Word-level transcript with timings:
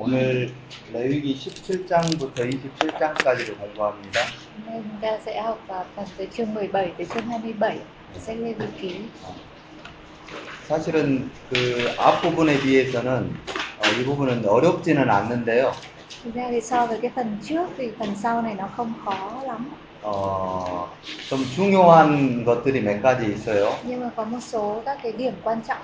오늘 0.00 0.54
레위기 0.92 1.34
17장부터 1.34 2.34
27장까지를 2.36 3.58
공부합니다. 3.58 4.20
Hôm 4.54 4.64
nay 4.66 4.82
chúng 4.82 5.00
ta 5.00 5.18
sẽ 5.24 5.40
học 5.42 5.64
vào 5.66 5.84
phần 5.96 6.04
từ 6.16 6.26
chương 6.32 6.54
17 6.54 6.92
tới 6.98 7.06
chương 7.14 7.26
27 7.26 7.78
của 8.14 8.20
sách 8.20 8.36
Lê 8.38 8.52
Vi 8.52 8.66
Ký. 8.80 9.08
사실은 10.68 11.30
그 11.50 11.88
앞부분에 11.98 12.60
비해서는 12.60 13.38
어, 13.78 14.00
이 14.00 14.04
부분은 14.04 14.46
어렵지는 14.46 15.10
않는데요. 15.10 15.72
Thực 16.24 16.34
ra 16.34 16.48
thì 16.50 16.60
so 16.60 16.86
với 16.86 16.98
cái 17.02 17.10
phần 17.16 17.38
trước 17.44 17.66
thì 17.76 17.90
phần 17.98 18.14
sau 18.22 18.42
này 18.42 18.54
nó 18.54 18.68
không 18.76 18.92
khó 19.04 19.42
lắm. 19.46 19.70
어, 20.02 20.88
좀 21.28 21.44
중요한 21.56 22.44
것들이 22.44 22.80
몇 22.82 23.02
가지 23.02 23.26
있어요. 23.34 23.72
Nhưng 23.84 24.00
mà 24.00 24.10
có 24.16 24.24
một 24.24 24.40
số 24.40 24.82
các 24.86 24.98
cái 25.02 25.12
điểm 25.12 25.34
quan 25.42 25.60
trọng. 25.68 25.82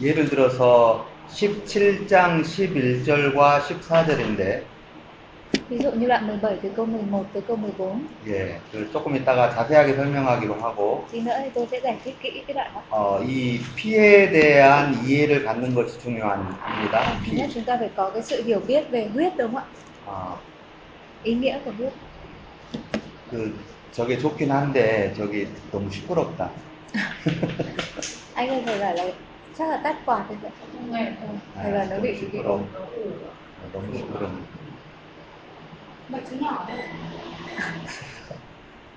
예를 0.00 0.28
들어서 0.28 1.06
17장 1.28 2.42
11절과 2.44 3.60
14절인데 3.62 4.66
Ví 5.68 5.78
dụ 5.78 5.90
như 5.92 6.08
đoạn 6.08 6.26
17 6.28 6.56
từ 6.62 6.68
câu 6.76 6.86
11 6.86 7.26
tới 7.34 7.42
câu 7.46 7.56
14. 7.56 7.84
예, 8.26 8.60
그 8.70 8.90
조금 8.92 9.16
이따가 9.16 9.50
자세하게 9.50 9.94
설명하기로 9.96 10.54
하고 10.60 11.06
Tí 11.12 11.20
nữa 11.20 11.32
thì 11.44 11.50
tôi 11.54 11.66
sẽ 11.70 11.80
giải 11.82 11.96
thích 12.04 12.14
kỹ 12.22 12.44
cái 12.46 12.54
đoạn 12.54 12.70
đó. 12.74 12.82
어, 12.90 13.22
이 13.22 13.60
피에 13.76 14.30
대한 14.30 14.94
이해를 15.06 15.44
갖는 15.44 15.74
것이 15.74 15.98
중요합니다. 15.98 17.20
Thứ 17.24 17.32
피. 17.32 17.36
nhất 17.36 17.50
chúng 17.54 17.64
ta 17.64 17.76
phải 17.80 17.90
có 17.96 18.10
cái 18.10 18.22
sự 18.22 18.42
hiểu 18.42 18.60
biết 18.60 18.84
về 18.90 19.08
huyết 19.14 19.32
đúng 19.38 19.54
không 19.54 19.56
ạ? 19.56 19.64
아, 20.06 20.36
Ý 21.22 21.34
nghĩa 21.34 21.58
của 21.64 21.72
huyết. 21.78 21.92
그 23.30 23.58
저게 23.92 24.18
좋긴 24.18 24.50
한데 24.52 25.12
저기 25.14 25.46
너무 25.72 25.90
시끄럽다. 25.90 26.50
Anh 28.34 28.48
ơi 28.48 28.62
thầy 28.66 28.78
bảo 28.80 28.94
là 28.94 29.04
chắc 29.58 29.68
là 29.70 29.80
tắt 29.84 29.96
quạt 30.06 30.24
thôi 30.28 30.36
ạ. 30.44 30.50
Ừ, 30.72 31.28
Thầy 31.54 31.72
bảo 31.72 31.86
nó 31.90 31.96
bị 32.00 32.12
bị 32.12 32.18
시끄러워. 32.20 32.56
ồn. 32.56 32.66
너무 33.72 33.92
시끄럽네. 33.92 34.40
Bật 36.08 36.18
chứ 36.30 36.36
nhỏ 36.40 36.64
đấy. 36.68 36.78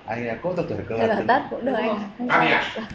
아니 0.05 0.21
그냥 0.21 0.41
꺼도 0.41 0.67
될것 0.67 0.97
Thầy 0.97 1.07
bảo 1.07 1.17
같은데 1.17 1.27
tắt 1.27 1.47
cũng 1.49 1.65
được 1.65 1.73
anh 1.73 1.89
ạ. 1.89 2.09
Không 2.17 2.27
Tắt 2.27 2.41
đi 2.41 2.49
sao. 2.51 2.59
ạ? 2.59 2.89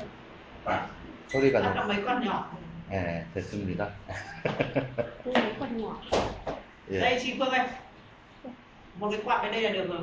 Vâng. 0.65 0.83
소리가 1.29 1.61
Nó 1.61 1.75
너무 1.75 1.75
là 1.75 1.84
mấy 1.87 1.97
con 2.06 2.25
nhỏ. 2.25 2.51
예 2.93 3.25
됐습니다. 3.34 3.87
Mấy 5.25 5.53
con 5.61 5.77
nhỏ. 5.77 5.97
예. 6.91 7.01
Đây 7.01 7.19
chị 7.23 7.34
Phương 7.39 7.49
ơi. 7.51 7.67
Một 8.99 9.09
cái 9.11 9.21
quạt 9.25 9.43
bên 9.43 9.53
đây 9.53 9.62
là 9.62 9.71
được 9.71 9.89
rồi. 9.89 10.01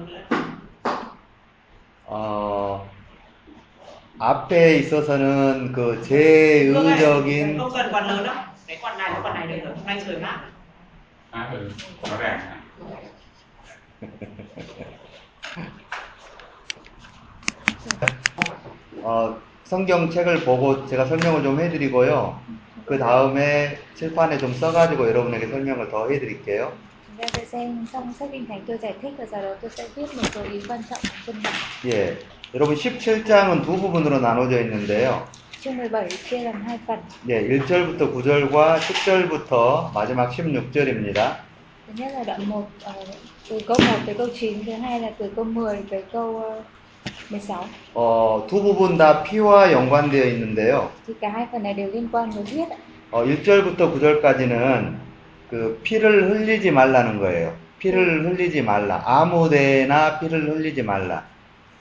어 2.05 2.85
앞에 4.21 4.75
있어서는 4.77 5.71
그 5.73 5.99
제의적인 6.03 7.57
không 7.57 7.71
cần 7.73 7.91
quạt 7.91 8.01
lớn 8.01 8.23
đâu. 8.23 8.35
Cái 8.67 8.77
quạt 8.81 8.97
này 8.97 9.09
cái 9.13 9.21
quạt 9.23 9.33
này 9.33 9.47
được 9.47 9.57
rồi. 9.63 9.73
Hôm 9.75 9.85
nay 9.85 10.01
trời 10.05 10.17
mát. 10.17 10.39
À, 11.31 11.49
ừ, 11.51 11.71
rõ 12.03 12.17
ràng. 12.17 12.39
어, 19.03 19.35
성경책을 19.63 20.45
보고 20.45 20.85
제가 20.85 21.05
설명을 21.05 21.41
좀 21.41 21.59
해드리고요. 21.59 22.39
그 22.85 22.99
다음에 22.99 23.79
칠판에 23.95 24.37
좀 24.37 24.53
써가지고 24.53 25.07
여러분에게 25.09 25.47
설명을 25.47 25.89
더 25.89 26.07
해드릴게요. 26.09 26.71
Chúng 27.07 27.17
ta 27.17 27.27
sẽ 27.33 27.45
xem 27.45 27.85
trong 27.93 28.13
sách 28.19 28.29
kinh 28.31 28.45
thánh 28.45 28.61
tôi 28.67 28.77
giải 28.77 28.93
thích 29.01 29.13
và 29.17 29.25
sau 29.31 29.41
đó 29.41 29.55
tôi 29.61 29.71
sẽ 29.71 29.87
viết 29.95 30.05
một 30.15 30.23
số 30.33 30.43
ý 30.43 30.61
quan 30.67 30.81
trọng 30.89 30.99
trên 31.25 31.35
bảng. 31.43 31.53
예, 31.85 32.15
여러분 32.53 32.75
17장은 32.75 33.63
두 33.63 33.77
부분으로 33.77 34.19
나눠져 34.19 34.59
있는데요. 34.61 35.25
Chương 35.61 35.77
17 35.77 36.09
chia 36.09 36.43
làm 36.43 36.65
hai 36.65 36.77
phần. 36.85 36.99
예, 37.29 37.39
1절부터 37.47 38.11
9절과 38.13 38.77
10절부터 38.79 39.93
마지막 39.93 40.29
16절입니다. 40.31 41.35
Thứ 41.87 41.93
nhất 41.95 42.11
là 42.13 42.23
đoạn 42.23 42.49
1 42.49 42.67
từ 43.49 43.59
câu 43.67 43.77
1 43.79 43.85
tới 44.05 44.15
câu 44.15 44.27
9, 44.33 44.65
thứ 44.65 44.71
hai 44.73 44.99
là 44.99 45.09
từ 45.17 45.31
câu 45.35 45.45
10 45.45 45.77
tới 45.89 46.03
câu 46.11 46.43
ờ, 46.43 46.61
16. 47.29 47.63
어, 47.93 48.45
두 48.49 48.61
부분 48.61 48.97
다 48.97 49.23
피와 49.23 49.71
연관되어 49.71 50.25
있는데요. 50.25 50.89
Thì 51.07 51.13
cả 51.21 51.29
hai 51.29 51.47
phần 51.51 51.63
này 51.63 51.73
đều 51.73 51.89
liên 51.93 52.07
quan 52.11 52.29
với 52.31 52.43
huyết 52.43 52.69
ạ. 52.69 52.77
어, 53.11 53.23
1절부터 53.25 53.77
9절까지는 53.77 54.93
그 55.49 55.79
피를 55.83 56.29
흘리지 56.29 56.71
말라는 56.71 57.19
거예요. 57.19 57.53
피를 57.79 58.25
흘리지 58.25 58.61
말라. 58.61 59.01
아무 59.05 59.49
데나 59.49 60.19
피를 60.19 60.49
흘리지 60.49 60.83
말라. 60.83 61.30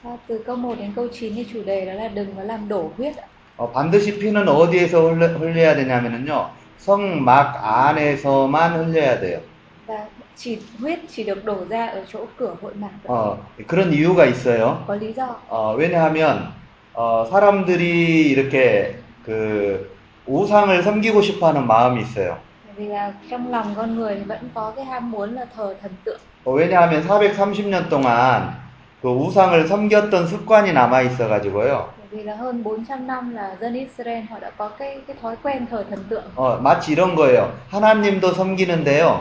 À, 0.03 0.09
Từ 0.27 0.43
câu 0.45 0.55
1 0.55 0.75
đến 0.79 0.91
câu 0.95 1.07
9 1.13 1.33
thì 1.35 1.45
chủ 1.53 1.63
đề 1.65 1.85
đó 1.85 1.93
là 1.93 2.07
đừng 2.07 2.35
có 2.37 2.43
làm 2.43 2.67
đổ 2.69 2.91
huyết 2.97 3.17
ạ. 3.17 3.27
어, 3.57 3.71
반드시 3.73 4.17
피는 4.19 4.47
어디에서 4.47 4.93
흘려, 5.13 5.27
흘려야 5.37 5.75
되냐면요. 5.75 6.49
성막 6.79 7.61
안에서만 7.63 8.73
흘려야 8.73 9.19
돼요. 9.19 9.39
Và 9.87 10.05
chỉ 10.35 10.57
huyết 10.79 10.99
chỉ 11.09 11.23
được 11.23 11.45
đổ 11.45 11.55
ra 11.69 11.87
ở 11.87 12.03
chỗ 12.13 12.19
cửa 12.37 12.55
hội 12.61 12.73
mạc. 12.75 12.89
어, 13.07 13.37
그런 13.67 13.91
이유가 13.91 14.25
있어요. 14.25 14.83
Có 14.87 14.95
lý 14.95 15.13
do. 15.13 15.35
어, 15.49 15.75
왜냐하면 15.77 16.53
어, 16.93 17.25
사람들이 17.31 18.29
이렇게 18.31 18.95
그 19.25 19.91
우상을 20.25 20.81
섬기고 20.83 21.21
싶어하는 21.21 21.67
마음이 21.67 22.01
있어요. 22.01 22.37
Bởi 22.65 22.73
vì 22.77 22.87
là 22.87 23.13
trong 23.29 23.51
lòng 23.51 23.73
con 23.75 23.95
người 23.95 24.15
thì 24.15 24.23
vẫn 24.23 24.39
có 24.53 24.73
cái 24.75 24.85
ham 24.85 25.11
muốn 25.11 25.35
là 25.35 25.45
thờ 25.55 25.75
thần 25.81 25.91
tượng. 26.05 26.19
어, 26.45 26.51
왜냐하면 26.53 27.03
430년 27.07 27.89
동안 27.89 28.53
그 29.01 29.09
우상을 29.09 29.67
섬겼던 29.67 30.27
습관이 30.27 30.73
남아 30.73 31.01
있어 31.01 31.27
가지고요. 31.27 31.89
Bởi 32.11 32.19
vì 32.19 32.23
là 32.23 32.35
hơn 32.35 32.63
400 32.63 33.07
năm 33.07 33.35
là 33.35 33.55
dân 33.61 33.73
Israel 33.73 34.23
họ 34.29 34.39
đã 34.39 34.49
có 34.57 34.67
cái 34.79 34.97
cái 35.07 35.15
thói 35.21 35.35
quen 35.43 35.65
thờ 35.71 35.83
thần 35.89 36.03
tượng. 36.09 36.23
어, 36.35 36.59
마치 36.61 36.91
이런 36.91 37.15
거예요. 37.15 37.51
하나님도 37.71 38.33
섬기는데요. 38.33 39.19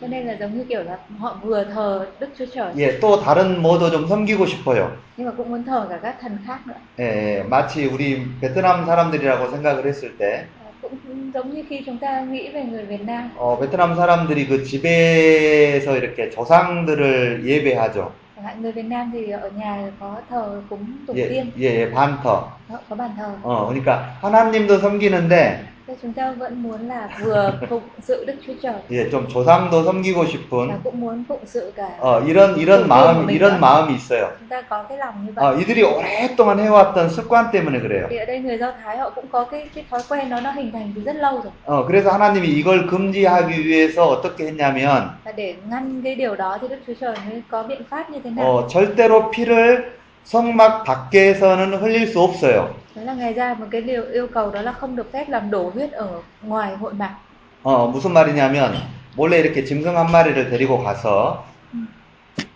Cho 0.00 0.06
nên 0.06 0.26
là 0.26 0.34
giống 0.40 0.58
như 0.58 0.64
kiểu 0.68 0.82
là 0.82 0.98
họ 1.18 1.36
vừa 1.42 1.64
thờ 1.64 2.06
Đức 2.20 2.28
Chúa 2.38 2.44
Trời 2.54 2.72
예, 2.76 2.98
또 3.00 3.20
다른 3.20 3.60
뭐도 3.62 3.90
좀 3.90 4.06
섬기고 4.08 4.46
싶어요. 4.46 4.88
nhưng 5.16 5.26
mà 5.26 5.32
cũng 5.36 5.50
muốn 5.50 5.64
thờ 5.64 5.86
cả 5.90 5.98
các 6.02 6.14
thần 6.20 6.38
khác 6.46 6.58
nữa. 6.66 6.74
예, 6.98 7.04
예, 7.04 7.42
마치 7.42 7.86
우리 7.86 8.24
베트남 8.40 8.86
사람들이라고 8.86 9.50
생각을 9.50 9.84
했을 9.86 10.16
때, 10.18 10.46
À, 10.64 10.70
cũng 10.82 11.30
giống 11.34 11.54
như 11.54 11.62
khi 11.68 11.82
chúng 11.86 11.98
ta 11.98 12.20
nghĩ 12.20 12.48
về 12.48 12.62
người 12.64 12.84
Việt 12.86 13.04
Nam 13.06 13.30
어, 13.36 13.58
베트남 13.60 13.94
사람들이 13.96 14.46
그 14.46 14.62
집에서 14.64 15.96
이렇게 15.96 16.30
조상들을 16.30 17.44
예배하죠. 17.44 18.12
chẳng 18.37 18.45
hạn 18.45 18.61
người 18.61 18.71
Việt 18.71 18.85
Nam 18.85 19.09
thì 19.13 19.29
ở 19.29 19.49
nhà 19.49 19.91
có 19.99 20.15
thờ 20.29 20.61
cúng 20.69 20.85
tổ 21.07 21.13
예, 21.13 21.29
tiên 21.29 21.51
예, 21.57 21.65
예, 21.79 21.91
반터. 21.91 22.25
họ 22.69 22.79
có 22.89 22.95
bàn 22.95 23.11
thờ 23.17 23.35
어, 23.43 23.67
그러니까 23.67 23.89
하나님도 24.21 24.79
섬기는데, 24.79 25.33
Thế 25.76 25.76
chúng 26.02 26.12
ta 26.12 26.32
vẫn 26.38 26.62
muốn 26.62 26.88
là 26.88 27.08
vừa 27.20 27.52
phụng 27.70 27.82
sự 28.02 28.24
Đức 28.24 28.34
Chúa 28.46 28.52
Trời 28.62 28.74
예, 28.90 29.10
좀 29.10 29.28
조상도 29.28 29.82
섬기고 29.84 30.26
싶은, 30.26 30.70
cũng 30.84 31.00
muốn 31.00 31.24
phụng 31.28 31.46
sự 31.46 31.72
cả 31.76 31.88
어, 32.00 32.20
이런, 32.26 32.56
이런 32.58 32.88
마음, 32.88 33.30
이런 33.30 33.60
마음이 33.60 33.94
있어요. 33.94 34.28
chúng 34.40 34.48
ta 34.48 34.62
có 34.62 34.82
cái 34.88 34.98
lòng 34.98 35.14
như 35.26 35.32
vậy 35.34 35.44
어, 35.44 35.58
이들이 35.58 35.82
오랫동안 35.82 36.58
해왔던 36.58 37.08
습관 37.08 37.50
때문에 37.50 37.80
그래요. 37.80 38.06
thì 38.10 38.16
ở 38.16 38.24
đây 38.24 38.38
người 38.38 38.58
Do 38.58 38.72
Thái 38.84 38.98
họ 38.98 39.10
cũng 39.10 39.24
có 39.32 39.44
cái 39.44 39.68
cái 39.74 39.84
thói 39.90 40.00
quen 40.08 40.30
đó 40.30 40.40
nó 40.40 40.50
hình 40.50 40.72
thành 40.72 40.92
từ 40.96 41.02
rất 41.02 41.16
lâu 41.16 41.40
rồi 41.40 41.52
어, 41.64 41.86
그래서 41.86 42.10
하나님이 42.10 42.48
이걸 42.48 42.86
금지하기 42.86 43.66
위해서 43.66 44.06
어떻게 44.08 44.46
했냐면, 44.46 45.08
và 45.24 45.32
để 45.32 45.54
ngăn 45.70 46.00
cái 46.04 46.14
điều 46.14 46.36
đó 46.36 46.58
thì 46.60 46.68
Đức 46.68 46.78
Chúa 46.86 46.94
Trời 47.00 47.14
mới 47.30 47.42
có 47.50 47.62
biện 47.62 47.82
pháp 47.90 48.10
như 48.10 48.18
thế 48.24 48.30
nào 48.30 48.46
어, 48.46 48.68
절대로 48.68 49.30
피를 49.30 49.84
성막 50.24 50.84
밖에서는 50.84 51.74
흘릴 51.80 52.06
수 52.06 52.20
없어요. 52.20 52.74
đó 52.94 53.02
là 53.02 53.14
ngày 53.14 53.34
ra 53.34 53.54
một 53.54 53.66
cái 53.70 53.80
điều 53.80 54.02
yêu 54.12 54.26
cầu 54.34 54.50
đó 54.50 54.62
là 54.62 54.72
không 54.72 54.96
được 54.96 55.12
phép 55.12 55.28
làm 55.28 55.50
đổ 55.50 55.70
huyết 55.74 55.92
ở 55.92 56.08
ngoài 56.42 56.76
hội 56.76 56.92
mạc 56.92 57.14
어, 57.62 57.86
무슨 57.88 58.12
말이냐면, 58.12 58.72
몰래 59.16 59.40
이렇게 59.40 59.64
짐승 59.64 59.96
한 59.96 60.10
마리를 60.12 60.50
데리고 60.50 60.78
가서 60.78 61.44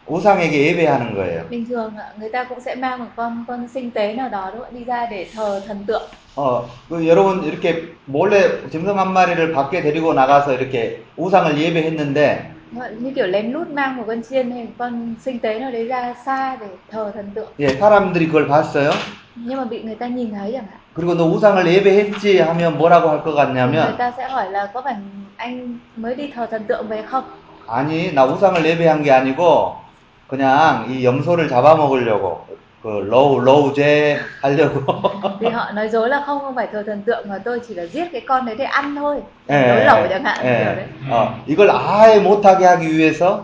우상에게 0.06 0.52
예배하는 0.52 1.14
거예요. 1.14 1.48
bình 1.48 1.66
thường 1.68 1.94
người 2.18 2.28
ta 2.28 2.44
cũng 2.44 2.60
sẽ 2.60 2.74
mang 2.74 2.98
một 2.98 3.10
con 3.16 3.44
con 3.48 3.68
sinh 3.74 3.90
tế 3.90 4.14
nào 4.14 4.28
đó 4.28 4.50
đúng 4.52 4.62
không? 4.62 4.74
đi 4.74 4.84
ra 4.84 5.06
để 5.10 5.26
thờ 5.34 5.62
thần 5.66 5.84
tượng 5.86 6.02
어, 6.34 6.64
그 6.88 7.06
여러분 7.08 7.44
이렇게 7.44 7.94
몰래 8.06 8.68
짐승 8.70 8.98
한 8.98 9.12
마리를 9.12 9.52
밖에 9.52 9.82
데리고 9.82 10.12
나가서 10.14 10.54
이렇게 10.54 11.02
우상을 11.16 11.58
예배했는데, 11.58 12.51
như 12.99 13.11
kiểu 13.15 13.27
lén 13.27 13.51
lút 13.51 13.67
mang 13.67 13.97
một 13.97 14.03
con 14.07 14.21
chiên 14.29 14.51
hay 14.51 14.63
một 14.63 14.71
con 14.77 15.15
sinh 15.21 15.39
tế 15.39 15.59
nào 15.59 15.71
đấy 15.71 15.87
ra 15.87 16.15
xa 16.25 16.57
để 16.61 16.67
thờ 16.91 17.11
thần 17.15 17.29
tượng 17.35 17.49
예, 17.59 17.67
사람들이 17.67 18.27
그걸 18.27 18.47
봤어요. 18.47 18.91
nhưng 19.35 19.57
mà 19.57 19.65
bị 19.65 19.83
người 19.83 19.95
ta 19.95 20.07
nhìn 20.07 20.31
thấy 20.31 20.51
chẳng 20.53 20.65
hạn 20.71 20.79
그리고 20.95 21.13
너 21.13 21.25
우상을 21.25 21.67
예배했지 21.67 22.39
하면 22.39 22.77
뭐라고 22.77 23.09
할 23.09 23.21
것 23.23 23.25
thì 23.25 23.31
người 23.31 23.35
같냐면, 23.35 23.97
ta 23.97 24.11
sẽ 24.17 24.27
hỏi 24.27 24.51
là 24.51 24.65
có 24.73 24.81
phải 24.81 24.95
anh 25.35 25.79
mới 25.95 26.15
đi 26.15 26.31
thờ 26.35 26.45
thần 26.51 26.63
tượng 26.63 26.87
về 26.87 27.01
không 27.01 27.23
아니, 27.67 28.13
나 28.13 28.25
우상을 28.25 28.65
예배한 28.65 29.03
게 29.03 29.11
아니고, 29.11 29.75
그냥 30.27 30.87
이 30.89 31.03
염소를 31.03 31.49
잡아먹으려고, 31.49 32.47
그 32.83 32.89
로우, 32.89 33.39
로우제 33.39 34.17
하려고. 34.41 35.01
thì 35.39 35.47
họ 35.47 35.71
nói 35.71 35.89
dối 35.89 36.09
là 36.09 36.23
không 36.25 36.39
không 36.39 36.55
phải 36.55 36.67
thờ 36.71 36.83
thần 36.87 37.01
tượng 37.01 37.29
mà 37.29 37.37
tôi 37.37 37.59
chỉ 37.67 37.73
là 37.73 37.83
giết 37.83 38.05
cái 38.11 38.21
con 38.27 38.45
đấy 38.45 38.55
để 38.59 38.65
ăn 38.65 38.95
thôi 38.95 39.15
예, 39.49 39.67
dối 39.67 39.85
lẩu 39.85 40.07
chẳng 40.09 40.23
hạn 40.23 40.37
예, 40.43 40.65
kiểu 40.65 40.75
đấy 40.75 40.85
어, 41.11 41.27
이걸 41.47 41.69
아예 41.69 42.19
못하게 42.19 42.65
하기 42.65 42.87
위해서, 42.97 43.39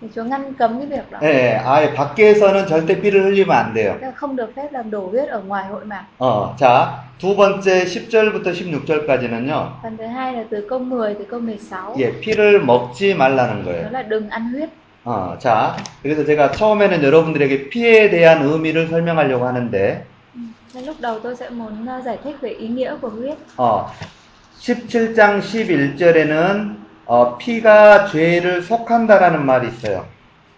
thì 0.00 0.08
Chúa 0.14 0.22
ngăn 0.24 0.54
cấm 0.54 0.78
cái 0.78 0.86
việc 0.86 1.10
đó 1.10 1.18
예, 1.22 1.60
아예 1.64 1.94
밖에서는 1.94 2.66
절대 2.66 3.00
피를 3.00 3.24
흘리면 3.24 3.50
안 3.56 3.74
돼요. 3.74 3.92
Tức 4.00 4.06
là 4.06 4.12
không 4.16 4.36
được 4.36 4.50
phép 4.56 4.72
làm 4.72 4.90
đổ 4.90 5.08
huyết 5.12 5.28
ở 5.28 5.40
ngoài 5.46 5.64
hội 5.66 5.84
mạc 5.84 6.04
어, 6.18 6.54
자, 6.58 6.86
두 7.20 7.36
번째 7.36 7.84
10절부터 7.84 8.52
16절까지는요. 8.52 9.66
phần 9.82 9.96
thứ 9.96 10.06
hai 10.06 10.32
là 10.32 10.44
từ 10.50 10.66
câu 10.68 10.78
10 10.78 11.14
tới 11.14 11.26
câu 11.30 11.40
16 11.40 11.94
예, 11.98 12.12
피를 12.20 12.64
먹지 12.66 13.14
말라는 13.16 13.64
đó 13.64 13.70
거예요. 13.72 13.90
là 13.92 14.02
đừng 14.02 14.28
ăn 14.30 14.52
huyết 14.52 14.68
어, 15.05 15.37
자, 15.39 15.75
그래서 16.01 16.23
제가 16.25 16.51
처음에는 16.51 17.03
여러분들에게 17.03 17.69
피에 17.69 18.09
대한 18.09 18.41
의미를 18.43 18.87
설명하려고 18.87 19.45
하는데, 19.45 20.05
Ừ. 20.35 20.39
Nên 20.73 20.85
lúc 20.85 20.95
đầu 21.01 21.19
tôi 21.19 21.35
sẽ 21.35 21.49
muốn 21.49 21.85
ờ, 21.85 22.01
giải 22.01 22.17
thích 22.23 22.35
về 22.41 22.49
ý 22.49 22.67
nghĩa 22.67 22.95
của 23.01 23.09
huyết 23.09 23.37
어, 23.57 23.89
17장 24.59 25.41
11절에는 25.41 26.75
어, 27.05 27.37
피가 27.37 28.07
죄를 28.07 28.61
속한다라는 28.61 29.45
말이 29.45 29.67
있어요. 29.67 30.05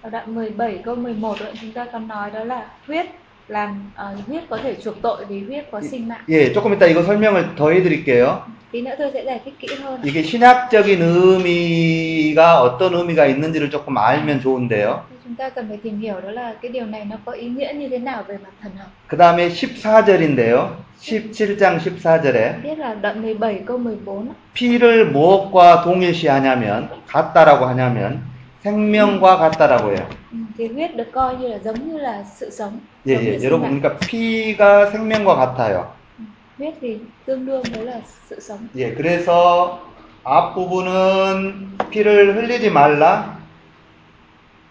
ở 0.02 0.10
đoạn 0.10 0.36
17 0.36 0.82
câu 0.86 0.96
11 0.96 1.40
ấy, 1.40 1.54
chúng 1.62 1.72
ta 1.72 1.86
còn 1.86 2.08
nói 2.08 2.32
đó 2.32 2.44
là 2.44 2.66
huyết 2.88 3.06
làm 3.48 3.92
ờ, 3.96 4.16
huyết 4.28 4.44
có 4.50 4.58
thể 4.58 4.76
chuộc 4.84 5.02
tội 5.02 5.26
vì 5.26 5.44
huyết 5.44 5.66
có 5.72 5.82
sinh 5.82 6.08
mạng 6.08 6.22
예, 6.30 6.52
조금 6.54 6.74
이따 6.74 6.86
이거 6.88 7.04
설명을 7.04 7.56
더 7.56 7.72
해드릴게요. 7.72 8.42
tí 8.72 8.82
nữa 8.82 8.92
tôi 8.98 9.12
sẽ 9.14 9.24
giải 9.24 9.40
thích 9.46 9.54
kỹ 9.60 9.68
hơn 9.84 10.02
이게 10.04 10.22
신학적인 10.24 11.02
의미가 11.02 12.62
어떤 12.62 12.94
의미가 12.94 13.26
있는지를 13.28 13.70
조금 13.70 13.98
알면 13.98 14.42
좋은데요. 14.42 15.06
Thì 15.10 15.16
chúng 15.24 15.36
ta 15.36 15.50
cần 15.50 15.68
phải 15.68 15.78
tìm 15.78 16.00
hiểu 16.00 16.22
đó 16.22 16.32
là 16.32 16.54
cái 16.62 16.72
điều 16.72 16.86
này 16.86 17.06
nó 17.06 17.16
có 17.26 17.32
ý 17.32 17.48
nghĩa 17.48 17.74
như 17.76 17.90
thế 17.90 17.98
nào 18.00 18.24
về 18.28 18.38
mặt 18.44 18.50
thần 18.62 18.72
học 18.78 18.88
그 19.08 19.18
다음에 19.18 19.50
14절인데요. 19.50 20.68
17장 21.02 21.80
14절에 21.80 22.62
biết 22.64 22.78
là 22.80 22.94
đoạn 22.94 23.22
17 23.22 23.62
câu 23.66 23.78
14 23.78 24.30
á, 24.30 24.34
피를 24.54 25.12
무엇과 25.12 25.84
동일시하냐면 25.84 26.90
같다라고 27.08 27.66
하냐면 27.66 28.22
생명과 28.66 29.38
같다라고 29.38 29.92
해요. 29.92 30.08
ừ, 30.34 30.38
thì 30.58 30.68
huyết 30.68 30.96
được 30.96 31.12
coi 31.14 31.36
như 31.38 31.48
là 31.48 31.58
giống 31.64 31.88
như 31.88 31.98
là 31.98 32.24
sự 32.36 32.50
sống 32.50 32.80
예, 33.08 33.14
예. 33.14 33.38
여러분. 33.44 33.62
그러니까 33.80 34.00
피가 34.00 34.88
생명과 34.92 35.36
같아요. 35.36 35.86
Ừ, 36.20 36.24
huyết 36.58 36.74
thì 36.82 36.98
tương 37.26 37.46
đương 37.46 37.64
với 37.74 37.86
là 37.86 38.02
sự 38.30 38.40
sống 38.40 38.58
예, 38.76 38.94
그래서 38.96 39.80
앞부분은 40.24 41.78
피를 41.92 42.36
흘리지 42.36 42.72
말라. 42.72 43.38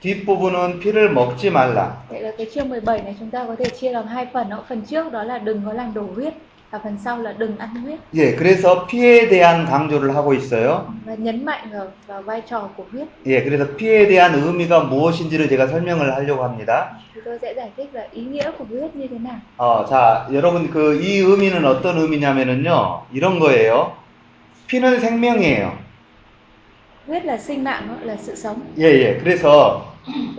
뒷부분은 0.01 0.81
피를 0.81 1.13
먹지 1.13 1.51
말라. 1.51 2.05
vậy 2.11 2.21
là 2.21 2.31
cái 2.39 2.47
chương 2.55 2.69
17 2.69 3.03
này 3.03 3.15
chúng 3.21 3.31
ta 3.31 3.45
có 3.47 3.57
thể 3.59 3.65
chia 3.81 3.91
làm 3.93 4.07
hai 4.07 4.27
phần 4.33 4.51
đó 4.51 4.65
phần 4.69 4.83
trước 4.83 5.13
đó 5.13 5.23
là 5.25 5.39
đừng 5.39 5.63
có 5.67 5.73
làm 5.73 5.95
đổ 5.95 6.03
huyết 6.15 6.35
và 6.75 6.81
phần 6.85 6.97
sau 7.05 7.19
là 7.23 7.33
đừng 7.39 7.59
ăn 7.59 7.75
huyết 7.75 7.99
예, 8.15 8.35
그래서 8.37 8.87
피에 8.87 9.29
대한 9.29 9.65
강조를 9.67 10.15
하고 10.17 10.35
있어요. 10.35 10.87
và 11.07 11.15
nhấn 11.15 11.45
mạnh 11.45 11.69
vào, 11.73 11.87
vào 12.07 12.23
vai 12.23 12.41
trò 12.51 12.69
của 12.77 12.85
huyết 12.93 13.07
예, 13.27 13.45
그래서 13.45 13.65
피에 13.77 14.09
대한 14.09 14.35
의미가 14.35 14.81
무엇인지를 14.81 15.49
제가 15.49 15.67
설명을 15.69 16.15
하려고 16.15 16.43
합니다. 16.43 16.99
thì 17.15 17.21
tôi 17.25 17.39
sẽ 17.43 17.55
giải 17.55 17.71
thích 17.77 17.91
là 17.93 18.07
ý 18.13 18.23
nghĩa 18.23 18.51
của 18.59 18.65
huyết 18.71 18.97
như 18.97 19.07
thế 19.11 19.19
nào 19.19 19.37
어, 19.57 19.85
자, 19.87 20.27
여러분 20.33 20.69
그 20.71 20.99
이 21.01 21.19
의미는 21.21 21.65
어떤 21.65 21.97
의미냐면은요. 21.99 23.03
이런 23.13 23.39
거예요. 23.39 23.93
피는 24.67 24.99
생명이에요. 25.01 25.71
huyết 27.07 27.25
là 27.25 27.37
sinh 27.39 27.65
mạng 27.65 27.83
đó, 27.89 27.95
là 28.03 28.17
sự 28.17 28.35
sống 28.35 28.57
예, 28.79 28.85
예. 28.85 29.19
그래서 29.23 29.93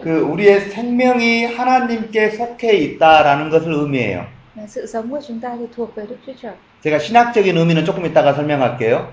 그 0.04 0.20
우리의 0.20 0.60
생명이 0.60 1.46
하나님께 1.46 2.30
속해 2.32 2.74
있다라는 2.74 3.50
것을 3.50 3.72
의미해요. 3.74 4.35
Là 4.56 4.68
sự 4.68 4.86
sống 4.86 5.10
của 5.10 5.22
chúng 5.28 5.40
ta 5.40 5.56
thì 5.60 5.66
thuộc 5.76 5.96
về 5.96 6.06
Đức 6.06 6.18
Chúa 6.26 6.34
Trời 6.42 6.54
제가 6.86 7.00
신학적인 7.00 7.58
의미는 7.58 7.84
조금 7.84 8.06
이따가 8.06 8.34
설명할게요. 8.34 9.12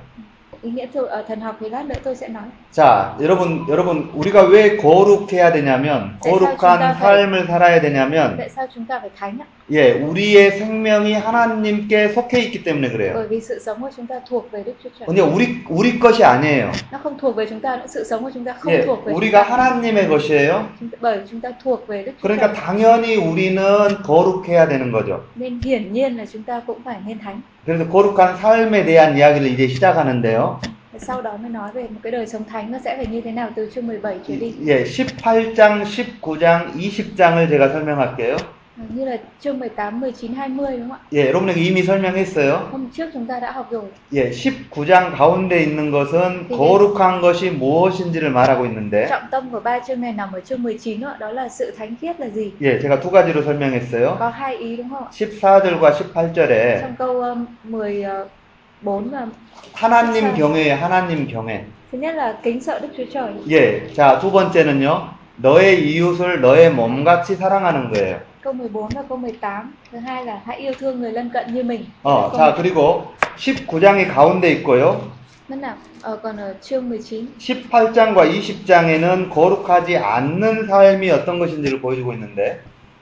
Ý 0.62 0.70
nghĩa 0.70 0.86
thuộc 0.94 1.08
ở 1.08 1.22
thần 1.28 1.40
học 1.40 1.56
thì 1.60 1.68
lát 1.68 1.86
nữa 1.86 1.94
tôi 2.04 2.14
sẽ 2.16 2.28
nói 2.28 2.42
자, 2.72 3.14
여러분, 3.20 3.66
여러분, 3.68 4.10
우리가 4.14 4.44
왜 4.44 4.76
거룩해야 4.78 5.52
되냐면, 5.52 6.16
거룩한 6.20 6.94
삶을 6.94 7.46
살아야 7.46 7.80
되냐면, 7.82 8.36
tại 8.38 8.48
sao 8.48 8.66
chúng 8.74 8.86
ta 8.86 8.98
phải 9.00 9.10
thánh 9.18 9.38
ạ 9.40 9.46
예, 9.70 9.92
우리의 9.92 10.50
생명이 10.58 11.12
하나님께 11.14 12.08
속해 12.08 12.40
있기 12.40 12.64
때문에 12.64 12.88
그래요. 12.90 13.12
bởi 13.14 13.26
vì 13.28 13.40
sự 13.40 13.58
sống 13.66 13.80
của 13.80 13.90
chúng 13.96 14.06
ta 14.06 14.14
thuộc 14.28 14.50
về 14.52 14.62
Đức 14.64 14.72
Chúa 14.82 14.90
Trời 14.98 15.06
근데 15.08 15.20
우리, 15.22 15.62
우리 15.68 15.98
것이 15.98 16.24
아니에요. 16.24 16.70
nó 16.92 16.98
không 17.02 17.18
thuộc 17.18 17.36
về 17.36 17.46
chúng 17.50 17.60
ta 17.60 17.76
nữa 17.76 17.86
sự 17.88 18.04
sống 18.04 18.24
của 18.24 18.30
chúng 18.34 18.44
ta 18.44 18.52
không 18.60 18.72
예, 18.72 18.84
thuộc 18.86 19.04
về 19.04 19.12
우리가 19.12 19.42
하나님의 19.42 20.08
것이에요. 20.08 20.62
Chúng 20.80 20.88
ta- 20.90 20.98
bởi 21.00 21.18
chúng 21.30 21.40
ta 21.40 21.50
thuộc 21.64 21.86
về 21.88 22.02
Đức 22.04 22.12
Chúa 22.22 22.28
그러니까 22.28 22.52
당연히 22.52 23.16
우리는 23.16 23.62
거룩해야 24.02 24.68
되는 24.68 24.92
거죠. 24.92 25.20
nên 25.34 25.60
hiển 25.64 25.92
nhiên 25.92 26.16
là 26.16 26.24
chúng 26.32 26.42
ta 26.42 26.60
cũng 26.66 26.78
phải 26.84 26.96
nên 27.06 27.18
thánh 27.18 27.40
그래서 27.64 27.88
거룩한 27.88 28.36
삶에 28.38 28.84
대한 28.84 29.16
이야기를 29.16 29.46
이제 29.46 29.68
시작하는데요. 29.68 30.60
Sau 30.98 31.22
đó 31.22 31.36
mới 31.36 31.50
nói 31.50 31.72
về 31.72 31.82
một 31.82 32.00
cái 32.02 32.12
đời 32.12 32.26
sống 32.26 32.44
thánh 32.44 32.72
nó 32.72 32.78
sẽ 32.84 32.96
phải 32.96 33.06
như 33.06 33.20
thế 33.20 33.32
nào 33.32 33.48
từ 33.56 33.70
chương 33.74 33.86
17 33.86 34.18
trở 34.28 34.36
đi 34.36 34.54
예, 34.66 34.84
18장, 34.84 35.84
19장, 35.84 36.74
20장을 36.74 37.48
제가 37.48 37.68
설명할게요. 37.68 38.36
Như 38.76 39.04
là 39.04 39.16
chương 39.40 39.58
18, 39.58 40.00
19, 40.00 40.34
20 40.34 40.76
đúng 40.78 40.88
không 40.88 40.92
ạ? 40.92 40.98
예, 41.12 41.26
여러분에게 41.30 41.60
이미 41.60 41.82
설명했어요. 41.82 42.68
Hôm 42.72 42.88
trước 42.96 43.10
chúng 43.12 43.26
ta 43.26 43.40
đã 43.40 43.50
học 43.52 43.68
rồi 43.70 43.82
예, 44.12 44.30
19장 44.30 45.14
가운데 45.16 45.62
있는 45.62 45.90
것은 45.90 46.48
거룩한 46.48 47.20
것이 47.20 47.50
무엇인지를 47.50 48.30
말하고 48.30 48.64
있는데, 48.66 49.06
trọng 49.08 49.28
tâm 49.30 49.50
của 49.50 49.60
ba 49.60 49.78
chương 49.86 50.00
này 50.00 50.12
nằm 50.12 50.32
ở 50.32 50.40
chương 50.40 50.62
19 50.62 51.00
đó, 51.00 51.14
đó 51.18 51.30
là 51.30 51.48
sự 51.48 51.70
thánh 51.78 51.96
khiết 52.00 52.20
là 52.20 52.26
gì 52.28 52.50
예, 52.60 52.78
제가 52.80 53.00
두 53.00 53.10
가지로 53.10 53.42
설명했어요. 53.42 54.16
có 54.18 54.28
hai 54.28 54.56
ý 54.56 54.76
đúng 54.76 54.88
không 54.90 55.04
ạ? 55.04 55.10
14절과 55.12 55.92
18절에 55.92 56.80
trong 56.80 56.94
câu 56.98 57.20
um, 57.20 57.46
14 57.64 59.10
và 59.10 59.26
하나님 59.74 60.34
경외, 60.36 60.70
하나님 60.76 61.26
경외. 61.32 61.60
thứ 61.92 61.98
nhất 61.98 62.14
là 62.16 62.36
kính 62.42 62.60
sợ 62.60 62.78
Đức 62.78 62.88
Chúa 62.96 63.04
Trời 63.12 63.32
예, 63.50 63.92
자, 63.94 64.18
두 64.18 64.30
번째는요. 64.30 65.08
너의 65.36 65.82
이웃을 65.92 66.40
너의 66.40 66.70
몸같이 66.70 67.34
사랑하는 67.36 67.90
거예요. 67.92 68.31
câu 68.41 68.53
14 68.53 68.89
và 68.95 69.03
câu 69.09 69.17
18 69.17 69.73
thứ 69.91 69.97
hai 69.97 70.25
là 70.25 70.39
hãy 70.45 70.57
yêu 70.57 70.73
thương 70.79 71.01
người 71.01 71.11
lân 71.11 71.29
cận 71.29 71.53
như 71.53 71.63
mình 71.63 71.85
어, 72.03 72.29
câu 72.31 72.39
자, 72.39 72.55
그리고 72.57 73.13
19장이 73.37 74.07
가운데 74.07 74.51
있고요. 74.51 75.01
Mất 75.49 75.59
nào 75.59 75.75
ờ, 76.01 76.17
còn 76.23 76.37
ở 76.37 76.53
chương 76.61 76.89
19 76.89 77.25
18장과 77.39 78.15
20장에는 78.15 79.29
거룩하지 79.29 79.97
않는 79.97 80.67
삶이 80.67 81.09
어떤 81.11 81.39
것인지를 81.39 81.81
보여주고 81.81 82.13
있는데, 82.13 82.59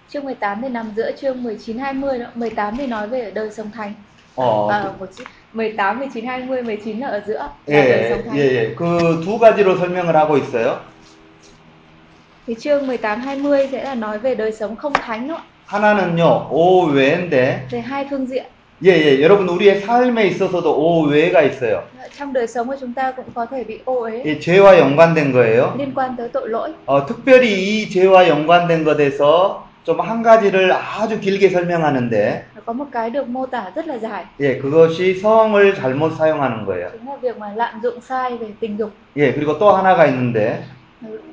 chương 0.10 0.26
18 0.26 0.62
thì 0.62 0.70
nằm 0.70 0.92
giữa 0.96 1.12
chương 1.22 1.44
19 1.44 1.78
20 1.78 2.20
đó 2.20 2.26
18 2.36 2.78
thì 2.78 2.88
nói 2.88 3.08
về 3.08 3.32
đời 3.32 3.52
sống 3.52 3.72
thánh 3.72 3.94
어, 4.36 4.68
à, 4.72 4.92
một 5.00 5.10
chút 5.18 5.24
18 5.54 6.00
19 6.00 6.26
20 6.26 6.62
19 6.62 7.00
là 7.00 7.08
ở 7.08 7.22
giữa 7.28 7.38
là 7.38 7.50
đời 7.66 8.04
예, 8.04 8.10
sống 8.10 8.22
thánh 8.26 8.38
예, 8.38 8.42
예. 8.42 8.76
그 8.76 9.22
두 9.26 9.40
가지로 9.40 9.78
설명을 9.78 10.16
하고 10.16 10.38
있어요. 10.38 10.80
thì 12.50 12.56
chương 12.60 12.88
18 12.88 13.22
20 13.22 13.68
sẽ 13.72 13.84
là 13.84 13.96
nói 13.96 14.20
về 14.20 14.36
đời 14.36 14.52
sống 14.52 14.76
không 14.76 14.94
thánh 14.94 15.28
đó 15.28 15.42
하나는요, 15.68 16.48
오외인데, 16.52 17.68
về 17.72 17.82
hai 17.82 18.06
phương 18.10 18.28
diện 18.28 18.46
예, 18.84 18.90
예. 18.90 19.22
여러분, 19.22 19.48
우리의 19.48 19.80
삶에 19.82 20.28
있어서도 20.28 20.78
오외가 20.78 21.42
있어요. 21.42 21.82
trong 22.18 22.34
đời 22.34 22.48
sống 22.48 22.68
của 22.68 22.76
chúng 22.80 22.94
ta 22.94 23.12
cũng 23.12 23.26
có 23.34 23.46
thể 23.46 23.64
bị 23.64 23.80
ô 23.86 24.04
uế 24.04 24.24
이 24.24 24.40
죄와 24.40 24.78
연관된 24.80 25.34
거예요. 25.34 25.76
liên 25.78 25.92
quan 25.96 26.16
tới 26.18 26.30
tội 26.30 26.50
lỗi 26.50 26.74
어, 26.86 27.06
특별히 27.06 27.46
이 27.54 27.90
죄와 27.90 28.28
연관된 28.28 28.84
것에서 28.84 29.64
좀 29.86 30.00
한 30.02 30.24
가지를 30.24 30.72
아주 30.72 31.20
길게 31.20 31.50
설명하는데, 31.50 32.44
có 32.66 32.74
một 32.74 32.86
cái 32.92 33.10
được 33.10 33.30
mô 33.30 33.46
tả 33.46 33.72
rất 33.76 33.88
là 33.88 33.98
dài 33.98 34.26
예, 34.40 34.60
그것이 34.60 35.20
성을 35.22 35.76
잘못 35.76 36.12
사용하는 36.18 36.66
거예요. 36.66 36.90
chính 36.92 37.08
là 37.08 37.16
việc 37.22 37.38
mà 37.38 37.54
lạm 37.56 37.80
dụng 37.82 38.02
sai 38.02 38.38
về 38.38 38.48
tình 38.60 38.78
dục 38.78 38.92
예, 39.16 39.34
그리고 39.34 39.58
또 39.58 39.72
하나가 39.72 40.06
있는데, 40.06 40.64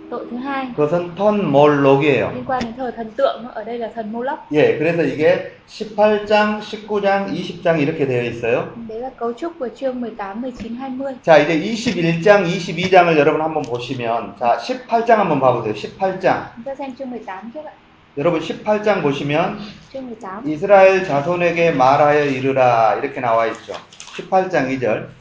tội 0.09 0.25
thứ 0.31 0.37
hai 0.37 0.67
그것은 0.77 1.15
턴 1.15 1.51
몰록이에요. 1.51 2.31
liên 2.33 2.45
quan 2.45 2.59
đến 2.63 2.73
thờ 2.77 2.91
thần 2.95 3.11
tượng 3.11 3.47
ở 3.53 3.63
đây 3.63 3.79
là 3.79 3.87
thần 3.95 4.11
Moloch 4.11 4.39
예, 4.51 4.77
그래서 4.77 5.03
이게 5.03 5.51
18장, 5.67 6.61
19장, 6.61 7.27
20장 7.27 7.79
이렇게 7.79 8.07
되어 8.07 8.23
있어요. 8.23 8.65
đấy 8.87 8.99
là 8.99 9.09
cấu 9.19 9.33
trúc 9.33 9.53
của 9.59 9.69
chương 9.75 10.01
18 10.01 10.41
19 10.41 10.75
20 10.75 11.15
자, 11.23 11.37
이제 11.37 11.59
21장, 11.59 12.45
22장을 12.45 13.17
여러분 13.17 13.41
한번 13.41 13.63
보시면, 13.63 14.35
자, 14.39 14.57
18장 14.57 15.17
한번 15.17 15.39
봐 15.39 15.53
보세요. 15.53 15.73
18장. 15.73 16.43
chúng 16.55 16.63
ta 16.63 16.75
xem 16.75 16.95
chương 16.95 17.09
18 17.11 17.51
trước 17.53 17.65
ạ 17.65 17.71
여러분 18.17 18.39
18장 18.39 19.01
보시면, 19.01 19.59
chương 19.91 20.07
18 20.09 20.47
이스라엘 20.47 21.03
자손에게 21.03 21.71
말하여 21.71 22.23
이르라, 22.25 22.95
이렇게 22.95 23.19
나와 23.19 23.47
있죠. 23.47 23.73
18장 24.15 24.69
2절. 24.69 25.16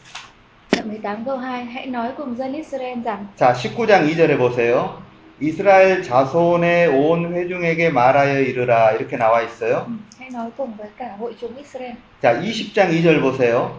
Đoạn 0.77 0.91
18 0.91 1.25
câu 1.25 1.37
2 1.37 1.65
hãy 1.65 1.87
nói 1.87 2.09
cùng 2.17 2.37
dân 2.37 2.53
Israel 2.53 2.99
rằng 3.05 3.27
자, 3.37 3.53
19장 3.53 4.09
2절에 4.09 4.39
보세요. 4.39 5.03
이스라엘 5.41 6.03
자손의 6.03 6.89
온 6.89 7.35
회중에게 7.35 7.91
말하여 7.91 8.41
이르라, 8.41 8.93
이렇게 8.93 9.17
나와 9.17 9.43
있어요. 9.43 9.87
ừ, 9.87 9.93
hãy 10.19 10.31
nói 10.31 10.51
cùng 10.57 10.73
với 10.79 10.89
cả 10.99 11.17
hội 11.19 11.35
chúng 11.41 11.57
Israel 11.57 11.95
자, 12.23 12.41
20장 12.41 12.91
2절 12.91 13.21
보세요. 13.23 13.71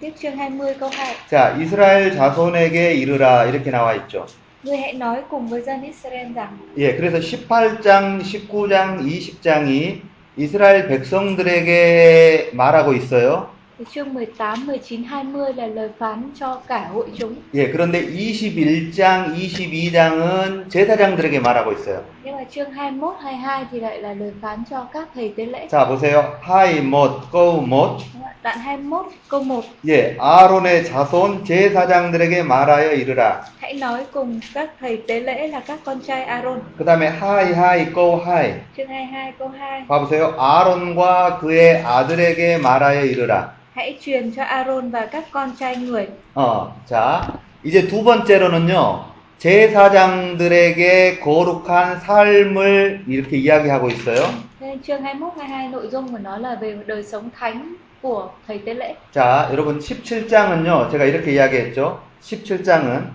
tiếp 0.00 0.12
chương 0.22 0.36
20 0.36 0.74
câu 0.80 0.90
2 0.90 1.14
자, 1.30 1.56
이스라엘 1.60 2.14
자손에게 2.16 2.94
이르라, 2.94 3.44
이렇게 3.44 3.70
나와 3.70 3.94
있죠. 3.94 4.26
ngươi 4.64 4.76
hãy 4.78 4.92
nói 4.92 5.22
cùng 5.30 5.48
với 5.48 5.62
dân 5.62 5.82
Israel 5.82 6.32
rằng 6.34 6.58
예, 6.76 6.96
그래서 6.96 7.18
18장, 7.18 8.20
19장, 8.22 9.00
20장이 9.02 10.00
이스라엘 10.36 10.88
백성들에게 10.88 12.50
말하고 12.54 12.92
있어요. 12.94 13.53
Thì 13.78 13.84
chương 13.92 14.14
18, 14.14 14.66
19, 14.66 15.02
20 15.02 15.52
là 15.54 15.66
lời 15.66 15.88
phán 15.98 16.30
cho 16.34 16.62
cả 16.68 16.88
hội 16.92 17.06
chúng. 17.18 17.34
예, 17.54 17.72
그런데 17.72 18.06
21장, 18.06 19.34
22장은 19.34 20.70
제사장들에게 20.70 21.40
말하고 21.40 21.72
있어요. 21.72 22.13
Nhưng 22.23 22.35
mà 22.37 22.43
chương 22.51 22.71
21, 22.71 23.15
22 23.23 23.65
thì 23.71 23.79
lại 23.79 24.01
là 24.01 24.13
lời 24.13 24.31
phán 24.41 24.63
cho 24.69 24.85
các 24.93 25.07
thầy 25.15 25.33
tế 25.37 25.45
lễ. 25.45 25.67
자, 25.71 25.87
보세요. 25.87 26.23
하이 26.41 26.81
못, 26.81 27.09
꼬우 27.31 27.61
못. 27.61 27.97
Đoạn 28.43 28.59
21 28.59 29.05
câu 29.29 29.43
1 29.43 29.63
예, 29.89 30.15
아론의 30.17 30.85
자손 30.85 31.43
제사장들에게 31.43 32.43
말하여 32.43 32.93
이르라. 32.93 33.41
Hãy 33.61 33.73
nói 33.73 34.05
cùng 34.13 34.39
các 34.53 34.69
thầy 34.79 34.97
tế 35.07 35.19
lễ 35.19 35.47
là 35.47 35.59
các 35.59 35.79
con 35.85 35.99
trai 36.07 36.23
Aaron. 36.23 36.61
그 36.77 36.85
다음에 36.85 37.07
하이 37.09 37.53
하이 37.53 37.85
꼬우 37.93 38.15
하이. 38.25 38.53
Chương 38.77 38.87
22 38.87 39.33
câu 39.39 39.49
2 39.49 39.87
봐보세요. 39.87 40.33
아론과 40.37 41.39
그의 41.39 41.83
아들에게 41.83 42.57
말하여 42.57 43.03
이르라. 43.05 43.47
Hãy 43.75 43.97
truyền 44.01 44.31
cho 44.35 44.43
Aaron 44.43 44.91
và 44.91 45.05
các 45.05 45.23
con 45.31 45.51
trai 45.59 45.75
người. 45.75 46.07
어, 46.35 46.71
자, 46.85 47.21
이제 47.63 47.87
두 47.87 48.03
번째로는요. 48.03 49.09
제사장들에게 49.44 51.20
거룩한 51.20 52.00
삶을 52.00 53.04
이렇게 53.06 53.36
이야기하고 53.36 53.90
있어요. 53.90 54.24
Thế 54.58 54.66
nên 54.68 54.82
chương 54.82 55.02
21, 55.02 55.36
22 55.36 55.68
nội 55.68 55.88
dung 55.88 56.08
của 56.08 56.18
nó 56.18 56.38
là 56.38 56.54
về 56.54 56.76
đời 56.86 57.02
sống 57.02 57.30
thánh 57.38 57.74
của 58.02 58.30
thầy 58.46 58.58
tế 58.58 58.74
lễ. 58.74 58.94
자, 59.12 59.48
여러분 59.50 59.78
17장은요. 59.78 60.90
제가 60.90 61.04
이렇게 61.04 61.32
이야기했죠. 61.32 62.00
17장은 62.22 63.10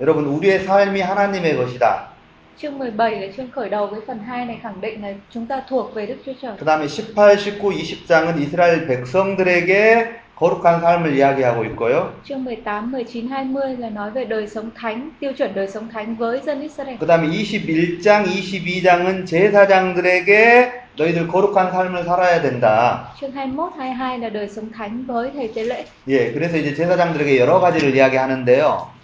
여러분 0.00 0.24
우리의 0.24 0.60
삶이 0.60 1.02
하나님의 1.02 1.56
것이다. 1.56 2.08
Chương 2.56 2.78
17 2.78 3.20
là 3.20 3.26
chương 3.36 3.50
khởi 3.50 3.68
đầu 3.68 3.86
với 3.86 4.00
phần 4.06 4.18
2 4.26 4.46
này 4.46 4.58
khẳng 4.62 4.80
định 4.80 5.02
là 5.02 5.12
chúng 5.30 5.46
ta 5.46 5.62
thuộc 5.68 5.94
về 5.94 6.06
Đức 6.06 6.16
Chúa 6.26 6.32
Trời. 6.42 6.56
그 6.58 6.64
다음에 6.64 6.86
18, 6.86 7.36
19, 7.36 7.70
20장은 7.70 8.40
이스라엘 8.40 8.86
백성들에게 8.86 10.25
거룩한 10.36 10.82
삶을 10.82 11.16
이야기하고 11.16 11.64
있고요. 11.64 12.12
Chương 12.22 12.44
18, 12.44 12.90
19, 12.90 13.26
20 13.26 13.80
là 13.80 13.88
nói 13.88 14.10
về 14.10 14.24
đời 14.24 14.46
sống 14.46 14.70
thánh, 14.74 15.10
tiêu 15.20 15.32
chuẩn 15.32 15.54
đời 15.54 15.66
sống 15.68 15.88
thánh 15.88 16.16
với 16.16 16.40
dân 16.46 16.60
Israel. 16.60 16.98
그 17.00 17.06
다음에 17.06 17.28
21장, 17.28 18.24
22장은 18.26 19.26
제사장들에게 19.26 20.72
너희들 20.98 21.26
거룩한 21.28 21.72
삶을 21.72 22.04
살아야 22.04 22.42
된다. 22.42 23.14
Chương 23.18 23.32
21, 23.32 23.72
22 23.78 24.18
là 24.18 24.28
đời 24.28 24.48
sống 24.48 24.70
thánh 24.72 25.04
với 25.06 25.30
thầy 25.34 25.48
tế 25.54 25.64
lễ. 25.64 25.84
예, 26.08 26.32
그래서 26.32 26.58
이제 26.58 26.74
제사장들에게 26.74 27.38
여러 27.40 27.58
가지를 27.58 27.94
이야기하는데요. 27.96 28.95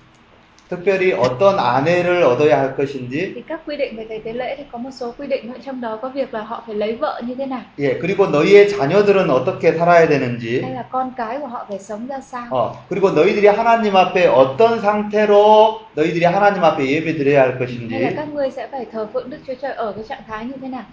특별히 0.73 1.13
어떤 1.13 1.59
아내를 1.59 2.23
얻어야 2.23 2.61
할 2.61 2.77
것인지, 2.77 3.33
Thì 3.35 3.43
các 3.49 3.61
quy 3.67 3.77
định 3.77 3.97
về 3.97 4.07
thầy 4.09 4.19
tế 4.19 4.33
lễ 4.33 4.55
thì 4.59 4.65
có 4.73 4.79
một 4.79 4.91
số 4.93 5.15
quy 5.19 5.27
định 5.27 5.53
nữa 5.53 5.59
trong 5.67 5.81
đó 5.81 5.99
có 6.03 6.09
việc 6.09 6.35
là 6.35 6.41
họ 6.43 6.63
phải 6.67 6.75
lấy 6.75 6.93
vợ 6.97 7.23
như 7.27 7.35
thế 7.35 7.47
nào, 7.47 7.61
예, 7.79 7.99
그리고 7.99 8.27
너희의 8.27 8.69
자녀들은 8.69 9.31
어떻게 9.31 9.73
살아야 9.73 10.09
되는지, 10.09 10.63
hay 10.63 10.75
là 10.75 10.85
con 10.91 11.11
cái 11.17 11.39
của 11.39 11.47
họ 11.47 11.67
phải 11.69 11.79
sống 11.79 12.07
ra 12.09 12.21
sao. 12.21 12.47
어, 12.51 12.73
그리고 12.89 13.11
너희들이 13.11 13.47
하나님 13.47 13.97
앞에 13.97 14.27
어떤 14.27 14.81
상태로 14.81 15.81
너희들이 15.95 16.25
하나님 16.25 16.65
앞에 16.65 16.87
예배 16.87 17.17
드려야 17.17 17.43
할 17.43 17.59
것인지. 17.59 17.95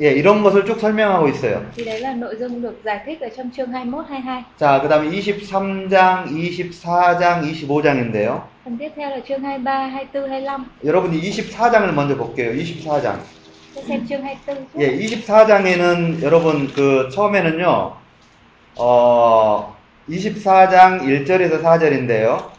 예, 0.01 0.11
이런 0.11 0.43
것을 0.43 0.65
쭉 0.65 0.79
설명하고 0.79 1.27
있어요. 1.29 1.61
Thì 1.75 1.83
đấy 1.85 1.99
là 2.01 2.13
nội 2.13 2.35
dung 2.39 2.61
được 2.61 2.81
giải 2.83 2.99
thích 3.05 3.21
ở 3.21 3.29
trong 3.37 3.49
chương 3.51 3.71
21, 3.71 4.05
22. 4.09 4.43
자, 4.57 4.79
그 4.81 4.89
다음에 4.89 5.09
23장, 5.09 6.25
24장, 6.27 7.41
25장인데요. 7.43 8.41
Phần 8.65 8.77
tiếp 8.77 8.89
theo 8.95 9.09
là 9.09 9.19
chương 9.27 9.41
23, 9.41 9.89
24, 9.89 10.27
25. 10.27 10.65
여러분이 10.83 11.21
24장을 11.21 11.91
먼저 11.93 12.17
볼게요. 12.17 12.51
24장. 12.51 13.15
Sẽ 13.75 13.81
xem 13.87 14.05
chương 14.07 14.21
24 14.21 14.53
trước. 14.73 14.79
예, 14.81 14.97
24장에는 14.97 16.21
여러분 16.23 16.67
그 16.73 17.09
처음에는요. 17.13 17.93
어 18.77 19.75
24장 20.09 21.01
1절에서 21.03 21.61
4절인데요. 21.63 22.58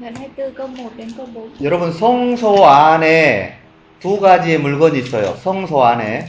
Đoạn 0.00 0.14
24 0.14 0.54
câu 0.54 0.66
1 0.66 0.90
đến 0.96 1.08
câu 1.16 1.26
4. 1.34 1.50
여러분 1.62 1.92
성소 1.92 2.64
안에 2.66 3.52
두 4.00 4.18
가지의 4.20 4.58
물건이 4.58 4.98
있어요. 5.00 5.34
성소 5.36 5.82
안에 5.84 6.24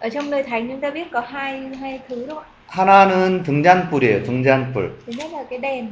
Ở 0.00 0.08
trong 0.08 0.30
nơi 0.30 0.42
thánh 0.42 0.68
chúng 0.68 0.80
ta 0.80 0.90
biết 0.90 1.10
có 1.12 1.20
hai 1.20 1.60
hai 1.80 2.00
thứ 2.08 2.26
đó. 2.26 2.36
ạ. 2.36 2.44
하나는 2.68 3.42
등잔불이에요. 3.42 4.22
등잔불. 4.24 4.88
Thứ 5.06 5.12
nhất 5.16 5.30
là 5.32 5.42
cái 5.50 5.58
đèn. 5.58 5.86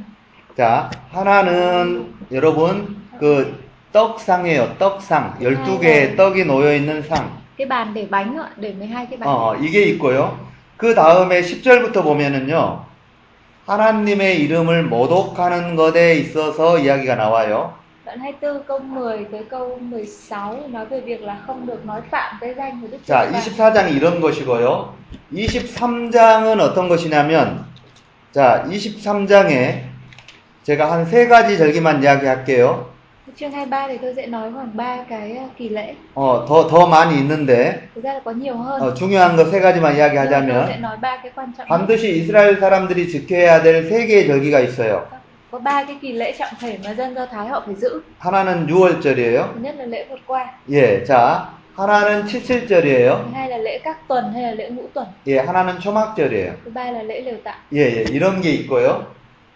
자, 0.57 0.89
하나는 1.11 2.05
여러분 2.31 2.95
그 3.19 3.53
떡상이에요. 3.91 4.77
떡상. 4.77 5.39
12개의 5.41 6.15
떡이 6.17 6.45
놓여 6.45 6.73
있는 6.73 7.01
상. 7.09 7.29
Cái 7.57 7.67
bàn 7.67 7.93
để 7.93 8.05
bánh 8.09 8.37
ạ, 8.37 8.49
để 8.57 8.73
12 8.73 9.05
cái 9.05 9.17
bánh. 9.17 9.29
어, 9.29 9.55
이게 9.59 9.81
있고요. 9.83 10.37
그 10.77 10.93
다음에 10.93 11.41
10절부터 11.41 12.03
보면은요. 12.03 12.85
하나님의 13.65 14.41
이름을 14.41 14.83
모독하는 14.83 15.75
것에 15.75 16.15
있어서 16.15 16.77
이야기가 16.79 17.15
나와요. 17.15 17.73
Đoạn 18.05 18.19
24 18.21 18.67
câu 18.67 18.79
10 18.79 19.25
tới 19.31 19.43
câu 19.49 19.79
16 19.91 20.67
nói 20.69 20.85
về 20.85 21.01
việc 21.01 21.21
là 21.23 21.37
không 21.47 21.65
được 21.65 21.85
nói 21.85 22.01
phạm 22.11 22.37
cái 22.41 22.53
danh 22.57 22.81
của 22.81 22.87
Đức 22.91 22.97
Chúa 23.07 23.13
자, 23.15 23.25
Trời. 23.25 23.31
24장이 23.31 23.95
이런 23.95 24.21
것이고요. 24.21 24.93
23장은 25.33 26.59
어떤 26.59 26.87
것이냐면, 26.87 27.65
자, 28.31 28.63
23장에 28.67 29.81
제가 30.63 30.91
한 30.91 31.05
세 31.05 31.27
가지 31.27 31.57
절기만 31.57 32.03
이야기할게요. 32.03 32.94
Chương 33.39 33.51
23 33.51 33.87
thì 33.87 33.97
tôi 34.01 34.13
sẽ 34.15 34.27
nói 34.27 34.49
khoảng 34.53 34.69
ba 34.77 34.97
cái 35.09 35.37
uh, 35.45 35.57
kỳ 35.57 35.69
lễ. 35.69 35.93
어, 36.13 36.45
더, 36.47 36.67
더 36.67 36.87
많이 36.87 37.17
있는데. 37.19 37.89
어, 38.79 38.93
중요한 38.93 39.35
거 39.35 39.45
세 39.51 39.59
가지만 39.59 39.95
이야기하자면. 39.97 40.69
반드시 41.67 42.15
이스라엘 42.17 42.59
사람들이 42.59 43.09
지켜야 43.09 43.61
될 43.61 43.89
세 43.89 44.05
개의 44.05 44.27
절기가 44.27 44.59
있어요. 44.61 45.05
Có 45.51 45.59
ba 45.59 45.83
cái 45.87 45.97
kỳ 46.01 46.11
lễ 46.13 46.31
trọng 46.39 46.49
thể 46.59 46.77
mà 46.85 46.93
dân 46.93 47.15
Do 47.15 47.25
Thái 47.25 47.47
họ 47.47 47.63
phải 47.65 47.75
giữ. 47.75 48.01
하나는 48.19 48.67
6월절이에요. 48.67 49.53
Thứ 49.53 49.59
nhất 49.61 49.75
là 49.79 49.85
lễ 49.85 50.05
vượt 50.09 50.19
qua, 50.27 50.45
예, 50.69 51.03
자, 51.03 51.43
하나는 51.75 52.27
칠칠절이에요. 52.27 53.09
thứ 53.25 53.31
hai 53.33 53.49
là 53.49 53.57
lễ 53.57 53.79
các 53.83 53.97
tuần 54.07 54.33
hay 54.33 54.43
là 54.43 54.51
lễ 54.51 54.69
ngũ 54.69 54.83
tuần, 54.93 55.07
예, 55.27 55.39
하나는 55.39 55.79
초막절이에요. 55.79 56.51
thứ 56.65 56.71
ba 56.73 56.91
là 56.91 57.03
lễ 57.03 57.21
lều 57.21 57.35
tạm. 57.43 57.55
예, 57.73 57.79
예, 57.97 58.03
이런 58.11 58.41
게 58.41 58.51
있고요. 58.51 59.07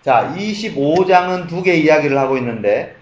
자, 0.04 0.34
25장은 0.38 1.48
두 1.48 1.64
개 1.64 1.76
이야기를 1.76 2.18
하고 2.18 2.38
있는데, 2.38 2.96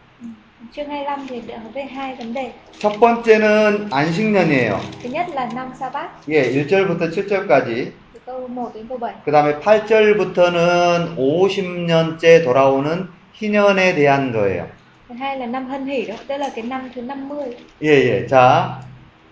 Chương 0.76 0.90
25 0.90 1.28
thì 1.30 1.42
về 1.74 1.84
hai 1.84 2.16
vấn 2.16 2.34
đề. 2.34 2.52
첫 2.80 2.92
번째는 3.00 3.88
안식년이에요. 3.92 4.80
Thứ 5.04 5.10
nhất 5.10 5.28
là 5.34 5.50
năm 5.56 5.72
sa 5.80 5.90
bát 5.90 6.10
예, 6.28 6.52
1절부터 6.52 7.10
7절까지. 7.10 7.86
từ 8.14 8.20
câu 8.26 8.48
1 8.48 8.72
đến 8.76 8.88
câu 8.88 8.98
7. 8.98 9.14
그 9.26 9.32
다음에 9.32 9.60
8절부터는 9.60 11.16
50년째 11.18 12.44
돌아오는 12.44 13.08
희년에 13.34 13.96
대한 13.96 14.32
거예요. 14.32 14.68
Thứ 15.10 15.16
hai 15.16 15.38
là 15.40 15.46
năm 15.46 15.70
hân 15.70 15.86
hỷ 15.86 16.06
đó, 16.06 16.16
tức 16.28 16.38
là 16.38 16.50
cái 16.56 16.66
năm 16.66 16.90
thứ 16.96 17.02
50. 17.02 17.58
예, 17.82 17.88
예. 17.88 18.28
자, 18.28 18.82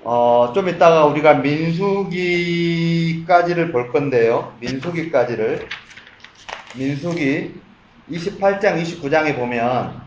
어, 0.03 0.51
좀 0.53 0.69
이따가 0.69 1.05
우리가 1.05 1.33
민수기까지를 1.35 2.51
볼 3.71 3.91
건데요. 3.91 4.53
민수기까지를. 4.61 5.67
민수기 6.77 7.51
28장, 8.11 8.81
29장에 8.81 9.35
보면, 9.35 10.04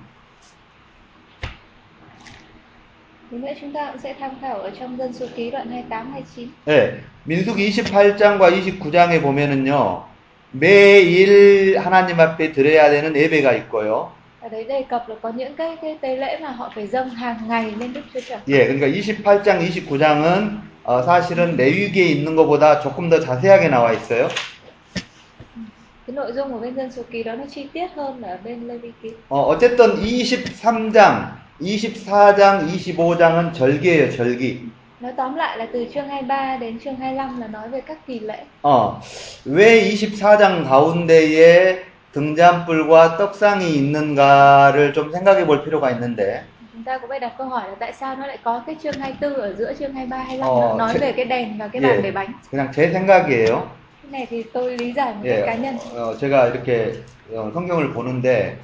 Nữa 3.31 3.49
chúng 3.61 3.73
ta 3.73 3.91
cũng 3.93 4.01
sẽ 4.01 4.15
tham 4.21 4.31
khảo 4.41 4.59
ở 4.59 4.71
trong 4.81 4.99
dân 4.99 5.13
số 5.13 5.27
ký 5.37 5.51
đoạn 5.51 5.71
28, 5.71 6.13
29. 6.13 6.49
예, 6.69 7.01
민수기 7.27 7.71
28장과 7.71 8.41
29장에 8.41 9.21
보면은요, 9.23 10.03
매일 10.53 11.79
하나님 11.79 12.19
앞에 12.21 12.53
드려야 12.53 12.89
되는 12.91 13.15
예배가 13.15 13.53
있고요. 13.53 14.09
Ở 14.41 14.49
đấy 14.49 14.65
đề 14.65 14.83
cập 14.91 15.09
là 15.09 15.15
có 15.23 15.29
những 15.31 15.55
cái 15.57 15.77
cái 15.83 15.99
tế 16.01 16.17
lễ 16.17 16.39
mà 16.43 16.49
họ 16.51 16.73
phải 16.75 16.87
dâng 16.87 17.09
hàng 17.11 17.37
ngày 17.49 17.73
lên 17.79 17.93
Đức 17.93 18.01
Chúa 18.15 18.21
Trời. 18.29 18.39
예, 18.49 18.67
그러니까 18.67 18.87
28장, 18.87 19.61
29장은 19.61 20.59
어, 20.85 21.03
사실은 21.03 21.57
레위기에 21.57 22.05
있는 22.07 22.35
것보다 22.37 22.81
조금 22.81 23.11
더 23.11 23.21
자세하게 23.21 23.69
나와 23.69 23.93
있어요. 23.93 24.29
Cái 26.07 26.15
nội 26.17 26.33
dung 26.33 26.53
của 26.53 26.59
bên 26.59 26.75
dân 26.75 26.93
số 26.93 27.03
ký 27.11 27.23
đó 27.23 27.35
nó 27.35 27.45
chi 27.55 27.67
tiết 27.73 27.87
hơn 27.97 28.23
là 28.23 28.29
ở 28.29 28.39
bên 28.45 28.69
Lê 28.69 28.79
Vi 28.79 28.93
ký. 29.03 29.11
어, 29.29 29.43
어쨌든 29.43 29.97
23장, 30.03 31.25
24장, 31.61 32.67
25장은 32.69 33.53
절기예요, 33.53 34.11
절기. 34.11 34.69
Nói 35.01 35.13
tóm 35.17 35.35
lại 35.37 35.59
là 35.59 35.67
từ 35.73 35.87
chương 35.95 36.09
23 36.09 36.57
đến 36.57 36.79
chương 36.85 36.97
25 36.97 37.41
là 37.41 37.47
nói 37.47 37.69
về 37.69 37.81
các 37.81 37.99
kỳ 38.07 38.21
lễ. 38.21 38.37
어, 38.63 39.01
왜 39.47 39.81
24장 39.91 40.65
가운데에 40.65 41.79
등잔불과 42.13 43.17
떡상이 43.17 43.75
있는가를 43.75 44.93
좀 44.93 45.13
생각해 45.13 45.47
볼 45.47 45.65
필요가 45.65 45.91
있는데, 45.93 46.43
Chúng 46.73 46.85
ta 46.85 46.99
cũng 46.99 47.09
phải 47.11 47.21
đặt 47.21 47.33
câu 47.39 47.49
hỏi 47.49 47.69
là 47.69 47.75
tại 47.81 47.93
sao 48.01 48.17
nó 48.17 48.27
lại 48.27 48.39
có 48.45 48.63
cái 48.67 48.77
chương 48.83 48.95
24 49.01 49.35
ở 49.35 49.55
giữa 49.59 49.73
chương 49.79 49.93
23, 49.93 50.17
25 50.19 50.49
Ờ, 50.49 50.75
nói 50.79 50.91
thế- 50.95 50.99
về 51.01 51.13
cái 51.13 51.25
đèn 51.25 51.59
và 51.59 51.69
cái 51.69 51.83
예. 51.83 51.89
bàn 51.89 52.03
để 52.03 52.11
bánh. 52.11 52.33
그냥 52.53 52.69
제 52.73 52.93
생각이에요. 52.93 53.61
Cái 54.03 54.11
này 54.11 54.27
thì 54.31 54.43
tôi 54.43 54.77
lý 54.79 54.93
giải 54.93 55.15
một 55.15 55.21
cách 55.25 55.43
cá 55.47 55.53
예, 55.53 55.59
nhân. 55.63 55.77
어, 55.95 56.15
제가 56.21 56.47
이렇게 56.49 56.93
어, 57.35 57.51
성경을 57.55 57.93
보는데, 57.95 58.57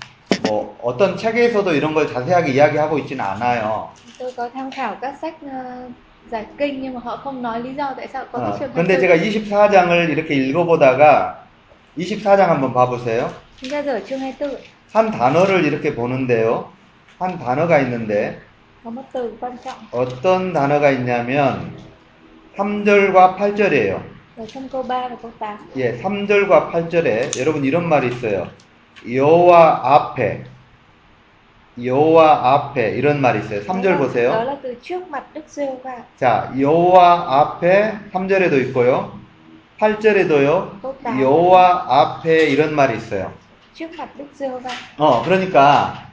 뭐, 0.49 0.79
어떤 0.83 1.17
책에서도 1.17 1.73
이런 1.73 1.95
걸 1.95 2.07
자세하게 2.07 2.53
이야기하고 2.53 2.99
있지는 2.99 3.25
않아요. 3.25 3.89
Tôi 4.19 4.33
có 4.37 4.49
tham 4.55 4.71
khảo 4.71 4.97
các 5.01 5.15
sách 5.23 5.35
giải 6.31 6.47
kinh 6.59 6.83
nhưng 6.83 6.95
mà 6.95 7.01
họ 7.05 7.17
không 7.17 7.43
nói 7.43 7.61
lý 7.61 7.75
do 7.75 7.95
tại 7.97 8.09
sao 8.13 8.25
có 8.33 8.39
cái 8.39 8.51
어, 8.51 8.73
근데 8.75 8.97
24. 8.97 9.01
제가 9.01 9.17
24장을 9.17 10.11
이렇게 10.11 10.35
읽어보다가 10.35 11.35
24장 11.97 12.47
한번 12.47 12.73
봐보세요. 12.73 13.29
Chúng 13.61 13.71
ta 13.71 13.83
rửa 13.83 14.01
chương 14.01 14.21
24. 14.21 14.59
한 14.93 15.11
단어를 15.11 15.65
이렇게 15.65 15.95
보는데요. 15.95 16.71
한 17.19 17.39
단어가 17.39 17.79
있는데 17.81 18.41
어떤 19.91 20.53
단어가 20.53 20.91
있냐면 20.91 21.73
3절과 22.57 23.37
8절이에요. 23.37 24.01
ở 24.37 24.47
trong 24.47 24.69
câu 24.69 24.83
3 24.83 25.09
và 25.09 25.17
câu 25.23 25.31
8. 25.39 25.57
예, 25.77 25.99
3절과 26.03 26.71
8절에 26.73 27.39
여러분 27.41 27.65
이런 27.65 27.89
말이 27.89 28.09
있어요. 28.09 28.47
여호와 29.09 29.81
앞에 29.83 30.45
여호와 31.83 32.55
앞에 32.55 32.91
이런 32.91 33.21
말이 33.21 33.41
있어요. 33.41 33.63
3절 33.63 33.83
Đó 33.83 33.99
보세요. 33.99 34.31
자, 36.17 36.53
여호와 36.59 37.41
앞에 37.41 37.99
3절에도 38.13 38.61
있고요. 38.69 39.19
8절에도요. 39.81 40.81
Câu 40.81 40.97
8 41.03 41.21
여호와 41.21 41.87
앞에 41.89 42.47
이런 42.47 42.75
말이 42.75 42.97
있어요. 42.97 43.33
어, 44.99 45.23
그러니까 45.25 46.07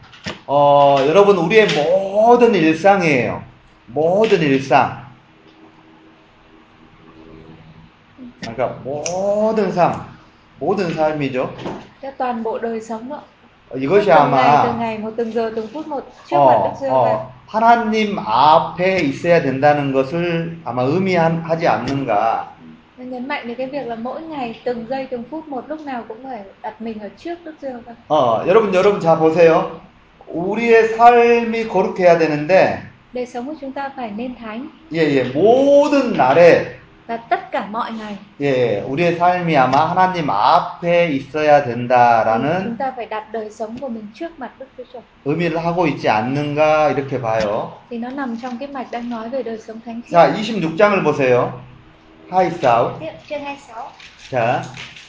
어, 0.48 0.98
여러분 1.08 1.38
우리의 1.38 1.68
모든 1.76 2.56
일상이에요. 2.56 3.44
모든 3.86 4.42
일상. 4.42 5.02
그러니까 8.42 8.80
모든 8.84 9.72
삶, 9.72 9.94
모든 10.62 10.94
삶이죠. 10.94 11.50
Cho 12.02 12.12
toàn 12.18 12.44
bộ 12.44 12.60
đời 12.60 12.82
sống 12.82 13.10
đó. 13.10 13.22
어, 13.70 13.78
이것이 13.78 14.06
từng 14.06 14.16
아마 14.16 14.76
ngày 14.80 14.98
một 14.98 15.10
từng 15.18 15.34
giờ 15.34 15.52
từng 15.56 15.68
phút 15.74 15.88
một 15.88 16.02
trước 16.30 16.38
mặt 16.38 16.76
Đức 16.82 16.88
어. 16.88 16.94
어, 16.94 17.34
하나님 17.48 18.20
앞에 18.20 19.00
있어야 19.00 19.42
된다는 19.42 19.92
것을 19.92 20.58
아마 20.64 20.84
의미하지 20.84 21.68
않는가. 21.68 22.44
Nó 22.98 23.04
nhấn 23.06 23.28
mạnh 23.28 23.48
đến 23.48 23.58
cái 23.58 23.68
việc 23.68 23.88
là 23.88 23.96
mỗi 23.96 24.22
ngày 24.22 24.60
từng 24.64 24.86
giây 24.90 25.08
từng 25.12 25.24
phút 25.32 25.48
một 25.48 25.64
lúc 25.68 25.82
nào 25.82 26.04
cũng 26.08 26.24
phải 26.24 26.42
đặt 26.62 26.82
mình 26.82 27.00
ở 27.00 27.10
trước 27.18 27.36
Đức 27.44 27.56
Giê-hô-va. 27.62 27.94
어, 28.08 28.44
여러분, 28.46 28.74
여러분, 28.74 29.00
자, 29.00 29.18
보세요. 29.18 29.82
우리의 30.28 30.88
삶이 30.96 31.68
거룩해야 31.68 32.18
되는데, 32.18 32.78
Đời 33.14 33.26
sống 33.26 33.48
của 33.48 33.56
chúng 33.62 33.72
ta 33.72 33.90
phải 33.96 34.12
nên 34.18 34.36
thánh 34.36 34.70
예, 34.94 34.98
예, 34.98 35.24
모든 35.34 36.14
날에, 36.18 36.66
và 37.12 37.18
tất 37.18 37.52
cả 37.52 37.66
mọi 37.72 37.92
ngày 37.92 38.18
예, 38.42 38.82
우리의 38.82 39.16
삶이 39.18 39.58
아마 39.58 39.86
하나님 39.86 40.30
앞에 40.30 41.10
있어야 41.10 41.64
된다라는 41.66 42.78
ta 42.78 42.92
phải 42.96 43.06
đặt 43.06 43.32
đời 43.32 43.50
sống 43.52 43.78
của 43.82 43.90
mình 43.90 44.08
trước 44.14 44.40
mặt 44.40 44.52
Đức 44.60 44.66
Chúa 44.78 44.84
Trời. 44.94 45.02
의미를 45.26 45.58
하고 45.66 45.88
있지 45.88 46.10
않는가, 46.10 46.90
이렇게 46.92 47.22
봐요. 47.22 47.70
Thì 47.90 47.98
nó 47.98 48.10
nằm 48.10 48.38
trong 48.42 48.58
cái 48.58 48.68
mạch 48.68 48.92
đang 48.92 49.10
nói 49.10 49.30
về 49.30 49.44
đời 49.44 49.58
sống 49.68 49.80
thánh 49.86 50.02
khiết. 50.02 50.14
자, 50.14 50.34
26장을 50.34 51.04
보세요. 51.04 51.52
하이사우. 52.32 52.90
Tiếp 53.00 53.12
chương 53.30 53.44
26. 53.44 53.92
자, 54.32 54.62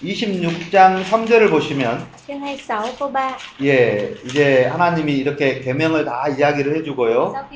26장 0.02 1.04
3절을 1.04 1.48
보시면, 1.50 2.04
Chương 2.26 2.42
26 2.44 2.98
câu 2.98 3.12
3. 3.12 3.36
예, 3.62 4.14
이제 4.24 4.66
하나님이 4.66 5.12
이렇게 5.12 5.60
계명을 5.60 6.04
다 6.04 6.26
이야기를 6.28 6.76
해주고요. 6.78 7.32
Uh, 7.32 7.46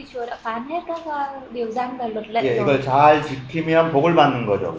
예, 2.45 2.57
이걸 2.57 2.81
잘 2.83 3.23
지키면 3.23 3.91
복을 3.91 4.15
받는 4.15 4.47
거죠. 4.47 4.77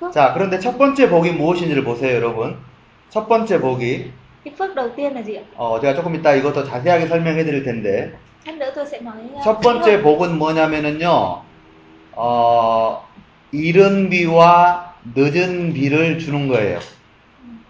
Uh. 0.00 0.12
자, 0.12 0.32
그런데 0.32 0.58
첫 0.58 0.78
번째 0.78 1.08
복이 1.10 1.32
무엇인지를 1.32 1.84
보세요, 1.84 2.16
여러분. 2.16 2.56
첫 3.10 3.28
번째 3.28 3.60
복이? 3.60 4.10
어, 5.56 5.80
제가 5.80 5.94
조금 5.94 6.14
이따 6.14 6.32
이것도 6.34 6.64
자세하게 6.64 7.08
설명해 7.08 7.44
드릴 7.44 7.62
텐데, 7.62 8.16
uh, 8.46 9.44
첫 9.44 9.60
번째. 9.60 10.00
복은 10.02 10.38
뭐냐면은요, 10.38 11.42
어, 12.12 13.05
이른 13.52 14.08
비와 14.10 14.94
늦은 15.14 15.72
비를 15.72 16.18
주는 16.18 16.48
거예요. 16.48 16.78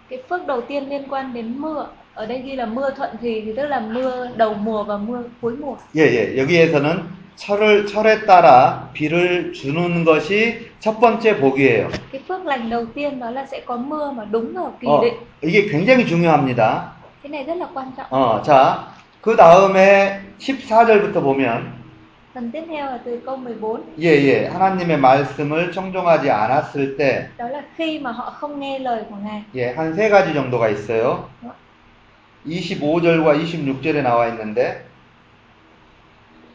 Cái 0.09 0.19
phước 0.29 0.47
đầu 0.47 0.61
tiên 0.61 0.89
liên 0.89 1.03
quan 1.09 1.33
đến 1.33 1.61
mưa. 1.61 1.87
Ở 2.13 2.25
đây 2.25 2.41
ghi 2.45 2.55
là 2.55 2.65
mưa 2.65 2.89
thuận 2.97 3.09
thì 3.21 3.41
thì 3.45 3.53
tức 3.57 3.67
là 3.67 3.79
mưa 3.79 4.27
đầu 4.35 4.53
mùa 4.53 4.83
và 4.83 4.97
mưa 4.97 5.23
cuối 5.41 5.55
mùa. 5.59 5.75
예, 5.95 6.01
예. 6.01 6.37
여기에서는 6.37 7.03
철을, 7.35 7.85
철에 7.85 8.25
따라 8.25 8.89
비를 8.93 9.53
주는 9.53 10.03
것이 10.03 10.67
첫 10.79 10.99
번째 10.99 11.39
복이에요. 11.39 11.89
Cái 12.11 12.21
phước 12.27 12.45
lành 12.45 12.69
đầu 12.69 12.85
tiên 12.85 13.19
đó 13.19 13.29
là 13.31 13.45
sẽ 13.51 13.61
có 13.65 13.77
mưa 13.77 14.11
mà 14.11 14.25
đúng 14.31 14.53
vào 14.53 14.73
kỳ 14.81 14.87
어, 14.87 15.01
định. 15.03 15.13
이게 15.41 15.67
굉장히 15.69 16.05
중요합니다. 16.07 16.81
Cái 17.23 17.29
này 17.29 17.43
rất 17.43 17.57
là 17.57 17.67
quan 17.73 17.91
trọng. 17.97 18.05
어, 18.09 18.41
자, 18.43 18.77
그 19.21 19.35
다음에 19.35 20.19
14절부터 20.39 21.21
보면, 21.21 21.76
Phần 22.37 22.51
tiếp 22.51 22.63
theo 22.69 22.85
là 22.85 22.99
từ 23.05 23.19
câu 23.25 23.37
14. 23.37 23.81
예, 23.99 24.05
예. 24.05 24.47
하나님의 24.47 24.99
말씀을 24.99 25.71
청종하지 25.71 26.29
않았을 26.29 26.95
때, 26.97 27.29
Đó 27.37 27.47
là 27.47 27.61
khi 27.77 27.99
mà 27.99 28.11
họ 28.11 28.29
không 28.39 28.59
nghe 28.59 28.79
lời 28.79 29.03
của 29.09 29.15
Ngài. 29.15 29.41
예, 29.55 29.73
한 29.75 29.95
세 29.95 30.07
가지 30.09 30.33
정도가 30.35 30.69
있어요. 30.69 31.25
어? 31.43 31.51
25절과 32.45 33.43
26절에 33.43 34.03
나와 34.03 34.27
있는데, 34.27 34.85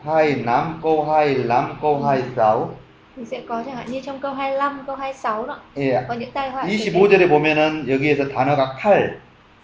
하이 0.05 0.45
남고 0.45 1.03
하이 1.05 1.45
남고 1.47 2.07
ha이 2.07 2.23
싸우. 2.37 2.71
Thì 3.17 3.25
sẽ 3.25 3.41
có 3.49 3.63
chẳng 3.67 3.77
hạn 3.77 3.87
như 3.91 4.01
trong 4.01 4.19
câu 4.21 4.33
25, 4.35 4.85
câu 4.87 4.97
26 4.97 5.47
đó. 5.47 5.57
예, 5.77 6.05
Có 6.09 6.15
những 6.15 6.31
tai 6.33 6.51
họa 6.51 6.63
xảy 6.63 6.79
đến. 6.79 6.95
25절에 6.95 7.29
보면은 7.29 7.89
여기에서 7.89 8.29
단어가 8.29 8.77
칼, 8.79 9.19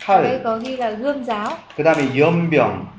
Ở 0.06 0.22
đây 0.22 0.38
칼, 0.38 0.40
có 0.44 0.58
ghi 0.58 0.76
là 0.76 0.90
gươm 0.90 1.22
giáo, 1.24 1.48
그 1.76 1.84
다음에 1.84 2.18
연병, 2.18 2.97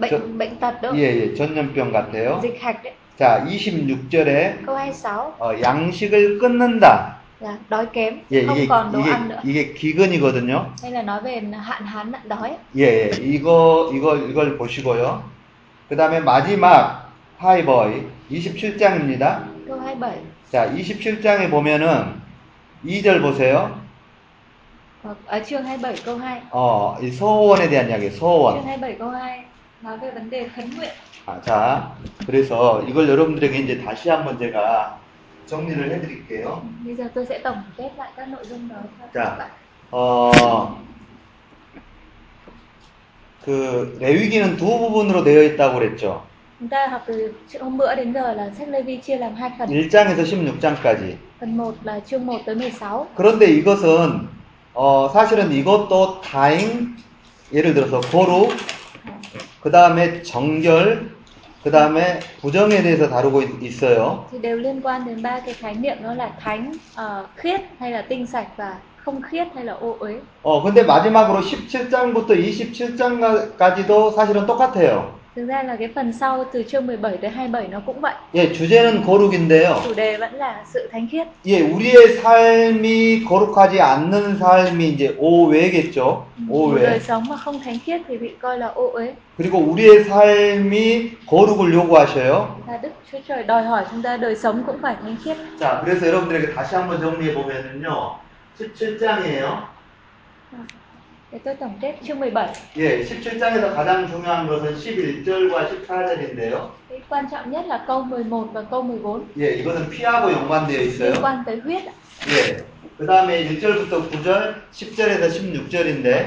bệnh 0.00 0.10
저- 0.10 0.38
bệnh 0.38 0.56
tật 0.56 0.82
đó, 0.82 0.90
예, 0.94 0.98
예, 1.20 1.34
전염병 1.34 1.92
같아요. 1.92 2.40
dịch 2.42 2.60
hạch 2.60 2.82
đấy. 2.84 2.92
자, 3.18 3.44
26절에 3.46 4.54
Câu 4.66 4.76
26 4.76 5.34
어, 5.38 5.52
양식을 5.62 6.38
끊는다. 6.38 7.16
là 7.40 7.56
đói 7.70 7.86
kém, 7.92 8.20
예, 8.30 8.46
không 8.46 8.56
이게, 8.56 8.66
còn 8.68 8.92
đồ 8.92 8.98
이게, 9.00 9.10
ăn 9.12 9.28
nữa. 9.28 9.40
이게 9.44 9.72
기근이거든요. 9.74 10.64
Đây 10.82 10.90
là 10.92 11.02
nói 11.02 11.20
về 11.22 11.40
hạn 11.52 11.86
hán 11.86 12.12
nạn 12.12 12.28
đói. 12.28 12.56
예, 12.76 12.82
예, 12.82 13.10
이거, 13.20 13.90
이거, 13.94 14.16
이걸 14.16 14.58
보시고요. 14.58 15.22
그 15.88 15.96
다음에 15.96 16.20
마지막 16.20 17.08
하이버이 17.38 18.02
27장입니다. 18.30 19.44
Câu 19.66 19.78
27 19.80 20.20
자, 20.52 20.66
27장에 20.74 21.50
보면은 21.50 22.20
2절 22.84 23.20
보세요. 23.22 23.70
ở 25.26 25.42
chương 25.42 25.64
27 25.64 26.04
câu 26.04 26.18
2. 26.18 26.42
어, 26.50 26.96
이 27.00 27.10
소원에 27.10 27.68
대한 27.70 27.88
Chương 27.88 28.10
소원. 28.18 28.56
27 28.62 28.98
câu 28.98 29.08
2 29.10 29.44
아, 31.26 31.40
자, 31.40 31.96
그래서 32.26 32.82
이걸 32.82 33.08
여러분들에게 33.08 33.58
이제 33.58 33.82
다시 33.82 34.10
한번 34.10 34.38
제가 34.38 34.98
정리를 35.46 35.90
해드릴게요. 35.90 36.62
Bạn. 39.12 39.50
어, 39.90 40.80
그, 43.44 43.96
레위기는 44.00 44.56
두 44.56 44.66
부분으로 44.66 45.24
되어 45.24 45.42
있다고 45.42 45.78
그랬죠. 45.78 46.24
Chúng 46.60 46.68
ta 46.68 46.88
học 46.88 47.02
từ 47.06 47.32
hôm 47.60 47.78
bữa 47.78 47.94
đến 47.94 48.12
giờ 48.12 48.34
là 48.34 48.50
sách 48.58 48.68
Lê 48.68 48.82
Vi 48.82 48.98
chia 48.98 49.16
làm 49.16 49.34
hai 49.34 49.50
phần. 49.58 49.68
1장에서 49.68 50.24
16장까지. 50.24 51.16
Phần 51.40 51.56
1 51.56 51.74
là 51.84 52.00
chương 52.00 52.26
1 52.26 52.44
tới 52.44 52.54
16. 52.54 53.06
그런데 53.16 53.46
이것은, 53.46 54.28
어, 54.74 55.08
사실은 55.08 55.52
이것도 55.52 56.20
다잉, 56.20 56.96
예를 57.52 57.72
들어서 57.72 58.00
고루, 58.12 58.48
그 59.60 59.70
다음에 59.70 60.22
정결, 60.22 61.18
그 61.62 61.70
다음에 61.70 62.36
부정에 62.40 62.82
대해서 62.82 63.08
다루고 63.08 63.42
있- 63.42 63.62
있어요. 63.62 64.28
thì 64.32 64.38
đều 64.38 64.56
liên 64.56 64.80
quan 64.82 65.04
đến 65.06 65.22
ba 65.22 65.40
cái 65.46 65.54
khái 65.54 65.74
niệm 65.74 66.02
đó 66.02 66.14
là 66.14 66.30
thánh, 66.40 66.78
ờ, 66.94 67.26
khiết 67.36 67.60
hay 67.80 67.90
là 67.90 68.02
tinh 68.08 68.26
sạch 68.26 68.48
và 68.56 68.80
không 68.96 69.22
khiết 69.22 69.48
hay 69.54 69.64
là 69.64 69.72
ô 69.72 69.98
uế. 70.00 70.20
어, 70.42 70.62
근데 70.62 70.82
마지막으로 70.82 71.42
17장부터 71.42 72.34
27장까지도 72.34 74.12
사실은 74.12 74.46
똑같아요. 74.46 75.19
Thực 75.36 75.46
ra 75.46 75.62
là 75.62 75.76
cái 75.76 75.88
phần 75.94 76.12
sau 76.12 76.44
từ 76.52 76.62
chương 76.62 76.86
17 76.86 77.16
tới 77.16 77.30
27 77.30 77.68
nó 77.68 77.80
cũng 77.86 78.00
vậy. 78.00 78.14
예, 78.34 78.52
주제는 78.52 79.04
거룩인데요. 79.04 79.80
Chủ 79.84 79.94
đề 79.94 80.16
vẫn 80.16 80.34
là 80.34 80.64
sự 80.74 80.88
thánh 80.92 81.06
khiết. 81.10 81.26
예, 81.46 81.60
우리의 81.60 82.16
삶이 82.20 83.24
거룩하지 83.24 83.80
않는 83.80 84.38
삶이 84.38 84.88
이제 84.88 85.14
오외겠죠. 85.18 86.26
Một 86.36 86.74
đời 86.74 86.98
오외. 86.98 86.98
sống 87.00 87.24
mà 87.28 87.36
không 87.36 87.60
thánh 87.60 87.78
khiết 87.84 88.00
thì 88.08 88.18
bị 88.18 88.28
coi 88.40 88.58
là 88.58 88.66
ô 88.66 88.90
uế. 88.92 89.14
그리고 89.38 89.58
우리의 89.58 90.04
삶이 90.04 91.10
거룩을 91.26 91.74
요구하셔요. 91.74 92.46
Và 92.66 92.76
Đức 92.82 92.90
Chúa 93.12 93.18
Trời 93.28 93.42
đòi 93.42 93.62
hỏi 93.62 93.84
chúng 93.90 94.02
ta 94.02 94.16
đời 94.16 94.36
sống 94.36 94.62
cũng 94.66 94.78
phải 94.82 94.96
thánh 95.02 95.16
khiết. 95.24 95.36
자, 95.60 95.82
그래서 95.84 96.06
여러분들에게 96.06 96.54
다시 96.54 96.74
한번 96.74 97.00
정리해 97.00 97.34
보면은요. 97.34 98.16
17장이에요. 98.58 99.62
Để 101.32 101.38
tôi 101.44 101.54
tổng 101.54 101.78
kết 101.80 101.94
chương 102.06 102.20
17. 102.20 102.48
예, 102.76 103.04
17장에서 103.04 103.74
가장 103.76 104.08
중요한 104.10 104.48
것은 104.48 104.74
11절과 104.76 105.68
14절인데요. 105.86 106.68
Cái 106.88 107.00
quan 107.08 107.26
trọng 107.30 107.50
nhất 107.50 107.64
là 107.66 107.84
câu 107.86 108.02
11 108.02 108.48
và 108.52 108.62
câu 108.62 108.82
14 108.82 109.20
예, 109.38 109.50
이거는 109.62 109.90
피하고 109.90 110.32
연관되어 110.32 110.80
있어요. 110.82 111.14
quan 111.22 111.44
tới 111.46 111.60
huyết. 111.64 111.82
ạ. 111.86 111.92
예. 112.28 112.64
그 112.98 113.06
다음에 113.06 113.48
1절부터 113.48 114.10
9절, 114.10 114.54
10절에서 114.72 115.28
16절인데, 115.30 116.24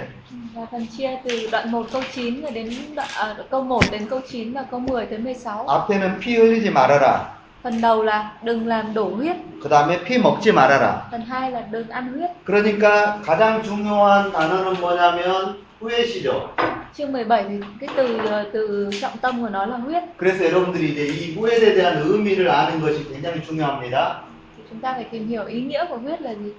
Và 0.56 0.66
phần 0.72 0.88
chia 0.98 1.10
từ 1.30 1.50
đoạn 1.52 1.72
1 1.72 1.86
câu 1.92 2.02
9 2.14 2.42
rồi 2.42 2.52
đến 2.52 2.70
đoạn, 2.96 3.08
à, 3.16 3.36
câu 3.52 3.64
1 3.64 3.80
đến 3.92 4.06
câu 4.10 4.22
9 4.30 4.54
và 4.54 4.66
câu 4.72 4.80
10 4.80 5.06
tới 5.06 5.18
16. 5.20 5.66
앞에는 5.68 6.20
피 6.20 6.36
흘리지 6.38 6.70
말아라. 6.72 7.43
Phần 7.64 7.82
đầu 7.82 8.04
là 8.04 8.32
đừng 8.44 8.68
làm 8.68 8.94
đổ 8.94 9.10
huyết, 9.10 9.36
그 9.64 9.70
다음에 9.70 10.04
피 10.06 10.18
먹지 10.18 10.52
말아라. 10.54 11.08
phần 11.12 11.22
hai 11.22 11.52
là 11.52 11.62
đừng 11.72 11.90
ăn 11.90 12.14
huyết. 12.14 12.30
그러니까 12.46 13.22
가장 13.26 13.64
중요한 13.64 14.32
단어는 14.34 14.82
뭐냐면 14.82 15.56
후회시죠. 15.80 16.50
Chương 16.94 17.12
17 17.12 17.46
thì 17.50 17.60
cái 17.80 17.90
từ 17.98 18.20
từ 18.54 18.90
trọng 19.02 19.18
tâm 19.22 19.42
của 19.42 19.50
nó 19.50 19.66
là 19.66 19.78
huyết. 19.78 20.04
그래서 20.18 20.46
여러분들이 20.46 20.92
이제 20.92 21.06
이 21.08 21.36
후회에 21.36 21.74
대한 21.76 22.02
의미를 22.02 22.50
아는 22.50 22.82
것이 22.82 23.08
굉장히 23.10 23.42
중요합니다. 23.46 24.24
Thì 24.58 24.64
chúng 24.70 24.80
ta 24.82 24.94
phải 24.94 25.04
tìm 25.04 25.28
hiểu 25.28 25.46
ý 25.46 25.62
nghĩa 25.62 25.86
của 25.90 25.98
huyết 25.98 26.22
là 26.22 26.32
gì. 26.32 26.52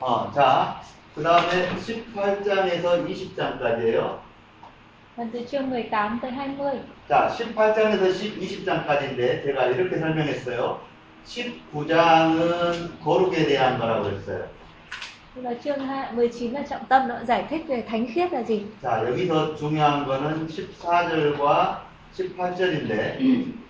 어, 0.00 0.30
자, 0.34 0.80
그 1.16 1.22
다음에 1.22 1.68
18장에서 1.76 3.04
20장까지예요. 3.06 4.18
Phần 5.17 5.29
từ 5.33 5.39
chương 5.51 5.69
18 5.69 6.19
tới 6.21 6.31
20. 6.31 6.79
자, 7.09 7.29
18장에서 7.37 8.13
20장까지인데 8.13 9.43
제가 9.45 9.65
이렇게 9.65 9.97
설명했어요. 9.97 10.79
19장은 11.25 12.99
거룩에 13.03 13.45
대한 13.47 13.77
거라고 13.79 14.05
했어요. 14.09 14.43
Tức 15.35 15.41
là 15.43 15.53
chương 15.63 15.79
2 15.79 16.13
19 16.13 16.51
là 16.53 16.61
trọng 16.69 16.85
tâm 16.89 17.07
nó 17.07 17.15
giải 17.27 17.43
thích 17.49 17.63
về 17.67 17.83
thánh 17.89 18.05
khiết 18.13 18.33
là 18.33 18.41
gì. 18.43 18.61
자, 18.81 19.03
여기서 19.05 19.55
중요한 19.55 20.05
거는 20.05 20.47
14절과 20.47 21.75
18절인데, 22.17 23.17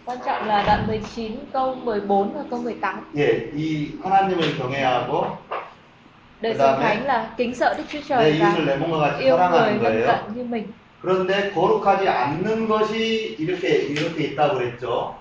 Quan 0.05 0.17
trọng 0.25 0.47
là 0.47 0.63
đoạn 0.67 0.87
19 0.87 1.31
câu 1.53 1.75
14 1.75 2.33
và 2.33 2.43
câu 2.49 2.59
18. 2.61 3.03
예, 3.17 3.51
이 3.55 3.91
하나님을 4.03 4.57
경외하고 4.57 5.37
Đời 6.41 6.53
Cái 6.53 6.59
sống 6.59 6.79
đó 6.81 6.87
thánh 6.87 7.05
là 7.05 7.29
kính 7.37 7.55
sợ 7.55 7.73
Đức 7.77 7.83
Chúa 7.89 7.99
내 7.99 8.03
Trời 8.07 8.39
và 8.39 8.47
이웃을 8.49 8.65
내 8.65 8.75
몸과 8.77 8.99
같이 8.99 9.23
yêu 9.23 9.37
người 9.37 9.47
사랑하는 9.47 9.83
lân 9.83 9.83
거예요. 9.83 10.07
cận 10.07 10.35
như 10.35 10.43
mình. 10.43 10.67
그런데 11.02 11.50
거룩하지 11.50 12.08
않는 12.08 12.68
것이 12.68 13.36
이렇게 13.38 13.68
이렇게 13.68 14.24
있다고 14.24 14.58
그랬죠. 14.58 15.16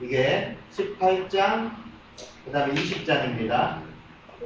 이게 0.00 0.56
18장 0.72 1.70
그다음에 2.44 2.74
20장입니다. 2.74 3.78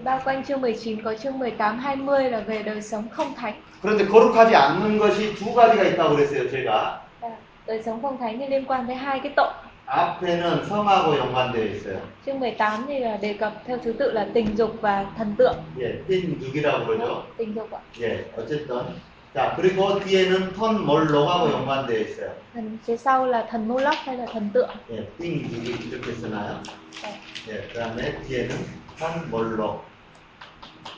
Bao 0.05 0.19
quanh 0.25 0.43
chương 0.45 0.61
19 0.61 1.03
có 1.05 1.15
chương 1.15 1.39
18 1.39 1.79
20 1.79 2.31
là 2.31 2.41
về 2.41 2.63
đời 2.63 2.81
sống 2.83 3.09
không 3.11 3.35
thánh. 3.35 3.55
그런데 3.83 4.07
거룩하지 4.07 4.55
않는 4.55 4.99
것이 4.99 5.35
두 5.35 5.53
가지가 5.53 5.85
있다고 5.85 6.17
그랬어요, 6.17 6.49
제가. 6.51 7.01
Và 7.21 7.29
đời 7.67 7.83
sống 7.83 8.03
không 8.03 8.19
thánh 8.19 8.39
thì 8.39 8.47
liên 8.47 8.65
quan 8.65 8.87
tới 8.87 8.97
hai 8.97 9.21
cái 9.21 9.33
tội. 9.37 9.53
앞에는 9.87 10.65
성하고 10.69 11.19
연관되어 11.19 11.65
있어요. 11.65 11.99
Chương 12.27 12.41
18 12.41 12.85
thì 12.89 12.99
là 12.99 13.17
đề 13.17 13.33
cập 13.33 13.53
theo 13.67 13.79
thứ 13.85 13.93
tự 13.93 14.13
là 14.13 14.27
tình 14.35 14.57
dục 14.57 14.77
và 14.81 15.07
thần 15.19 15.35
tượng. 15.39 15.57
예, 15.81 16.03
띵육이라고 16.09 16.87
그러죠. 16.87 17.23
Tình 17.37 17.55
dục 17.55 17.71
ạ. 17.73 17.81
예, 18.01 18.25
어쨌든 18.37 18.95
자 19.34 19.54
그리고 19.58 20.00
뒤에는 20.00 20.54
턴 20.54 20.86
몰로하고 20.86 21.52
연관되어 21.52 22.00
있어요. 22.00 22.32
Thần 22.54 22.78
phía 22.86 22.98
sau 22.98 23.26
là 23.26 23.46
thần 23.52 23.68
Moloch 23.68 23.98
hay 24.06 24.18
là 24.18 24.26
thần 24.26 24.50
tượng. 24.54 24.70
예, 24.92 25.06
띵육이 25.20 25.90
이렇게 25.90 26.12
쓰나요? 26.14 26.62
Đấy. 27.04 27.14
예, 27.48 27.68
그다음에 27.74 28.22
뒤에는 28.22 28.56
턴 28.98 29.30
몰로. 29.30 29.82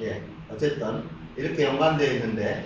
예, 0.01 0.21
어쨌든 0.49 1.09
이렇게 1.35 1.63
연관되어 1.63 2.13
있는데 2.13 2.65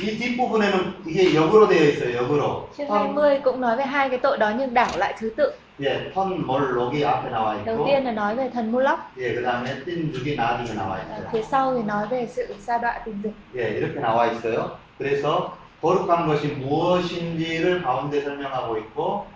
이 0.00 0.18
뒷부분에는 0.18 1.04
이게 1.06 1.34
역으로 1.34 1.68
되어 1.68 1.84
있어요. 1.88 2.16
역으로. 2.16 2.70
Chương 2.76 2.88
턴, 2.88 3.14
20 3.14 3.42
cũng 3.44 3.60
nói 3.60 3.76
về 3.76 3.84
hai 3.84 4.10
cái 4.10 4.18
tội 4.22 4.38
đó 4.38 4.52
nhưng 4.58 4.74
đảo 4.74 4.96
lại 4.98 5.14
thứ 5.18 5.30
tự. 5.36 5.52
예, 5.80 6.12
턴 6.14 6.46
몰록이 6.46 7.04
앞에 7.04 7.30
나와 7.30 7.56
Đầu 7.64 7.76
있고, 7.78 7.84
tiên 7.86 8.04
là 8.04 8.12
nói 8.12 8.34
về 8.36 8.50
thần 8.54 8.70
Moloch, 8.72 8.98
예, 9.18 9.34
그다음에 9.34 9.84
띵육이 9.84 10.36
나중에 10.36 10.74
나와 10.74 10.96
à, 10.96 11.02
있어요. 11.02 11.28
phía 11.32 11.42
sau 11.42 11.74
thì 11.76 11.82
nói 11.82 12.06
về 12.10 12.26
sự 12.26 12.54
sa 12.66 12.78
đọa 12.78 12.98
tình 13.06 13.22
dục. 13.22 13.32
예, 13.56 13.70
이렇게 13.78 14.00
나와 14.00 14.26
있어요. 14.26 14.78
그래서 14.97 15.57
거룩한 15.81 16.27
것이 16.27 16.47
무엇인지를 16.47 17.83
가운데 17.83 18.21
설명하고 18.21 18.77
있고, 18.77 19.27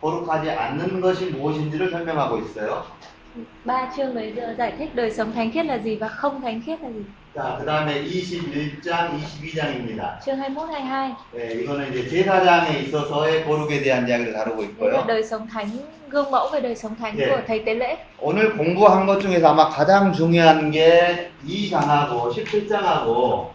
거룩하지 0.00 0.50
않는 0.50 1.00
것이 1.00 1.26
무엇인지를 1.30 1.90
설명하고 1.90 2.38
있어요. 2.38 2.84
Ba 3.64 3.90
chương 3.96 4.14
đấy 4.14 4.32
giờ 4.36 4.54
giải 4.58 4.72
thích 4.78 4.94
đời 4.94 5.10
sống 5.10 5.32
thánh 5.32 5.50
khiết 5.52 5.66
là 5.66 5.78
gì 5.78 5.96
và 5.96 6.08
không 6.08 6.40
thánh 6.40 6.60
khiết 6.66 6.80
là 6.80 6.88
gì. 6.88 7.04
자, 7.34 7.56
그 7.58 7.66
다음에 7.66 8.02
21장, 8.02 9.10
22장입니다. 9.20 10.18
Chương 10.24 10.40
21 10.40 10.70
22 10.70 11.14
예, 11.38 11.52
이거는 11.60 11.92
이제 11.92 12.08
제사장에 12.08 12.78
있어서의 12.78 13.44
거룩에 13.44 13.82
대한 13.82 14.08
이야기를 14.08 14.32
다루고 14.32 14.62
있고요. 14.62 15.04
đời 15.06 15.22
sống 15.22 15.46
thánh 15.46 15.68
gương 16.10 16.30
mẫu 16.30 16.48
về 16.52 16.60
đời 16.60 16.76
sống 16.76 16.94
thánh 16.94 17.14
예. 17.18 17.28
của 17.28 17.42
thầy 17.46 17.58
tế 17.66 17.74
lễ. 17.74 17.96
오늘 18.20 18.56
공부한 18.56 19.06
것 19.06 19.20
중에서 19.20 19.48
아마 19.48 19.68
가장 19.68 20.12
중요한 20.12 20.70
게 20.70 21.30
2장하고 21.46 22.30
17장하고, 22.32 23.50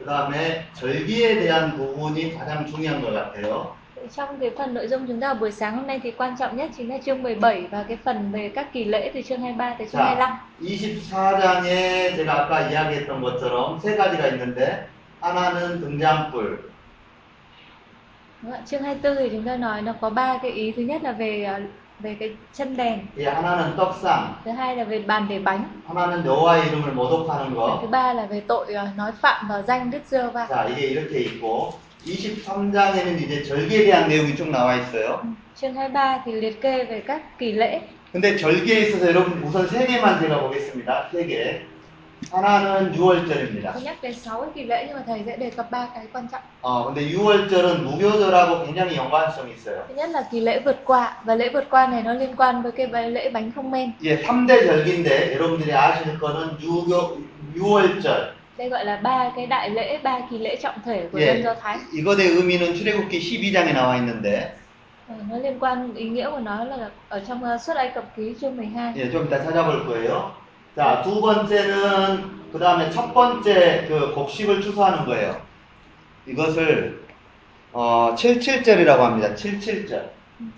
그 0.00 0.04
다음에 0.04 0.64
절기에 0.74 1.40
대한 1.40 1.76
부분이 1.76 2.34
가장 2.34 2.66
중요한 2.66 3.00
것 3.02 3.12
같아요. 3.12 3.76
Trong 4.16 4.38
cái 4.40 4.50
phần 4.58 4.74
nội 4.74 4.88
dung 4.88 5.06
chúng 5.06 5.20
ta 5.20 5.34
buổi 5.34 5.52
sáng 5.52 5.76
hôm 5.76 5.86
nay 5.86 6.00
thì 6.02 6.10
quan 6.10 6.36
trọng 6.38 6.56
nhất 6.56 6.70
chính 6.76 6.88
là 6.88 6.98
chương 6.98 7.22
17 7.22 7.66
và 7.70 7.82
cái 7.88 7.98
phần 8.04 8.32
về 8.32 8.48
các 8.54 8.72
kỳ 8.72 8.84
lễ 8.84 9.10
từ 9.14 9.22
chương 9.22 9.40
23 9.40 9.74
tới 9.78 9.88
chương 9.92 10.00
자, 10.00 10.04
25. 10.04 10.38
24장에 10.60 12.16
제가 12.16 12.34
아까 12.34 12.68
이야기했던 12.70 13.20
것처럼 13.22 13.80
세 13.80 13.96
가지가 13.96 14.26
있는데 14.28 14.88
하나는 15.20 15.80
등잔불, 15.80 16.58
Đúng 18.42 18.52
không 18.52 18.60
ạ? 18.60 18.62
Chương 18.66 18.82
24 18.82 19.16
thì 19.16 19.28
chúng 19.32 19.44
ta 19.44 19.56
nói 19.56 19.82
nó 19.82 19.92
có 20.00 20.10
ba 20.10 20.38
cái 20.42 20.50
ý 20.50 20.72
thứ 20.72 20.82
nhất 20.82 21.02
là 21.02 21.12
về 21.12 21.44
ờ, 21.44 21.60
về 22.03 22.15
cái 22.19 22.29
chân 22.53 22.77
đèn, 22.77 22.99
예, 23.17 23.25
하나는 23.25 23.75
떡상, 23.77 24.33
thứ 24.45 24.51
hai 24.51 24.75
là 24.75 24.83
về 24.83 24.99
bàn 25.07 25.25
để 25.29 25.39
bánh, 25.39 25.63
하나는 25.87 26.25
여호와의 26.25 26.67
이름을 26.67 26.93
모독하는 26.93 27.55
và 27.55 27.77
thứ 27.81 27.87
거. 27.87 27.89
ba 27.91 28.13
là 28.13 28.25
về 28.25 28.41
tội 28.47 28.73
nói 28.97 29.11
phạm 29.21 29.47
vào 29.47 29.61
danh 29.67 29.91
Đức 29.91 29.99
Giê-hô-va. 30.11 30.47
자, 30.47 30.65
이게 30.69 30.87
이렇게 30.87 31.19
있고 31.19 31.73
23장에는 32.05 33.21
이제 33.21 33.43
절기에 33.43 33.85
대한 33.85 34.07
내용이 34.09 34.35
쭉 34.35 34.49
나와 34.49 34.75
있어요. 34.75 35.21
Chương 35.55 35.73
23 35.73 36.21
thì 36.25 36.31
liệt 36.31 36.61
kê 36.61 36.83
về 36.85 37.03
các 37.07 37.37
kỳ 37.39 37.51
lễ. 37.51 37.81
근데 38.13 38.35
절기에 38.37 38.79
있어서 38.81 39.07
여러분 39.07 39.41
우선 39.43 39.67
세 39.67 39.85
개만 39.85 40.19
제가 40.19 40.41
보겠습니다. 40.41 41.09
세 41.11 41.25
개. 41.27 41.61
하나는 42.32 42.92
6월절입니다. 42.92 43.72
Có 43.74 43.80
nhắc 43.80 43.96
đến 44.02 44.14
6 44.14 44.40
cái 44.40 44.50
kỳ 44.54 44.64
lễ 44.64 44.84
nhưng 44.88 44.96
mà 44.96 45.02
thầy 45.06 45.22
sẽ 45.26 45.36
đề 45.36 45.50
cập 45.50 45.70
ba 45.70 45.86
cái 45.94 46.06
quan 46.12 46.26
trọng. 46.32 46.40
어, 46.62 46.84
근데 46.84 47.12
6월절은 47.12 47.84
무교절하고 47.84 48.66
굉장히 48.66 48.96
연관성이 48.96 49.52
있어요. 49.54 49.84
Thứ 49.88 49.94
nhất 49.94 50.10
là 50.10 50.28
kỳ 50.32 50.40
lễ 50.40 50.60
vượt 50.64 50.76
qua 50.84 51.16
và 51.24 51.34
lễ 51.34 51.48
vượt 51.52 51.64
qua 51.70 51.86
này 51.86 52.02
nó 52.02 52.12
liên 52.14 52.36
quan 52.36 52.62
với 52.62 52.72
cái 52.72 53.10
lễ 53.10 53.30
bánh 53.30 53.52
không 53.54 53.70
men. 53.70 53.92
예, 54.02 54.22
3대 54.22 54.66
절기인데 54.66 55.36
여러분들이 55.36 55.72
아실 55.72 56.18
거는 56.18 56.56
6, 56.60 57.16
6월절. 57.56 58.32
Đây 58.58 58.68
gọi 58.68 58.84
là 58.84 58.96
ba 58.96 59.30
cái 59.36 59.46
đại 59.46 59.70
lễ, 59.70 59.98
ba 60.02 60.18
kỳ 60.30 60.38
lễ 60.38 60.56
trọng 60.62 60.74
thể 60.84 61.06
của 61.12 61.18
예, 61.18 61.26
dân 61.26 61.42
Do 61.42 61.54
Thái. 61.62 61.78
이것의 61.92 62.26
의미는 62.28 62.74
출애굽기 62.74 63.20
12장에 63.20 63.72
나와 63.74 63.96
있는데 63.96 64.52
Ờ, 65.08 65.14
Nó 65.30 65.38
liên 65.38 65.58
quan 65.60 65.94
ý 65.94 66.08
nghĩa 66.08 66.30
của 66.30 66.38
nó 66.38 66.64
là 66.64 66.76
ở 67.08 67.20
trong 67.28 67.44
uh, 67.54 67.60
suất 67.60 67.76
Ai 67.76 67.88
Cập 67.94 68.16
ký 68.16 68.34
chương 68.40 68.56
12. 68.56 68.92
예, 68.96 69.10
좀 69.12 69.26
이따 69.28 69.38
찾아볼 69.44 69.86
거예요. 69.86 70.32
자, 70.75 71.01
두 71.03 71.19
번째는 71.21 72.51
그 72.51 72.59
다음에 72.59 72.89
첫 72.89 73.13
번째 73.13 73.85
그 73.87 74.13
곡식을 74.13 74.61
추수하는 74.61 75.05
거예요. 75.05 75.41
이것을 76.25 77.03
어, 77.73 78.13
77절이라고 78.15 78.97
합니다. 78.99 79.33
77절. 79.35 80.09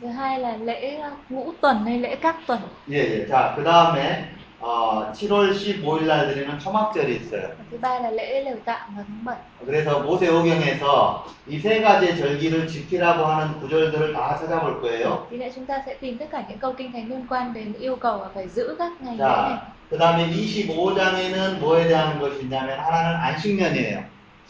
Thứ 0.02 0.08
hai 0.08 0.40
là 0.40 0.58
lễ 0.58 1.00
ngũ 1.30 1.54
tuần 1.62 1.86
hay 1.86 2.00
lễ 2.00 2.16
các 2.16 2.36
tuần. 2.48 2.60
예, 2.90 2.96
예. 2.96 3.28
자, 3.28 3.54
그 3.56 3.64
다음에 3.64 4.30
어, 4.66 5.12
7월 5.12 5.52
15일 5.54 6.06
날 6.08 6.26
드리는 6.28 6.58
초막절이 6.58 7.16
있어요. 7.18 7.50
Và 7.58 7.64
thứ 7.70 7.78
ba 7.82 8.00
là 8.00 8.12
lễ 8.12 8.44
lều 8.44 8.56
tạm 8.66 8.96
vào 8.96 9.06
tháng 9.08 9.24
7. 9.26 9.36
그래서 9.66 10.00
모세오경에서 10.00 11.26
이 11.50 11.60
세 11.60 11.82
가지의 11.82 12.16
절기를 12.18 12.66
지키라고 12.68 13.26
하는 13.26 13.60
구절들을 13.60 14.14
다 14.14 14.38
찾아볼 14.40 14.82
거예요. 14.82 15.28
Thì 15.30 15.38
lẽ 15.38 15.52
chúng 15.56 15.66
ta 15.66 15.84
sẽ 15.86 15.94
tìm 16.00 16.18
tất 16.18 16.26
cả 16.32 16.44
những 16.50 16.58
câu 16.60 16.74
kinh 16.78 16.92
thánh 16.94 17.10
liên 17.10 17.26
quan 17.30 17.54
đến 17.54 17.74
yêu 17.80 17.96
cầu 17.96 18.18
là 18.22 18.30
phải 18.36 18.48
giữ 18.48 18.76
các 18.80 18.92
ngày 19.02 19.18
lễ 19.18 19.24
này. 19.24 19.58
자, 19.58 19.60
그 19.90 19.98
다음에 19.98 20.28
25장에는 20.30 21.60
뭐에 21.60 21.88
대한 21.88 22.20
것이냐면 22.22 22.80
하나는 22.80 23.16
안식년이에요. 23.20 24.00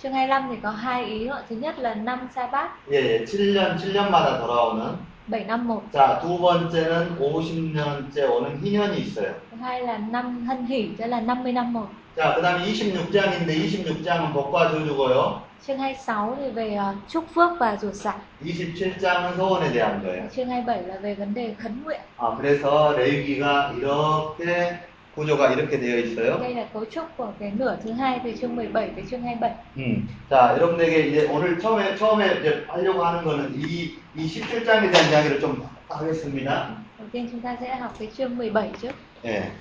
Chương 0.04 0.14
25 0.14 0.50
thì 0.50 0.56
có 0.64 0.70
hai 0.70 1.06
ý 1.06 1.28
gọi 1.28 1.42
thứ 1.50 1.56
nhất 1.56 1.80
là 1.80 1.94
năm 1.94 2.28
sa 2.36 2.48
bát 2.48 2.70
예, 2.92 2.96
예. 2.96 3.26
7년, 3.26 3.78
7년마다 3.78 4.40
돌아오는 4.40 4.96
7 5.28 5.46
năm 5.46 5.68
một. 5.68 5.82
자, 5.94 6.20
두 6.22 6.38
번째는 6.40 7.18
50년째 7.20 8.30
오는 8.30 8.60
희년이 8.62 8.98
있어요. 9.00 9.34
Thứ 9.52 9.58
hai 9.62 9.82
là 9.82 9.98
năm 9.98 10.46
hân 10.46 10.66
hỷ, 10.66 10.90
tức 10.98 11.06
là 11.08 11.20
50 11.22 11.54
năm 11.54 11.74
một. 11.74 11.88
자, 12.16 12.34
그 12.36 12.42
다음에 12.42 12.66
26장인데 12.66 13.48
26장은 13.48 14.34
복과 14.34 14.72
저주고요. 14.72 15.42
Chương 15.68 15.78
26 15.78 16.36
thì 16.40 16.52
về 16.52 16.78
uh, 16.78 16.96
chúc 17.10 17.26
phước 17.36 17.52
và 17.60 17.78
rủa 17.82 17.92
xả. 17.92 18.16
27장은 18.44 19.36
소원에 19.38 19.72
대한 19.72 20.04
거예요. 20.04 20.28
chương 20.36 20.50
27 20.50 20.84
là 20.88 20.98
về 21.02 21.16
vấn 21.16 21.34
đề 21.34 21.54
khấn 21.60 21.84
nguyện. 21.84 22.02
아, 22.18 22.38
그래서 22.38 22.92
레위기가 22.98 23.74
이렇게 23.78 24.78
구조가 25.16 25.52
이렇게 25.52 25.80
되어 25.80 25.98
있어요. 26.00 26.40
Đây 26.40 26.56
là 26.56 26.66
cấu 26.74 26.86
trúc 26.86 27.06
của 27.18 27.32
cái 27.40 27.52
nửa 27.58 27.78
thứ 27.84 27.92
hai 27.92 28.20
từ 28.24 28.32
chương 28.42 28.56
17 28.56 28.90
tới 28.96 29.06
chương 29.12 29.22
27. 29.22 29.52
음. 29.78 30.08
자, 30.30 30.56
여러분에게 30.58 31.00
이제 31.08 31.28
오늘 31.32 31.60
처음에 31.60 31.96
처음에 31.96 32.40
이제 32.40 32.66
하려고 32.68 33.06
하는 33.06 33.24
거는 33.24 33.54
이, 33.56 33.96
이 34.16 34.28
17장에 34.28 34.92
대한 34.92 35.12
이야기를 35.12 35.40
좀 35.40 35.68
하겠습니다. 35.90 36.78
Đầu 37.00 37.08
tiên 37.12 37.28
chúng 37.32 37.42
ta 37.42 37.56
sẽ 37.62 37.76
học 37.76 37.94
cái 38.00 38.10
chương 38.18 38.38
17 38.38 38.72
trước. 38.82 38.92
예. 39.26 39.52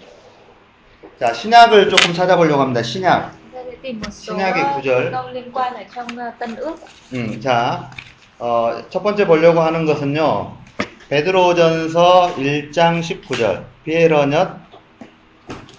자, 1.21 1.33
신약을 1.33 1.91
조금 1.91 2.15
찾아보려고 2.15 2.63
합니다. 2.63 2.83
신약. 2.83 3.43
Tìm 3.83 4.01
một 4.01 4.11
số 4.11 4.35
신약의 4.35 4.63
uh, 4.63 4.75
구절. 4.77 5.11
câu 5.13 5.31
liên 5.33 5.53
quan 5.53 5.75
ở 5.75 5.83
trong 5.95 6.07
uh, 6.07 6.39
Tân 6.39 6.57
ước. 6.57 6.77
음, 7.13 7.41
자, 7.41 7.91
어, 8.39 8.83
첫 8.89 9.03
번째 9.03 9.27
보려고 9.27 9.61
하는 9.61 9.85
것은요, 9.85 10.57
베드로전서 11.09 12.37
1장 12.37 13.01
19절. 13.03 13.65
피에러nhất 13.85 14.62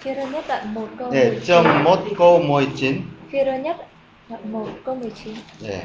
Khi 0.04 0.14
rơ 0.14 0.26
nhất 0.26 0.44
đoạn 0.48 0.74
1 0.74 0.88
câu 0.98 1.14
예, 1.14 1.30
19점못 1.30 1.98
câu 2.18 2.42
môi 2.42 2.68
진. 2.76 3.02
Khi 3.32 3.38
rơ 3.44 3.52
nhất 3.52 3.76
đoạn 4.28 4.52
1 4.52 4.68
câu 4.84 4.94
19 4.94 5.34
예. 5.62 5.80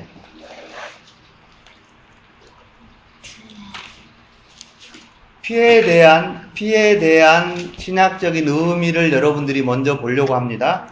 피에 5.41 5.81
대한 5.81 6.51
피에 6.53 6.99
대한 6.99 7.73
신학적인 7.77 8.47
의미를 8.47 9.13
여러분들이 9.13 9.63
먼저 9.63 9.99
보려고 9.99 10.35
합니다. 10.35 10.87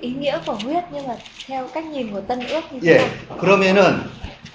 Ý 0.00 0.10
nghĩa 0.10 0.38
của 0.46 0.56
huyết 0.64 0.84
nhưng 0.92 1.06
mà 1.06 1.14
theo 1.46 1.68
cách 1.74 1.84
nhìn 1.84 2.12
của 2.12 2.20
Tân 2.20 2.40
ước 2.46 2.72
như 2.72 2.80
thế 2.82 2.92
예. 2.92 3.00
그러면은 3.40 4.00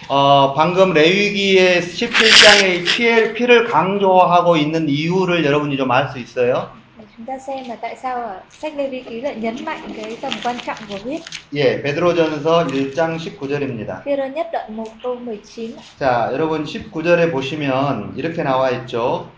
어, 0.08 0.53
방금 0.55 0.93
레위기의 0.93 1.81
17장의 1.81 2.86
피에, 2.86 3.34
피를 3.34 3.65
강조하고 3.65 4.55
있는 4.58 4.88
이유를 4.88 5.43
여러분이 5.45 5.77
좀 5.77 5.91
알 5.91 6.10
수 6.12 6.19
있어요. 6.19 6.69
Để 6.99 7.05
Chúng 7.17 7.25
ta 7.25 7.38
xem 7.39 7.69
là 7.69 7.75
tại 7.75 7.95
sao 8.03 8.15
ở 8.21 8.39
sách 8.49 8.73
Lê 8.77 8.88
Vi 8.88 9.01
ký 9.01 9.21
lại 9.21 9.36
nhấn 9.36 9.65
mạnh 9.65 9.79
cái 9.97 10.17
tầm 10.21 10.31
quan 10.43 10.55
trọng 10.65 10.77
của 10.89 10.97
huyết. 11.03 11.21
예, 11.53 11.81
베드로전서 11.81 12.67
1장 12.67 13.17
19절입니다. 13.17 14.01
Khi 14.05 14.15
rơ 14.17 14.25
nhất 14.25 14.47
đoạn 14.53 14.77
1 14.77 14.88
câu 15.03 15.15
19 15.15 15.75
자, 15.99 16.29
여러분 16.34 16.63
19절에 16.65 17.31
보시면 17.31 18.13
이렇게 18.15 18.43
나와 18.43 18.69
있죠. 18.71 19.29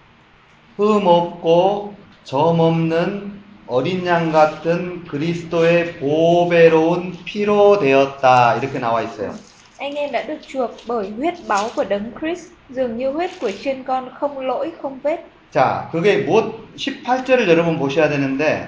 흠 0.78 1.08
없고 1.08 1.94
점 2.24 2.60
없는 2.60 3.37
어린 3.68 4.06
양 4.06 4.32
같은 4.32 5.04
그리스도의 5.04 5.96
보배로운 6.00 7.14
피로 7.26 7.78
되었다. 7.80 8.56
이렇게 8.56 8.80
나와 8.80 9.02
있어요. 9.02 9.34
Anh 9.80 9.96
em 9.96 10.12
đã 10.12 10.24
được 10.24 10.38
chuộc 10.48 10.72
bởi 10.88 11.10
huyết 11.10 11.34
báu 11.48 11.70
của 11.76 11.84
đấng 11.84 12.12
Christ 12.20 12.48
Dường 12.70 12.98
như 12.98 13.12
huyết 13.12 13.30
của 13.42 13.52
chiên 13.64 13.84
con 13.84 14.10
không 14.20 14.40
lỗi 14.40 14.72
không 14.82 15.00
vết 15.04 15.18
자, 15.54 15.90
그게 15.92 16.26
무엇 16.26 16.46
18절을 16.76 17.48
여러분 17.48 17.78
보셔야 17.78 18.10
되는데 18.10 18.68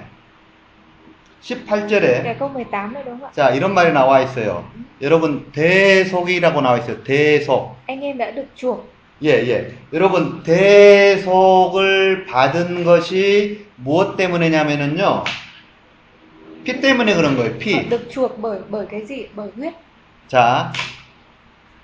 18절에 1.41 2.23
Cái 2.23 2.35
câu 2.39 2.49
18 2.49 2.93
nữa 2.93 3.01
đúng 3.05 3.19
không 3.19 3.29
ạ? 3.29 3.31
자, 3.35 3.49
이런 3.55 3.73
말이 3.73 3.91
나와 3.93 4.21
있어요. 4.21 4.63
여러분 5.01 5.51
대속이라고 5.53 6.61
나와 6.61 6.77
있어요. 6.77 7.03
대속. 7.03 7.75
Anh 7.87 8.01
em 8.01 8.17
đã 8.17 8.31
được 8.31 8.45
chuộc 8.55 8.99
예, 9.21 9.31
예. 9.49 9.71
여러분, 9.91 10.43
대속을 10.43 12.25
받은 12.25 12.85
것이 12.85 13.68
무엇 13.83 14.17
때문이냐면은요, 14.17 15.23
피 16.63 16.81
때문에 16.81 17.15
그런 17.15 17.35
거예요, 17.37 17.57
피. 17.57 17.89
được 17.89 18.09
chuộc 18.09 18.39
bởi 18.41 18.59
bởi 18.69 18.85
cái 18.85 19.05
gì? 19.05 19.27
Bởi 19.35 19.47
huyết 19.57 19.73
자, 20.27 20.71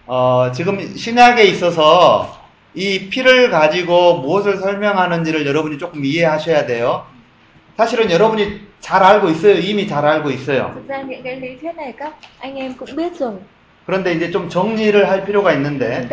어, 0.05 0.51
지금 0.53 0.95
신약에 0.95 1.43
있어서 1.45 2.45
이 2.75 3.09
피를 3.09 3.49
가지고 3.49 4.19
무엇을 4.19 4.57
설명하는지를 4.57 5.47
여러분이 5.47 5.77
조금 5.77 6.03
이해하셔야 6.05 6.65
돼요. 6.65 7.05
사실은 7.77 8.11
여러분이 8.11 8.61
잘 8.79 9.01
알고 9.01 9.29
있어요. 9.29 9.55
이미 9.55 9.87
잘 9.87 10.05
알고 10.05 10.29
있어요. 10.29 10.75
그런데 13.85 14.13
이제 14.13 14.31
좀 14.31 14.49
정리를 14.49 15.09
할 15.09 15.25
필요가 15.25 15.53
있는데, 15.53 16.07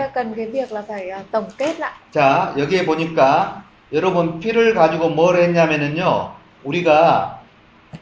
자, 2.11 2.55
여기에 2.59 2.87
보니까 2.87 3.65
여러분 3.93 4.41
피를 4.41 4.75
가지고 4.75 5.11
뭘 5.11 5.37
했냐면은요. 5.37 6.33
우리가 6.65 7.43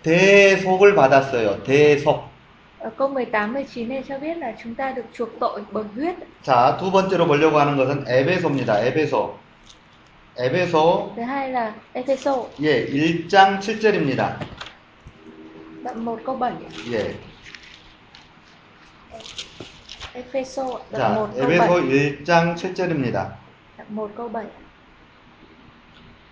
대속을 0.03 0.94
받았어요. 0.94 1.62
대속. 1.64 2.31
Ở 2.81 2.90
câu 2.96 3.09
18, 3.09 3.53
19 3.53 3.88
này 3.88 4.03
cho 4.09 4.18
biết 4.18 4.38
là 4.38 4.53
chúng 4.62 4.74
ta 4.74 4.92
được 4.92 5.05
chuộc 5.12 5.29
tội 5.40 5.61
bởi 5.72 5.85
huyết 5.94 6.14
자, 6.42 6.79
두 6.79 6.90
번째로 6.90 7.26
보려고 7.26 7.59
하는 7.59 7.76
것은 7.76 8.05
에베소입니다. 8.09 8.81
에베소. 8.81 9.37
에베소 10.38 11.12
Thứ 11.16 11.22
hai 11.22 11.53
là 11.53 11.74
Epheso 11.92 12.48
예, 12.61 12.87
1장 12.87 13.59
7절입니다. 13.61 14.38
đoạn 15.83 16.05
1 16.05 16.24
câu 16.24 16.37
7 16.37 16.55
예. 16.92 17.14
Epheso 20.14 20.81
đoạn 20.90 20.98
자, 20.98 21.09
1 21.11 21.14
câu 21.16 21.29
7 21.35 21.42
에베소 21.42 21.74
1장 21.83 22.55
7절입니다. 22.55 23.29
Đoạn 23.76 23.87
1 23.96 24.11
câu 24.16 24.29
7 24.29 24.46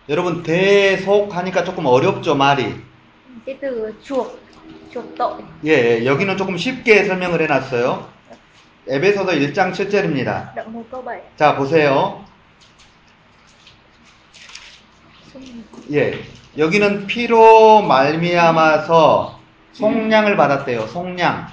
여러분 0.08 0.42
대속 0.42 1.36
하니까 1.36 1.64
조금 1.64 1.84
어렵죠, 1.84 2.34
말이. 2.34 2.74
예, 5.66 5.70
예, 6.00 6.06
여기는 6.06 6.36
조금 6.38 6.56
쉽게 6.56 7.04
설명을 7.04 7.42
해 7.42 7.46
놨어요. 7.46 8.08
에베소서 8.88 9.32
1장 9.32 9.72
7절입니다. 9.72 10.54
đoạn 10.54 10.72
1 10.74 10.90
câu 10.90 11.04
7 11.04 11.22
자, 11.36 11.54
보세요. 11.56 12.24
예. 15.92 16.18
여기는 16.56 17.06
피로 17.06 17.82
말미암아서 17.82 19.38
속량을 19.74 20.36
받았대요. 20.36 20.86
속량. 20.86 21.48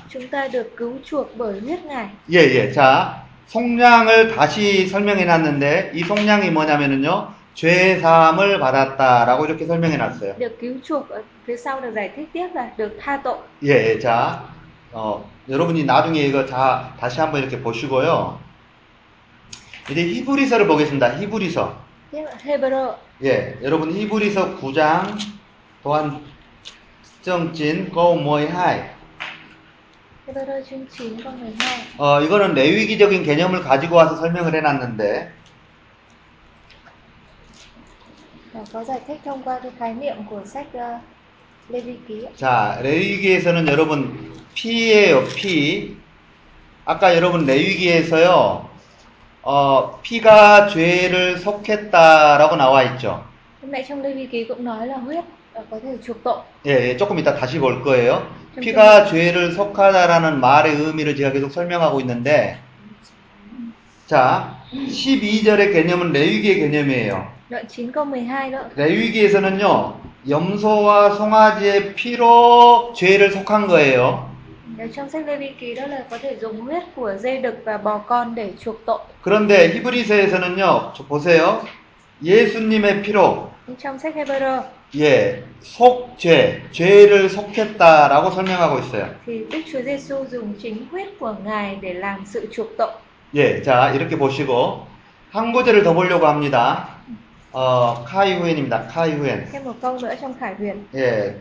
예, 2.31 2.39
예. 2.39 2.71
자, 2.71 3.25
속량을 3.47 4.33
다시 4.33 4.87
설명해 4.87 5.25
놨는데 5.25 5.91
이 5.93 6.03
속량이 6.05 6.51
뭐냐면은요. 6.51 7.34
죄 7.55 7.97
사함을 7.99 8.59
받았다라고 8.59 9.45
이렇게 9.45 9.65
설명해 9.65 9.95
놨어요. 9.97 10.35
Được 10.37 10.59
cứu 10.59 10.75
chuộc 10.83 11.09
ở 11.09 11.23
phía 11.47 11.57
sau 11.57 11.81
được 11.81 11.91
giải 11.95 12.11
thích 12.15 12.29
tiếp 12.33 12.47
là 12.53 12.69
được 12.77 12.97
tha 12.99 13.17
tội 13.23 13.37
예, 13.63 13.95
예. 13.95 13.99
자, 13.99 14.43
어, 14.91 15.29
여러분이 15.47 15.85
나중에 15.85 16.19
이거 16.19 16.45
다 16.45 16.93
다시 16.99 17.21
한번 17.21 17.41
이렇게 17.41 17.61
보시고요. 17.61 18.39
이제 19.89 20.01
히브리서를 20.01 20.67
보겠습니다. 20.67 21.17
히브리서. 21.17 21.85
예, 23.23 23.57
여러분 23.61 23.91
히브리서 23.91 24.57
9장 24.57 25.17
또한 25.81 26.21
정진 27.21 27.89
고모이 27.89 28.47
하이. 28.47 28.95
Hebrew 30.27 30.63
chương 30.63 30.87
9 30.87 31.23
câu 31.23 31.31
12 31.37 31.55
어, 31.99 32.19
이거는 32.19 32.55
레위기적인 32.55 33.23
개념을 33.23 33.61
가지고 33.61 33.95
와서 33.97 34.15
설명을 34.15 34.55
해놨는데, 34.55 35.31
và 38.44 38.44
có 38.73 38.83
giải 38.83 38.99
thích 39.07 39.19
thông 39.25 39.43
qua 39.43 39.59
cái 39.59 39.71
khái 39.79 39.93
niệm 39.93 40.15
của 40.29 40.41
sách 40.45 40.67
uh, 40.75 41.01
Ký 41.67 42.27
자, 42.37 42.77
레위기에서는 42.83 43.67
여러분 43.67 44.31
피예요, 44.53 45.25
피. 45.35 45.95
아까 46.85 47.15
여러분 47.15 47.45
레위기에서요, 47.47 48.69
어, 49.41 49.99
피가 50.03 50.67
죄를 50.67 51.39
속했다라고 51.39 52.55
나와 52.55 52.83
있죠. 52.83 53.23
Nãy 53.63 53.83
trong 53.87 54.01
Lê 54.01 54.13
Vi 54.13 54.27
Ký 54.27 54.43
cũng 54.43 54.63
nói 54.63 54.87
là 54.87 54.97
huyết 54.97 55.23
có 55.71 55.79
thể 55.83 55.97
chuộc 56.05 56.23
tội 56.23 56.37
예, 56.65 56.89
예, 56.89 56.97
조금 56.97 57.17
이따 57.17 57.35
다시 57.35 57.57
볼 57.59 57.81
거예요. 57.83 58.27
피가 58.61 59.05
죄를 59.05 59.51
속하다라는 59.53 60.39
말의 60.39 60.75
의미를 60.75 61.15
제가 61.15 61.31
계속 61.31 61.51
설명하고 61.51 61.99
있는데, 62.01 62.57
자, 64.07 64.61
12절의 64.71 65.73
개념은 65.73 66.11
레위기의 66.11 66.59
개념이에요. 66.59 67.33
Đoạn 67.49 67.67
9 67.67 67.91
câu 67.91 68.05
12 68.05 68.51
đó 68.51 68.69
레위기에서는요, 68.75 69.99
염소와 70.29 71.15
송아지의 71.15 71.95
피로 71.95 72.93
죄를 72.95 73.31
속한 73.31 73.67
거예요. 73.67 74.29
Ở 74.77 74.87
trong 74.93 75.09
sách 75.09 75.25
Lê 75.25 75.37
Vi 75.37 75.51
Ký 75.59 75.73
đó 75.75 75.87
là 75.87 76.03
có 76.09 76.17
thể 76.17 76.35
dùng 76.41 76.61
huyết 76.61 76.83
của 76.95 77.13
dê 77.19 77.37
đực 77.41 77.61
và 77.65 77.77
bò 77.77 77.97
con 77.97 78.35
để 78.35 78.51
chuộc 78.59 78.85
tội 78.85 78.99
그런데 79.23 79.69
히브리서에서는요, 79.73 80.93
저 80.93 81.03
보세요. 81.07 81.61
예수님의 82.23 83.01
피로, 83.01 83.49
Nhưng 83.67 83.75
trong 83.77 83.97
sách 83.99 84.15
Hebrew 84.15 84.61
예, 84.97 85.43
속죄, 85.61 86.61
죄를 86.71 87.29
속했다라고 87.29 88.29
설명하고 88.31 88.79
있어요. 88.79 89.09
thì 89.25 89.45
Đức 89.51 89.61
Chúa 89.71 89.81
Giêsu 89.81 90.25
dùng 90.31 90.53
chính 90.61 90.85
huyết 90.91 91.07
của 91.19 91.35
Ngài 91.45 91.77
để 91.81 91.93
làm 91.93 92.23
sự 92.25 92.47
chuộc 92.51 92.67
tội. 92.77 92.91
예, 93.33 93.61
자, 93.61 93.91
이렇게 93.91 94.17
보시고, 94.17 94.87
한 95.31 95.51
구절을 95.51 95.83
더 95.83 95.93
보려고 95.93 96.27
합니다. 96.27 96.89
어, 97.51 98.03
카이후엔입니다. 98.05 98.87
카이후엔. 98.87 99.49
Thêm 99.51 99.63
một 99.63 99.73
câu 99.81 99.97
nữa 99.97 100.13
trong 100.21 100.33
Khải 100.39 100.55
Huyền 100.59 100.85
예, 100.93 101.35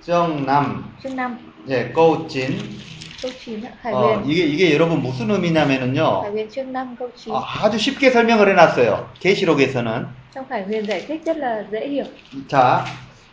정남, 0.00 0.84
5 1.02 1.38
예, 1.68 1.88
꼬우찐. 1.92 2.58
câu 3.22 3.30
9 3.44 3.62
ạ. 3.66 3.70
Khải 3.82 3.92
어, 3.92 3.98
Huyền 3.98 4.24
이게, 4.30 4.44
이게 4.46 4.72
여러분 4.74 5.02
무슨 5.02 5.28
의미냐면은요, 5.30 6.22
Khải 6.22 6.30
Huyền 6.32 6.48
chương 6.50 6.72
5 6.72 6.96
câu 6.98 7.10
9 7.16 7.32
아, 7.34 7.44
아주 7.64 7.76
쉽게 7.78 8.10
설명을 8.10 8.48
해놨어요. 8.50 9.10
계시록에서는. 9.20 10.06
Trong 10.34 10.44
Khải 10.48 10.62
Huyền 10.64 10.86
giải 10.86 11.00
thích 11.08 11.22
rất 11.24 11.36
là 11.36 11.64
dễ 11.72 11.88
hiểu 11.88 12.04
자, 12.48 12.84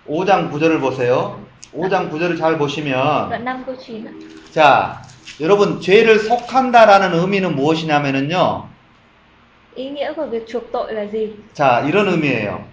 5장 0.07 0.51
9절을 0.51 0.79
보세요. 0.81 1.39
5장 1.73 2.09
9절을 2.11 2.39
잘 2.39 2.57
보시면, 2.57 3.29
Đoạn 3.29 3.45
5 3.45 3.63
câu 3.65 3.75
9 3.75 4.05
ạ. 4.07 4.11
자, 4.51 5.01
여러분, 5.41 5.81
죄를 5.81 6.19
속한다라는 6.19 7.13
의미는 7.13 7.55
무엇이냐면은요, 7.55 8.69
Ý 9.75 9.89
nghĩa 9.89 10.13
của 10.13 10.25
việc 10.27 10.47
chuộc 10.47 10.71
tội 10.71 10.93
là 10.93 11.05
gì? 11.11 11.35
자, 11.53 11.81
이런 11.85 12.07
의미예요. 12.07 12.63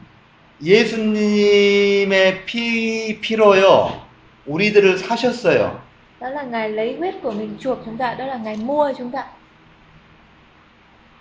예수님의 0.63 2.45
피, 2.47 3.21
피로요, 3.21 4.01
우리들을 4.47 4.99
사셨어요. 4.99 5.81
Đó 6.21 6.29
là 6.31 6.43
Ngài 6.43 6.69
lấy 6.71 6.97
huyết 6.99 7.15
của 7.23 7.31
mình 7.33 7.57
chuộc 7.61 7.79
chúng 7.85 7.97
ta, 7.97 8.15
đó 8.15 8.27
là 8.27 8.37
Ngài 8.37 8.57
mua 8.57 8.93
chúng 8.99 9.11
ta. 9.11 9.25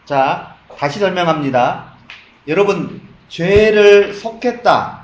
자, 0.05 0.55
다시 0.77 0.99
설명합니다. 0.99 1.85
여러분, 2.47 3.01
죄를 3.29 4.13
속했다, 4.13 5.01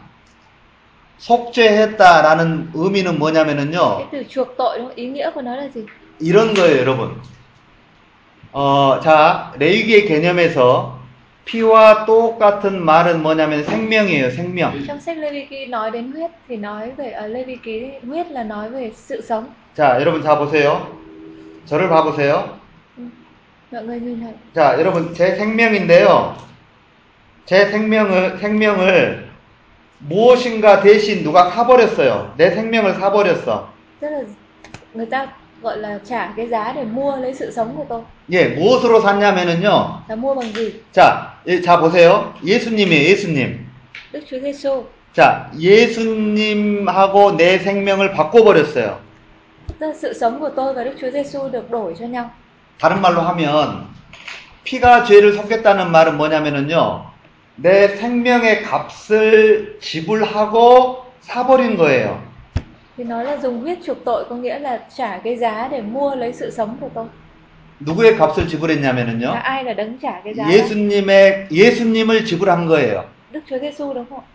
속죄했다라는 1.17 2.71
의미는 2.75 3.17
뭐냐면은요, 3.17 3.97
cái 3.97 4.07
từ 4.11 4.23
chuộc 4.29 4.47
tội 4.57 4.79
đó 4.79 4.91
ý 4.95 5.07
nghĩa 5.07 5.31
của 5.31 5.41
nó 5.41 5.55
là 5.55 5.67
gì 5.73 5.81
이런 6.19 6.53
거예요, 6.53 6.77
여러분. 6.79 7.15
어, 8.51 8.99
자, 9.01 9.53
레위기의 9.57 10.05
개념에서 10.05 10.97
피와 11.45 12.05
똑같은 12.05 12.83
말은 12.83 13.21
뭐냐면 13.21 13.63
생명이에요, 13.63 14.31
생명. 14.31 14.85
trong 14.85 14.99
sách 14.99 15.17
Lê 15.17 15.31
Vi 15.31 15.45
Ký 15.49 15.65
nói 15.67 15.91
đến 15.91 16.11
huyết 16.11 16.31
thì 16.47 16.57
nói 16.57 16.91
về 16.97 17.11
ở 17.11 17.27
Lê 17.27 17.43
Vi 17.43 17.55
Ký 17.63 17.91
huyết 18.07 18.31
là 18.31 18.43
nói 18.43 18.69
về 18.69 18.91
sự 18.95 19.21
sống 19.21 19.45
자, 19.75 19.99
여러분 19.99 20.21
자 20.21 20.37
보세요. 20.37 20.87
저를 21.65 21.87
봐 21.89 22.03
보세요. 22.03 22.57
mọi 23.71 23.83
người 23.83 23.99
nhìn 23.99 24.19
thấy 24.21 24.33
자, 24.55 24.77
여러분 24.79 25.13
제 25.13 25.35
생명인데요. 25.35 26.35
제 27.45 27.65
생명을 27.67 28.39
생명을 28.39 29.27
무엇인가 29.99 30.81
대신 30.81 31.23
누가 31.23 31.49
사버렸어요. 31.49 32.33
내 32.37 32.51
생명을 32.51 32.95
사버렸어. 32.95 33.69
rất 34.01 34.11
là 34.11 34.21
người 34.93 35.05
ta 35.05 35.27
gọi 35.61 35.77
là 35.77 35.99
trả 36.05 36.33
cái 36.37 36.47
giá 36.47 36.73
để 36.75 36.83
mua 36.83 37.17
lấy 37.17 37.33
sự 37.33 37.51
sống 37.51 37.73
của 37.77 37.85
tôi 37.89 38.01
예, 38.29 38.47
무엇으로 38.55 39.01
샀냐면은요. 39.01 40.03
là 40.07 40.15
mua 40.15 40.35
bằng 40.35 40.53
gì 40.53 40.71
자, 40.93 41.33
예, 41.47 41.61
자 41.61 41.79
보세요. 41.79 42.33
예수님이에요, 42.43 43.09
예수님. 43.09 43.59
Đức 44.11 44.23
Chúa 44.29 44.39
Giêsu 44.39 44.83
자, 45.13 45.49
예수님하고 45.57 47.37
내 47.37 47.57
생명을 47.59 48.11
바꿔 48.13 48.43
버렸어요. 48.43 48.99
Tức 49.79 49.87
là 49.87 49.93
sự 49.93 50.13
sống 50.13 50.39
của 50.39 50.49
tôi 50.49 50.73
và 50.73 50.83
Đức 50.83 50.93
Chúa 51.01 51.09
Giêsu 51.09 51.49
được 51.49 51.71
đổi 51.71 51.93
cho 51.99 52.05
nhau 52.05 52.29
다른 52.79 53.01
말로 53.01 53.21
하면 53.21 53.87
피가 54.63 55.05
죄를 55.05 55.33
섞였다는 55.33 55.91
말은 55.91 56.17
뭐냐면은요. 56.17 57.05
내 57.55 57.87
생명의 57.87 58.63
값을 58.63 59.79
지불하고 59.81 61.05
사버린 61.21 61.75
거예요. 61.77 62.21
Thì 62.97 63.03
nói 63.03 63.25
là 63.25 63.37
dùng 63.37 63.61
huyết 63.61 63.77
chuộc 63.85 63.97
tội 64.05 64.25
có 64.29 64.35
nghĩa 64.35 64.59
là 64.59 64.79
trả 64.97 65.17
cái 65.17 65.37
giá 65.37 65.67
để 65.71 65.81
mua 65.81 66.15
lấy 66.15 66.33
sự 66.33 66.51
sống 66.51 66.77
của 66.81 66.89
tôi 66.93 67.05
누구의 67.79 68.17
값을 68.17 68.47
지불했냐면은요. 68.47 69.31
ai 69.43 69.63
là 69.63 69.73
đấng 69.73 69.97
trả 70.01 70.21
cái 70.23 70.33
giá 70.33 70.43
đó? 70.43 70.49
예수님의 70.49 71.47
예수님을 71.51 72.25
지불한 72.25 72.67
거예요. 72.67 73.03
Đức 73.31 73.41
Chúa 73.49 73.59
Giêsu 73.59 73.93
đúng 73.93 74.05
không 74.09 74.19
ạ 74.19 74.25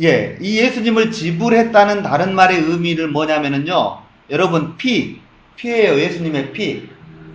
예, 0.00 0.36
이 0.40 0.58
예수님을 0.62 1.10
지불했다는 1.10 2.02
다른 2.02 2.34
말의 2.34 2.58
의미를 2.58 3.08
뭐냐면은요. 3.08 3.98
여러분 4.30 4.76
피, 4.76 5.20
피예요. 5.56 5.98
예수님의 5.98 6.52
피. 6.52 6.82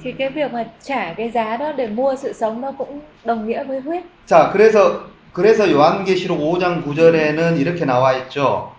thì 0.03 0.11
cái 0.11 0.29
việc 0.29 0.53
mà 0.53 0.65
trả 0.83 1.13
cái 1.13 1.29
giá 1.29 1.57
đó 1.57 1.71
để 1.71 1.87
mua 1.87 2.15
sự 2.15 2.33
sống 2.33 2.61
nó 2.61 2.71
cũng 2.71 2.99
đồng 3.25 3.47
nghĩa 3.47 3.63
với 3.63 3.79
huyết 3.79 4.03
자, 4.27 4.51
그래서 4.53 5.07
그래서 5.33 5.71
요한계시록 5.71 6.39
5장 6.39 6.83
9절에는 6.85 7.59
이렇게 7.59 7.85
나와 7.85 8.13
있죠. 8.13 8.72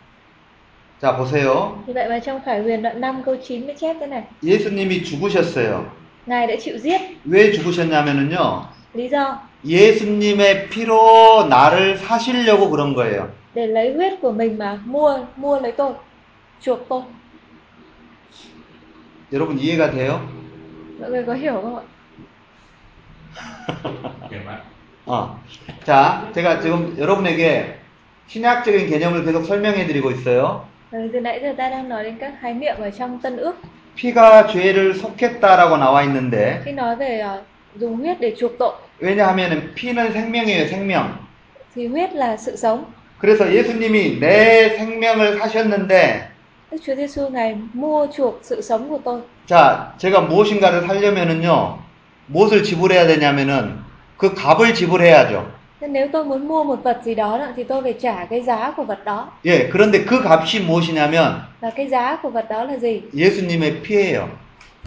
자, 1.00 1.16
보세요. 1.16 1.82
Vậy 1.86 2.08
mà 2.08 2.18
trong 2.18 2.40
Khải 2.44 2.60
Huyền 2.62 2.82
đoạn 2.82 3.00
5 3.00 3.22
câu 3.22 3.36
9 3.48 3.66
mới 3.66 3.74
chép 3.80 3.96
thế 4.00 4.06
này 4.06 4.22
예수님이 4.42 5.04
죽으셨어요. 5.04 5.84
Ngài 6.26 6.46
đã 6.46 6.54
chịu 6.60 6.78
giết 6.78 7.00
왜 7.24 7.52
죽으셨냐면은요. 7.52 8.62
Lý 8.94 9.08
do 9.08 9.38
예수님의 9.64 10.68
피로 10.70 11.46
나를 11.48 11.96
사시려고 11.98 12.70
그런 12.70 12.94
거예요. 12.94 13.28
để 13.54 13.66
lấy 13.66 13.92
huyết 13.94 14.12
của 14.20 14.32
mình 14.32 14.58
mà 14.58 14.78
mua 14.84 15.18
mua 15.36 15.60
lấy 15.60 15.72
tôi 15.72 15.92
chuộc 16.60 16.88
tôi 16.88 17.02
여러분 19.32 19.58
이해가 19.58 19.90
돼요? 19.90 20.20
Mọi 21.00 21.10
người 21.10 21.22
có 21.26 21.34
hiểu 21.34 21.60
không 21.62 21.76
ạ? 21.76 21.82
어. 25.06 25.38
자, 25.84 26.30
제가 26.34 26.60
지금 26.60 26.96
여러분에게 26.98 27.78
신약적인 28.28 28.88
개념을 28.88 29.24
계속 29.24 29.44
설명해 29.44 29.86
드리고 29.86 30.10
있어요. 30.12 30.66
Rồi 30.94 31.10
từ 31.12 31.20
nãy 31.20 31.40
giờ 31.42 31.52
ta 31.56 31.68
đang 31.68 31.88
nói 31.88 32.04
đến 32.04 32.16
các 32.20 32.32
khái 32.40 32.54
niệm 32.54 32.76
ở 32.78 32.90
trong 32.90 33.18
Tân 33.18 33.36
Ước 33.36 33.56
피가 33.96 34.46
죄를 34.46 34.94
속했다라고 34.94 35.76
나와 35.76 36.02
있는데 36.04 36.60
khi 36.64 36.72
nói 36.72 36.96
về 36.96 37.18
ờ, 37.18 37.42
dùng 37.76 37.96
huyết 37.96 38.20
để 38.20 38.34
chuộc 38.38 38.58
tội 38.58 38.72
왜냐하면 39.00 39.74
피는 39.74 40.12
생명이에요, 40.12 40.66
생명. 40.68 41.04
thì 41.74 41.86
huyết 41.86 42.14
là 42.14 42.36
sự 42.36 42.56
sống. 42.56 42.84
그래서 43.20 43.52
예수님이 43.52 44.20
내 44.20 44.68
생명을 44.76 45.38
사셨는데 45.38 46.20
Đức 46.70 46.78
Chúa 46.86 46.94
Giêsu 46.94 47.28
ngài 47.28 47.56
mua 47.72 48.06
chuộc 48.16 48.40
sự 48.42 48.60
sống 48.60 48.88
của 48.88 48.98
tôi. 49.04 49.20
자, 49.46 49.94
제가 49.98 50.20
무엇인가를 50.20 50.86
살려면은요. 50.86 51.78
무엇을 52.26 52.62
지불해야 52.62 53.06
되냐면은 53.06 53.78
그 54.16 54.34
값을 54.34 54.74
지불해야죠. 54.74 55.50
Nên 55.83 55.93
nếu 55.93 56.07
tôi 56.11 56.25
muốn 56.25 56.47
mua 56.47 56.63
một 56.63 56.83
vật 56.83 57.01
gì 57.05 57.15
đó 57.15 57.39
thì 57.55 57.63
tôi 57.63 57.81
phải 57.83 57.93
trả 57.93 58.25
cái 58.25 58.41
giá 58.41 58.71
của 58.77 58.83
vật 58.83 59.05
đó. 59.05 59.27
예, 59.45 59.69
그런데 59.69 60.05
그 60.05 60.21
값이 60.23 60.65
무엇이냐면 60.67 61.33
Và 61.61 61.69
cái 61.69 61.87
giá 61.87 62.15
của 62.15 62.29
vật 62.29 62.49
đó 62.49 62.63
là 62.63 62.77
gì? 62.77 63.01
예수님의 63.13 63.81
피예요. 63.83 64.27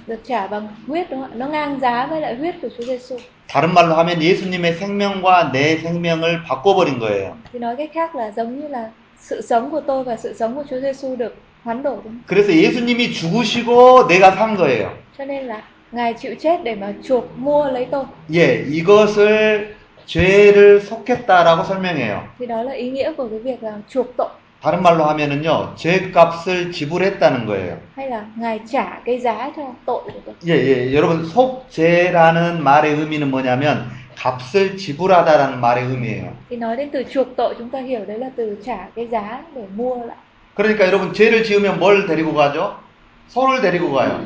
Được 0.06 0.20
trả 0.26 0.46
bằng 0.46 0.68
huyết 0.86 1.10
đúng 1.10 1.20
không 1.20 1.30
ạ? 1.30 1.34
Nó 1.36 1.46
ngang 1.48 1.78
giá 1.80 2.06
với 2.06 2.20
lại 2.20 2.34
huyết 2.36 2.54
của 2.62 2.68
Chúa 2.78 2.84
Giêsu. 2.84 3.16
다른 3.48 3.74
말로 3.74 3.94
하면 3.96 4.20
예수님의 4.22 4.74
생명과 4.74 5.52
내 5.52 5.76
생명을 5.76 6.42
바꿔버린 6.48 6.98
거예요. 6.98 7.32
Thì 7.52 7.58
nói 7.58 7.76
cách 7.76 7.90
khác 7.94 8.14
là 8.16 8.30
giống 8.36 8.60
như 8.60 8.68
là 8.68 8.90
sự 9.20 9.40
sống 9.40 9.70
của 9.70 9.80
tôi 9.80 10.04
và 10.04 10.16
sự 10.16 10.34
sống 10.38 10.54
của 10.54 10.64
Chúa 10.70 10.80
Giêsu 10.80 11.16
được 11.16 11.34
hoán 11.64 11.82
đổi 11.82 11.96
đúng 12.04 12.12
không? 12.12 12.22
그래서 12.26 12.52
예수님이 12.52 13.12
죽으시고 13.12 14.08
내가 14.08 14.30
산 14.30 14.56
거예요. 14.56 14.88
Cho 15.18 15.24
nên 15.24 15.44
là 15.46 15.62
ngài 15.92 16.14
chịu 16.14 16.34
chết 16.40 16.64
để 16.64 16.74
mà 16.74 16.92
chuộc 17.04 17.38
mua 17.38 17.66
lấy 17.70 17.86
tôi. 17.90 18.04
예, 18.34 18.64
이것을 18.66 19.74
죄를 20.07 20.81
속했다라고 20.81 21.63
설명해요. 21.63 22.23
Thì 22.39 22.45
đó 22.45 22.63
là 22.63 22.73
ý 22.73 22.89
nghĩa 22.89 23.11
của 23.13 23.27
cái 23.29 23.39
việc 23.39 23.63
là 23.63 23.71
chuộc 23.89 24.17
tội 24.17 24.27
다른 24.61 24.81
말로 24.81 25.05
하면은요, 25.05 25.75
죄값을 25.75 26.71
지불했다는 26.71 27.45
거예요. 27.45 27.77
hay 27.95 28.09
là 28.09 28.25
ngài 28.35 28.59
trả 28.71 28.99
cái 29.05 29.19
giá 29.19 29.51
cho 29.55 29.63
tội 29.85 30.01
của 30.03 30.19
tôi. 30.25 30.35
예, 30.47 30.53
예, 30.53 30.93
여러분 30.95 31.25
속죄라는 31.25 32.63
말의 32.63 32.93
의미는 32.93 33.29
뭐냐면 33.29 33.85
값을 34.15 34.77
지불하다라는 34.77 35.61
말의 35.61 35.83
의미예요. 35.83 36.33
Thì 36.49 36.55
nói 36.57 36.75
đến 36.75 36.89
từ 36.91 37.03
chuộc 37.03 37.27
tội 37.35 37.55
chúng 37.57 37.69
ta 37.69 37.79
hiểu 37.79 38.05
đấy 38.05 38.19
là 38.19 38.29
từ 38.35 38.57
trả 38.65 38.87
cái 38.95 39.07
giá 39.07 39.41
để 39.55 39.61
mua 39.75 39.95
lại. 40.05 40.17
그러니까 40.55 40.87
여러분 40.87 41.13
죄를 41.13 41.43
지으면 41.43 41.77
뭘 41.79 42.07
데리고 42.07 42.33
가죠? 42.33 42.79
소를 43.27 43.61
데리고 43.61 43.93
가요. 43.93 44.25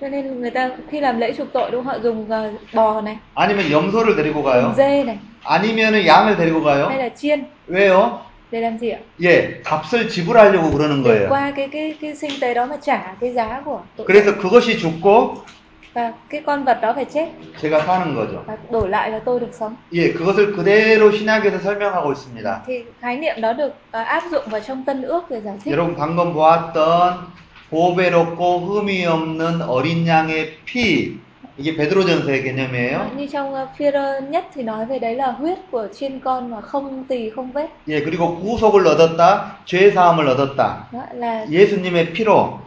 Cho 0.00 0.08
nên 0.08 0.40
người 0.40 0.50
ta 0.50 0.70
khi 0.90 1.00
làm 1.00 1.18
lễ 1.18 1.32
chuộc 1.32 1.52
tội 1.52 1.70
đúng 1.70 1.84
không? 1.84 1.92
Họ 1.94 1.98
dùng 2.02 2.26
ờ, 2.30 2.50
bò 2.74 3.00
này, 3.00 3.16
아니면 3.34 3.70
염소를 3.70 4.16
데리고 4.16 4.34
dùng 4.34 4.44
가요. 4.44 4.74
dê 4.76 5.04
này, 5.04 5.18
아니면은 5.44 6.06
양을 6.06 6.36
데리고 6.36 6.60
hay 6.64 6.76
가요. 6.78 6.98
là 6.98 7.08
chiên 7.16 7.44
왜요? 7.68 8.18
để 8.50 8.60
làm 8.60 8.78
gì 8.78 8.90
ạ? 8.90 8.98
예, 9.20 9.62
값을 9.64 10.08
지불하려고 10.08 10.70
그러는 10.70 11.02
Để 11.02 11.10
거예요. 11.10 11.28
qua 11.28 11.50
cái 11.56 11.68
cái 11.72 11.94
cái 12.00 12.14
sinh 12.14 12.30
tế 12.40 12.54
đó 12.54 12.66
mà 12.66 12.76
trả 12.82 13.14
cái 13.20 13.32
giá 13.32 13.60
của 13.64 13.80
tội. 13.96 14.06
그래서 14.06 14.36
그것이 14.38 14.78
죽고 14.78 15.34
Và 15.94 16.12
cái 16.30 16.42
con 16.46 16.64
vật 16.64 16.78
đó 16.82 16.92
phải 16.92 17.04
chết 17.04 17.26
제가 17.62 17.80
사는 17.86 18.14
거죠. 18.14 18.42
và 18.46 18.56
đổi 18.70 18.88
lại 18.88 19.10
là 19.10 19.18
tôi 19.24 19.40
được 19.40 19.50
sống. 19.58 19.74
예, 19.92 20.12
그것을 20.12 20.52
그대로 20.56 21.10
신약에서 21.10 21.58
설명하고 21.58 22.12
있습니다. 22.12 22.62
Thì 22.66 22.84
khái 23.00 23.16
niệm 23.16 23.40
đó 23.40 23.52
được 23.52 23.74
ờ, 23.90 24.02
áp 24.02 24.22
dụng 24.30 24.42
vào 24.46 24.60
trong 24.60 24.84
Tân 24.84 25.02
Ước 25.02 25.30
để 25.30 25.40
giải 25.40 25.54
thích. 25.64 25.74
여러분 25.74 25.96
방금 25.96 26.34
보았던 26.34 27.14
보배롭고 27.71 28.59
흠이 28.59 29.05
없는 29.05 29.61
어린 29.61 30.05
양의 30.05 30.57
피 30.65 31.17
이게 31.57 31.75
베드로전서의 31.75 32.43
개념이에요. 32.43 33.11
Như 33.17 33.27
trong 33.27 33.53
uh, 33.53 33.69
Phi-rơ 33.77 34.19
nhất 34.29 34.45
thì 34.53 34.63
nói 34.63 34.85
về 34.85 34.99
đấy 34.99 35.15
là 35.15 35.31
huyết 35.31 35.57
của 35.71 35.87
chiên 35.93 36.19
con 36.19 36.51
mà 36.51 36.61
không 36.61 37.03
tỳ 37.03 37.29
không 37.29 37.51
vết. 37.51 37.67
예, 37.87 38.03
그리고 38.03 38.39
구속을 38.39 38.87
얻었다, 38.87 39.57
죄 39.65 39.91
사함을 39.91 40.27
얻었다. 40.27 40.87
Đó 40.91 41.03
là 41.13 41.45
예수님의 41.49 42.13
피로 42.13 42.59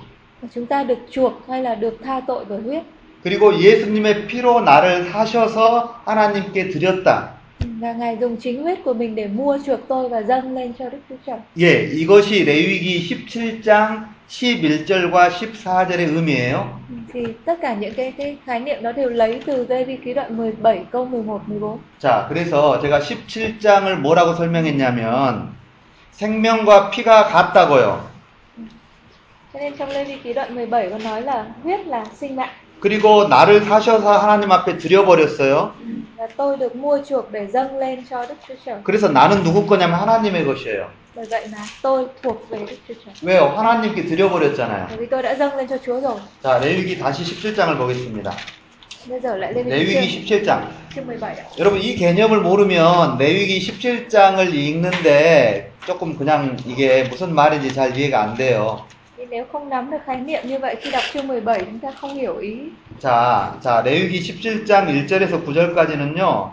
chúng 0.54 0.66
ta 0.66 0.84
được 0.84 0.98
chuộc 1.10 1.32
hay 1.48 1.62
là 1.62 1.74
được 1.74 1.98
tha 2.04 2.20
tội 2.20 2.44
bởi 2.48 2.60
huyết. 2.60 2.82
그리고 3.24 3.58
예수님의 3.58 4.26
피로 4.26 4.60
나를 4.60 5.10
사셔서 5.10 5.94
하나님께 6.04 6.68
드렸다. 6.68 7.34
Và 7.80 7.92
Ngài 7.92 8.16
dùng 8.20 8.36
chính 8.36 8.62
huyết 8.62 8.78
của 8.84 8.94
mình 8.94 9.14
để 9.14 9.26
mua 9.26 9.58
chuộc 9.66 9.80
tôi 9.88 10.08
và 10.08 10.22
dâng 10.22 10.54
lên 10.54 10.72
cho 10.78 10.88
Đức 10.88 10.98
Chúa 11.08 11.16
Trời. 11.26 11.38
예, 11.58 11.90
이것이 11.92 12.44
레위기 12.44 13.00
17장 13.08 14.13
11절과 14.28 15.30
14절의 15.30 16.14
의미예요. 16.14 16.80
Thì 17.12 17.26
tất 17.44 17.58
cả 17.62 17.74
những 17.74 17.94
cái 17.94 18.12
cái 18.18 18.37
khái 18.46 18.60
niệm 18.60 18.82
đó 18.82 18.92
đều 18.92 19.10
lấy 19.10 19.40
từ 19.46 19.66
Lê 19.68 19.84
Vi 19.84 19.96
ký 19.96 20.14
đoạn 20.14 20.37
17 20.37 20.84
câu 20.92 21.04
11 21.04 21.40
14. 21.48 21.78
자, 21.98 22.26
그래서 22.28 22.80
제가 22.80 23.00
17장을 23.00 24.00
뭐라고 24.00 24.34
설명했냐면 24.34 25.54
생명과 26.12 26.90
피가 26.90 27.28
같다고요. 27.28 28.01
Cho 29.53 29.61
nên 29.61 29.76
trong 29.76 29.88
Lê 29.90 30.05
Vi 30.05 30.16
ký 30.24 30.32
đoạn 30.32 30.55
17 30.55 30.90
có 30.90 30.99
nói 30.99 31.22
là 31.22 31.44
huyết 31.62 31.86
là 31.86 32.05
sinh 32.20 32.36
mạng 32.36 32.49
그리고 32.80 33.28
나를 33.28 33.64
사셔서 33.64 34.18
하나님 34.18 34.53
앞에 34.53 34.76
드려버렸어요. 34.76 35.72
Và 36.16 36.26
tôi 36.36 36.56
được 36.56 36.76
mua 36.76 36.98
chuộc 37.08 37.32
để 37.32 37.46
dâng 37.46 37.78
lên 37.78 38.02
cho 38.10 38.26
Đức 38.26 38.34
Chúa 38.48 38.54
Trời. 38.66 38.76
그래서 38.84 39.08
나는 39.08 39.42
누구 39.42 39.66
거냐면 39.66 39.98
하나님의 40.00 40.44
것이에요. 40.44 40.84
Bởi 41.16 41.26
vậy 41.30 41.46
mà 41.52 41.58
tôi 41.82 42.06
thuộc 42.22 42.50
về 42.50 42.58
Đức 42.58 42.76
Chúa 42.88 42.94
Trời. 43.04 43.14
왜요? 43.22 43.48
하나님께 43.56 44.02
드려버렸잖아요. 44.04 44.86
Bởi 44.88 44.96
vì 44.98 45.06
tôi 45.06 45.22
đã 45.22 45.34
dâng 45.34 45.56
lên 45.56 45.66
cho 45.68 45.76
Chúa 45.86 46.00
rồi. 46.00 46.16
자, 46.42 46.58
레위기 46.58 46.98
다시 46.98 47.24
17장을 47.24 47.76
보겠습니다. 47.78 48.32
bây 49.08 49.20
giờ 49.20 49.36
lại 49.36 49.52
lên 49.54 49.68
레위기 49.68 49.94
đến 49.94 50.08
chương 50.28 50.42
17장. 50.44 50.60
chương 50.94 51.06
17 51.06 51.34
ạ 51.36 51.44
여러분 51.58 51.80
이 51.82 51.94
개념을 51.96 52.40
모르면 52.40 53.18
레위기 53.18 53.58
17장을 53.60 54.54
읽는데 54.54 55.72
조금 55.86 56.16
그냥 56.16 56.56
이게 56.66 57.04
무슨 57.04 57.34
말인지 57.34 57.74
잘 57.74 57.96
이해가 57.96 58.22
안 58.22 58.34
돼요. 58.36 58.84
Thì 59.25 59.37
nếu 59.37 59.45
không 59.53 59.68
nắm 59.68 59.91
được 59.91 59.99
khái 60.07 60.16
niệm 60.16 60.43
như 60.45 60.59
vậy 60.59 60.77
khi 60.81 60.91
đọc 60.91 61.03
chương 61.12 61.29
17 61.29 61.61
chúng 61.61 61.79
ta 61.79 61.89
không 62.01 62.14
hiểu 62.14 62.37
ý 62.37 62.59
자, 63.01 63.53
자, 63.62 63.83
레위기 63.83 64.20
17장 64.20 64.87
1절에서 64.87 65.45
9절까지는요. 65.45 66.51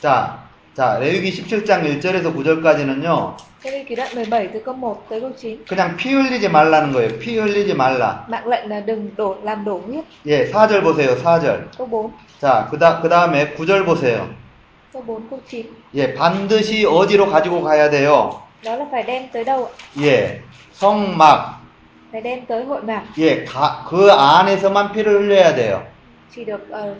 자, 0.00 0.38
자, 0.74 0.98
레위기 1.00 1.30
17장 1.30 1.82
1절에서 1.82 2.34
9절까지는요. 2.34 3.32
Thế 3.62 3.70
thì 3.70 3.84
kỷ 3.84 3.94
đoạn 3.94 4.08
17 4.14 4.48
từ 4.54 4.60
câu 4.64 4.74
1 4.74 5.06
tới 5.08 5.20
câu 5.20 5.30
9 5.38 5.64
그냥 5.68 5.96
피 5.96 6.12
흘리지 6.12 6.48
말라는 6.48 6.92
거예요. 6.92 7.18
피 7.18 7.38
흘리지 7.38 7.74
말라. 7.74 8.24
Mạng 8.28 8.48
lệnh 8.48 8.68
là 8.68 8.80
đừng 8.80 9.10
đổ 9.16 9.36
làm 9.42 9.64
đổ 9.64 9.80
huyết 9.86 10.04
예, 10.26 10.50
4절 10.52 10.82
보세요. 10.82 11.16
4절. 11.24 11.58
Câu 11.78 11.86
4 11.86 12.10
자, 12.40 12.68
그다 12.70 13.00
그다음에 13.02 13.54
9절 13.56 13.84
보세요. 13.84 14.28
Câu 14.92 15.02
4 15.06 15.30
câu 15.30 15.40
9 15.50 15.64
예, 15.94 16.14
반드시 16.14 16.86
어디로 16.86 17.30
가지고 17.30 17.62
가야 17.62 17.90
돼요? 17.90 18.43
Đó 18.64 18.76
là 18.76 18.84
phải 18.92 19.02
đem 19.02 19.22
tới 19.32 19.44
đâu 19.44 19.64
ạ? 19.64 19.70
예, 20.02 20.38
성막. 20.72 21.60
Phải 22.12 22.20
đem 22.20 22.46
tới 22.46 22.64
hội 22.64 22.82
mạc 22.82 23.02
예, 23.18 23.44
가, 23.44 23.84
그 23.90 24.10
안에서만 24.10 24.92
피를 24.92 25.06
흘려야 25.20 25.54
돼요. 25.54 25.78
Chỉ 26.34 26.44
được 26.44 26.70
ờ, 26.70 26.94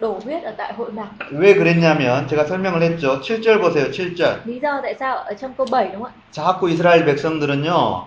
đổ 0.00 0.20
huyết 0.24 0.42
ở 0.42 0.52
tại 0.56 0.72
hội 0.72 0.92
mạc 0.92 1.08
왜 1.30 1.54
그랬냐면 1.54 2.26
제가 2.28 2.44
설명을 2.44 2.82
했죠. 2.82 3.20
7절 3.20 3.60
보세요. 3.60 3.90
7절. 3.90 4.36
Lý 4.44 4.60
do 4.60 4.80
tại 4.82 4.94
sao 5.00 5.16
ở 5.16 5.34
trong 5.34 5.52
câu 5.54 5.66
7 5.70 5.88
đúng 5.92 6.02
không 6.02 6.04
ạ? 6.04 6.12
자꾸 6.32 6.68
이스라엘 6.68 7.04
백성들은요. 7.04 8.02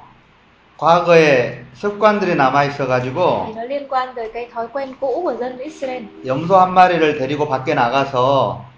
과거에 0.77 1.65
습관들이 1.73 2.35
남아 2.35 2.63
있어 2.65 2.87
가지고 2.87 3.51
nó 3.55 3.63
liên 3.63 3.87
quan 3.89 4.15
tới 4.15 4.31
cái 4.33 4.49
thói 4.53 4.67
quen 4.67 4.93
cũ 4.99 5.21
của 5.23 5.35
dân 5.35 5.57
Israel 5.59 6.03
염소 6.25 6.57
한 6.57 6.73
마리를 6.73 7.17
데리고 7.17 7.49
밖에 7.49 7.73
나가서 7.73 8.68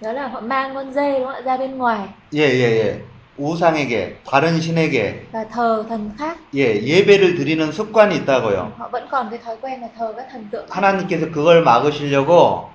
Đó 0.00 0.12
là 0.12 0.28
họ 0.28 0.40
mang 0.40 0.74
con 0.74 0.92
dê 0.92 1.18
đúng 1.18 1.26
không 1.26 1.34
ạ? 1.34 1.40
Ra 1.44 1.56
bên 1.56 1.78
ngoài 1.78 2.00
예, 2.34 2.38
예, 2.40 2.78
예. 2.78 3.02
우상에게 3.38 4.20
다른 4.26 4.60
신에게 4.60 5.26
và 5.32 5.44
thờ 5.44 5.84
thần 5.88 6.10
khác 6.18 6.36
예, 6.54 6.82
예배를 6.82 7.36
드리는 7.36 7.72
습관이 7.72 8.16
있다고요. 8.16 8.72
Họ 8.78 8.88
vẫn 8.92 9.06
còn 9.10 9.30
cái 9.30 9.38
thói 9.44 9.56
quen 9.60 9.80
là 9.80 9.88
thờ 9.98 10.12
các 10.16 10.26
thần 10.32 10.48
tượng 10.50 10.66
하나님께서 10.68 11.30
그걸 11.32 11.62
막으시려고 11.62 12.70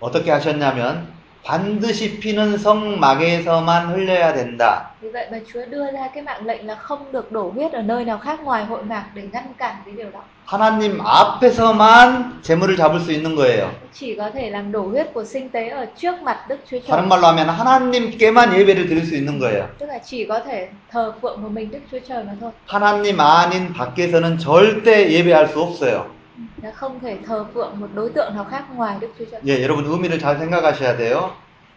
어떻게 0.00 0.30
하셨냐면 0.30 1.17
반드시 1.44 2.20
피는 2.20 2.58
성막에서만 2.58 3.88
흘려야 3.94 4.32
된다. 4.34 4.90
Vì 5.00 5.08
vậy 5.08 5.26
mà 5.32 5.38
Chúa 5.52 5.60
đưa 5.70 5.90
ra 5.92 6.08
cái 6.14 6.22
mạng 6.22 6.46
lệnh 6.46 6.66
là 6.66 6.74
không 6.74 7.12
được 7.12 7.32
đổ 7.32 7.50
huyết 7.54 7.72
ở 7.72 7.82
nơi 7.82 8.04
nào 8.04 8.18
khác 8.18 8.40
ngoài 8.44 8.64
hội 8.64 8.82
mạc 8.82 9.04
để 9.14 9.22
ngăn 9.32 9.44
cản 9.58 9.76
cái 9.84 9.94
điều 9.94 10.10
đó. 10.10 10.20
하나님 10.46 10.98
앞에서만 11.00 12.40
재물을 12.42 12.76
잡을 12.76 13.00
수 13.00 13.12
있는 13.12 13.36
거예요. 13.36 13.70
Chỉ 13.92 14.14
có 14.14 14.30
thể 14.30 14.50
làm 14.50 14.72
đổ 14.72 14.82
huyết 14.82 15.06
của 15.14 15.24
sinh 15.24 15.48
tế 15.50 15.68
ở 15.68 15.86
trước 15.96 16.22
mặt 16.22 16.48
Đức 16.48 16.56
Chúa 16.70 16.78
Trời. 16.78 16.88
다른 16.88 17.08
말로 17.08 17.26
하면 17.26 17.48
하나님께만 17.48 18.52
예배를 18.54 18.88
드릴 18.88 19.04
수 19.06 19.14
있는 19.14 19.38
거예요. 19.38 19.66
Tức 19.78 19.86
là 19.86 19.98
chỉ 20.04 20.24
có 20.24 20.40
thể 20.40 20.68
thờ 20.90 21.12
phượng 21.22 21.42
của 21.42 21.48
mình 21.48 21.70
Đức 21.70 21.80
Chúa 21.92 21.98
Trời 22.08 22.24
mà 22.24 22.32
thôi. 22.40 22.50
하나님 22.66 23.20
아닌 23.20 23.72
밖에서는 23.74 24.38
절대 24.38 25.10
예배할 25.10 25.48
수 25.48 25.60
없어요. 25.62 26.17
Là 26.62 26.70
không 26.72 27.00
thể 27.00 27.18
thờ 27.26 27.44
phượng 27.54 27.80
một 27.80 27.86
đối 27.94 28.10
tượng 28.10 28.34
nào 28.34 28.46
khác 28.50 28.64
ngoài 28.74 28.96
Đức 29.00 29.08
Chúa 29.18 29.24
Trời. 29.30 29.40
예, 29.46 29.62
여러분 29.62 29.84
의미를 29.84 30.18
잘 30.18 30.38
생각하셔야 30.38 30.96
돼요. 30.96 31.32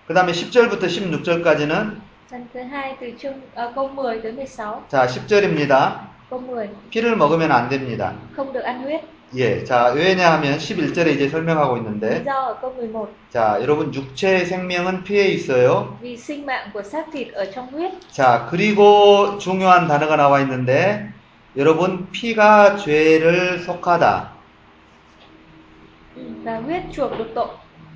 그 0.07 0.13
다음에 0.13 0.31
10절부터 0.31 0.87
16절까지는 0.87 1.95
Phần 2.31 2.47
thứ 2.53 2.59
hai 2.61 2.95
từ 3.01 3.11
chương 3.19 3.33
à, 3.55 3.71
câu 3.75 3.89
10 3.95 4.21
tới 4.23 4.31
16. 4.31 4.81
자, 4.89 5.05
10절입니다. 5.07 5.91
Câu 6.29 6.39
10 6.39 6.69
피를 6.91 7.15
먹으면 7.17 7.51
안 7.51 7.69
됩니다. 7.69 8.13
không 8.35 8.53
được 8.53 8.63
ăn 8.63 8.83
huyết. 8.83 9.01
예, 9.35 9.63
자, 9.63 9.93
왜냐하면 9.95 10.57
11절에 10.57 11.07
이제 11.15 11.29
설명하고 11.29 11.77
있는데 11.77 12.23
do 12.23 12.31
ở 12.31 12.57
câu 12.61 12.73
11 12.77 13.07
자, 13.31 13.57
여러분 13.61 13.93
육체의 13.93 14.45
생명은 14.45 15.03
피에 15.03 15.27
있어요. 15.29 15.97
vì 16.01 16.15
sinh 16.17 16.45
mạng 16.45 16.69
của 16.73 16.83
xác 16.83 17.05
thịt 17.13 17.33
ở 17.33 17.45
trong 17.55 17.67
huyết. 17.71 17.91
자, 18.11 18.47
그리고 18.51 19.37
중요한 19.39 19.87
단어가 19.87 20.15
나와 20.17 20.39
있는데 20.41 21.09
여러분 21.57 22.07
피가 22.11 22.77
죄를 22.77 23.59
속하다. 23.59 24.40
Và 26.43 26.55
huyết 26.57 26.81
chuộc 26.93 27.17
được 27.17 27.27
tội. 27.35 27.47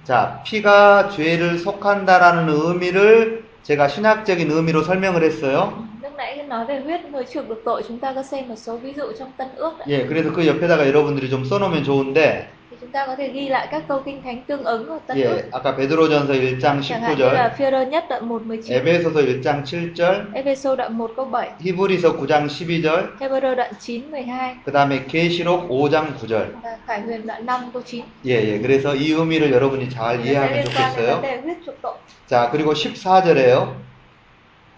자, 0.06 0.42
피가 0.46 1.10
죄를 1.10 1.58
속한다라는 1.58 2.50
의미를 2.50 3.44
제가 3.64 3.88
신학적인 3.88 4.52
의미로 4.52 4.84
설명을 4.84 5.24
했어요. 5.24 5.74
Lúc 6.02 6.14
nãy 6.18 6.44
nói 6.48 6.66
về 6.66 6.80
huyết 6.80 7.06
mới 7.06 7.26
chuộc 7.26 7.50
được 7.50 7.62
tội 7.66 7.84
chúng 7.88 8.00
ta 8.00 8.14
có 8.14 8.24
xem 8.24 8.48
một 8.48 8.56
số 8.56 8.78
ví 8.78 8.94
dụ 8.94 9.04
trong 9.20 9.32
Tân 9.38 9.48
Ước 9.56 9.80
ạ. 9.80 9.86
예, 9.88 10.06
그래서 10.06 10.32
그 10.32 10.46
옆에다가 10.48 10.88
여러분들이 10.88 11.30
좀 11.30 11.44
써놓으면 11.44 11.84
좋은데, 11.84 12.50
ta 12.95 13.07
có 13.07 13.17
thể 13.17 13.29
ghi 13.29 13.49
lại 13.49 13.69
các 13.71 13.83
câu 13.89 14.03
kinh 14.05 14.23
thánh 14.23 14.43
tương 14.47 14.65
ứng 14.65 14.89
ở 14.89 14.99
Tân 15.07 15.17
Ước. 15.17 15.37
예, 15.37 15.49
아까 15.53 15.77
베드로전서 15.77 16.33
1장 16.35 16.81
Chẳng 16.83 17.03
hạn 17.03 17.17
như 17.17 17.25
là 17.25 17.49
19절, 17.49 17.57
Phi-rơ 17.57 17.83
nhất 17.91 18.05
đoạn 18.09 18.29
1 18.29 18.43
19, 18.47 18.73
에베소서 18.77 19.21
1장 19.21 19.63
7절, 19.65 20.35
Ephesos 20.35 20.79
đoạn 20.79 20.99
1 20.99 21.11
câu 21.17 21.25
7, 21.27 21.51
히브리서 21.61 22.17
9장 22.17 22.47
12절, 22.47 23.19
Hebrew 23.19 23.55
đoạn 23.55 23.73
9 23.81 24.11
12 24.11 24.57
그 24.65 24.73
다음에 24.73 25.05
계시록 25.09 25.69
5장 25.71 26.05
9절. 26.21 26.47
và 26.63 26.77
Khải 26.87 27.01
Huyền 27.01 27.27
đoạn 27.27 27.47
5 27.47 27.71
câu 27.73 27.83
9. 27.83 28.03
예, 28.27 28.31
예. 28.31 28.59
그래서 28.61 28.95
이 28.95 29.13
의미를 29.13 29.51
여러분이 29.53 29.89
잘 29.91 30.17
Nó 30.19 30.25
sẽ 30.25 30.33
이해하면 30.33 30.53
liên 30.55 30.65
quan 30.65 30.95
đến 30.97 31.07
vấn 31.07 31.21
좋겠어요. 31.21 31.21
đề 31.23 31.41
huyết 31.43 31.57
chuộc 31.67 31.83
tội. 31.83 31.95
자, 32.29 32.51
그리고 32.53 32.73
14절에요. 32.73 33.75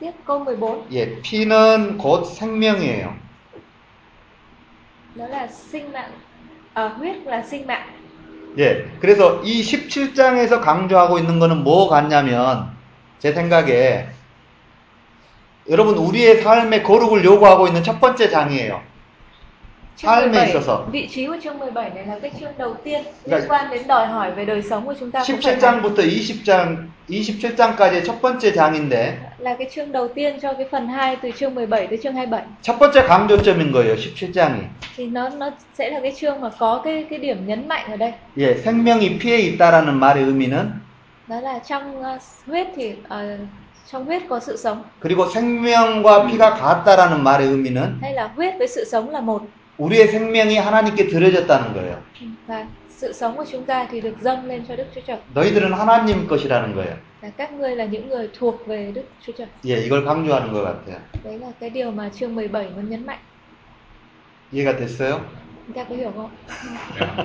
Tiếp 0.01 0.12
câu 0.26 0.39
14 0.45 0.87
예, 0.93 1.20
피는 1.22 1.99
곧 1.99 2.24
생명이에요. 2.24 3.12
đó 5.14 5.26
là 5.28 5.47
sinh 5.72 5.93
mạng 5.93 6.11
à, 6.74 6.89
huyết 6.89 7.16
là 7.26 7.43
sinh 7.51 7.66
mạng. 7.66 7.89
예, 8.58 8.86
그래서 8.99 9.41
이 9.43 9.62
17장에서 9.62 10.62
강조하고 10.62 11.20
있는 11.20 11.39
거는 11.39 11.64
뭐 11.64 11.88
같냐면, 11.88 12.70
제 13.20 13.32
생각에, 13.34 14.08
여러분, 15.70 15.97
우리의 15.97 16.41
삶의 16.41 16.84
거룩을 16.84 17.24
요구하고 17.24 17.68
있는 17.68 17.84
첫 17.84 17.99
번째 17.99 18.30
장이에요. 18.30 18.82
삶에 19.97 20.32
17, 20.32 20.49
있어서. 20.49 20.86
vị 20.91 21.08
trí 21.10 21.26
của 21.28 21.38
chương 21.43 21.60
17 21.60 21.89
này 21.89 22.05
là 22.05 22.20
cái 22.22 22.32
chương 22.39 22.51
đầu 22.58 22.76
tiên 22.84 23.03
Dạ. 23.26 23.38
liên 23.38 23.47
quan 23.49 23.70
đến 23.72 23.88
đòi 23.88 24.08
hỏi 24.08 24.32
về 24.32 24.45
đời 24.45 24.62
sống 24.62 24.86
của 24.86 24.93
chúng 24.99 25.12
ta 25.12 25.24
cũng 25.28 25.41
phải 25.41 25.58
làm. 25.58 25.82
17장부터 25.82 25.95
20장, 26.08 26.76
27장까지의 27.10 28.03
첫 28.03 28.22
번째 28.22 28.53
장인데, 28.53 29.18
là 29.39 29.55
cái 29.55 29.70
chương 29.76 29.91
đầu 29.91 30.08
tiên 30.08 30.39
cho 30.41 30.53
cái 30.53 30.68
phần 30.72 30.88
2 30.88 31.16
từ 31.22 31.32
chương 31.32 31.55
17 31.55 31.88
tới 31.88 31.99
chương 32.03 32.14
27 32.14 32.43
첫 32.62 32.80
번째 32.80 33.03
강조점인 33.03 33.72
거예요, 33.72 33.95
17장이. 33.95 34.62
thì 34.95 35.05
nó 35.08 35.30
nó 35.30 35.49
sẽ 35.78 35.89
là 35.89 35.99
cái 35.99 36.14
chương 36.20 36.41
mà 36.41 36.49
có 36.60 36.82
cái 36.84 37.05
cái 37.10 37.20
điểm 37.20 37.47
nhấn 37.47 37.68
mạnh 37.68 37.91
ở 37.91 37.97
đây 37.97 38.14
예, 38.38 38.55
생명이 38.55 39.20
피에 39.20 39.38
있다라는 39.39 39.93
말의 39.99 40.24
의미는 40.24 40.70
đó 41.28 41.39
là 41.41 41.60
trong 41.60 42.03
ờ, 42.03 42.18
huyết 42.47 42.68
thì 42.76 42.93
ờ, 43.10 43.38
trong 43.91 44.05
huyết 44.05 44.22
có 44.30 44.39
sự 44.39 44.58
sống 44.58 44.84
그리고 45.01 45.26
생명과 45.30 46.28
피가 46.28 46.53
같다라는 46.55 47.24
말의 47.24 47.47
의미는 47.47 47.97
hay 48.01 48.14
là 48.14 48.30
huyết 48.36 48.53
với 48.58 48.68
sự 48.68 48.84
sống 48.86 49.10
là 49.10 49.22
một 49.22 49.41
우리의 49.78 50.08
생명이 50.08 50.58
하나님께 50.58 51.08
드려졌다는 51.08 51.74
거예요. 51.74 51.95
và 52.47 52.66
sự 52.97 53.12
sống 53.12 53.37
của 53.37 53.45
chúng 53.53 53.64
ta 53.64 53.87
thì 53.91 54.01
được 54.01 54.14
dâng 54.20 54.45
lên 54.47 54.64
cho 54.68 54.76
Đức 54.76 54.85
Chúa 54.95 55.01
Trời 55.07 55.18
너희들은 55.35 55.72
하나님 55.74 56.28
것이라는 56.28 56.74
거예요. 56.74 56.95
là 57.22 57.30
các 57.37 57.53
ngươi 57.53 57.76
là 57.76 57.85
những 57.85 58.09
người 58.09 58.28
thuộc 58.39 58.66
về 58.66 58.93
Đức 58.95 59.05
Chúa 59.26 59.33
Trời 59.39 59.47
예, 59.64 59.87
이걸 59.87 60.05
강조하는 60.05 60.53
것 60.53 60.62
같아요. 60.64 60.99
đấy 61.24 61.39
là 61.39 61.47
cái 61.61 61.70
điều 61.70 61.91
mà 61.91 62.09
chương 62.09 62.35
17 62.35 62.68
muốn 62.76 62.91
nhấn 62.91 63.07
mạnh 63.07 63.18
이해가 64.53 64.76
됐어요? 64.76 65.18
chúng 65.66 65.76
ta 65.76 65.85
có 65.85 65.95
hiểu 65.95 66.12
không 66.16 66.30
Dạ. 67.01 67.24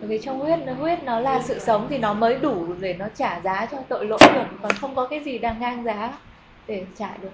bởi 0.00 0.08
vì 0.08 0.18
trong 0.18 0.40
huyết 0.40 0.58
nó 0.66 0.72
huyết 0.72 1.04
nó 1.04 1.20
là 1.20 1.42
sự 1.42 1.58
sống 1.58 1.86
thì 1.90 1.98
nó 1.98 2.14
mới 2.14 2.34
đủ 2.38 2.66
để 2.80 2.94
nó 2.98 3.06
trả 3.16 3.40
giá 3.40 3.66
cho 3.72 3.78
tội 3.88 4.06
lỗi 4.06 4.18
được 4.34 4.44
còn 4.62 4.72
không 4.72 4.94
có 4.94 5.06
cái 5.06 5.20
gì 5.20 5.38
đang 5.38 5.60
ngang 5.60 5.84
giá 5.84 6.12
để 6.66 6.84
trả 6.98 7.16
được 7.22 7.30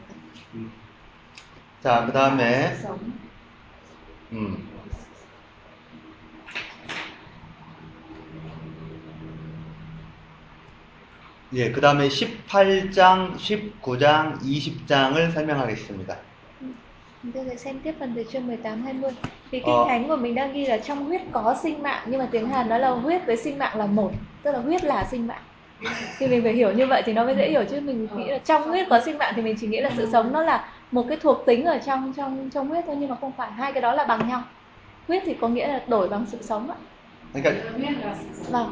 자, 1.84 2.06
그 2.06 2.12
다음에, 2.12 2.72
sống 2.82 2.98
음. 4.32 4.56
예, 11.54 11.70
그 11.70 11.80
다음에 11.80 12.08
18장, 12.08 13.36
19장, 13.36 14.38
20장을 14.40 15.30
설명하겠습니다. 15.32 16.16
Chúng 17.22 17.32
ta 17.32 17.40
sẽ 17.50 17.56
xem 17.56 17.80
tiếp 17.84 17.94
phần 18.00 18.12
từ 18.16 18.24
chương 18.32 18.46
18 18.46 18.82
20. 18.82 19.10
Thì 19.50 19.60
kinh 19.60 19.74
Ờ. 19.74 19.84
thánh 19.88 20.08
của 20.08 20.16
mình 20.16 20.34
đang 20.34 20.52
ghi 20.52 20.66
là 20.66 20.78
trong 20.78 21.04
huyết 21.04 21.20
có 21.32 21.56
sinh 21.62 21.82
mạng 21.82 22.06
nhưng 22.10 22.18
mà 22.18 22.28
tiếng 22.32 22.48
Hàn 22.48 22.68
nó 22.68 22.78
là 22.78 22.90
huyết 22.90 23.26
với 23.26 23.36
sinh 23.36 23.58
mạng 23.58 23.78
là 23.78 23.86
một, 23.86 24.10
tức 24.42 24.52
là 24.52 24.58
huyết 24.58 24.84
là 24.84 25.04
sinh 25.10 25.26
mạng. 25.26 25.42
Thì 26.18 26.26
mình 26.26 26.42
phải 26.42 26.52
hiểu 26.52 26.72
như 26.72 26.86
vậy 26.86 27.02
thì 27.06 27.12
nó 27.12 27.24
mới 27.24 27.34
dễ 27.36 27.50
hiểu 27.50 27.64
chứ 27.70 27.80
mình 27.80 28.08
nghĩ 28.16 28.24
là 28.30 28.38
trong 28.38 28.68
huyết 28.68 28.86
có 28.90 29.00
sinh 29.04 29.18
mạng 29.18 29.32
thì 29.36 29.42
mình 29.42 29.56
chỉ 29.60 29.66
nghĩ 29.66 29.80
là 29.80 29.90
sự 29.96 30.08
sống 30.12 30.32
nó 30.32 30.42
là 30.42 30.68
một 30.90 31.06
cái 31.08 31.18
thuộc 31.22 31.46
tính 31.46 31.64
ở 31.64 31.78
trong 31.86 32.12
trong 32.16 32.50
trong 32.54 32.68
huyết 32.68 32.84
thôi 32.86 32.96
nhưng 32.98 33.10
mà 33.10 33.16
không 33.20 33.32
phải 33.36 33.50
hai 33.52 33.72
cái 33.72 33.82
đó 33.82 33.92
là 33.94 34.04
bằng 34.04 34.28
nhau. 34.28 34.42
Huyết 35.08 35.22
thì 35.26 35.34
có 35.40 35.48
nghĩa 35.48 35.68
là 35.68 35.84
đổi 35.88 36.08
bằng 36.08 36.26
sự 36.32 36.38
sống 36.40 36.70
ạ. 36.70 36.76
그러니까 37.34 37.50
Vâng. 38.50 38.66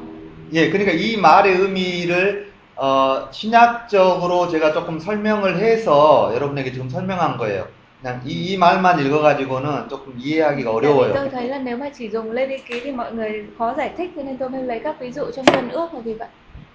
예, 0.52 0.68
그러니까 0.70 0.92
이 0.92 1.16
말의 1.16 1.54
의미를 1.56 2.52
어, 2.75 3.29
신약적으로 3.31 4.49
제가 4.49 4.73
조금 4.73 4.99
설명을 4.99 5.59
해서 5.59 6.31
여러분에게 6.35 6.71
지금 6.73 6.89
설명한 6.89 7.37
거예요. 7.37 7.67
그냥 8.01 8.21
이, 8.25 8.51
이 8.53 8.57
말만 8.57 8.99
읽어가지고는 8.99 9.87
조금 9.89 10.13
이해하기가 10.17 10.71
어려워요. 10.71 11.13
tôi 11.13 11.29
thấy 11.29 11.47
là 11.47 11.57
nếu 11.57 11.77
mà 11.77 11.89
chỉ 11.93 12.09
dùng 12.09 12.31
lên 12.31 12.49
đi 12.49 12.57
ký 12.57 12.81
thì 12.83 12.91
mọi 12.91 13.13
người 13.13 13.47
khó 13.57 13.73
giải 13.77 13.93
thích 13.97 14.11
cho 14.15 14.21
nên 14.23 14.37
tôi 14.37 14.49
mới 14.49 14.63
lấy 14.63 14.79
các 14.83 14.95
ví 14.99 15.11
dụ 15.11 15.31
trong 15.31 15.45
dân 15.45 15.69
ước 15.69 15.93
là 15.93 15.99
vì 16.05 16.13
vậy. 16.13 16.27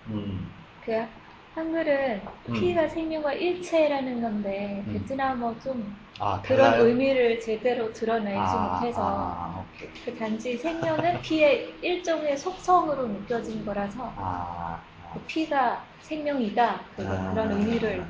음, 0.09 0.51
그래요? 0.87 1.07
한글은 1.55 2.21
음. 2.49 2.53
피가 2.55 2.89
생명과 2.89 3.33
일체라는 3.35 4.23
건데 4.23 4.83
음. 4.87 4.93
베트남어 4.93 5.55
좀 5.63 5.97
아, 6.19 6.41
그런 6.43 6.71
달라요? 6.73 6.87
의미를 6.87 7.41
제대로 7.41 7.93
드러내지 7.93 8.39
아, 8.39 8.81
못해서 8.81 9.01
아. 9.03 9.65
그 10.05 10.17
단지 10.17 10.57
생명은 10.57 11.21
피의 11.23 11.75
일종의 11.83 12.37
속성으로 12.37 13.09
느껴진 13.09 13.65
거라서 13.65 14.13
아, 14.17 14.81
그 15.13 15.21
피가 15.27 15.85
생명이다 16.03 16.81
그, 16.97 17.07
아. 17.07 17.31
그런 17.33 17.53
의미를 17.53 18.05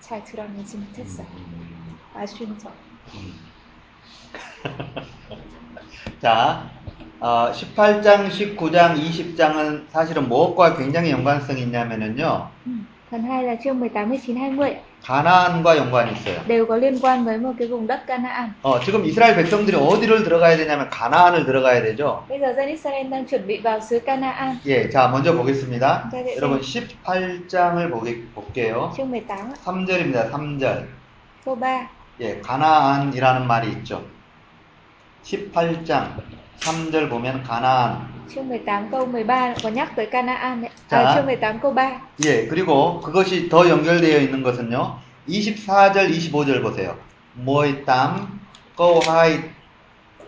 잘 0.00 0.24
드러내지 0.24 0.78
못했어요. 0.78 1.26
음, 1.26 1.98
아쉬운 2.14 2.58
점. 2.58 2.72
음. 3.14 3.34
자, 6.20 6.70
어, 7.20 7.52
18장, 7.52 8.28
19장, 8.30 8.98
20장은 8.98 9.88
사실은 9.90 10.28
무엇과 10.28 10.76
굉장히 10.76 11.10
연관성이 11.10 11.62
있냐면은요, 11.62 12.48
Ừ. 12.66 12.70
Phần 13.10 13.24
2 13.24 13.42
là 13.42 13.56
chương 13.56 13.80
18, 13.80 14.06
19, 14.06 14.36
20 14.36 14.87
가나안과 15.08 15.78
연관이 15.78 16.12
있어요. 16.12 16.36
đều 16.46 16.66
có 16.66 16.76
liên 16.76 16.98
quan 17.00 17.24
với 17.24 17.38
một 17.38 17.52
cái 17.58 17.68
vùng 17.68 17.86
đất 17.86 18.06
Canaan. 18.06 18.52
어, 18.62 18.78
지금 18.80 19.06
이스라엘 19.06 19.36
백성들이 19.36 19.74
어디를 19.74 20.22
들어가야 20.22 20.58
되냐면 20.58 20.90
가나안을 20.90 21.46
들어가야 21.46 21.82
되죠. 21.82 22.24
Bây 22.28 22.38
giờ 22.38 22.52
dân 22.52 22.68
Israel 22.68 23.08
đang 23.10 23.24
chuẩn 23.26 23.46
bị 23.46 23.60
vào 23.62 23.80
xứ 23.80 24.00
Canaan. 24.06 24.58
예, 24.66 24.90
자, 24.90 25.08
먼저 25.08 25.32
보겠습니다. 25.32 26.10
네, 26.12 26.22
네, 26.22 26.36
여러분, 26.36 26.60
네. 26.60 26.86
18장을 27.04 27.90
보게, 27.90 28.22
볼게요. 28.34 28.92
Chương 28.94 29.10
18, 29.10 29.54
3절입니다, 29.64 30.30
3절. 30.30 30.84
câu 31.42 31.56
3. 31.56 31.88
예, 32.20 32.40
가나안이라는 32.40 33.46
말이 33.46 33.70
있죠. 33.70 34.04
18장 35.24 36.16
3절 36.60 37.08
보면 37.08 37.42
가나안. 37.42 38.18
Chương 38.34 38.48
18 38.48 38.90
câu 38.90 39.06
13 39.06 39.54
có 39.62 39.68
nhắc 39.68 39.96
tới 39.96 40.06
Canaan 40.06 40.60
đấy. 40.62 40.70
À, 40.90 41.14
chương 41.14 41.26
18 41.26 41.58
câu 41.60 41.72
3. 41.72 42.00
예, 42.24 42.46
그리고 42.46 43.00
그것이 43.00 43.48
더 43.48 43.68
연결되어 43.68 44.18
있는 44.20 44.42
것은요. 44.42 44.98
24절, 45.28 46.10
25절 46.10 46.62
보세요. 46.62 46.94
모이 47.34 47.84
땀, 47.84 48.40
câu 48.76 49.00
hai 49.06 49.38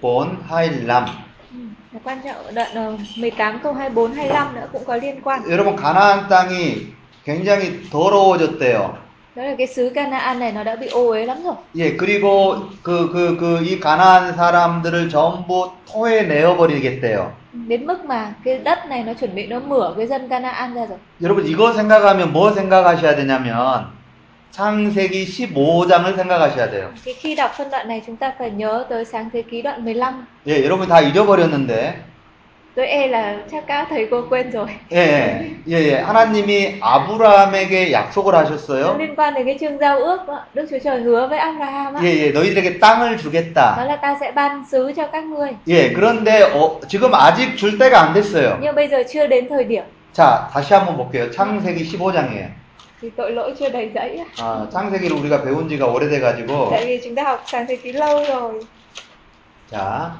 bốn 0.01 0.37
hai 0.49 0.71
lăm. 0.71 1.05
Ừ, 1.53 1.59
là 1.93 2.01
quan 2.05 2.21
trọng 2.25 2.45
ở 2.47 2.53
đoạn 2.53 2.71
ờ, 2.75 2.97
18 3.17 3.59
câu 3.63 3.73
24 3.75 4.13
25 4.15 4.55
nữa 4.55 4.69
cũng 4.73 4.85
có 4.85 4.97
liên 4.97 5.21
quan. 5.23 5.43
여러분 5.51 5.77
가나안 5.77 6.29
땅이 6.29 6.87
굉장히 7.25 7.83
더러워졌대요. 7.91 8.95
Đó 9.37 9.43
là 9.43 9.55
cái 9.59 9.67
xứ 9.67 9.91
Canaan 9.95 10.39
này 10.39 10.53
nó 10.53 10.65
đã 10.65 10.77
bị 10.77 10.87
ô 10.89 11.09
uế 11.11 11.27
lắm 11.27 11.43
rồi. 11.45 11.55
예, 11.77 11.97
그리고 11.97 12.55
그 12.83 13.13
그 13.13 13.37
그 13.39 13.63
이 13.63 13.81
가나안 13.81 14.35
사람들을 14.37 15.09
전부 15.09 15.71
토해 15.87 16.23
내어 16.27 16.57
버리겠대요. 16.57 17.31
Đến 17.69 17.87
mức 17.87 18.05
mà 18.05 18.35
cái 18.45 18.59
đất 18.59 18.87
này 18.89 19.03
nó 19.05 19.13
chuẩn 19.15 19.35
bị 19.35 19.47
nó 19.47 19.61
mửa 19.61 19.95
cái 19.97 20.07
dân 20.07 20.29
Canaan 20.29 20.75
ra 20.75 20.87
rồi. 20.87 20.99
여러분 21.21 21.47
이거 21.47 21.73
생각하면 21.73 22.33
뭐 22.33 22.53
생각하셔야 22.53 23.17
되냐면 23.17 23.87
창세기 24.51 25.27
15장을 25.27 26.17
생각하셔야 26.17 26.71
돼요. 26.71 26.91
Thì 27.05 27.13
khi 27.13 27.35
đọc 27.35 27.51
phân 27.57 27.71
đoạn 27.71 27.89
này 27.89 28.03
chúng 28.07 28.17
ta 28.17 28.33
phải 28.39 28.51
nhớ 28.51 28.85
tới 28.89 29.05
sáng 29.05 29.31
thế 29.33 29.43
ký 29.43 29.63
đoạn 29.63 29.85
15. 29.85 30.27
예, 30.47 30.65
여러분 30.65 30.89
다 30.89 31.01
잊어버렸는데 31.01 31.95
Tôi 32.81 32.89
e 32.89 33.09
là 33.09 33.37
chắc 33.51 33.65
các 33.67 33.87
thầy 33.91 34.09
cô 34.11 34.23
quên 34.31 34.51
rồi. 34.51 34.67
예, 34.93 35.51
예, 35.69 35.73
예. 35.73 36.01
하나님이 36.01 36.79
아브라함에게 36.81 37.93
약속을 37.93 38.35
하셨어요. 38.35 38.97
liên 38.99 39.15
quan 39.17 39.35
đến 39.35 39.47
cái 39.47 39.59
chương 39.61 39.79
giao 39.79 39.99
ước 39.99 40.29
đó. 40.29 40.45
Đức 40.55 40.67
Chúa 40.71 40.79
Trời 40.85 41.01
hứa 41.01 41.27
với 41.27 41.39
Abraham 41.39 41.95
á. 41.95 42.01
예, 42.03 42.09
예. 42.09 42.33
너희들에게 42.33 42.79
땅을 42.79 43.19
주겠다. 43.19 43.85
là 43.85 43.97
ta 43.97 44.17
sẽ 44.21 44.33
ban 44.33 44.65
xứ 44.71 44.93
cho 44.97 45.07
các 45.07 45.25
ngươi. 45.25 45.49
예, 45.69 45.93
그런데 45.93 46.43
어, 46.43 46.81
지금 46.89 47.15
아직 47.15 47.57
줄 47.57 47.79
때가 47.79 48.01
안 48.01 48.15
됐어요. 48.15 48.59
Nhưng 48.61 48.75
bây 48.75 48.89
giờ 48.89 49.03
chưa 49.13 49.27
đến 49.27 49.49
thời 49.49 49.65
điểm. 49.65 49.83
자, 50.15 50.49
다시 50.53 50.73
한번 50.75 50.97
볼게요. 50.97 51.31
창세기 51.31 51.85
15장이에요. 51.85 52.49
Thì 53.03 53.11
tội 53.17 53.33
lỗi 53.33 53.55
chưa 53.59 53.69
đầy 53.69 53.91
dẫy. 53.95 54.19
á. 54.19 54.25
아, 54.39 54.67
창세기를 54.73 55.17
우리가 55.17 55.43
배운 55.43 55.69
지가 55.69 55.87
오래돼가지고. 55.87 56.71
Tại 56.71 56.87
vì 56.87 57.01
chúng 57.05 57.15
ta 57.15 57.23
học 57.23 57.43
sáng 57.47 57.67
thế 57.69 57.77
ký 57.77 57.93
lâu 57.93 58.25
rồi. 58.25 58.61
자, 59.71 60.11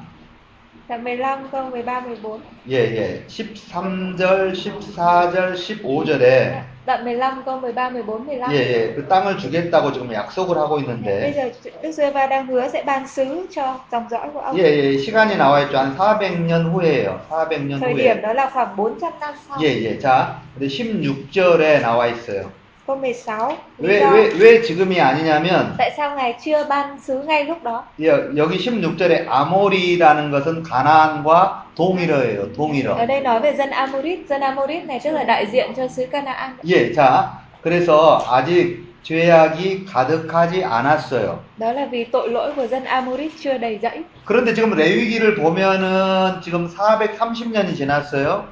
Đoạn 0.87 1.03
15 1.03 1.47
câu 1.51 1.69
13 1.69 2.03
14. 2.05 2.39
예, 2.69 2.75
예. 2.75 3.23
13절, 3.27 4.53
14절, 4.53 5.55
15절에 5.55 6.61
Đoạn 6.85 7.03
15 7.05 7.45
câu 7.45 7.59
13 7.61 7.93
14 7.93 8.25
15. 8.25 8.51
예, 8.51 8.57
예. 8.57 8.93
그 8.95 9.07
땅을 9.07 9.37
주겠다고 9.37 9.91
지금 9.93 10.11
약속을 10.11 10.57
하고 10.57 10.75
Bây 10.75 10.83
있는데 10.83 11.33
giờ 11.33 11.49
Đức 11.81 11.91
giê 11.91 12.11
đang 12.27 12.47
hứa 12.47 12.67
sẽ 12.67 12.83
ban 12.83 13.07
xứ 13.07 13.47
cho 13.51 13.79
dòng 13.91 14.07
dõi 14.09 14.29
của 14.33 14.39
ông. 14.39 14.57
예, 14.57 14.63
예. 14.63 14.97
시간이 14.97 15.37
나와 15.37 15.61
있죠. 15.61 15.77
한 15.77 15.95
400년 15.95 16.73
후에요. 16.73 17.19
400년 17.29 17.79
Thời 17.79 17.93
후에. 17.93 17.97
điểm 18.03 18.21
đó 18.21 18.33
là 18.33 18.49
khoảng 18.53 18.75
400 18.75 19.19
năm 19.19 19.33
sau. 19.49 19.57
예, 19.61 19.67
예. 19.83 19.99
자, 19.99 20.41
근데 20.53 20.67
16절에 20.67 21.81
나와 21.81 22.07
있어요. 22.07 22.51
Câu 22.91 22.97
16. 22.99 23.57
Lý 23.79 23.87
왜, 23.87 23.99
do 23.99 24.11
왜, 24.11 24.29
왜 24.37 24.61
지금이 24.61 24.99
아니냐면, 24.99 25.75
tại 25.77 25.91
sao 25.97 26.15
ngài 26.15 26.35
chưa 26.43 26.65
ban 26.69 26.99
xứ 26.99 27.23
ngay 27.23 27.45
lúc 27.45 27.63
đó? 27.63 27.83
여, 28.03 28.35
여기 28.35 28.57
16절에 28.57 29.27
아모리라는 29.29 30.31
것은 30.31 30.63
가나안과 30.63 31.65
동일어예요. 31.75 32.51
동일어. 32.53 32.95
Ở 32.95 33.05
đây 33.05 33.21
nói 33.21 33.39
về 33.39 33.53
dân 33.55 33.69
Amorit, 33.69 34.27
dân 34.29 34.41
Amorit 34.41 34.85
này 34.85 34.99
tức 35.03 35.11
là 35.11 35.23
đại 35.23 35.45
diện 35.45 35.73
cho 35.77 35.87
xứ 35.87 36.05
Canaan. 36.11 36.57
예, 36.65 36.91
자, 36.91 37.31
그래서 37.61 38.19
아직 38.27 38.83
죄악이 39.03 39.85
가득하지 39.85 40.63
않았어요. 40.65 41.39
Đó 41.57 41.71
là 41.73 41.85
vì 41.85 42.03
tội 42.03 42.29
lỗi 42.29 42.51
của 42.55 42.67
dân 42.67 42.83
Amorit 42.83 43.31
chưa 43.43 43.57
đầy 43.57 43.79
dẫy. 43.81 44.03
그런데 44.25 44.53
지금 44.53 44.75
레위기를 44.75 45.35
보면은 45.35 46.41
지금 46.43 46.67
430년이 46.67 47.75
지났어요. 47.75 48.47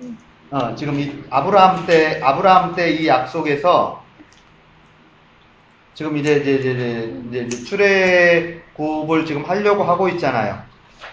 음. 0.00 0.16
어, 0.50 0.74
지금 0.74 0.98
이 0.98 1.12
아브라함 1.30 1.84
때, 1.86 2.20
아브라함 2.22 2.74
때 2.74 2.90
이 2.90 3.06
약속에서 3.06 4.02
지금 5.94 6.16
이제, 6.16 6.36
이제, 6.36 6.54
이제, 6.54 6.70
이제, 7.28 7.40
이제 7.46 7.64
출애굽을 7.64 9.26
지금 9.26 9.44
하려고 9.44 9.82
하고 9.84 10.08
있잖아요. 10.10 10.58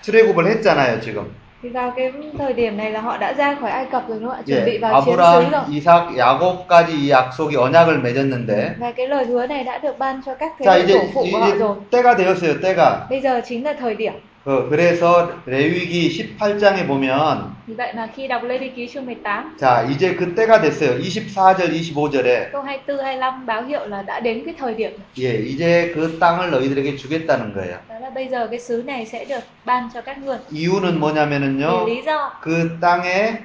출애굽을 0.01 0.45
했잖아요, 0.47 1.01
지금. 1.01 1.25
Thì 1.61 1.69
vào 1.69 1.93
cái 1.95 2.11
thời 2.38 2.53
điểm 2.53 2.77
này 2.77 2.91
là 2.91 3.01
họ 3.01 3.17
đã 3.17 3.33
ra 3.33 3.55
khỏi 3.61 3.71
Ai 3.71 3.86
Cập 3.86 4.09
rồi 4.09 4.19
đúng 4.19 4.29
không 4.29 4.38
ạ? 4.38 4.43
Chuẩn 4.45 4.65
bị 4.65 4.71
예, 4.71 4.77
vào 4.77 5.01
chiếm 5.05 5.15
xứ 5.15 5.21
rồi. 5.21 5.45
아브라함, 5.45 5.71
이삭, 5.71 6.17
야곱까지 6.17 6.91
이 6.93 7.09
약속이 7.11 7.55
언약을 7.57 8.01
맺었는데, 8.01 8.75
Và 8.79 8.91
cái 8.91 9.07
lời 9.07 9.25
hứa 9.25 9.47
này 9.47 9.63
đã 9.63 9.77
được 9.77 9.99
ban 9.99 10.21
cho 10.25 10.36
các 10.36 10.51
thế 10.59 10.65
자, 10.65 10.73
hệ 10.73 10.83
이제, 10.83 10.93
tổ 10.93 11.05
phụ 11.13 11.25
của 11.31 11.39
họ 11.39 11.47
rồi. 11.59 11.75
이제 11.75 11.89
때가 11.91 12.15
되었어요, 12.15 12.61
때가. 12.61 13.07
Bây 13.09 13.21
giờ 13.21 13.41
chính 13.45 13.63
là 13.63 13.73
thời 13.73 13.95
điểm. 13.95 14.13
그, 14.45 14.69
그래서 14.69 15.31
레위기 15.47 16.07
18장에 16.37 16.85
보면, 16.87 17.55
Vì 17.67 17.73
vậy 17.73 17.93
mà 17.95 18.07
khi 18.15 18.27
đọc 18.27 18.43
Lê 18.43 18.57
Đi 18.57 18.69
Ký 18.69 18.87
chương 18.87 19.05
18, 19.05 19.57
자, 19.57 19.81
이제 19.89 20.13
그 20.15 20.35
때가 20.35 20.61
됐어요. 20.61 20.99
24절, 20.99 21.71
25절에. 21.73 22.51
câu 22.51 22.61
24, 22.61 22.97
25 23.03 23.45
báo 23.45 23.63
hiệu 23.63 23.85
là 23.87 24.01
đã 24.01 24.19
đến 24.19 24.43
cái 24.45 24.53
thời 24.59 24.73
điểm. 24.75 24.91
예, 25.17 25.33
이제 25.39 25.91
그 25.95 26.19
땅을 26.19 26.51
너희들에게 26.51 26.95
주겠다는 26.95 27.53
거예요. 27.55 27.77
Đó 27.89 27.99
là 27.99 28.09
bây 28.09 28.27
giờ 28.27 28.47
cái 28.51 28.59
xứ 28.59 28.83
này 28.85 29.05
sẽ 29.05 29.25
được 29.25 29.43
ban 29.65 29.89
cho 29.93 30.01
các 30.01 30.17
người. 30.23 30.37
이유는 30.51 30.99
뭐냐면은요, 30.99 31.85
Vì 31.85 31.95
lý 31.95 32.01
do 32.05 32.31
그 32.43 32.77
땅에 32.79 33.37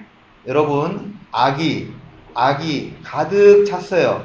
여러분, 0.46 1.14
악이, 1.32 1.86
악이 2.34 2.92
가득 3.04 3.64
찼어요. 3.64 4.20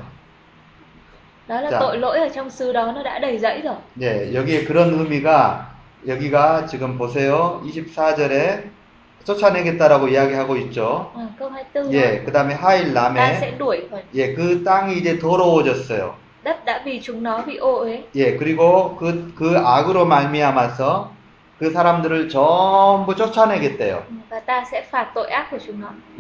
đó 1.47 1.61
là 1.61 1.71
Dạ. 1.71 1.79
tội 1.79 1.97
lỗi 1.97 2.19
ở 2.19 2.29
trong 2.35 2.49
xứ 2.49 2.73
đó 2.73 2.91
nó 2.95 3.03
đã 3.03 3.19
đầy 3.19 3.37
dẫy 3.37 3.61
rồi. 3.61 3.75
예, 4.01 4.33
여기에 4.35 4.65
그런 4.65 4.93
의미가, 4.99 5.59
여기가 6.07 6.65
지금 6.67 6.97
보세요. 6.97 7.61
24절에 7.65 8.69
쫓아내겠다라고 9.23 10.07
이야기하고 10.09 10.55
있죠. 10.57 11.11
24 11.39 11.91
예, 11.93 12.21
그 12.23 12.31
다음에 12.31 12.53
하일 12.53 12.93
남에, 12.93 13.19
예, 14.13 14.33
그 14.33 14.63
땅이 14.63 14.97
이제 14.97 15.17
더러워졌어요. 15.17 16.15
예, 18.15 18.37
그리고 18.37 18.95
그, 18.97 19.33
그 19.35 19.57
악으로 19.57 20.05
말미암아서 20.05 21.11
그 21.57 21.71
사람들을 21.71 22.29
전부 22.29 23.15
쫓아내겠대요. 23.15 24.03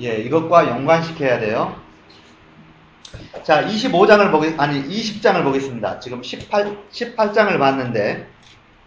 예, 0.01 0.15
이것과 0.17 0.67
연관시켜야 0.67 1.39
돼요. 1.39 1.75
자, 3.43 3.63
25장을 3.65 4.31
보겠, 4.31 4.59
아니, 4.59 4.81
20장을 4.83 5.43
보겠습니다. 5.43 5.99
지금 5.99 6.23
18, 6.23 6.77
18장을 6.91 7.59
봤는데, 7.59 8.27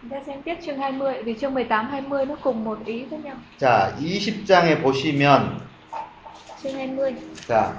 Chúng 0.03 0.11
ta 0.11 0.16
xem 0.26 0.42
tiếp 0.42 0.55
chương 0.66 0.78
20 0.78 1.22
vì 1.24 1.34
chương 1.40 1.55
18 1.55 1.88
20 1.90 2.26
nó 2.26 2.34
cùng 2.42 2.64
một 2.64 2.78
ý 2.84 3.05
với 3.05 3.18
nhau. 3.18 3.34
자, 3.61 3.90
20장에 4.01 4.82
보시면, 4.82 5.40
Chương 6.62 6.74
20 6.74 7.14
자, 7.49 7.72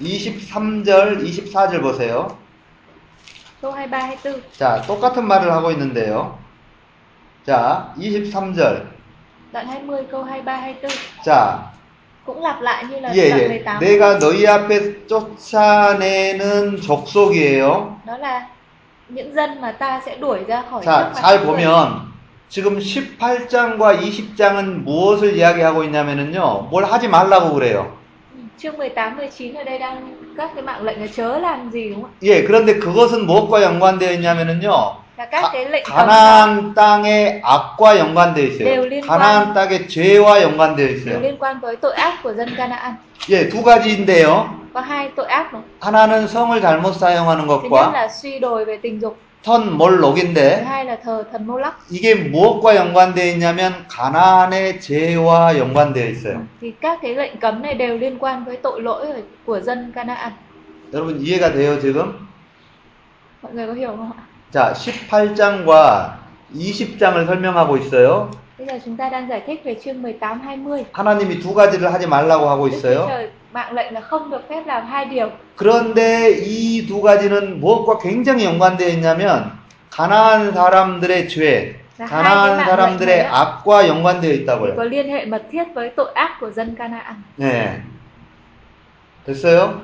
23절, 0.00 1.18
24절 1.24 1.82
보세요. 1.82 2.28
câu 3.62 3.72
23 3.72 3.98
24. 3.98 4.40
자, 4.58 4.82
똑같은 4.86 5.26
말을 5.26 5.52
하고 5.52 5.70
있는데요. 5.70 6.38
자, 7.46 7.92
23절. 7.96 8.82
Đoạn 9.52 9.66
20 9.66 10.04
câu 10.10 10.24
23 10.24 10.56
24 10.56 10.88
자, 11.24 11.58
cũng 12.26 12.42
lặp 12.42 12.60
lại 12.60 12.84
như 12.90 13.00
là 13.00 13.10
예, 13.14 13.30
đoạn 13.30 13.40
예. 13.40 13.48
18. 13.48 13.78
내가 13.80 14.18
너희 14.18 14.46
앞에 14.46 15.06
쫓아내는 15.06 16.80
족속이에요. 16.80 17.96
Đó 18.06 18.16
là 18.18 18.53
những 19.14 19.34
dân 19.34 19.60
mà 19.60 19.72
ta 19.72 20.00
sẽ 20.06 20.16
đuổi 20.16 20.38
ra 20.48 20.62
khỏi 20.70 20.82
trước 20.84 20.90
자, 20.90 21.10
mặt 21.14 21.22
잘. 21.22 21.44
보면 21.44 22.12
지금 22.48 22.78
18장과 22.78 23.98
20장은 24.00 24.84
무엇을 24.84 25.36
이야기하고 25.36 25.84
있냐면은요. 25.84 26.68
뭘 26.70 26.84
하지 26.84 27.08
말라고 27.08 27.54
그래요. 27.54 27.86
Ừ, 28.34 28.38
chương 28.58 28.76
18, 28.76 29.16
19 29.16 29.54
ở 29.54 29.64
đây 29.64 29.78
đang 29.78 30.14
các 30.36 30.50
cái 30.54 30.62
mạng 30.62 30.82
lệnh 30.84 31.00
là 31.00 31.06
chớ 31.16 31.38
làm 31.38 31.70
gì 31.70 31.90
đúng 31.90 32.02
không 32.02 32.10
예, 32.22 32.42
그런데 32.44 32.78
그것은 32.78 33.26
무엇과 33.26 33.62
연관되어 33.62 34.12
있냐면은요. 34.12 35.03
가- 35.42 35.52
가나안 35.84 36.74
땅의 36.74 37.40
악과 37.44 37.98
연관되어 37.98 38.44
있어요. 38.46 38.64
가나안 39.06 39.54
땅의 39.54 39.88
죄와 39.88 40.42
연관되어 40.42 40.88
있어요. 40.88 41.20
예, 43.30 43.48
두 43.48 43.62
가지인데요. 43.62 44.62
하나는 45.80 46.26
성을 46.26 46.60
잘못 46.60 46.94
사용하는 46.94 47.46
것과 47.46 47.92
턴 49.44 49.76
몰록인데. 49.76 50.64
이게 51.90 52.14
무엇과 52.16 52.74
연관되어 52.74 53.26
있냐면 53.34 53.86
가나안의 53.88 54.80
죄와 54.80 55.56
연관되어 55.58 56.08
있어요. 56.08 56.46
여러분 60.92 61.20
이해가 61.20 61.52
돼요, 61.52 61.78
지금? 61.78 62.26
자, 64.54 64.72
18장과 64.72 66.14
20장을 66.54 67.26
설명하고 67.26 67.76
있어요. 67.78 68.30
Bây 68.56 68.66
giờ 68.68 68.78
chúng 68.84 68.96
ta 68.96 69.08
đang 69.08 69.28
giải 69.28 69.42
thích 69.46 69.62
về 69.64 69.74
chương 69.84 70.02
18, 70.02 70.38
20. 70.46 70.86
하나님이 70.92 71.40
두 71.40 71.54
가지를 71.54 71.92
하지 71.92 72.06
말라고 72.06 72.48
하고 72.48 72.68
Đức 72.68 72.70
Chúa 72.70 72.78
있어요. 72.78 73.06
Trời 73.08 73.28
mạng 73.52 73.74
lệnh 73.74 73.94
là 73.94 74.00
không 74.00 74.30
được 74.30 74.48
phép 74.48 74.66
làm 74.66 74.86
hai 74.86 75.04
điều. 75.06 75.30
그런데 75.56 76.30
이 76.30 76.86
두 76.86 77.02
가지는 77.02 77.60
무엇과 77.60 77.98
굉장히 77.98 78.44
연관되어 78.44 78.88
있냐면 78.90 79.58
가나안 79.90 80.52
사람들의 80.52 81.28
죄, 81.28 81.74
자, 81.98 82.06
가나안 82.06 82.50
hai 82.50 82.56
cái 82.56 82.66
사람들의 82.66 83.26
악과 83.26 83.88
연관되어 83.88 84.32
있다고요. 84.32 84.74
liên 84.84 85.08
hệ 85.08 85.24
mật 85.24 85.42
thiết 85.50 85.64
với 85.74 85.90
tội 85.96 86.12
ác 86.14 86.40
của 86.40 86.50
dân 86.50 86.76
Canaan. 86.76 87.24
네. 87.38 87.82
됐어요? 89.26 89.80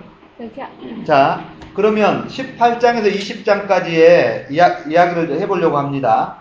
Chưa 0.49 0.63
ạ? 0.63 0.71
자, 1.07 1.45
그러면 1.75 2.27
18장에서 2.29 3.13
20장까지의 3.13 4.51
이야, 4.51 4.79
이야기를 4.89 5.39
해보려고 5.41 5.77
합니다. 5.77 6.39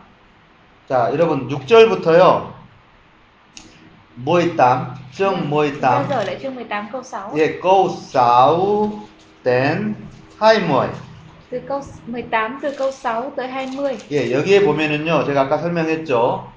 자, 0.87 1.09
여러분 1.11 1.49
6절부터요. 1.49 2.53
뭐의 4.15 4.55
땅, 4.55 4.95
정 5.11 5.49
뭐의 5.49 5.73
Chúng 5.73 5.81
ta 5.81 5.81
땅, 5.81 6.09
dở 6.09 6.23
lại 6.23 6.39
chương 6.41 6.55
18 6.55 6.89
câu 6.91 7.03
6. 7.03 7.37
예, 7.37 7.59
câu 7.61 7.89
6 7.89 9.07
đến 9.43 9.95
20. 10.39 10.89
Từ 11.49 11.61
câu 11.67 11.81
18 12.07 12.59
từ 12.61 12.71
câu 12.77 12.91
6 12.91 13.33
tới 13.35 13.47
20. 13.47 13.97
예, 14.11 14.31
여기에 14.31 14.65
보면은요, 14.65 15.25
제가 15.25 15.41
아까 15.41 15.57
설명했죠. 15.57 16.47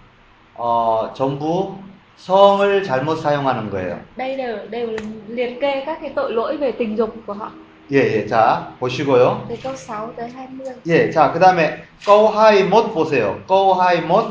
어, 0.55 1.12
전부 1.14 1.76
성을 2.19 2.83
잘못 2.85 3.17
사용하는 3.17 3.71
거예요. 3.71 3.99
Đây 4.17 4.37
đều 4.37 4.59
đều 4.71 4.89
liệt 5.29 5.61
kê 5.61 5.83
các 5.87 5.99
cái 6.01 6.11
tội 6.15 6.33
lỗi 6.33 6.57
về 6.57 6.73
tình 6.73 6.97
dục 6.97 7.15
của 7.27 7.33
họ. 7.33 7.51
예, 7.91 7.99
예, 7.99 8.27
자, 8.27 8.73
보시고요. 8.81 9.47
Từ 9.49 9.57
câu 9.63 9.77
6 9.77 10.13
tới 10.17 10.31
20. 10.31 10.67
예, 10.87 11.11
자, 11.11 11.33
그 11.33 11.39
다음에 11.41 11.83
câu 12.07 12.29
21 12.31 12.95
보세요. 12.95 13.37
câu 13.49 13.75
21. 13.75 14.25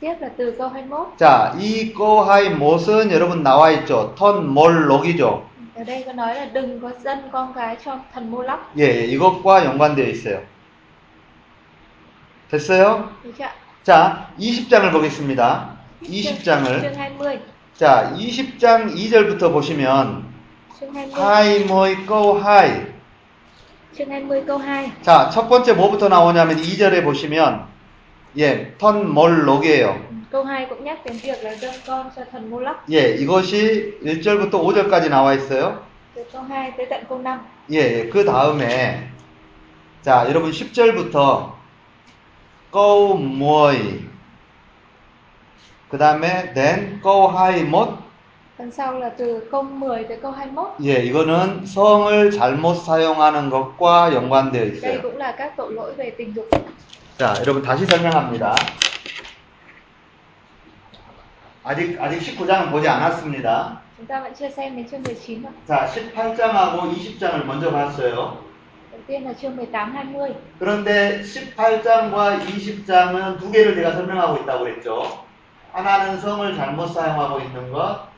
Tiếp 0.00 0.14
là 0.20 0.28
từ 0.36 0.54
câu 0.58 0.68
21. 0.68 1.16
자, 1.18 1.54
이 1.58 1.92
câu 1.98 2.24
21은 2.26 3.10
여러분 3.10 3.42
나와 3.42 3.70
있죠. 3.72 4.14
턴 4.16 4.46
몰록이죠. 4.54 5.42
Ở 5.74 5.84
đây 5.84 6.02
có 6.06 6.12
nói 6.12 6.34
là 6.34 6.44
đừng 6.52 6.80
có 6.80 6.90
dân 7.04 7.18
con 7.32 7.52
gái 7.52 7.76
cho 7.84 7.98
thần 8.14 8.30
Mô 8.30 8.42
Lắc. 8.42 8.58
예, 8.78 8.82
예, 8.84 9.06
이것과 9.06 9.64
연관되어 9.64 10.06
있어요. 10.06 10.40
됐어요? 12.50 13.10
Ạ? 13.40 13.50
자, 13.82 14.28
20장을 14.38 14.92
보겠습니다. 14.92 15.75
Chương 16.04 16.10
20장을. 16.12 16.82
20. 17.18 17.40
자, 17.74 18.12
20장 18.16 18.94
2절부터 18.94 19.52
보시면 19.52 20.24
Chương 20.78 20.92
20. 20.92 21.14
hai 21.14 21.64
mươi 21.64 22.06
câu 22.06 22.34
hai. 22.34 22.86
Chương 23.96 24.10
20 24.10 24.46
câu 24.46 24.58
2. 24.58 24.92
자, 25.02 25.30
첫 25.30 25.48
번째 25.48 25.72
뭐부터 25.72 26.08
나오냐면 26.08 26.58
2절에 26.58 27.02
보시면 27.02 27.66
예, 28.36 28.74
thần 28.76 29.08
몰록이에요. 29.14 30.16
Câu 30.30 30.44
2 30.44 30.66
cũng 30.68 30.84
nhắc 30.84 31.04
đến 31.04 31.16
việc 31.22 31.42
là 31.42 31.54
dâng 31.54 31.72
con 31.86 32.10
cho 32.16 32.22
thần 32.32 32.50
Mô 32.50 32.60
Lắc. 32.60 32.76
예, 32.90 33.14
이것이 33.16 33.98
1절부터 34.02 34.50
5절까지 34.50 35.08
나와 35.08 35.32
있어요. 35.34 35.82
Từ 36.14 36.24
câu 36.32 36.42
2 36.42 36.72
tới 36.76 36.86
tận 36.90 37.04
câu 37.08 37.18
5. 37.18 37.40
예, 37.72 37.78
예, 37.78 38.08
그 38.10 38.24
다음에 38.24 39.08
자, 40.02 40.26
여러분 40.28 40.50
10절부터 40.50 41.52
câu 42.70 43.16
10. 43.16 44.15
그 45.90 45.98
다음에 45.98 46.52
then 46.54 47.00
câu 47.02 47.28
21. 47.28 47.88
Phần 48.58 48.70
sau 48.72 48.98
là 48.98 49.08
từ 49.18 49.48
câu 49.52 49.62
10 49.62 50.04
tới 50.08 50.18
câu 50.22 50.32
21. 50.32 50.66
예, 50.84 51.02
이거는 51.04 51.64
성을 51.66 52.30
잘못 52.30 52.74
사용하는 52.74 53.50
것과 53.50 54.14
연관되어 54.14 54.64
있어요. 54.64 55.02
cũng 55.02 55.16
là 55.16 55.32
các 55.38 55.56
tội 55.56 55.72
lỗi 55.72 55.92
về 55.94 56.10
tình 56.18 56.32
dục. 56.34 56.48
자, 57.18 57.34
여러분 57.40 57.62
다시 57.62 57.86
설명합니다. 57.86 58.54
아직 61.64 61.96
아직 62.00 62.18
19장은 62.20 62.70
보지 62.70 62.88
않았습니다. 62.88 63.80
Chúng 63.98 64.06
ta 64.06 64.20
vẫn 64.20 64.32
chưa 64.38 64.48
xem 64.50 64.76
đến 64.76 64.88
chương 64.88 65.02
19 65.02 65.42
đâu. 65.42 65.52
자, 65.68 65.86
18장하고 65.86 66.92
20장을 66.94 67.44
먼저 67.44 67.70
봤어요. 67.70 68.38
Đầu 68.92 69.00
tiên 69.06 69.24
là 69.24 69.32
chương 69.34 69.56
18 69.56 69.92
20. 70.14 70.34
그런데 70.58 71.22
18장과 71.22 72.40
20장은 72.40 73.38
두 73.38 73.50
개를 73.52 73.74
제가 73.74 73.92
설명하고 73.92 74.42
있다고 74.42 74.64
그랬죠. 74.64 75.25
하나는 75.76 76.18
성을 76.18 76.56
잘못 76.56 76.86
사용하고 76.86 77.38
있는 77.38 77.70
것, 77.70 78.08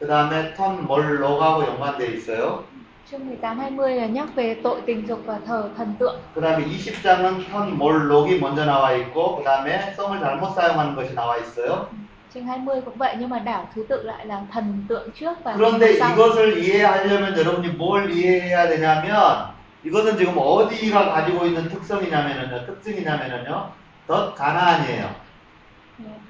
그 0.00 0.06
다음에 0.06 0.54
턴 0.54 0.86
몰록하고 0.86 1.62
연관되어 1.62 2.06
있어요. 2.06 2.64
Chương 3.04 3.28
18 3.28 3.56
20 3.58 3.96
là 3.96 4.06
nhắc 4.06 4.34
về 4.34 4.54
tội 4.62 4.80
tình 4.86 5.06
dục 5.06 5.20
và 5.26 5.38
thờ 5.46 5.68
thần 5.76 5.94
tượng. 5.98 6.16
그 6.34 6.40
다음에 6.40 6.64
20장은 6.64 7.50
턴 7.50 7.76
몰록이 7.76 8.40
먼저 8.40 8.64
나와 8.64 8.92
있고, 8.92 9.36
그 9.36 9.44
다음에 9.44 9.92
성을 9.94 10.18
잘못 10.20 10.54
사용하는 10.54 10.96
것이 10.96 11.14
나와 11.14 11.36
있어요. 11.36 11.88
Chương 12.32 12.46
20 12.46 12.80
cũng 12.84 12.96
vậy 12.98 13.16
nhưng 13.18 13.28
mà 13.28 13.38
đảo 13.38 13.68
thứ 13.74 13.84
tự 13.88 14.02
lại 14.02 14.26
là 14.26 14.40
thần 14.52 14.84
tượng 14.88 15.10
trước 15.14 15.44
và 15.44 15.52
그런데 15.52 15.98
sau. 15.98 16.14
이것을 16.14 16.64
이해하려면 16.64 17.36
여러분이 17.36 17.68
뭘 17.76 18.10
이해해야 18.10 18.68
되냐면, 18.68 19.52
이것은 19.84 20.16
지금 20.16 20.38
어디가 20.38 21.12
가지고 21.12 21.44
있는 21.44 21.68
특성이냐면요, 21.68 22.66
특징이냐면요, 22.66 23.68
더 24.08 24.34
가나안이에요. 24.34 25.21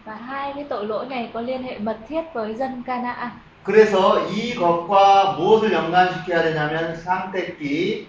Và 0.05 0.15
hai 0.15 0.53
cái 0.55 0.63
tội 0.69 0.85
lỗi 0.85 1.05
này 1.05 1.29
có 1.33 1.41
liên 1.41 1.63
hệ 1.63 1.77
mật 1.79 1.97
thiết 2.09 2.21
với 2.33 2.55
dân 2.55 2.83
Canaan. 2.87 3.29
그래서 3.63 4.25
이것과 4.29 5.35
무엇을 5.37 5.73
연관시켜야 5.73 6.41
되냐면 6.41 6.95
상태기 6.95 8.07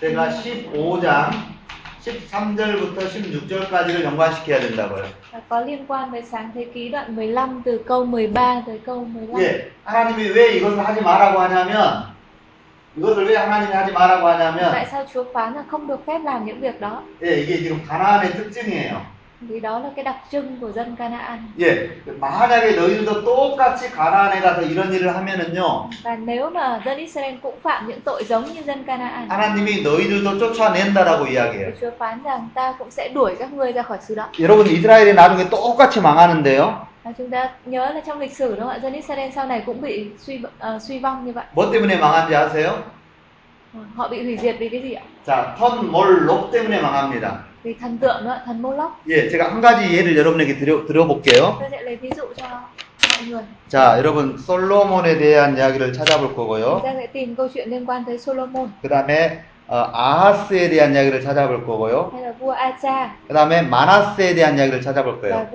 제가 0.00 0.30
15장 0.30 1.30
13절부터 2.00 2.96
16절까지를 2.96 4.02
연관시켜야 4.02 4.60
된다고요. 4.60 5.04
Và 5.32 5.40
có 5.48 5.60
liên 5.60 5.84
quan 5.86 6.10
với 6.10 6.22
sáng 6.22 6.50
thế 6.54 6.66
ký 6.74 6.88
đoạn 6.88 7.16
15 7.16 7.62
từ 7.64 7.78
câu 7.86 8.04
13 8.04 8.62
tới 8.66 8.80
câu 8.86 9.04
15. 9.04 9.40
예, 9.42 9.70
하나님이 9.84 10.30
왜 10.30 10.56
이것을 10.56 10.78
하지 10.78 11.02
말라고 11.02 11.38
하냐면 11.38 12.04
이것을 12.96 13.26
왜 13.26 13.36
하나님이 13.36 13.72
하지 13.74 13.92
말라고 13.92 14.26
하냐면 14.26 14.72
Tại 14.72 14.86
sao 14.90 15.04
Chúa 15.14 15.24
phán 15.34 15.54
là 15.54 15.62
không 15.70 15.86
được 15.86 16.06
phép 16.06 16.24
làm 16.24 16.44
những 16.46 16.60
việc 16.60 16.80
đó? 16.80 17.02
예, 17.22 17.42
이게 17.42 17.58
지금 17.62 17.84
가나안의 17.86 18.32
특징이에요. 18.32 19.13
Vì 19.49 19.59
đó 19.59 19.79
là 19.79 19.89
cái 19.95 20.05
đặc 20.05 20.15
trưng 20.31 20.57
của 20.61 20.71
dân 20.71 20.95
Canaan. 20.95 21.39
예, 21.59 21.89
만약에 22.19 22.75
너희들도 22.75 23.23
똑같이 23.23 23.91
가나안에 23.91 24.39
가서 24.41 24.61
이런 24.61 24.91
일을 24.93 25.15
하면은요, 25.15 25.89
Và 26.03 26.15
nếu 26.15 26.49
mà 26.49 26.81
dân 26.85 26.97
Israel 26.97 27.35
cũng 27.41 27.59
phạm 27.63 27.87
những 27.87 28.01
tội 28.01 28.23
giống 28.23 28.45
như 28.53 28.61
dân 28.63 28.83
Canaan, 28.83 29.27
하나님이 29.29 29.83
너희들도 29.83 30.39
쫓아낸다라고 30.39 31.25
i야기해요. 31.27 31.71
thì 31.71 31.77
Chúa 31.81 31.91
phán 31.99 32.23
rằng 32.23 32.49
ta 32.55 32.73
cũng 32.79 32.91
sẽ 32.91 33.09
đuổi 33.13 33.35
các 33.39 33.53
ngươi 33.53 33.71
ra 33.73 33.81
khỏi 33.83 33.97
xứ 34.07 34.15
đó. 34.15 34.25
여러분 34.39 34.65
이스라엘이 34.67 35.13
나중에 35.13 35.49
똑같이 35.49 36.01
망하는데요. 36.01 36.73
Và 37.03 37.11
chúng 37.17 37.29
ta 37.29 37.49
nhớ 37.65 37.89
là 37.93 38.01
trong 38.07 38.19
lịch 38.19 38.31
sử 38.37 38.49
đúng 38.49 38.59
không 38.59 38.69
ạ? 38.69 38.79
Dân 38.83 38.93
Israel 38.93 39.31
sau 39.35 39.45
này 39.47 39.63
cũng 39.65 39.81
bị 39.81 40.09
suy 40.19 40.41
ờ, 40.59 40.79
suy 40.87 40.99
vong 40.99 41.25
như 41.25 41.31
vậy. 41.33 41.45
뭐 41.55 41.71
때문에 41.71 41.99
망한지 41.99 42.35
아세요? 42.35 42.69
Họ 43.95 44.07
bị 44.07 44.23
hủy 44.23 44.37
diệt 44.37 44.55
vì 44.59 44.69
cái 44.69 44.81
gì 44.81 44.93
ạ? 44.93 45.03
자, 45.27 45.55
턴 45.57 45.91
몰록 45.91 46.51
때문에 46.51 46.81
망합니다. 46.81 47.43
Vì 47.65 47.73
thần 47.73 47.97
tượng 47.97 48.25
đó, 48.25 48.37
thần 48.45 48.61
Moloch. 48.61 48.91
예, 49.09 49.29
제가 49.29 49.49
한 49.51 49.59
가지 49.61 49.91
예를 49.97 50.15
여러분에게 50.17 50.57
드려, 50.59 50.85
드려볼게요. 50.85 51.57
Tôi 51.59 51.69
sẽ 51.71 51.81
lấy 51.81 51.97
ví 51.97 52.09
dụ 52.09 52.23
cho 52.37 52.45
mọi 52.45 53.29
người. 53.29 53.41
자, 53.67 53.97
여러분 53.97 54.37
솔로몬에 54.37 55.17
대한 55.17 55.57
이야기를 55.57 55.91
찾아볼 55.93 56.35
거고요. 56.35 56.81
ta 56.83 56.93
sẽ 56.93 57.07
tìm 57.11 57.35
câu 57.35 57.47
chuyện 57.53 57.69
liên 57.69 57.85
quan 57.85 58.05
tới 58.05 58.17
Solomon 58.17 58.69
그 58.83 58.87
다음에 58.89 59.43
어, 59.67 59.77
아하스에 59.91 60.69
대한 60.69 60.93
이야기를 60.93 61.21
찾아볼 61.21 61.65
거고요. 61.65 62.11
그 63.27 63.33
다음에 63.33 63.63
마나스에 63.63 64.35
대한 64.35 64.57
이야기를 64.59 64.81
찾아볼 64.81 65.19
거예요. 65.21 65.49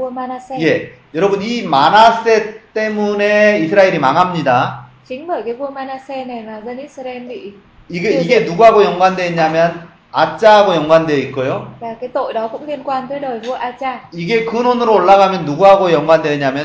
예, 0.58 0.92
여러분 1.14 1.40
이 1.42 1.62
마나세 1.62 2.60
때문에 2.74 3.60
이스라엘이 3.60 4.00
망합니다. 4.00 4.86
이게 7.88 8.20
이게 8.20 8.40
누구하고 8.40 8.84
연관되어 8.84 9.26
있냐면 9.26 9.89
아짜하고 10.12 10.74
연관되어 10.74 11.16
있고요. 11.16 11.66
và 11.80 11.94
cái 12.00 12.08
tội 12.08 12.32
đó 12.32 12.48
cũng 12.48 12.66
liên 12.66 12.82
quan 12.84 13.06
tới 13.08 13.20
đời 13.20 13.40
vua 13.40 13.54
Acha 13.58 13.98
이게 14.12 14.44
근원으로 14.44 14.94
올라가면 14.94 15.44
누구하고 15.44 15.88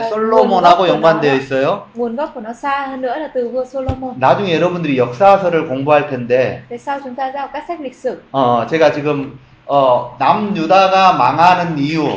아, 0.01 0.09
솔로몬하고 0.09 0.87
연관되어 0.87 1.35
있어요. 1.35 1.87
nguồn 1.95 2.15
gốc 2.15 2.31
của 2.33 2.41
nó 2.41 2.53
xa 2.53 2.87
hơn 2.87 3.01
nữa 3.01 3.15
là 3.17 3.27
từ 3.33 3.49
vua 3.49 3.65
Solomon 3.65 4.15
나중에 4.19 4.55
여러분들이 4.55 4.97
역사서를 4.97 5.67
공부할 5.67 6.09
텐데 6.09 6.63
thế 6.69 6.77
sau 6.77 6.99
chúng 7.03 7.15
ta 7.15 7.31
ra 7.31 7.41
học 7.41 7.49
các 7.53 7.63
sách 7.67 7.81
lịch 7.81 7.95
sử 7.95 8.21
어, 8.31 8.65
제가 8.69 8.91
지금 8.91 9.37
어, 9.67 10.15
남유다가 10.19 11.13
망하는 11.13 11.77
이유, 11.77 12.07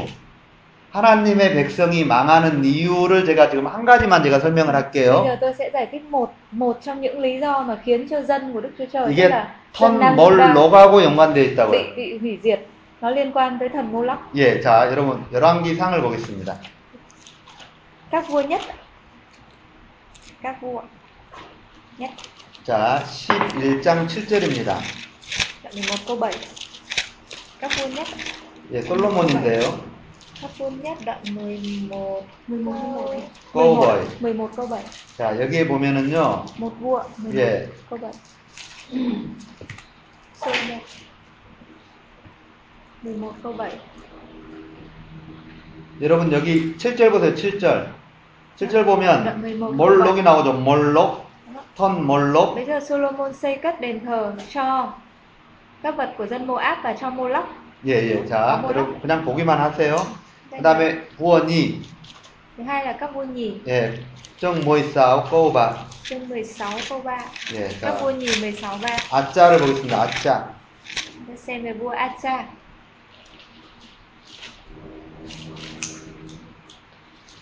하나님의 0.98 1.54
백성이 1.54 2.04
망하는 2.04 2.64
이유를 2.64 3.24
제가 3.24 3.50
지금 3.50 3.66
한 3.68 3.84
가지만 3.84 4.22
제가 4.22 4.40
설명을 4.40 4.74
할게요. 4.74 5.24
이게 9.10 9.28
là 9.28 9.46
dân 9.72 10.00
Nam 10.00 10.16
턴 10.16 10.32
Juda 10.34 10.52
몰록하고 10.52 11.02
연관되어 11.04 11.44
있다고요. 11.44 11.78
예, 14.34 14.60
자, 14.60 14.88
여러분 14.90 15.24
열왕기 15.32 15.74
상을 15.76 16.02
보겠습니다. 16.02 16.58
các 18.10 18.24
vua 18.26 18.42
nhất 18.48 18.60
các 20.42 20.56
vua 20.60 20.82
nhất 21.98 22.10
자, 22.64 23.02
11장 23.06 24.08
7절입니다. 24.08 24.74
đoạn 25.62 25.72
11 25.72 26.06
câu 26.06 26.18
7 26.18 26.32
các 27.60 27.70
vua 27.70 27.88
nhất 27.94 28.06
예, 28.72 28.82
솔로몬인데요. 28.82 29.97
các 30.41 30.51
vua 30.57 30.69
nhất 30.69 30.97
đoạn 31.05 31.17
11 31.35 32.21
11 32.47 32.73
11 32.73 33.19
câu 33.53 33.75
7. 33.81 34.05
11 34.19 34.49
câu 34.55 34.67
7 34.67 34.83
자, 35.17 35.39
여기에 35.39 35.67
보면은요. 35.67 36.45
một 36.57 36.71
vua 36.81 37.03
11 37.23 37.39
예. 37.39 37.67
câu 37.89 37.99
7 37.99 38.11
Sô 40.41 40.51
nhất 40.69 40.79
11 43.03 43.31
câu 43.43 43.53
7 43.53 43.71
여러분 46.01 46.31
여기 46.33 46.75
7절 46.77 47.11
보세요. 47.11 47.35
7절. 47.35 47.87
7절 48.57 48.85
보면 48.85 49.41
11 49.41 49.75
몰록이 49.75 50.23
나오죠. 50.23 50.53
몰록. 50.53 51.23
턴 51.75 52.05
몰록. 52.05 52.55
Bây 52.55 52.65
giờ 52.65 52.79
Solomon 52.79 53.33
xây 53.33 53.55
cất 53.55 53.81
đền 53.81 54.05
thờ 54.05 54.33
cho 54.53 54.93
các 55.83 55.95
vật 55.97 56.13
của 56.17 56.25
dân 56.25 56.47
Moab 56.47 56.77
và 56.83 56.93
cho 56.93 57.09
Moloch. 57.09 57.45
예, 57.85 57.91
예. 57.91 58.25
자, 58.25 58.59
몰록. 58.61 58.75
여러분 58.75 58.99
그냥 59.01 59.25
보기만 59.25 59.59
하세요. 59.59 59.95
그다음에 60.62 61.08
부원이 61.16 61.82
Thứ 62.56 62.64
hai 62.64 62.84
là 62.84 62.96
các 62.98 63.14
vua 63.14 63.24
nhì 63.24 63.60
예, 63.68 64.00
정 64.40 64.60
모이사오 64.64 65.24
꼬우바. 65.30 65.86
chương 66.02 66.28
16 66.28 66.88
câu 66.88 67.02
3. 67.04 67.18
예, 67.54 67.68
Các 67.80 68.00
vua 68.00 68.10
자, 68.10 68.18
nhì 68.18 68.26
16 68.26 68.78
3. 68.78 68.98
아짜를 69.12 69.58
보겠습니다. 69.58 70.02
아짜. 70.02 70.54
Xem 71.36 71.62
về 71.62 71.72
vua 71.78 71.94
Acha. 71.94 72.46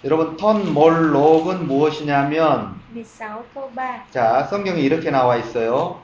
여러분 0.04 0.36
턴 0.36 0.72
몰록은 0.74 1.66
무엇이냐면 1.66 2.78
16 2.94 3.44
câu 3.54 3.70
3. 3.74 4.02
자, 4.10 4.42
성경에 4.50 4.80
이렇게 4.80 5.10
나와 5.10 5.36
있어요. 5.36 6.02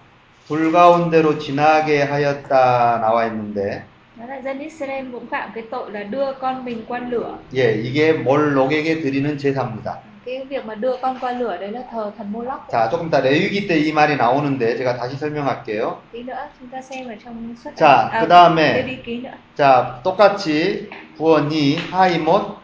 불 0.49 0.73
가운데로 0.73 1.39
지나게 1.39 2.03
하였다 2.03 2.99
나와 3.01 3.27
있는데 3.27 3.87
Đó 4.17 4.25
là 4.29 4.41
dân 4.41 4.59
Israel 4.59 5.07
cũng 5.13 5.27
phạm 5.27 5.51
cái 5.55 5.65
tội 5.71 5.91
là 5.91 6.03
đưa 6.03 6.33
con 6.33 6.65
mình 6.65 6.85
qua 6.89 6.99
lửa. 7.11 7.39
예, 7.55 7.75
이게 7.83 8.13
몰록에게 8.13 9.01
드리는 9.03 9.39
제사입니다. 9.39 9.95
cái 10.27 10.45
việc 10.45 10.65
mà 10.67 10.75
đưa 10.75 10.97
con 11.03 11.19
qua 11.21 11.33
lửa 11.33 11.57
đấy 11.61 11.73
là 11.73 11.81
thờ 11.93 12.11
thần 12.19 12.33
Moloch. 12.33 12.61
자, 12.71 12.89
조금 12.91 13.11
더 13.11 13.21
레위기 13.21 13.67
때 13.69 13.77
이 13.77 13.93
말이 13.93 14.17
나오는데 14.17 14.77
제가 14.77 14.97
다시 14.97 15.17
설명할게요. 15.17 15.97
tí 16.13 16.23
nữa 16.23 16.37
chúng 16.61 16.69
ta 16.73 16.83
xem 16.83 17.09
ở 17.09 17.15
trong 17.25 17.55
suốt 17.65 17.71
자, 17.77 18.09
아, 18.13 18.21
그다음에 18.21 18.73
레위기 18.83 19.23
nữa. 19.23 19.31
자, 19.57 20.01
똑같이 20.05 20.89
구원이 21.19 21.77
하이못 21.91 22.63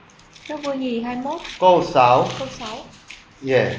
Các 0.48 0.62
vua 0.62 0.74
nhì 0.74 1.00
21 1.02 1.40
câu 1.60 1.82
6 1.82 2.28
câu 2.38 2.48
6. 2.48 2.66
예. 3.46 3.76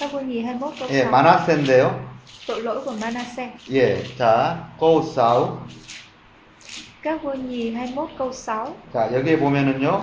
Các 0.00 0.12
vua 0.12 0.20
nhì 0.20 0.40
21 0.42 0.74
câu 0.80 0.88
예, 0.90 1.04
6. 1.04 1.10
마나세인데요. 1.10 1.90
tội 2.46 2.62
lỗi 2.62 2.80
của 2.84 2.92
Manasseh. 3.00 3.48
예. 3.72 4.02
자, 4.18 4.54
câu 4.80 5.02
6 5.14 5.58
자, 8.92 9.14
여기에 9.14 9.38
보면은요. 9.38 10.02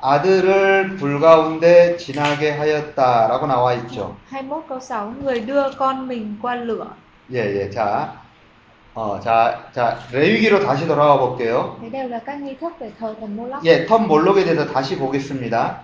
아들을 0.00 0.96
불 0.96 1.18
가운데 1.18 1.96
지나게 1.96 2.52
하였다라고 2.52 3.46
나와 3.48 3.74
있죠. 3.74 4.16
예, 7.32 7.38
예. 7.38 7.70
자. 7.70 8.22
어, 8.94 9.18
자, 9.18 9.68
자, 9.72 9.98
레위기로 10.12 10.60
다시 10.60 10.86
돌아가 10.86 11.18
볼게요. 11.18 11.78
예, 13.64 13.84
텀 13.84 14.06
몰록에 14.06 14.44
대해서 14.44 14.66
다시 14.72 14.96
보겠습니다. 14.96 15.80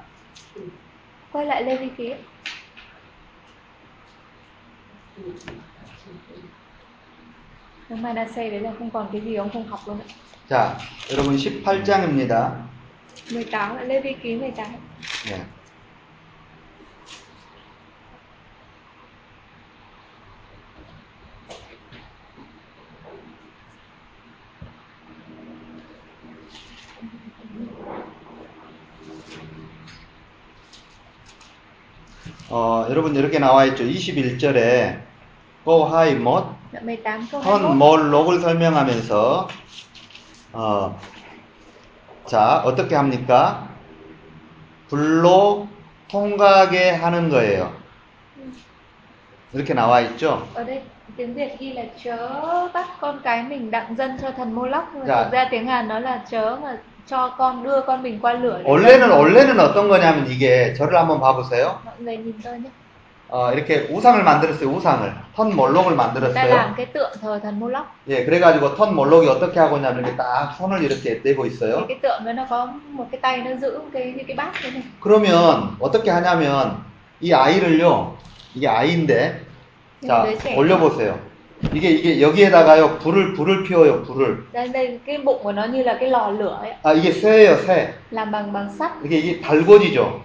Vi 7.93 7.99
ký. 7.99 8.03
Ông 8.03 8.03
Manasseh 8.03 8.53
đấy 8.53 8.61
là 8.61 8.72
không 8.78 8.90
còn 8.90 9.09
cái 9.12 9.20
gì 9.20 9.34
ông 9.34 9.51
không 9.53 9.66
học 9.66 9.80
luôn 9.86 9.99
ạ. 10.01 10.07
자, 10.49 10.76
여러분 11.11 11.36
18장입니다. 11.36 12.51
18 13.30 13.76
lại 13.76 13.86
Lê 13.86 14.01
Vi 14.01 14.14
ký 14.22 14.36
18. 14.36 14.66
예. 15.30 15.38
어, 32.51 32.86
여러분 32.90 33.16
이렇게 33.16 33.38
나와 33.38 33.64
있죠. 33.64 33.84
21절에 33.84 35.12
câu 35.65 35.89
턴 35.89 36.45
21. 36.81 37.77
몰록을 37.77 38.41
설명하면서 38.41 39.49
어, 40.55 40.99
자 42.27 42.63
어떻게 42.65 42.97
합니까? 42.97 43.69
불로 44.89 45.67
통과하게 46.11 46.91
하는 46.91 47.31
거예요. 47.31 47.73
이렇게 49.53 49.75
나와 49.75 50.01
있죠. 50.01 50.47
Ở 50.55 50.65
đây 50.65 50.83
tiếng 51.17 51.35
Việt 51.35 51.59
ghi 51.59 51.73
là 51.73 51.83
chớ 52.05 52.69
bắt 52.75 52.87
con 53.01 53.21
cái 53.25 53.43
mình 53.43 53.71
đặng 53.71 53.95
dân 53.97 54.19
cho 54.23 54.31
thần 54.31 54.55
Moloch 54.55 54.85
nhưng 54.95 55.01
mà 55.01 55.07
Dạ. 55.09 55.25
thực 55.25 55.33
ra 55.33 55.49
tiếng 55.51 55.67
Hàn 55.67 55.89
nó 55.89 55.99
là 55.99 56.21
chớ 56.31 56.57
mà 56.63 56.77
cho 57.07 57.29
con 57.39 57.63
đưa 57.63 57.81
con 57.87 58.03
mình 58.03 58.19
qua 58.23 58.33
lửa. 58.33 58.59
để 58.65 58.71
원래는. 58.71 59.11
원래는 59.11 59.61
어떤 59.61 59.89
거냐면 59.89 60.27
이게 60.27 60.75
저를 60.75 60.97
한번 60.99 61.21
봐 61.21 61.33
보세요. 61.37 61.79
mọi 61.85 61.95
người 61.99 62.17
nhìn 62.17 62.35
tôi 62.45 62.59
nhé. 62.59 62.71
어, 63.33 63.51
이렇게 63.51 63.87
우상을 63.91 64.22
만들었어요. 64.24 64.68
우상을 64.68 65.11
턴 65.35 65.57
몰록을 65.57 65.95
만들었어요. 65.97 66.35
예, 68.09 68.26
그래가지고 68.26 68.74
턴 68.74 68.95
몰록이 68.95 69.26
어떻게 69.26 69.59
하고 69.59 69.76
있냐면 69.76 70.01
이렇게 70.01 70.18
딱 70.18 70.55
손을 70.59 70.83
이렇게 70.85 71.22
Thì 71.22 71.47
있어요. 71.47 71.78
그러면 75.01 75.76
어떻게 75.80 76.11
하냐면 76.11 76.85
이 77.22 77.33
아이를요, 77.33 78.18
이게 78.55 78.68
아이인데 78.68 79.41
자 80.07 80.24
올려보세요. 80.59 81.18
이게 81.72 81.89
이게 81.89 82.20
여기에다가요 82.20 82.99
불을 82.99 83.33
불을 83.33 83.64
피워요 83.64 84.03
불을. 84.03 84.45
아 86.83 86.93
이게 86.93 87.11
쇠예요 87.12 87.57
쇠. 87.64 87.95
이게 89.03 89.16
이게 89.16 89.41
달궈지죠. 89.41 90.20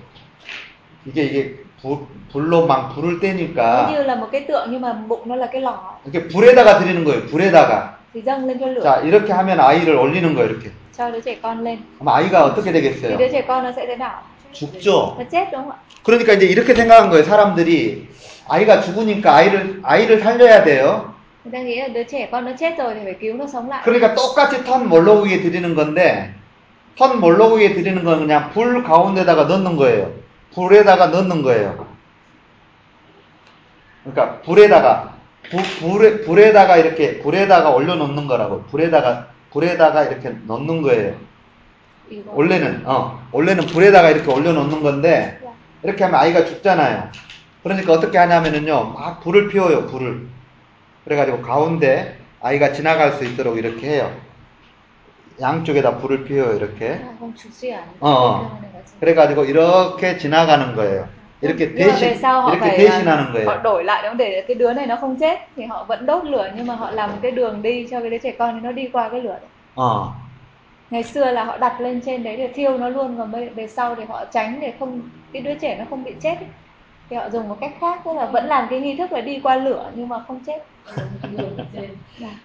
이게 1.05 1.23
이게 1.23 1.66
불, 1.81 1.99
불로 2.31 2.65
막 2.65 2.95
불을 2.95 3.19
떼니까 3.19 3.91
như 3.91 4.03
là 4.03 4.15
một 4.15 4.27
cái 4.31 4.41
tượng 4.41 4.67
nhưng 4.71 4.81
mà 4.81 4.93
bụng 4.93 5.21
nó 5.25 5.35
là 5.35 5.47
cái 5.47 5.61
lò 5.61 5.99
이렇게 6.05 6.27
불에다가 6.27 6.79
드리는 6.79 7.05
거예요. 7.05 7.21
불에다가. 7.31 7.97
thì 8.13 8.21
dâng 8.21 8.47
lên 8.47 8.59
cho 8.59 8.67
lửa 8.67 8.83
자 8.83 9.01
이렇게 9.03 9.33
하면 9.33 9.59
아이를 9.59 9.95
올리는 9.95 10.35
거예요. 10.35 10.49
이렇게. 10.49 10.71
cho 10.97 11.11
đứa 11.11 11.21
trẻ 11.21 11.35
con 11.41 11.63
lên. 11.63 11.77
그럼 11.99 12.07
아이가 12.07 12.45
어떻게 12.45 12.71
되겠어요? 12.71 13.17
đứa 13.17 13.27
trẻ 13.27 13.41
con 13.47 13.63
nó 13.63 13.71
sẽ 13.71 13.85
thế 13.85 13.95
nào? 13.95 14.21
죽죠. 14.53 15.15
Nó 15.17 15.23
chết 15.31 15.51
đúng 15.51 15.61
không 15.61 15.71
ạ? 15.71 15.77
그러니까 16.03 16.33
이제 16.33 16.45
이렇게 16.47 16.73
생각한 16.73 17.09
거예요. 17.09 17.23
사람들이 17.23 18.07
아이가 18.47 18.81
죽으니까 18.81 19.35
아이를 19.35 19.79
아이를 19.83 20.19
살려야 20.21 20.63
돼요. 20.63 21.13
Người 21.45 21.51
ta 21.51 21.59
nghĩ 21.59 21.75
là 21.75 21.87
đứa 21.87 22.03
trẻ 22.03 22.27
con 22.31 22.45
nó 22.45 22.51
chết 22.59 22.77
rồi 22.77 22.93
thì 22.93 22.99
phải 23.03 23.13
cứu 23.21 23.33
nó 23.37 23.45
sống 23.47 23.69
lại. 23.69 23.81
그러니까 23.85 24.15
똑같이 24.15 24.63
턴 24.65 24.89
몰로그에 24.89 25.41
드리는 25.41 25.75
건데 25.75 26.33
턴 26.97 27.19
몰로그에 27.19 27.73
드리는 27.73 28.03
건 28.03 28.19
그냥 28.19 28.49
불 28.53 28.83
가운데다가 28.83 29.43
넣는 29.43 29.77
거예요. 29.77 30.26
불에다가 30.57 31.07
넣는 31.07 31.43
거예요. 31.43 31.85
그러니까 34.03 34.41
불에다가 34.41 35.13
불, 35.49 35.61
불에, 35.79 36.21
불에다가 36.21 36.77
이렇게 36.77 37.19
불에다가 37.19 37.69
올려놓는 37.69 38.27
거라고 38.27 38.63
불에다가 38.63 39.27
불에다가 39.51 40.03
이렇게 40.05 40.35
넣는 40.47 40.81
거예요. 40.81 41.15
이거. 42.09 42.31
원래는 42.33 42.83
어 42.85 43.21
원래는 43.31 43.67
불에다가 43.67 44.09
이렇게 44.09 44.31
올려놓는 44.31 44.81
건데. 44.81 45.39
이렇게 45.83 46.03
하면 46.03 46.19
아이가 46.19 46.43
죽잖아요. 46.43 47.11
그러니까 47.61 47.93
어떻게 47.93 48.17
하냐면은요 48.17 48.93
막 48.93 49.21
불을 49.21 49.49
피워요 49.49 49.85
불을. 49.85 50.27
그래가지고 51.03 51.41
가운데 51.43 52.17
아이가 52.41 52.73
지나갈 52.73 53.13
수 53.13 53.23
있도록 53.25 53.57
이렇게 53.57 53.87
해요. 53.87 54.11
양쪽에다 55.39 55.97
불을 55.97 56.23
피워요, 56.23 56.55
이렇게. 56.55 56.89
À, 56.89 57.13
không 57.19 57.33
chủ 57.35 57.49
xuyển 57.49 57.79
Ờ, 57.99 58.09
ờ. 58.09 58.66
그래가지고 59.00 59.44
이렇게 59.44 60.16
지나가는 60.18 60.74
거예요. 60.76 61.08
이렇게 61.42 61.66
nhưng 61.74 61.88
mà 61.88 61.94
về 61.94 62.00
대신, 62.00 62.18
sau 62.20 62.42
họ 62.42 62.52
이렇게 62.52 62.60
phải 62.60 62.78
대신하는 62.78 63.26
à, 63.26 63.32
거예요. 63.32 63.46
họ 63.46 63.56
đổi 63.62 63.84
lại 63.84 64.02
đúng 64.02 64.16
để 64.16 64.44
cái 64.48 64.54
đứa 64.54 64.72
này 64.72 64.86
nó 64.86 64.96
không 64.96 65.16
chết 65.16 65.38
thì 65.56 65.64
họ 65.64 65.84
vẫn 65.84 66.06
đốt 66.06 66.24
lửa 66.24 66.50
nhưng 66.56 66.66
mà 66.66 66.74
họ 66.74 66.90
làm 66.90 67.10
một 67.10 67.16
cái 67.22 67.30
đường 67.30 67.62
đi 67.62 67.86
cho 67.90 68.00
cái 68.00 68.10
đứa 68.10 68.18
trẻ 68.18 68.32
con 68.38 68.54
thì 68.54 68.60
nó 68.66 68.72
đi 68.72 68.88
qua 68.92 69.08
cái 69.08 69.20
lửa 69.20 69.36
đấy. 69.40 69.50
어, 69.74 70.12
ngày 70.90 71.02
xưa 71.02 71.30
là 71.30 71.44
họ 71.44 71.58
đặt 71.58 71.80
lên 71.80 72.00
trên 72.06 72.22
đấy 72.22 72.36
để 72.36 72.48
thiêu 72.48 72.78
nó 72.78 72.88
luôn 72.88 73.14
còn 73.18 73.30
về, 73.30 73.48
về 73.54 73.66
sau 73.66 73.94
thì 73.94 74.02
họ 74.08 74.24
tránh 74.24 74.58
để 74.60 74.72
không 74.78 75.00
cái 75.32 75.42
đứa 75.42 75.54
trẻ 75.54 75.76
nó 75.78 75.84
không 75.90 76.04
bị 76.04 76.12
chết 76.20 76.34
ấy. 76.34 76.48
thì 77.10 77.16
họ 77.16 77.30
dùng 77.30 77.48
một 77.48 77.56
cách 77.60 77.72
khác 77.80 78.00
tức 78.04 78.12
là 78.16 78.26
vẫn 78.26 78.46
làm 78.46 78.66
cái 78.70 78.80
nghi 78.80 78.96
thức 78.96 79.12
là 79.12 79.20
đi 79.20 79.40
qua 79.42 79.56
lửa 79.56 79.90
nhưng 79.94 80.08
mà 80.08 80.16
không 80.28 80.40
chết 80.46 80.58
Dạ. 80.75 80.75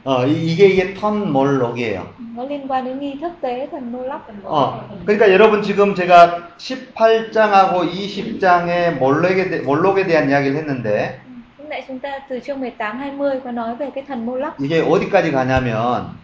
어, 0.05 0.26
이- 0.26 0.53
이게 0.53 0.66
이게 0.66 0.95
턴 0.95 1.32
몰록이에요. 1.32 2.07
nó 2.36 2.45
liên 2.49 2.66
quan 2.68 2.84
đến 2.84 2.99
nghi 3.01 3.20
thức 3.20 3.32
tế 3.40 3.68
thần 3.70 3.93
nô 3.93 4.05
lóc 4.07 4.20
어, 4.45 4.88
그러니까 5.07 5.30
여러분 5.32 5.62
지금 5.62 5.95
제가 5.95 6.49
18장하고 6.59 7.84
20장의 7.90 8.99
몰록에, 8.99 9.51
대, 9.51 9.59
몰록에 9.61 10.07
대한 10.07 10.28
이야기를 10.30 10.57
했는데 10.57 11.20
Ừ, 11.26 11.32
lúc 11.59 11.68
nãy 11.68 11.84
chúng 11.88 11.99
ta 12.01 12.18
từ 12.28 12.40
chương 12.40 12.61
18 12.61 12.97
20 13.18 13.40
có 13.45 13.51
nói 13.53 13.74
về 13.76 13.90
cái 13.95 14.05
thần 14.09 14.24
Moloch 14.26 14.55
이게 14.61 14.80
어디까지 14.80 15.30
가냐면 15.32 16.16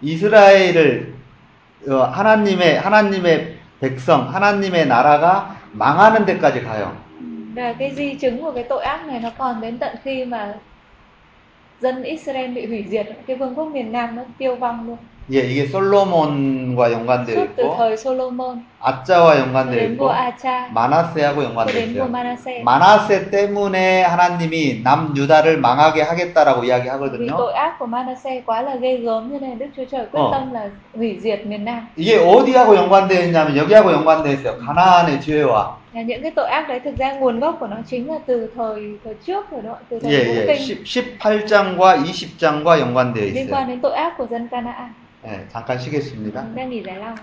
이스라엘을 0.00 1.14
어, 1.88 1.94
하나님의 2.04 2.78
하나님의 2.80 3.56
백성, 3.80 4.32
하나님의 4.34 4.86
나라가 4.86 5.56
망하는 5.72 6.24
데까지 6.26 6.62
가요. 6.62 6.92
Ừ, 7.20 7.24
và 7.56 7.72
cái 7.78 7.90
di 7.96 8.14
chứng 8.14 8.42
của 8.42 8.52
cái 8.52 8.64
tội 8.64 8.84
ác 8.84 9.06
này 9.06 9.20
nó 9.20 9.30
còn 9.38 9.60
đến 9.60 9.78
tận 9.78 9.96
khi 10.04 10.24
mà 10.24 10.54
dân 11.82 12.02
Israel 12.02 12.50
bị 12.54 12.66
hủy 12.66 12.84
diệt 12.90 13.06
cái 13.26 13.36
vương 13.36 13.54
quốc 13.54 13.64
miền 13.72 13.92
Nam 13.92 14.16
nó 14.16 14.22
tiêu 14.38 14.56
vong 14.56 14.86
luôn 14.86 14.96
예, 15.30 15.38
이게 15.38 15.66
솔로몬과 15.66 16.92
연관되어 16.92 17.44
있고 17.44 17.92
Solomon 17.92 18.64
아짜와 18.80 19.38
연관되어 19.38 19.84
있고 19.86 20.10
Acha 20.10 20.68
마나세하고 20.74 21.44
연관되어 21.44 21.80
있어요. 21.80 22.04
Manasseh 22.04 22.64
마나세 22.64 23.30
때문에 23.30 24.02
하나님이 24.02 24.80
남유다를 24.82 25.58
망하게 25.58 26.02
하겠다라고 26.02 26.64
이야기하거든요. 26.64 27.36
이게 31.96 32.16
어디하고 32.18 32.76
연관되어 32.76 33.22
있냐면 33.22 33.56
여기하고 33.56 33.92
연관되어 33.92 34.32
있어요. 34.32 34.58
가나안의 34.58 35.20
죄와 35.20 35.81
Và 35.92 36.02
những 36.02 36.22
cái 36.22 36.30
tội 36.30 36.48
ác 36.48 36.68
đấy 36.68 36.80
thực 36.80 36.96
ra 36.96 37.12
nguồn 37.12 37.40
gốc 37.40 37.56
của 37.60 37.66
nó 37.66 37.76
chính 37.86 38.08
là 38.08 38.18
từ 38.26 38.50
thời 38.54 38.98
thời 39.04 39.14
trước 39.14 39.50
rồi 39.50 39.62
đó 39.62 39.78
từ 39.88 39.98
thời 39.98 40.12
예, 40.12 40.18
예. 40.18 40.46
kinh 40.46 40.76
10, 40.84 40.84
18장과 40.84 42.04
20장과 42.04 42.80
연관되어 42.80 43.24
liên 43.24 43.34
있어요. 43.34 43.50
quan 43.50 43.68
đến 43.68 43.80
tội 43.80 43.92
ác 43.94 44.14
của 44.18 44.26
dân 44.30 44.48
Canaan 44.48 44.92
예, 45.24 45.46
잠깐 45.52 45.78
쉬겠습니다. 45.78 46.44
Đang 46.54 46.70
nghỉ 46.70 46.82
giải 46.82 46.98
lao 46.98 47.14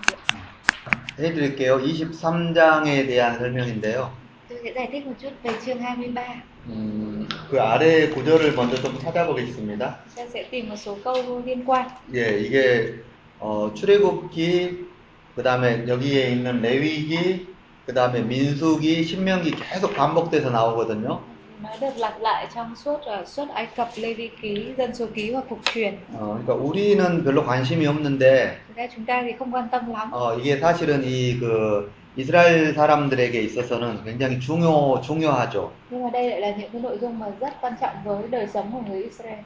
해 1.18 1.32
드릴게요. 1.32 1.78
23장에 1.78 3.06
대한 3.06 3.38
설명인데요. 3.38 4.10
tôi 4.48 4.58
sẽ 4.64 4.72
giải 4.74 4.88
thích 4.92 5.06
một 5.06 5.14
chút 5.20 5.30
về 5.42 5.50
chương 5.66 5.78
23 5.78 6.22
음, 6.68 7.28
그 7.50 7.60
아래 7.60 8.08
구절을 8.10 8.54
먼저 8.54 8.76
좀 8.82 8.98
찾아보겠습니다. 9.02 9.96
ta 10.16 10.26
sẽ 10.34 10.44
tìm 10.50 10.68
một 10.68 10.76
số 10.76 10.98
câu 11.04 11.42
liên 11.46 11.64
quan 11.64 11.86
예, 12.14 12.38
이게 12.38 12.94
어, 13.40 13.72
출애굽기, 13.74 14.86
그 15.34 15.42
다음에 15.42 15.88
여기에 15.88 16.30
있는 16.30 16.60
레위기, 16.60 17.46
그 17.90 17.94
다음에 17.94 18.22
민수기, 18.22 19.02
신명기 19.02 19.50
계속 19.50 19.96
반복돼서 19.96 20.48
나오거든요. 20.50 21.18
nó 21.62 21.70
được 21.80 21.96
lặp 21.98 22.20
lại 22.20 22.46
trong 22.54 22.76
suốt 22.76 23.00
uh, 23.20 23.28
suốt 23.28 23.48
Ai 23.54 23.66
Cập, 23.76 23.88
Lê 23.96 24.14
Vi 24.14 24.30
ký, 24.42 24.74
Dân 24.78 24.94
số 24.94 25.06
ký 25.14 25.30
và 25.34 25.40
Phục 25.48 25.58
truyền. 25.74 25.94
어, 26.14 26.38
그러니까 26.38 26.54
우리는 26.54 27.24
별로 27.24 27.44
관심이 27.44 27.86
없는데 27.86 28.58
Thực 28.68 28.76
ra 28.76 28.86
chúng 28.96 29.04
ta 29.06 29.22
thì 29.22 29.32
không 29.38 29.50
quan 29.52 29.68
tâm 29.72 29.92
lắm. 29.92 30.10
어, 30.12 30.38
이게 30.38 30.56
사실은 30.60 31.02
이그 31.04 31.92
이스라엘 32.16 32.74
사람들에게 32.74 33.40
있어서는 33.40 34.04
굉장히 34.04 34.38
중요 34.38 35.00
중요하죠. 35.00 35.72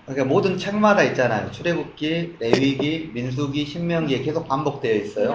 그러니까 0.06 0.24
모든 0.26 0.58
책마다 0.58 1.02
있잖아요. 1.04 1.50
출애굽기, 1.50 2.36
레위기, 2.40 3.10
민수기, 3.14 3.64
신명기에 3.64 4.20
계속 4.22 4.46
반복되어 4.48 4.94
있어요. 4.96 5.30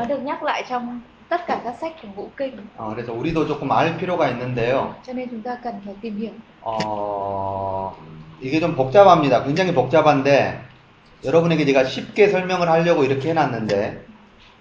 Được 1.32 1.38
nhắc 1.38 1.48
lại 1.48 1.48
trong 1.48 1.48
tất 1.48 1.48
cả 1.48 1.62
các 1.64 1.76
sách 1.82 1.94
của 2.02 2.08
Ngũ 2.16 2.30
Kinh. 2.38 2.58
어, 2.78 2.94
그래서 2.96 3.14
우리도 3.14 3.48
조금 3.48 3.72
알 3.72 3.98
필요가 3.98 4.30
있는데요. 4.30 4.94
Cho 5.08 5.14
nên 5.14 5.30
chúng 5.30 5.42
ta 5.42 5.56
cần 5.64 5.74
phải 5.86 5.96
tìm 6.02 6.18
hiểu. 6.18 6.32
어, 6.62 7.96
이게 8.42 8.60
좀 8.60 8.76
복잡합니다. 8.76 9.44
굉장히 9.44 9.74
복잡한데 9.74 10.62
여러분에게 11.24 11.66
제가 11.66 11.84
쉽게 11.84 12.28
설명을 12.30 12.70
하려고 12.70 13.04
이렇게 13.04 13.30
해놨는데 13.30 14.06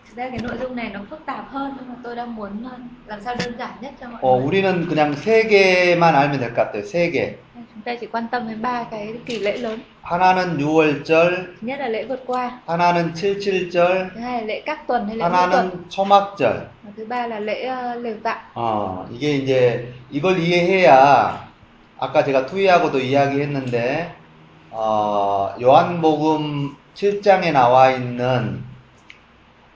Thực 0.09 0.17
ra 0.17 0.29
cái 0.31 0.39
nội 0.43 0.59
dung 0.61 0.77
này 0.77 0.91
nó 0.93 1.01
phức 1.11 1.27
tạp 1.27 1.51
hơn 1.51 1.75
nhưng 1.79 1.89
mà 1.89 1.95
tôi 2.05 2.17
đang 2.17 2.35
muốn 2.37 2.51
uh, 2.67 2.81
làm 3.07 3.21
sao 3.25 3.35
đơn 3.39 3.59
giản 3.59 3.71
nhất 3.81 3.93
cho 4.01 4.09
mọi 4.09 4.19
어, 4.23 4.37
người. 4.37 4.47
우리는 4.47 4.89
그냥 4.89 5.15
세 5.15 5.47
개만 5.49 6.15
알면 6.17 6.41
될 6.41 6.55
것 6.55 6.73
같아요. 6.73 6.83
세 6.83 7.11
개. 7.11 7.37
Chúng 7.79 7.85
ta 7.85 7.95
chỉ 8.01 8.07
quan 8.07 8.27
tâm 8.31 8.49
đến 8.49 8.63
ba 8.63 8.85
cái 8.91 9.15
kỳ 9.27 9.39
lễ 9.39 9.57
lớn. 9.57 9.81
하나는 10.03 10.59
6월절, 10.59 11.31
Thứ 11.61 11.67
nhất 11.67 11.81
là 11.81 11.89
lễ 11.89 12.05
vượt 12.05 12.25
qua, 12.27 12.51
하나는 12.67 13.13
77절, 13.15 14.09
thứ 14.15 14.21
hai 14.21 14.41
là 14.41 14.47
lễ 14.47 14.61
các 14.67 14.87
tuần 14.87 15.07
hay 15.07 15.17
lễ 15.17 15.25
ngũ 15.25 15.31
tuần, 15.31 15.51
하나는 15.51 15.71
초막절. 15.89 16.53
thứ 16.97 17.05
ba 17.09 17.27
là 17.27 17.41
lễ 17.41 17.71
uh, 17.71 18.03
lều 18.05 18.15
tạm. 18.23 18.37
어, 18.55 19.07
이게 19.13 19.33
이제 19.37 19.93
이걸 20.11 20.39
이해해야 20.39 21.49
아까 21.99 22.25
제가 22.25 22.47
투이하고도 22.47 22.99
이야기했는데 22.99 24.13
어, 24.71 25.55
요한복음 25.63 26.75
7장에 26.95 27.53
나와 27.53 27.91
있는 27.93 28.65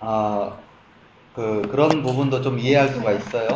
어, 0.00 0.58
그 1.36 1.68
그런 1.70 2.02
부분도 2.02 2.42
좀 2.42 2.58
이해할 2.58 2.88
수가 2.88 3.12
있어요. 3.12 3.48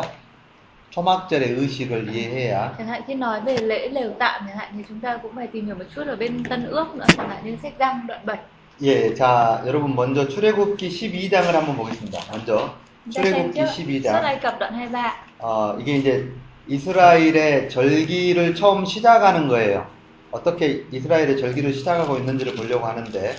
초막절의 0.96 1.50
의식을 1.60 2.08
이해해야 2.08 2.74
Chẳng 2.78 2.88
hạn 2.88 3.02
khi 3.06 3.14
nói 3.14 3.40
về 3.40 3.56
lễ 3.56 3.88
lều 3.88 4.10
tạm 4.18 4.42
chẳng 4.46 4.56
hạn 4.56 4.68
thì 4.76 4.84
chúng 4.88 5.00
ta 5.00 5.16
cũng 5.22 5.32
phải 5.36 5.46
tìm 5.46 5.66
hiểu 5.66 5.74
một 5.74 5.84
chút 5.94 6.06
ở 6.06 6.16
bên 6.16 6.44
Tân 6.44 6.70
Ước 6.70 6.96
nữa, 6.96 7.06
chẳng 7.16 7.28
hạn 7.28 7.38
như 7.44 7.56
sách 7.62 7.72
răng 7.78 8.06
đoạn 8.08 8.20
7. 8.26 8.38
예, 8.82 9.14
자, 9.14 9.62
여러분 9.66 9.94
먼저 9.94 10.28
출애굽기 10.28 10.88
12장을 10.88 11.52
한번 11.52 11.76
보겠습니다. 11.76 12.18
먼저 12.32 12.74
출애굽기 13.10 13.52
trước 13.54 13.66
xuất 13.66 13.86
12장. 13.86 14.24
Ai 14.24 14.40
Cập 14.40 14.58
đoạn 14.58 14.74
23. 14.74 15.12
어, 15.38 15.76
이게 15.80 15.96
이제 15.96 16.28
이스라엘의 16.66 17.68
절기를 17.70 18.54
처음 18.54 18.84
시작하는 18.84 19.48
거예요. 19.48 19.86
어떻게 20.30 20.84
이스라엘의 20.90 21.38
절기를 21.38 21.72
시작하고 21.74 22.16
있는지를 22.16 22.54
보려고 22.54 22.86
하는데, 22.86 23.36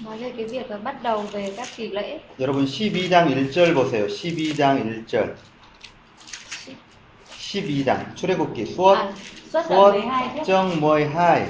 Nói 0.00 0.18
về 0.18 0.32
cái 0.36 0.46
việc 0.46 0.70
là 0.70 0.76
bắt 0.76 1.02
đầu 1.02 1.22
về 1.22 1.52
các 1.56 1.68
kỳ 1.76 1.88
lễ. 1.88 2.18
여러분 2.40 2.64
12장 2.64 3.26
1절 3.28 3.74
보세요. 3.74 4.06
12장 4.06 5.04
1절. 5.06 5.34
12장 7.38 8.16
출애굽기 8.16 8.66
수업 8.66 8.96
đoạn 8.96 9.14
수업 9.52 9.94
12 9.94 10.34
trước. 10.34 10.44
정 10.44 10.80
뭐이 10.80 11.04
하이. 11.04 11.46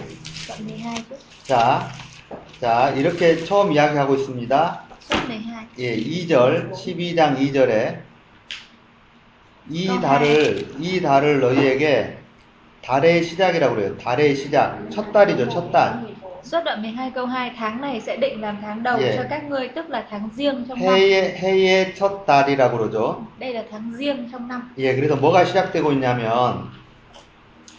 Đoạn 0.49 0.69
12 0.69 0.95
trước. 1.09 1.17
자, 1.45 1.89
자 2.61 2.91
이렇게 2.91 3.45
처음 3.45 3.73
이야기하고 3.73 4.15
있습니다. 4.15 4.85
Xuất 5.01 5.29
12. 5.29 5.69
예, 5.79 5.97
2절 5.97 6.73
12장 6.73 7.39
2절에 7.39 8.03
이또 9.71 10.01
달을 10.01 10.75
이 10.79 11.01
달을 11.01 11.41
너희에게 11.41 12.19
달의 12.83 13.25
시작이라고 13.25 13.75
그래요. 13.75 13.97
달의 13.97 14.37
시작. 14.37 14.91
첫 14.91 15.11
달이죠. 15.13 15.49
첫 15.49 15.73
달. 15.73 16.14
Xuất 16.44 16.64
đoạn 16.64 16.82
12 16.82 17.12
câu 17.12 17.26
2 17.26 17.52
tháng 17.58 17.82
này 17.82 18.02
sẽ 18.02 18.18
định 18.18 18.42
làm 18.42 18.58
tháng 18.62 18.84
đầu 18.84 18.98
Yeah. 19.00 19.16
cho 19.18 19.24
các 19.30 19.44
ngươi 19.50 19.68
tức 19.68 19.90
là 19.90 20.06
tháng 20.10 20.30
riêng 20.36 20.66
trong 20.70 20.80
năm. 20.80 20.94
해의 20.94 21.34
해의 21.38 21.94
첫 21.96 22.26
달이라고 22.26 22.78
그러죠. 22.78 23.16
Đây 23.40 23.54
là 23.54 23.64
tháng 23.72 23.94
riêng 23.98 24.30
trong 24.32 24.48
năm. 24.48 24.62
예, 24.78 24.96
그래서 24.96 25.16
뭐가 25.16 25.46
시작되고 25.46 25.92
있냐면 25.92 26.70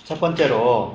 첫 0.04 0.20
번째로 0.20 0.94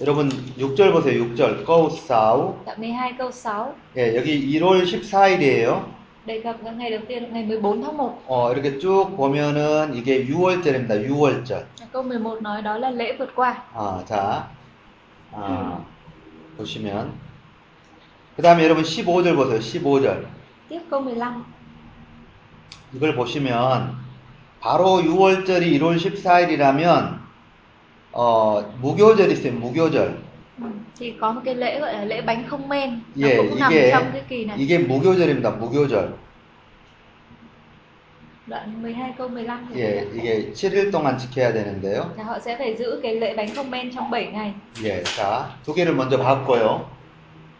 여러분 0.00 0.28
6절 0.58 0.92
보세요. 0.92 1.24
6절. 1.34 1.64
꺼우싸우. 1.64 2.54
Đoạn 2.66 2.80
12 2.80 3.12
câu 3.18 3.30
6 3.30 3.74
예, 3.96 4.16
여기 4.16 4.58
1월 4.58 4.84
14일이에요. 4.84 5.80
đề 6.26 6.40
cập 6.44 6.56
vào 6.62 6.72
ngày 6.74 6.90
đầu 6.90 7.00
tiên 7.08 7.22
là 7.22 7.28
ngày 7.32 7.42
14 7.44 7.82
tháng 7.82 7.96
1. 7.96 8.22
어, 8.26 8.52
이렇게 8.52 8.78
쭉 8.78 9.16
보면은 9.16 9.94
이게 9.94 10.24
6월절입니다. 10.26 11.08
6월절. 11.08 11.62
Câu 11.92 12.02
11 12.02 12.40
nói 12.42 12.62
đó 12.62 12.78
là 12.78 12.90
lễ 12.90 13.16
vượt 13.18 13.30
qua. 13.36 13.54
아, 13.74 14.04
자, 14.06 14.48
아, 15.32 15.78
보시면. 16.57 17.13
그 18.35 18.41
다음에 18.41 18.63
여러분 18.63 18.83
15절 18.83 19.35
보세요. 19.35 19.59
15절. 19.59 20.25
Tiếp 20.69 20.89
câu 20.89 21.01
15 21.01 21.45
이걸 22.93 23.15
보시면, 23.15 23.95
바로 24.59 25.01
6월절이 25.01 25.79
1월 25.79 25.97
14일이라면, 25.97 27.19
어, 28.11 28.61
무교절이 28.81 29.33
있어요. 29.33 29.53
무교절. 29.53 30.25
Thì 30.97 31.11
có 31.19 31.31
một 31.33 31.41
cái 31.45 31.55
lễ 31.55 31.79
gọi 31.79 31.93
là 31.93 32.05
lễ 32.05 32.21
bánh 32.21 32.47
không 32.47 32.69
men 32.69 33.01
nó 33.15 33.27
예, 33.27 33.37
cũng 33.37 33.59
nằm 33.59 33.71
이게, 33.71 33.91
trong 33.91 34.11
cái 34.13 34.23
kỳ 34.29 34.45
này 34.45 34.57
이게 34.57 34.79
무교절입니다. 34.79 35.51
무교절. 35.59 36.13
Đoạn 38.47 38.81
12 38.83 39.13
câu 39.17 39.27
15 39.27 39.67
thì 39.73 39.81
예, 39.81 40.07
이게 40.13 40.51
7일 40.53 40.91
동안 40.91 41.17
지켜야 41.17 41.51
되는데요. 41.53 42.05
là 42.17 42.23
họ 42.23 42.39
sẽ 42.39 42.55
phải 42.57 42.75
giữ 42.77 42.99
cái 43.03 43.15
lễ 43.15 43.33
bánh 43.37 43.55
không 43.55 43.71
men 43.71 43.91
trong 43.95 44.11
7 44.11 44.25
ngày. 44.25 44.53
예, 44.83 45.03
자, 45.03 45.45
두 45.65 45.73
개를 45.73 45.95
먼저 45.95 46.17
봤고요. 46.17 46.85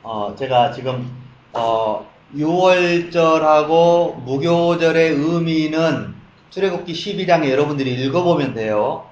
어, 0.04 0.36
제가 0.38 0.72
지금, 0.72 1.10
어, 1.54 2.06
6월절하고 2.36 4.16
무교절의 4.26 5.10
의미는 5.10 6.14
출애굽기 6.52 6.94
12장에 6.94 7.50
여러분들이 7.50 7.94
읽어보면 8.06 8.54
돼요. 8.54 9.06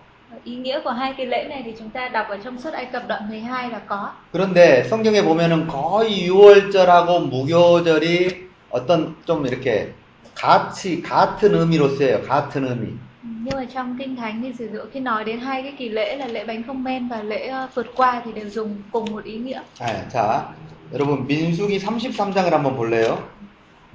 Ý 0.46 0.56
nghĩa 0.56 0.80
của 0.84 0.90
hai 0.92 1.14
cái 1.18 1.26
lễ 1.26 1.44
này 1.50 1.62
thì 1.66 1.74
chúng 1.80 1.90
ta 1.90 2.10
đọc 2.10 2.26
ở 2.30 2.38
trong 2.44 2.60
suất 2.60 2.74
Ai 2.74 2.86
Cập 2.86 3.08
đoạn 3.08 3.30
12 3.30 3.70
là 3.70 3.80
có. 3.88 4.12
그런데 4.32 4.84
성경에 4.84 5.24
보면은 5.24 5.68
거의 5.68 6.30
6월절하고 6.30 7.20
무교절이 7.30 8.44
어떤 8.70 9.16
좀 9.26 9.46
이렇게 9.48 9.94
같이, 10.35 11.03
같은 11.03 11.55
의미로 11.55 11.89
쓰여요. 11.89 12.23
같은 12.23 12.65
의미. 12.65 12.99
Ừ, 13.23 13.29
Nhưng 13.45 13.57
mà 13.57 13.65
trong 13.75 13.97
Kinh 13.99 14.17
Thánh 14.17 14.43
thì 14.43 14.53
sử 14.59 14.69
dụng 14.73 14.87
khi 14.93 15.01
nói 15.01 15.25
đến 15.25 15.41
hai 15.41 15.63
cái 15.63 15.75
kỳ 15.79 15.89
lễ 15.89 16.17
là 16.17 16.27
lễ 16.27 16.45
bánh 16.45 16.63
không 16.67 16.85
men 16.85 17.09
và 17.09 17.23
lễ 17.23 17.47
ờ, 17.47 17.69
vượt 17.75 17.87
qua 17.97 18.23
thì 18.25 18.33
đều 18.33 18.49
dùng 18.51 18.83
cùng 18.93 19.05
một 19.13 19.25
ý 19.25 19.39
nghĩa. 19.39 19.61
예, 19.81 20.09
자, 20.09 20.55
여러분 20.93 21.27
민수기 21.27 21.79
33장을 21.79 22.51
한번 22.51 22.77
볼래요? 22.77 23.19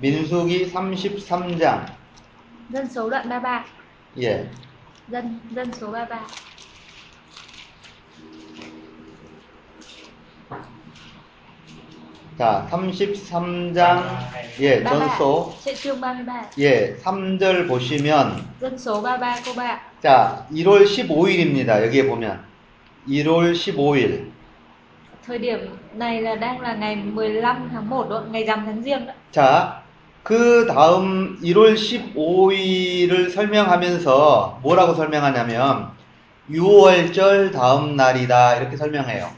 민수기 0.02 0.72
33장. 0.72 1.80
Dân 2.70 2.88
số 2.88 3.10
đoạn 3.10 3.30
33. 3.30 3.66
예. 4.18 4.50
Dân 5.08 5.40
dân 5.56 5.72
số 5.74 5.92
33. 5.92 6.20
자, 12.39 12.69
33장, 12.71 14.05
예, 14.61 14.81
33. 14.85 14.85
전소, 14.85 15.53
Trên 15.65 15.75
chương 15.75 16.01
33. 16.01 16.51
예, 16.59 16.95
3절 17.03 17.67
보시면, 17.67 18.47
Dân 18.61 18.79
số 18.79 19.03
33 19.03 19.43
câu 19.45 19.55
3. 19.55 19.81
자, 20.01 20.47
1월 20.53 20.87
15일입니다. 20.87 21.83
여기에 21.85 22.07
보면. 22.07 22.39
1월 23.09 23.55
15일. 23.55 24.31
Thời 25.27 25.39
điểm 25.39 25.59
này 25.95 26.23
là 26.23 26.37
đang 26.37 26.61
là 26.61 26.75
ngày 26.75 26.97
15 26.97 27.69
tháng 27.73 27.91
1 27.91 28.09
đó, 28.09 28.23
ngày 28.31 28.45
rằm 28.45 28.65
tháng 28.67 28.83
riêng 28.83 29.07
đó. 29.07 29.13
자, 29.33 29.83
그 30.23 30.67
다음 30.69 31.39
1월 31.43 31.75
15일을 31.75 33.31
설명하면서 33.31 34.61
뭐라고 34.63 34.95
설명하냐면, 34.95 35.89
6월절 36.49 37.53
다음 37.53 37.97
날이다. 37.97 38.57
이렇게 38.57 38.77
설명해요. 38.77 39.29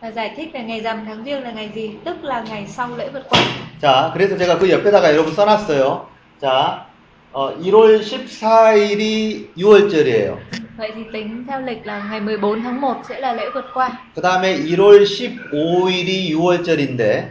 Và 0.00 0.10
giải 0.10 0.34
thích 0.36 0.50
về 0.54 0.60
ngày 0.60 0.80
rằm 0.80 1.04
tháng 1.06 1.24
riêng 1.24 1.42
là 1.42 1.50
ngày 1.50 1.70
gì? 1.74 1.90
Tức 2.04 2.24
là 2.24 2.44
ngày 2.48 2.66
sau 2.66 2.96
lễ 2.96 3.08
vượt 3.12 3.22
qua. 3.30 3.40
자, 3.80 4.10
그래서 4.14 4.36
제가 4.38 4.58
그 4.58 4.70
옆에다가 4.70 5.12
여러분 5.12 5.34
써놨어요. 5.34 6.06
자, 6.40 6.86
어, 7.32 7.56
1월 7.58 8.00
14일이 8.00 9.46
6월절이에요. 9.56 10.36
Vậy 10.76 10.92
thì 10.94 11.04
tính 11.12 11.44
theo 11.48 11.60
lịch 11.60 11.86
là 11.86 12.04
ngày 12.10 12.20
14 12.20 12.62
tháng 12.62 12.80
1 12.80 12.96
sẽ 13.08 13.20
là 13.20 13.32
lễ 13.32 13.50
vượt 13.54 13.64
qua. 13.74 13.90
그 14.14 14.22
다음에 14.22 14.56
1월 14.56 15.02
15일이 15.04 16.30
6월절인데, 16.30 17.24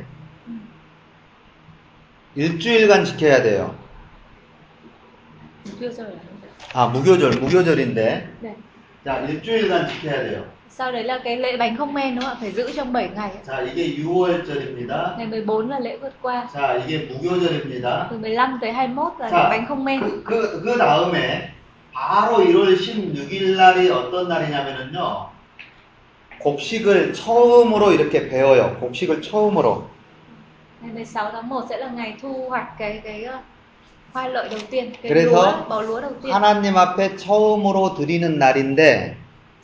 일주일간 2.36 3.06
지켜야 3.06 3.42
돼요. 3.42 3.76
Rồi. 5.80 6.08
아, 6.74 6.88
무교절, 6.88 7.40
무교절인데, 7.40 8.28
Đây. 8.42 8.56
자, 9.06 9.20
일주일간 9.20 9.88
지켜야 9.88 10.24
돼요. 10.24 10.57
Sau 10.70 10.92
đấy 10.92 11.04
là 11.04 11.20
cái 11.24 11.38
lễ 11.38 11.58
bánh 11.58 11.78
không 11.78 11.94
men 11.94 12.16
đúng 12.16 12.24
không 12.24 12.34
ạ? 12.34 12.38
Phải 12.42 12.52
giữ 12.52 12.72
trong 12.76 12.94
7 12.94 13.10
ngày. 13.16 13.32
자, 13.48 13.62
이게 13.62 14.04
6월절입니다. 14.04 15.18
Ngày 15.18 15.28
14 15.28 15.70
là 15.70 15.80
lễ 15.80 15.98
vượt 15.98 16.14
qua. 16.22 16.48
자, 16.54 16.78
이게 16.86 17.08
무교절입니다. 17.10 18.08
Từ 18.12 18.18
15 18.18 18.58
tới 18.62 18.72
21 18.72 19.14
là 19.20 19.30
자, 19.30 19.44
lễ 19.44 19.50
bánh 19.50 19.66
không 19.68 19.86
men. 19.86 20.02
그, 20.02 20.24
그, 20.24 20.62
그 20.64 20.78
다음에, 20.78 21.52
바로 21.94 22.38
1월 22.38 22.78
16일 22.78 23.56
날이 23.58 23.90
어떤 23.90 24.28
날이냐면은요, 24.28 25.30
곡식을 26.40 27.14
처음으로 27.14 27.92
이렇게 27.94 28.30
배워요. 28.30 28.78
곡식을 28.80 29.22
처음으로. 29.22 29.84
Ngày 30.82 30.92
16 31.06 31.32
tháng 31.32 31.50
1 31.50 31.66
sẽ 31.70 31.78
là 31.78 31.88
ngày 31.90 32.16
thu 32.22 32.46
hoạch 32.50 32.78
cái 32.78 33.02
cái 33.04 33.26
uh, 33.26 33.42
hoa 34.14 34.28
lợi 34.28 34.50
đầu 34.50 34.60
tiên, 34.70 34.92
cái 35.02 35.12
그래서 35.12 35.32
lúa, 35.32 35.70
bó 35.70 35.82
lúa 35.82 36.02
đầu 36.02 36.12
tiên. 36.22 36.34
하나님 36.34 36.78
앞에 36.78 37.16
처음으로 37.18 37.96
드리는 37.96 38.38
날인데, 38.38 39.18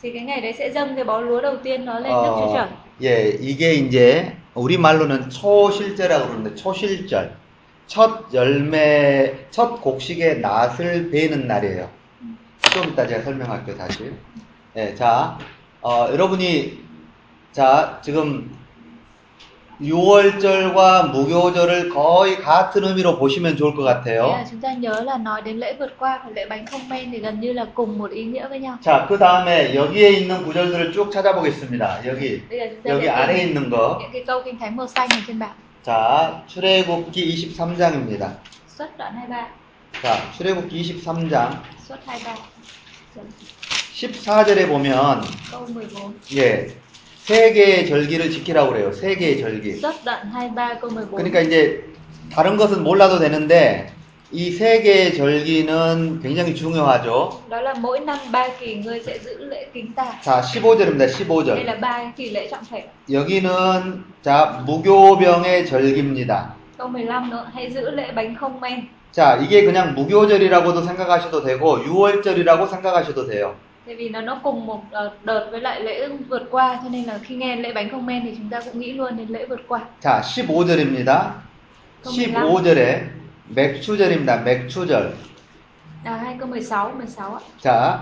Thì 0.04 0.10
cái 0.10 0.22
ngày 0.22 0.40
đấy 0.40 0.52
sẽ 0.58 0.70
dâng 0.70 0.94
cái 0.94 1.04
bó 1.04 1.20
lúa 1.20 1.40
đầu 1.40 1.56
tiên 1.62 1.84
nó 1.84 1.98
lên 1.98 2.12
Đức 2.12 2.34
Chúa 2.38 2.54
Trời. 2.54 2.62
어, 2.62 2.68
예, 3.02 3.38
이게 3.40 3.72
이제 3.72 4.36
우리 4.54 4.76
말로는 4.76 5.30
초실제라고 5.30 6.26
그러는데 6.26 6.54
초실절. 6.54 7.30
첫 7.86 8.10
열매, 8.34 9.34
첫 9.50 9.80
곡식의 9.80 10.40
낫을 10.40 11.10
베는 11.10 11.46
날이에요. 11.46 11.88
좀 12.74 12.88
이따 12.88 13.06
제가 13.06 13.22
설명할게요, 13.22 13.78
다시. 13.78 14.12
예, 14.76 14.94
자, 14.94 15.38
어, 15.80 16.08
여러분이, 16.12 16.78
자, 17.52 17.98
지금 18.02 18.54
6월절과 19.80 21.10
무교절을 21.10 21.88
거의 21.90 22.36
같은 22.40 22.84
의미로 22.84 23.18
보시면 23.18 23.56
좋을 23.56 23.74
것 23.74 23.82
같아요. 23.82 24.28
là 24.28 24.44
chúng 24.50 24.60
ta 24.60 24.72
nhớ 24.72 25.00
là 25.04 25.18
nói 25.18 25.42
đến 25.42 25.58
lễ 25.58 25.74
vượt 25.78 25.94
qua 25.98 26.20
và 26.24 26.30
lễ 26.34 26.46
bánh 26.48 26.66
không 26.66 26.88
men 26.88 27.10
thì 27.12 27.18
gần 27.18 27.40
như 27.40 27.52
là 27.52 27.66
cùng 27.74 27.98
một 27.98 28.10
ý 28.10 28.24
nghĩa 28.24 28.48
với 28.48 28.58
nhau. 28.60 28.76
자, 28.82 29.06
그 29.08 29.18
다음에 29.18 29.74
여기에 29.74 30.10
있는 30.10 30.44
구절들을 30.44 30.92
쭉 30.92 31.10
찾아보겠습니다. 31.12 32.06
여기, 32.06 32.42
여기 32.86 33.08
아래에 33.08 33.44
있는 33.46 33.70
거. 33.70 33.98
những 34.00 34.10
cái 34.12 34.24
câu 34.26 34.42
kinh 34.44 34.58
thánh 34.58 34.76
màu 34.76 34.86
xanh 34.86 35.08
ở 35.10 35.18
trên 35.26 35.38
bảng. 35.38 35.54
자, 35.84 36.42
출애굽기 36.48 37.34
23장입니다. 37.56 38.28
Xuất 38.68 38.96
đoạn 38.98 39.14
23, 39.16 39.48
자, 40.02 40.16
출애굽기 40.38 40.82
23장 41.04 41.50
xuất 41.88 41.98
23. 42.06 42.34
14절에 43.94 44.66
보면 44.68 45.22
Câu 45.50 45.66
14. 45.66 46.12
예. 46.36 46.68
세 47.24 47.52
개의 47.54 47.86
절기를 47.86 48.30
지키라고 48.30 48.72
그래요. 48.72 48.92
세 48.92 49.14
개의 49.16 49.38
절기. 49.40 49.76
Xuất 49.80 50.04
đoạn 50.04 50.28
23 50.30 50.78
câu 50.78 50.90
14. 50.90 51.16
그러니까 51.16 51.40
이제 51.40 51.84
다른 52.30 52.58
것은 52.58 52.84
몰라도 52.84 53.18
되는데 53.18 53.90
이 54.30 54.50
세 54.50 54.82
개의 54.82 55.14
절기는 55.14 56.20
굉장히 56.20 56.54
중요하죠. 56.54 57.40
Đó 57.48 57.60
là 57.62 57.74
mỗi 57.80 58.00
năm 58.00 58.18
ba 58.30 58.46
kỳ 58.60 58.74
ngươi 58.84 59.00
sẽ 59.00 59.18
giữ 59.18 59.38
lễ 59.48 59.66
kính 59.72 59.94
tà. 59.96 60.04
자, 60.22 60.42
15절입니다. 60.42 60.98
Đây 60.98 61.08
15절. 61.08 61.64
là 61.64 61.80
ba 61.80 62.12
kỳ 62.16 62.30
lễ 62.30 62.46
trọng 62.50 62.60
thể. 62.70 62.84
여기는 63.10 64.04
자, 64.22 64.62
무교병의 64.66 65.64
절기입니다. 65.66 66.54
Câu 66.76 66.88
15 66.88 67.30
nữa, 67.30 67.46
hãy 67.54 67.70
giữ 67.70 67.90
lễ 67.90 68.12
bánh 68.14 68.34
không 68.36 68.60
men. 68.60 68.88
자, 69.12 69.36
이게 69.36 69.64
그냥 69.64 69.94
무교절이라고도 69.94 70.82
생각하셔도 70.82 71.42
되고 71.44 71.78
6월절이라고 71.78 72.68
생각하셔도 72.68 73.26
돼요. 73.28 73.54
Tại 73.85 73.95
vì 73.95 74.09
nó 74.09 74.21
nó 74.21 74.39
cùng 74.43 74.65
một 74.65 74.81
ờ, 74.91 75.11
đợt 75.23 75.47
với 75.51 75.61
lại 75.61 75.81
lễ 75.83 76.07
vượt 76.29 76.47
qua 76.51 76.79
cho 76.83 76.89
nên 76.89 77.03
là 77.05 77.19
khi 77.23 77.35
nghe 77.35 77.55
lễ 77.55 77.73
bánh 77.73 77.89
không 77.89 78.05
men 78.05 78.21
thì 78.23 78.33
chúng 78.37 78.49
ta 78.49 78.59
cũng 78.61 78.79
nghĩ 78.79 78.93
luôn 78.93 79.17
đến 79.17 79.27
lễ 79.29 79.45
vượt 79.45 79.61
qua. 79.67 79.79
자, 80.01 80.21
15절입니다. 80.21 81.29
15절에 82.03 82.99
맥추절입니다. 83.55 84.43
맥추절. 84.43 85.13
À, 86.05 86.15
hai 86.15 86.35
câu 86.39 86.47
16, 86.47 86.93
16 86.97 87.35
ạ. 87.35 87.41
자, 87.61 87.97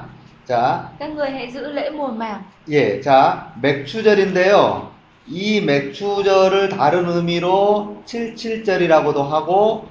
자, 0.48 0.78
Các 1.00 1.10
ngươi 1.16 1.30
hãy 1.32 1.52
giữ 1.52 1.72
lễ 1.74 1.90
mùa 1.90 2.08
màng. 2.08 2.42
예, 2.70 3.02
자, 3.02 3.34
맥추절인데요. 3.62 4.92
이 5.28 5.62
맥추절을 5.62 6.70
다른 6.70 7.06
의미로 7.10 7.98
칠칠절이라고도 8.06 9.24
하고 9.24 9.88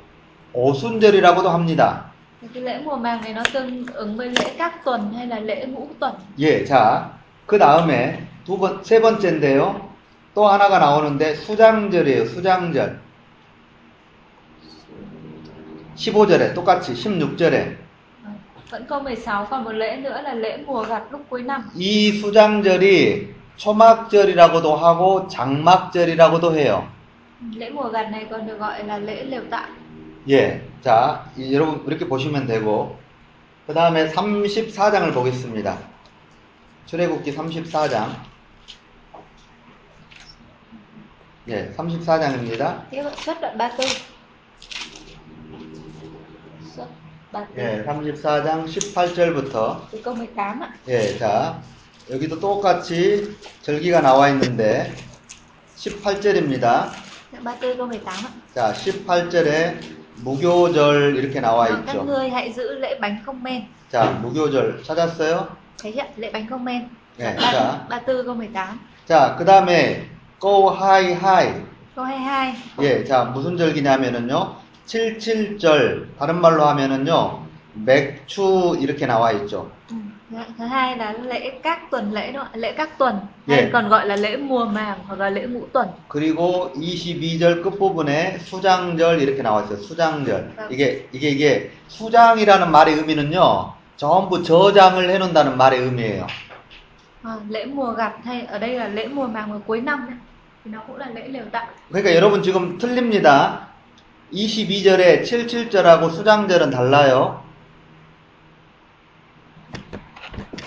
오순절이라고도 0.53 1.49
합니다. 1.51 2.09
Thì 2.42 2.49
Cái 2.55 2.62
lễ 2.62 2.80
mùa 2.84 2.97
màng 2.97 3.20
này 3.22 3.34
nó 3.34 3.42
tương 3.53 3.92
ứng 3.92 4.16
với 4.16 4.30
lễ 4.30 4.55
các 4.59 4.84
tuần 4.84 5.12
hay 5.16 5.26
là 5.26 5.40
lễ 5.40 5.66
ngũ 5.66 5.88
tuần. 6.01 6.14
예, 6.38 6.64
자, 6.64 7.11
그 7.47 7.59
다음에 7.59 8.18
두 8.47 8.59
번, 8.59 8.82
세 8.84 9.01
번째인데요. 9.01 9.90
또 10.34 10.47
하나가 10.49 10.78
나오는데 10.78 11.34
수장절이에요. 11.34 12.24
수장절. 12.26 13.01
15절에 15.97 16.55
똑같이 16.55 16.92
16절에 16.94 17.76
Ờ, 18.24 18.30
Vẫn 18.70 18.84
câu 18.88 19.03
16 19.03 19.44
còn 19.51 19.64
một 19.64 19.72
lễ 19.72 19.97
nữa 19.97 20.20
là 20.22 20.34
lễ 20.34 20.57
mùa 20.66 20.82
gặt 20.84 21.03
lúc 21.11 21.20
cuối 21.28 21.42
năm. 21.42 21.62
이 21.74 22.12
수장절이 22.20 23.34
초막절이라고도 23.57 24.76
하고 24.76 25.26
장막절이라고도 25.28 26.55
해요. 26.55 26.86
Lễ 27.55 27.70
mùa 27.70 27.88
gặt 27.88 28.11
này 28.11 28.26
còn 28.30 28.47
được 28.47 28.59
gọi 28.59 28.84
là 28.84 28.99
lễ 28.99 29.24
lều 29.24 29.42
tại. 29.51 29.68
예. 30.30 30.61
자, 30.82 31.32
이- 31.38 31.53
여러분 31.53 31.84
이렇게 31.88 32.07
보시면 32.07 32.47
되고 32.47 32.97
그 33.67 33.74
다음에 33.74 34.11
34장을 34.11 35.13
보겠습니다. 35.13 35.78
출애굽기 36.86 37.36
34장. 37.36 38.09
예, 41.47 41.74
34장입니다. 41.76 42.89
Tiếp 42.91 43.01
ạ, 43.05 43.11
xuất 43.15 43.39
đoạn 43.41 43.57
34. 43.57 43.84
Xuất 46.61 46.88
34. 47.32 47.47
예, 47.57 47.84
34장 47.86 48.65
18절부터 48.67 49.89
Từ 49.91 50.01
câu 50.03 50.13
18 50.15 50.61
ạ. 50.61 50.69
예, 50.88 51.17
자, 51.17 51.61
여기도 52.11 52.39
똑같이 52.39 53.36
절기가 53.61 54.01
나와 54.01 54.30
있는데 54.30 54.93
18절입니다. 55.76 56.91
Đoạn 57.32 57.43
34 57.43 57.78
câu 57.78 57.88
18 57.89 58.05
ạ. 58.05 58.32
자, 58.53 58.74
18절에 58.74 60.01
무교절 60.24 61.15
이렇게 61.15 61.39
나와 61.41 61.67
Ờ, 61.67 61.76
các 61.86 61.93
있죠. 61.93 62.03
ngươi 62.03 62.30
hãy 62.30 62.51
giữ 62.53 62.80
lễ 62.80 62.99
bánh 62.99 63.17
không 63.26 63.43
men 63.43 63.61
자, 63.91 64.22
무교절 64.22 64.84
찾았어요? 64.84 65.45
thấy 65.82 65.93
chưa 65.95 66.03
lễ 66.17 66.32
bánh 66.32 66.47
không 66.49 66.63
men 66.65 66.88
네, 67.17 67.36
ba 67.36 67.51
자, 67.51 67.88
ba 67.89 67.99
tư 68.05 68.24
câu 68.24 68.36
18 68.36 68.78
자, 69.07 69.36
그 69.38 69.45
다음에 69.45 70.05
go 70.39 70.69
high 70.72 71.17
high. 71.24 71.53
câu 71.95 72.05
22 72.05 72.53
예, 72.82 73.03
자, 73.03 73.26
무슨 73.26 73.57
절기냐면은요, 73.57 74.55
77절, 74.86 76.17
다른 76.19 76.39
말로 76.41 76.65
하면은요, 76.65 77.45
맥추 77.74 78.78
이렇게 78.80 79.05
나와 79.05 79.32
있죠. 79.34 79.69
ừ. 79.91 79.95
Thứ- 80.57 80.65
hai 80.65 80.97
là 80.97 81.13
lễ 81.23 81.51
các 81.63 81.91
tuần 81.91 82.13
lễ 82.13 82.32
đó 82.32 82.47
lễ 82.53 82.71
các 82.71 82.97
tuần 82.97 83.19
hay 83.47 83.69
còn 83.73 83.89
gọi 83.89 84.07
là 84.07 84.15
lễ 84.15 84.38
mùa 84.38 84.65
màng 84.65 84.99
hoặc 85.07 85.19
là 85.19 85.29
lễ 85.29 85.41
ngũ 85.41 85.61
tuần 85.73 85.88
그리고 86.07 86.71
22절 86.75 87.63
끝부분에 87.63 88.38
수장절 88.39 89.21
이렇게 89.21 89.41
나와 89.43 89.63
있어요. 89.63 89.77
수장절. 89.82 90.69
이게, 90.69 91.07
이게, 91.11 91.29
이게, 91.29 91.71
수장이라는 91.89 92.71
말의 92.71 92.95
의미는요, 92.95 93.73
전부 93.97 94.41
저장을 94.43 95.09
해 95.09 95.17
놓는다는 95.17 95.57
말의 95.57 95.79
의미예요. 95.79 96.27
Ờ, 97.23 97.39
lễ 97.49 97.65
mùa 97.65 97.91
gặt 97.93 98.13
hay 98.25 98.41
ở 98.41 98.57
đây 98.59 98.75
là 98.75 98.88
lễ 98.88 99.07
mùa 99.07 99.27
màng 99.27 99.51
vào 99.51 99.61
cuối 99.67 99.82
năm 99.82 100.05
đấy 100.07 100.17
thì 100.65 100.71
nó 100.71 100.79
cũng 100.88 100.97
là 100.97 101.07
lễ 101.13 101.27
lều 101.27 101.43
tạm 101.51 101.67
그러니까 101.91 102.15
여러분 102.15 102.41
지금 102.41 102.77
틀립니다. 102.77 103.67
22절에 104.34 105.23
77절하고 105.23 106.09
수장절은 106.09 106.71
달라요. 106.71 107.43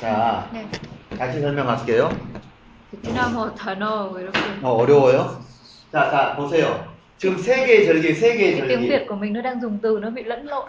자, 0.05 0.51
này 0.53 0.69
다시 1.19 1.41
설명할게요. 1.41 2.11
Nam 3.05 3.55
Thano 3.55 4.19
이렇게 4.21 4.39
어, 4.63 4.73
어려워요? 4.73 5.41
자, 5.91 6.11
자, 6.11 6.37
보세요. 6.37 6.94
지금 7.25 7.39
세 7.39 7.65
개의 7.65 7.87
절기, 7.87 8.13
세 8.13 8.37
개의 8.37 8.61
cái 8.61 8.69
tiếng 8.69 8.81
절기. 8.81 8.89
Việt 8.89 9.07
của 9.09 9.15
mình 9.15 9.33
nó 9.33 9.41
đang 9.41 9.61
dùng 9.61 9.79
từ 9.83 9.99
nó 10.03 10.11
bị 10.11 10.23
lẫn 10.25 10.47
lộn 10.47 10.69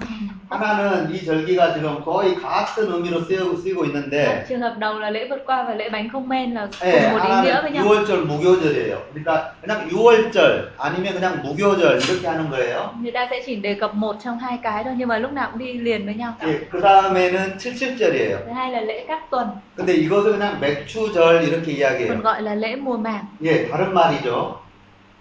하나는 0.50 1.12
이 1.12 1.26
절기가 1.26 1.74
지금 1.74 2.02
거의 2.06 2.36
같은 2.36 2.92
의미로 2.94 3.20
쓰이고, 3.28 3.58
쓰이고 3.58 3.86
있는데, 3.86 4.46
trường 4.50 4.62
hợp 4.62 4.76
đầu 4.80 5.00
là 5.00 5.10
lễ 5.10 5.28
vượt 5.30 5.44
qua 5.46 5.64
và 5.64 5.74
lễ 5.74 5.90
bánh 5.90 6.10
không 6.10 6.30
men 6.30 6.54
là 6.54 6.68
cùng 6.80 6.90
예, 6.90 7.12
một 7.12 7.20
ý 7.24 7.34
nghĩa 7.44 7.62
với 7.62 7.72
nhau 7.72 7.86
6월절 7.86 8.26
무교절이에요. 8.28 8.96
그러니까 9.14 9.52
그냥 9.62 9.90
6월절 9.90 10.70
아니면 10.78 11.14
그냥 11.14 11.44
무교절 11.44 12.00
이렇게 12.00 12.28
하는 12.28 12.50
거예요. 12.50 12.94
người 13.02 13.12
ta 13.12 13.28
sẽ 13.30 13.42
chỉ 13.46 13.56
đề 13.56 13.74
cập 13.74 13.96
một 13.96 14.16
trong 14.24 14.40
hai 14.40 14.58
cái 14.64 14.84
thôi 14.84 14.94
nhưng 14.98 15.08
mà 15.08 15.20
lúc 15.20 15.32
nào 15.34 15.50
cũng 15.52 15.60
đi 15.60 15.74
liền 15.74 16.06
với 16.06 16.16
nhau 16.16 16.34
예, 16.42 16.60
그 16.72 16.82
다음에는 16.82 17.58
77절이에요. 17.58 18.38
thứ 18.46 18.52
hai 18.56 18.72
là 18.72 18.82
lễ 18.82 19.06
các 19.08 19.30
tuần 19.30 19.48
근데 19.76 19.94
이것을 19.94 20.32
그냥 20.32 20.60
맥추절 20.62 21.44
이렇게 21.44 21.66
còn 21.66 21.76
이야기해요. 21.76 22.22
gọi 22.22 22.42
là 22.42 22.56
lễ 22.56 22.76
mùa 22.76 22.98
màng 22.98 23.26
예, 23.44 23.68
다른 23.68 23.94
말이죠. 23.94 24.65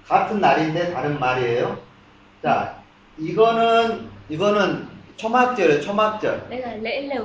같은 0.09 0.41
날인데 0.41 0.93
다른 0.93 1.19
말이에요. 1.19 1.79
자, 2.43 2.77
이거는 3.19 4.09
이거는 4.29 4.87
초막절이에요. 5.17 5.81
초막절. 5.81 6.49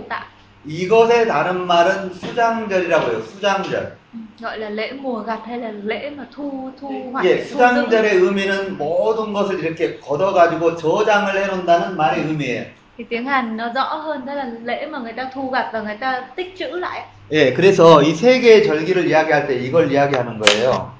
tạm 0.09 0.23
이것의 0.65 1.27
다른 1.27 1.65
말은 1.67 2.13
수장절이라고 2.13 3.11
해요. 3.11 3.21
수장절. 3.21 3.97
Ừ, 4.13 4.17
gọi 4.41 4.57
là 4.57 4.69
lễ 4.69 4.91
mùa 4.91 5.23
gặt 5.23 5.39
hay 5.45 5.59
là 5.59 5.71
lễ 5.83 6.09
mà 6.09 6.25
thu 6.35 6.71
thu 6.81 7.11
hoạch 7.13 7.25
예. 7.25 7.43
수장절의 7.43 8.15
의미는 8.15 8.77
모든 8.77 9.33
것을 9.33 9.59
이렇게 9.63 9.99
걷어 9.99 10.33
가지고 10.33 10.75
저장을 10.75 11.37
해 11.37 11.45
놓는다는 11.47 11.95
말의 11.95 12.23
의미예요. 12.25 12.65
thì 12.97 13.03
tiếng 13.09 13.25
Hàn 13.25 13.55
nó 13.57 13.69
rõ 13.75 13.83
hơn 13.83 14.25
đó 14.25 14.33
là 14.33 14.45
lễ 14.63 14.85
mà 14.87 14.99
người 14.99 15.13
ta 15.13 15.29
thu 15.33 15.49
gặt 15.49 15.69
và 15.73 15.81
người 15.81 15.97
ta 15.99 16.21
tích 16.35 16.55
trữ 16.57 16.67
lại 16.79 17.01
예, 17.31 17.53
그래서 17.53 18.01
이 18.01 18.13
세 18.15 18.39
개의 18.39 18.63
절기를 18.65 19.07
이야기할 19.07 19.47
때 19.47 19.55
이걸 19.55 19.91
이야기하는 19.91 20.39
거예요. 20.39 20.91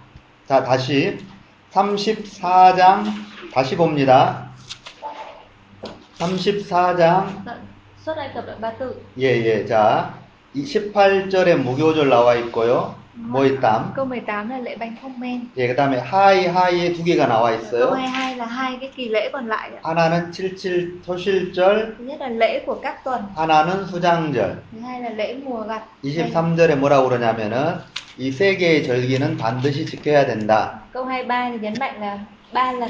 자, 0.48 0.64
다시 0.64 1.18
34장 1.72 3.06
다시 3.54 3.76
봅니다. 3.76 4.50
34장 6.18 7.46
Đoạn 7.46 7.62
xuất 8.04 8.18
Ai 8.18 8.34
Cập 8.34 8.46
đoạn 8.46 8.60
34 8.62 8.94
예, 9.20 9.26
예. 9.46 9.66
자, 9.66 10.20
이 10.54 10.64
18절에 10.64 11.56
무교절 11.58 12.10
나와 12.10 12.36
있고요. 12.36 12.99
모이땀. 13.16 13.91
câu 13.95 14.05
18 14.05 14.49
là 14.49 14.57
lễ 14.60 14.76
bánh 14.76 14.95
không 15.01 15.20
men 15.20 15.41
예, 15.57 15.68
그다음에 15.68 15.99
하이 15.99 16.47
하이에 16.47 16.93
두 16.93 17.03
개가 17.03 17.28
나와 17.28 17.51
있어요. 17.51 17.91
22 17.95 18.36
là 18.38 18.45
hai 18.45 18.78
cái 18.82 18.91
kỳ 18.95 19.10
lễ 19.10 19.30
còn 19.34 19.47
lại. 19.47 19.70
하나는 19.84 20.32
77 20.32 21.01
소실절, 21.05 21.95
thứ 21.97 22.03
nhất 22.05 22.22
là 22.22 22.30
lễ 22.30 22.64
của 22.66 22.76
các 22.84 23.03
tuần 23.03 23.22
하나는 23.36 23.86
수장절. 23.86 24.55
thứ 24.72 24.80
hai 24.80 25.01
là 25.01 25.10
lễ 25.10 25.36
mùa 25.43 25.62
gặt 25.68 25.82
23절에 26.03 26.76
뭐라고 26.80 27.10
그러냐면은 27.10 27.76
이 28.18 28.32
세 28.32 28.55
개의 28.57 28.84
절기는 28.84 29.38
반드시 29.38 29.86
지켜야 29.86 30.26
된다. 30.26 30.80
câu 30.93 31.05
23 31.05 31.51
thì 31.51 31.57
nhấn 31.62 31.74
mạnh 31.80 32.01
là 32.01 32.18
ba 32.53 32.72
lần 32.74 32.89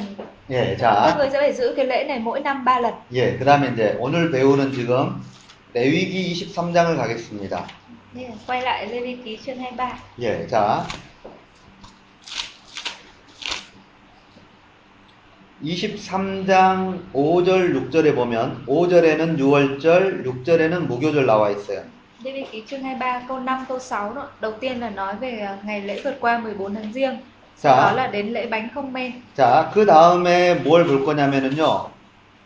예, 0.49 0.75
자, 0.77 1.13
người 1.17 1.29
sẽ 1.29 1.39
phải 1.39 1.53
giữ 1.53 1.73
cái 1.77 1.85
lễ 1.85 2.03
này 2.07 2.19
mỗi 2.19 2.39
năm 2.39 2.63
ba 2.65 2.79
lần 2.79 2.93
예, 3.13 3.37
그다음에 3.39 3.71
이제 3.73 3.95
오늘 3.99 4.31
배우는 4.31 4.71
지금 4.73 5.21
레위기 5.73 6.33
23장을 6.33 6.97
가겠습니다. 6.97 7.65
Đây 8.12 8.24
là 8.28 8.34
quay 8.46 8.62
lại 8.62 8.86
Lê 8.86 9.00
Vi 9.00 9.16
Ký 9.24 9.38
chương 9.46 9.58
23 9.58 9.98
예, 10.18 10.46
자. 10.46 10.86
23장 15.62 17.00
5절, 17.12 17.72
6절에 17.90 18.14
보면 18.14 18.64
5절에는 18.66 19.38
6월절, 19.38 20.24
6절에는 20.24 20.86
무교절 20.86 21.26
나와 21.26 21.50
있어요. 21.50 21.82
Lê 22.22 22.32
Vi 22.32 22.44
Ký 22.52 22.62
chương 22.66 22.82
23 22.82 23.22
câu 23.28 23.40
5 23.40 23.64
câu 23.68 23.78
6 23.78 24.14
đó 24.14 24.28
đầu 24.40 24.52
tiên 24.52 24.80
là 24.80 24.90
nói 24.90 25.14
về 25.20 25.38
à, 25.38 25.58
ngày 25.64 25.80
lễ 25.80 26.00
vượt 26.04 26.16
qua 26.20 26.38
14 26.38 26.74
tháng 26.74 26.92
riêng 26.92 27.16
sau 27.56 27.76
자. 27.76 27.82
đó 27.82 27.92
là 27.92 28.06
đến 28.06 28.32
lễ 28.32 28.46
bánh 28.46 28.68
không 28.74 28.92
men 28.92 29.12
자, 29.36 29.70
그 29.74 29.84
다음에 29.86 30.54
뭘 30.54 30.84
볼 30.84 31.04
거냐면은요. 31.06 31.86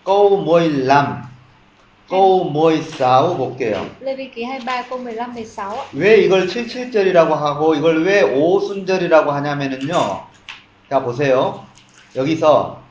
câu 0.05 0.37
모일 0.45 0.87
람, 0.87 1.23
câu 2.10 2.52
모일 2.52 2.84
사우 2.84 3.38
볼게요. 3.38 3.90
Lê 4.02 4.16
Vi 4.16 4.32
Ký 4.32 4.44
23 4.46 4.90
câu 4.90 5.00
15 5.00 5.34
16 5.34 5.60
ạ. 5.60 5.86
왜 5.94 6.18
이걸 6.18 6.48
77절이라고 6.48 7.30
하고 7.30 7.76
이걸 7.76 8.04
왜 8.04 8.22
오순절이라고 8.22 9.32
하냐면은요. 9.32 10.26
자, 10.90 11.02
보세요. 11.02 11.66
여기서 12.16 12.82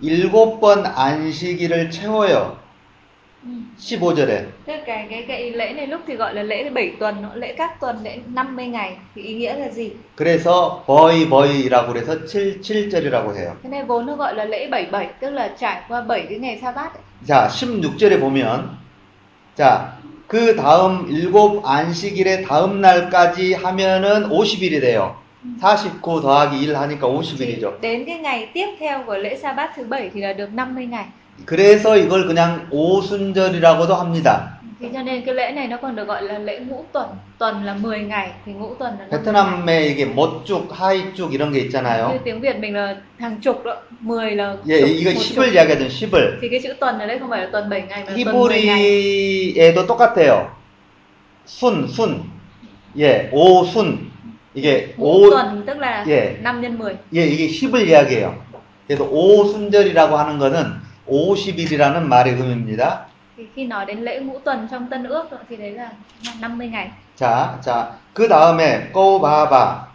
일곱 0.00 0.60
번 0.60 0.86
안식일을 0.86 1.90
채워요. 1.90 2.61
Ừ. 3.44 3.50
15절에. 3.78 4.40
Thế 4.66 4.82
cái 4.86 5.06
cái 5.10 5.24
cái 5.28 5.50
lễ 5.50 5.72
này 5.72 5.86
lúc 5.86 6.00
thì 6.06 6.14
gọi 6.14 6.34
là 6.34 6.42
lễ 6.42 6.70
7 6.70 6.92
tuần, 7.00 7.14
lễ 7.34 7.52
các 7.58 7.80
tuần, 7.80 7.96
lễ 8.04 8.18
50 8.34 8.66
ngày 8.66 8.96
thì 9.14 9.22
ý 9.22 9.34
nghĩa 9.34 9.54
là 9.54 9.68
gì? 9.68 9.90
그래서 10.16 10.82
버이 10.86 11.28
버이라고 11.28 11.92
그래서 11.92 12.24
77절이라고 12.24 13.34
해요. 13.34 13.52
Thế 13.62 13.68
này 13.70 13.82
vốn 13.84 14.06
nó 14.06 14.16
gọi 14.16 14.34
là 14.34 14.44
lễ 14.44 14.68
77 14.70 15.06
tức 15.20 15.30
là 15.30 15.48
trải 15.58 15.82
qua 15.88 16.00
7 16.08 16.26
cái 16.28 16.38
ngày 16.38 16.58
sa 16.62 16.72
bát. 16.72 16.90
자, 17.26 17.48
16절에 17.48 18.20
보면 18.20 18.76
자, 19.56 19.92
그 20.28 20.56
다음 20.56 21.06
일곱 21.10 21.62
안식일의 21.66 22.44
다음 22.44 22.80
날까지 22.80 23.54
하면은 23.54 24.28
50일이 24.28 24.80
돼요. 24.80 25.16
49 25.60 26.20
더하기 26.22 26.66
1 26.66 26.74
하니까 26.74 27.00
Thì 27.00 27.16
50일이죠. 27.16 27.80
đến 27.80 28.04
cái 28.04 28.18
ngày 28.18 28.48
tiếp 28.54 28.66
theo 28.80 29.02
của 29.06 29.16
lễ 29.16 29.36
sa 29.42 29.52
bát 29.52 29.70
thứ 29.76 29.84
7 29.84 30.10
thì 30.14 30.20
là 30.20 30.32
được 30.32 30.48
50 30.54 30.86
ngày. 30.86 31.04
그래서 31.46 31.96
이걸 31.96 32.26
그냥 32.26 32.68
오순절이라고도 32.70 33.94
합니다. 33.94 34.58
Thì 34.80 34.88
cho 34.92 35.02
nên 35.02 35.22
cái 35.22 35.34
lễ 35.34 35.52
này 35.52 35.68
nó 35.68 35.76
còn 35.76 35.96
được 35.96 36.08
gọi 36.08 36.22
là 36.22 36.38
lễ 36.38 36.58
ngũ 36.58 36.84
tuần. 36.92 37.06
Tuần 37.38 37.64
là 37.64 37.74
10 37.74 37.98
ngày 37.98 38.30
thì 38.46 38.52
ngũ 38.52 38.74
tuần 38.74 38.98
là 38.98 39.06
50 39.10 39.32
ngày. 39.32 39.64
베트남에 39.64 39.86
이게 39.86 40.14
못죽, 40.14 40.70
하이죽 40.70 41.32
이런 41.32 41.52
게 41.52 41.60
있잖아요. 41.60 42.18
tiếng 42.24 42.40
Việt 42.40 42.58
mình 42.58 42.74
là 42.74 42.96
hàng 43.18 43.40
chục 43.40 43.64
đó, 43.64 43.76
10 44.00 44.30
là 44.36 44.56
예, 44.68 44.78
이거 44.86 45.10
một 45.12 45.20
10을 45.20 45.46
chục. 45.46 45.54
이야기하죠, 45.54 45.88
10을. 45.88 46.38
Thì 46.40 46.48
cái 46.48 46.60
chữ 46.62 46.74
tuần 46.80 46.98
ở 46.98 47.06
đây 47.06 47.18
không 47.18 47.30
phải 47.30 47.40
là 47.40 47.48
tuần 47.52 47.70
7 47.70 47.82
ngày 47.88 48.04
mà 48.06 48.12
là 48.12 48.24
tuần 48.24 48.38
10 48.38 48.62
ngày. 48.62 48.82
히브리에도 48.82 49.86
똑같아요. 49.86 50.46
순, 51.46 51.86
순. 51.86 52.22
예, 52.98 53.30
오순. 53.32 54.10
이게 54.54 54.94
오, 54.98 55.30
예. 56.06 56.40
5 56.42 56.60
nhân 56.60 56.76
10. 56.78 56.98
예, 57.14 57.26
이게 57.26 57.46
10을 57.46 57.86
이야기해요. 57.88 58.34
그래서 58.86 59.04
오순절이라고 59.04 60.16
하는 60.16 60.38
거는 60.38 60.81
50일이라는 61.08 62.02
말의 62.06 62.34
의미입니다. 62.34 63.06
Khi 63.54 63.64
nói 63.64 63.86
đến 63.86 63.98
lễ 64.04 64.20
ngũ 64.20 64.38
tuần 64.38 64.68
trong 64.70 64.86
Tân 64.90 65.04
Ước 65.04 65.24
thì 65.48 65.56
đấy 65.56 65.70
là 65.70 65.90
50 66.40 66.68
ngày. 66.68 66.90
자, 67.16 67.58
자, 67.60 67.98
그 68.14 68.28
다음에 68.28 68.90
꼬바바. 68.92 69.92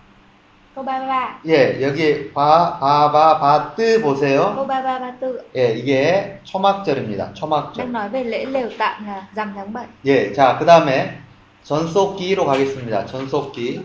33, 0.76 1.42
예, 1.48 1.82
여기 1.82 2.32
바, 2.34 2.78
바바, 2.80 3.40
바뜨 3.40 4.02
보세요. 4.02 4.54
câu 4.56 4.68
33 4.68 5.00
34 5.00 5.40
예, 5.56 5.74
이게 5.74 6.40
초막절입니다. 6.44 7.34
초막절. 7.34 7.78
đang 7.78 7.92
nói 7.92 8.10
về 8.10 8.24
lễ 8.24 8.46
lều 8.46 8.70
tạm 8.78 9.08
là 9.08 9.28
rằm 9.36 9.54
tháng 9.56 9.74
7. 9.74 9.88
예, 10.06 10.34
자, 10.34 10.58
그 10.60 10.66
다음에 10.66 11.20
전속기로 11.64 12.46
가겠습니다. 12.46 13.06
전속기. 13.06 13.82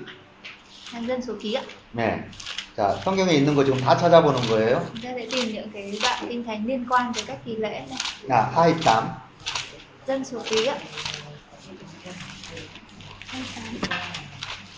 Ạ. 0.95 1.63
네. 1.93 2.25
자, 2.75 2.93
성경에 3.05 3.35
있는 3.35 3.55
거 3.55 3.65
지금 3.65 3.79
다 3.79 3.97
찾아보는 3.97 4.41
거예요. 4.49 4.87
자, 8.29 8.51
하이땀. 8.55 9.23
Dân 10.05 10.25
số 10.25 10.43
ký 10.43 10.69
ạ. 10.69 10.75
28. 13.33 13.93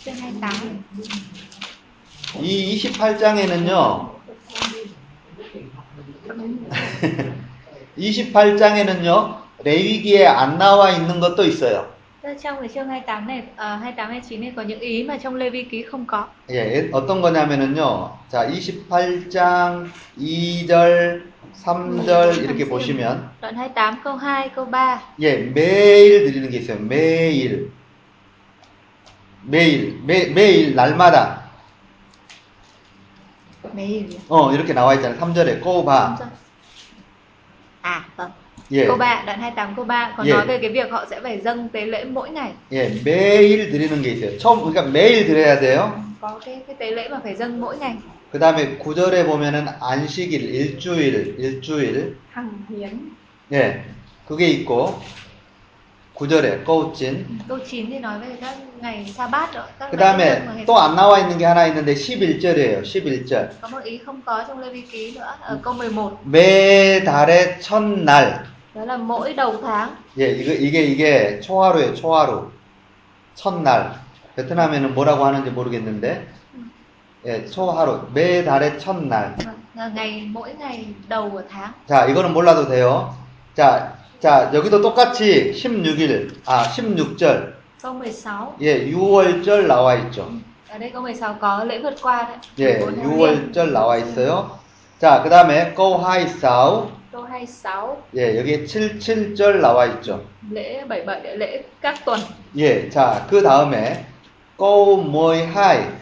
Chương 0.04 0.14
28. 0.14 0.84
이 2.42 2.76
28장에는요, 2.76 4.10
28장에는요, 7.96 9.42
레위기에 9.62 10.26
안 10.26 10.58
나와 10.58 10.90
있는 10.90 11.20
것도 11.20 11.44
있어요. 11.44 11.93
Tức 12.24 12.30
là 12.30 12.36
trong 12.42 12.60
cái 12.60 12.68
chương 12.68 12.88
28 12.88 13.26
này, 13.26 13.38
uh, 13.38 13.58
28 13.58 14.10
29 14.10 14.40
này 14.40 14.52
có 14.56 14.62
những 14.62 14.80
ý 14.80 15.02
mà 15.02 15.18
trong 15.22 15.34
Lê 15.34 15.50
Vi 15.50 15.64
ký 15.64 15.82
không 15.82 16.06
có. 16.06 16.26
예, 16.50 16.88
어떤 16.92 17.20
거냐면은요, 17.20 18.08
자, 18.30 18.48
28장 18.48 19.86
2절, 20.16 21.20
3절 21.64 22.42
이렇게 22.42 22.64
보시면, 22.68 23.28
Đoạn 23.40 23.54
28 23.54 24.00
câu 24.04 24.16
2, 24.16 24.48
câu 24.54 24.64
3. 24.64 25.02
예, 25.20 25.36
매일 25.36 26.24
드리는 26.24 26.50
게 26.50 26.58
있어요. 26.58 26.78
매일. 26.80 27.70
매일, 29.42 30.00
매, 30.04 30.26
매일, 30.26 30.74
날마다. 30.74 31.42
Gì? 33.76 34.18
어, 34.28 34.50
이렇게 34.52 34.72
나와 34.72 34.94
있잖아요. 34.94 35.20
3절에 35.20 35.60
꼬바. 35.60 36.16
À 37.82 38.02
vâng. 38.16 38.43
예, 38.74 38.86
Câu 38.86 38.96
3, 38.96 39.22
đoạn 39.26 39.40
28 39.40 39.74
câu 39.76 39.84
3 39.84 40.14
có 40.16 40.24
Yeah. 40.24 40.36
nói 40.36 40.46
về 40.46 40.58
cái 40.58 40.70
việc 40.70 40.90
họ 40.90 41.06
sẽ 41.10 41.20
phải 41.20 41.40
dâng 41.44 41.68
tế 41.68 41.86
lễ 41.86 42.04
mỗi 42.04 42.30
ngày. 42.30 42.52
예, 42.72 42.90
매일 43.04 43.70
드리는 43.70 44.02
게 44.02 44.14
있어요. 44.14 44.38
처음, 44.38 44.60
그러니까 44.64 44.82
매일 44.92 45.26
드려야 45.26 45.60
돼요. 45.60 45.92
Có 46.20 46.40
cái 46.44 46.60
cái 46.66 46.76
tế 46.78 46.90
lễ 46.90 47.08
mà 47.08 47.20
phải 47.22 47.34
dâng 47.36 47.60
mỗi 47.60 47.78
ngày. 47.78 47.94
그 48.32 48.38
다음에 48.40 48.78
9절에 48.78 49.26
보면은 49.26 49.66
안식일, 49.80 50.42
일주일, 50.50 51.36
일주일. 51.38 52.16
Hiến. 52.70 53.10
예, 53.52 53.84
그게 54.28 54.48
있고, 54.48 54.98
9절에 56.14 56.64
꼬우찐. 56.64 57.38
Câu 57.48 57.58
9 57.58 57.90
thì 57.90 57.98
nói 57.98 58.18
về 58.18 58.26
các 58.40 58.54
ngày 58.80 59.12
sa 59.16 59.26
bát 59.26 59.54
rồi. 59.54 59.64
Các 59.78 59.90
그 59.90 59.96
다음에 59.96 60.42
또 60.66 60.74
안 60.74 60.96
나와 60.96 61.18
있는 61.20 61.38
게 61.38 61.44
하나 61.44 61.66
있는데 61.66 61.94
11절이에요. 61.94 62.82
11절. 62.82 63.48
Có 63.60 63.68
một 63.68 63.84
ý 63.84 63.98
không 64.06 64.20
có 64.24 64.44
trong 64.48 64.58
Lê 64.58 64.70
Vi 64.70 64.80
ký 64.80 65.12
nữa 65.16 65.34
ở 65.40 65.58
câu 65.62 65.74
11매 65.74 67.04
달의 67.04 67.60
첫날. 67.60 68.32
Đó 68.74 68.84
là 68.84 68.96
mỗi 68.96 69.34
đầu 69.34 69.54
tháng 69.62 69.88
예, 70.18 70.30
이거, 70.30 70.52
이게, 70.52 70.82
이게 70.82 71.40
초하루예요, 71.40 71.94
초하루. 71.94 72.50
첫날. 73.34 73.92
베트남에는 74.36 74.94
뭐라고 74.94 75.24
하는지 75.24 75.50
모르겠는데, 75.50 76.26
예, 77.26 77.46
초하루. 77.46 78.08
매 78.12 78.44
달의 78.44 78.78
첫날. 78.78 79.36
là 79.76 79.88
ngày 79.88 80.28
mỗi 80.32 80.54
ngày 80.54 80.86
đầu 81.08 81.30
của 81.30 81.42
tháng 81.50 81.72
자, 81.86 82.06
이거는 82.06 82.32
몰라도 82.32 82.68
돼요. 82.68 83.14
자, 83.54 83.94
자, 84.20 84.50
여기도 84.54 84.80
똑같이 84.80 85.52
16일, 85.52 86.30
아, 86.46 86.64
16절. 86.64 87.54
câu 87.82 87.94
16 87.94 88.56
예, 88.60 88.90
6월절 88.90 89.66
나와 89.66 89.94
있죠. 89.96 90.28
ở 90.70 90.78
đây 90.78 90.90
câu 90.90 91.02
16 91.02 91.38
có 91.40 91.64
lễ 91.64 91.78
vượt 91.78 91.94
qua 92.02 92.22
đấy 92.22 92.36
예, 92.58 92.78
14 92.78 92.86
tháng 92.86 92.96
riêng. 92.96 93.52
6월절 93.52 93.72
나와 93.72 93.96
있어요. 93.98 94.58
자, 94.98 95.22
그 95.22 95.28
다음에 95.30 95.74
câu 95.74 95.98
26. 95.98 96.90
Câu 97.14 97.24
26 97.24 98.02
예, 98.16 98.36
여기에 98.38 98.64
77절 98.64 99.60
나와 99.60 99.86
있죠. 99.86 100.24
lễ 100.50 100.84
77 100.84 101.22
là 101.22 101.34
lễ 101.36 101.62
các 101.80 102.04
tuần 102.04 102.18
예, 102.56 102.90
자, 102.90 103.24
그 103.30 103.40
다음에 103.40 104.04
câu 104.58 104.96
12. 105.00 105.92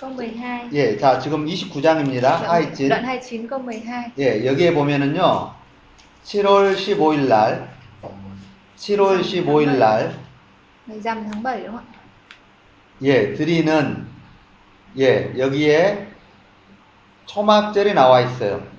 câu 0.00 0.10
12 0.10 0.70
예, 0.72 0.96
자, 0.96 1.18
지금 1.18 1.44
29장입니다. 1.46 2.20
đoạn, 2.20 2.44
하이진. 2.46 2.88
đoạn 2.88 3.04
29 3.04 3.48
câu 3.48 3.58
12 3.58 4.12
예, 4.20 4.46
여기에 4.46 4.74
보면은요. 4.74 5.50
7월 6.24 6.76
15일 6.76 7.26
날 7.28 7.68
7월 8.76 9.22
15일 9.22 9.78
날 9.78 10.14
ngày 10.86 11.00
rằm 11.00 11.24
tháng 11.32 11.42
7 11.42 11.64
đúng 11.64 11.76
không 11.76 11.78
ạ 11.78 11.94
예, 13.02 13.34
드리는 13.34 14.06
예, 14.98 15.32
여기에 15.36 16.06
초막절이 17.26 17.94
나와 17.94 18.20
있어요. 18.20 18.73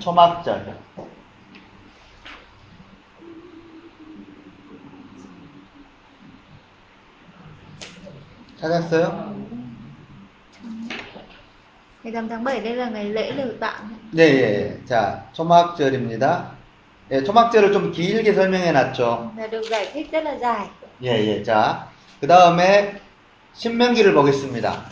초막절. 0.00 0.78
찾았어요? 8.60 9.34
ngày 12.02 12.12
rằm 12.12 12.28
tháng 12.28 12.44
7 12.44 12.60
đây 12.60 12.76
là 12.76 12.88
ngày 12.88 13.04
lễ 13.04 13.32
lều 13.32 13.48
tạm 13.60 13.98
네, 14.12 14.24
예. 14.24 14.80
자, 14.86 15.24
초막절입니다. 15.32 16.52
예, 17.10 17.22
초막절을 17.22 17.72
좀 17.72 17.92
길게 17.92 18.32
설명해 18.32 18.72
놨죠. 18.72 19.32
là 19.36 19.46
được 19.46 19.62
giải 19.70 19.90
thích 19.92 20.08
rất 20.12 20.24
là 20.24 20.38
dài 20.38 20.66
예, 21.02 21.10
예. 21.28 21.42
자, 21.44 21.88
그 22.20 22.26
다음에 22.26 23.00
신명기를 23.54 24.14
보겠습니다. 24.14 24.90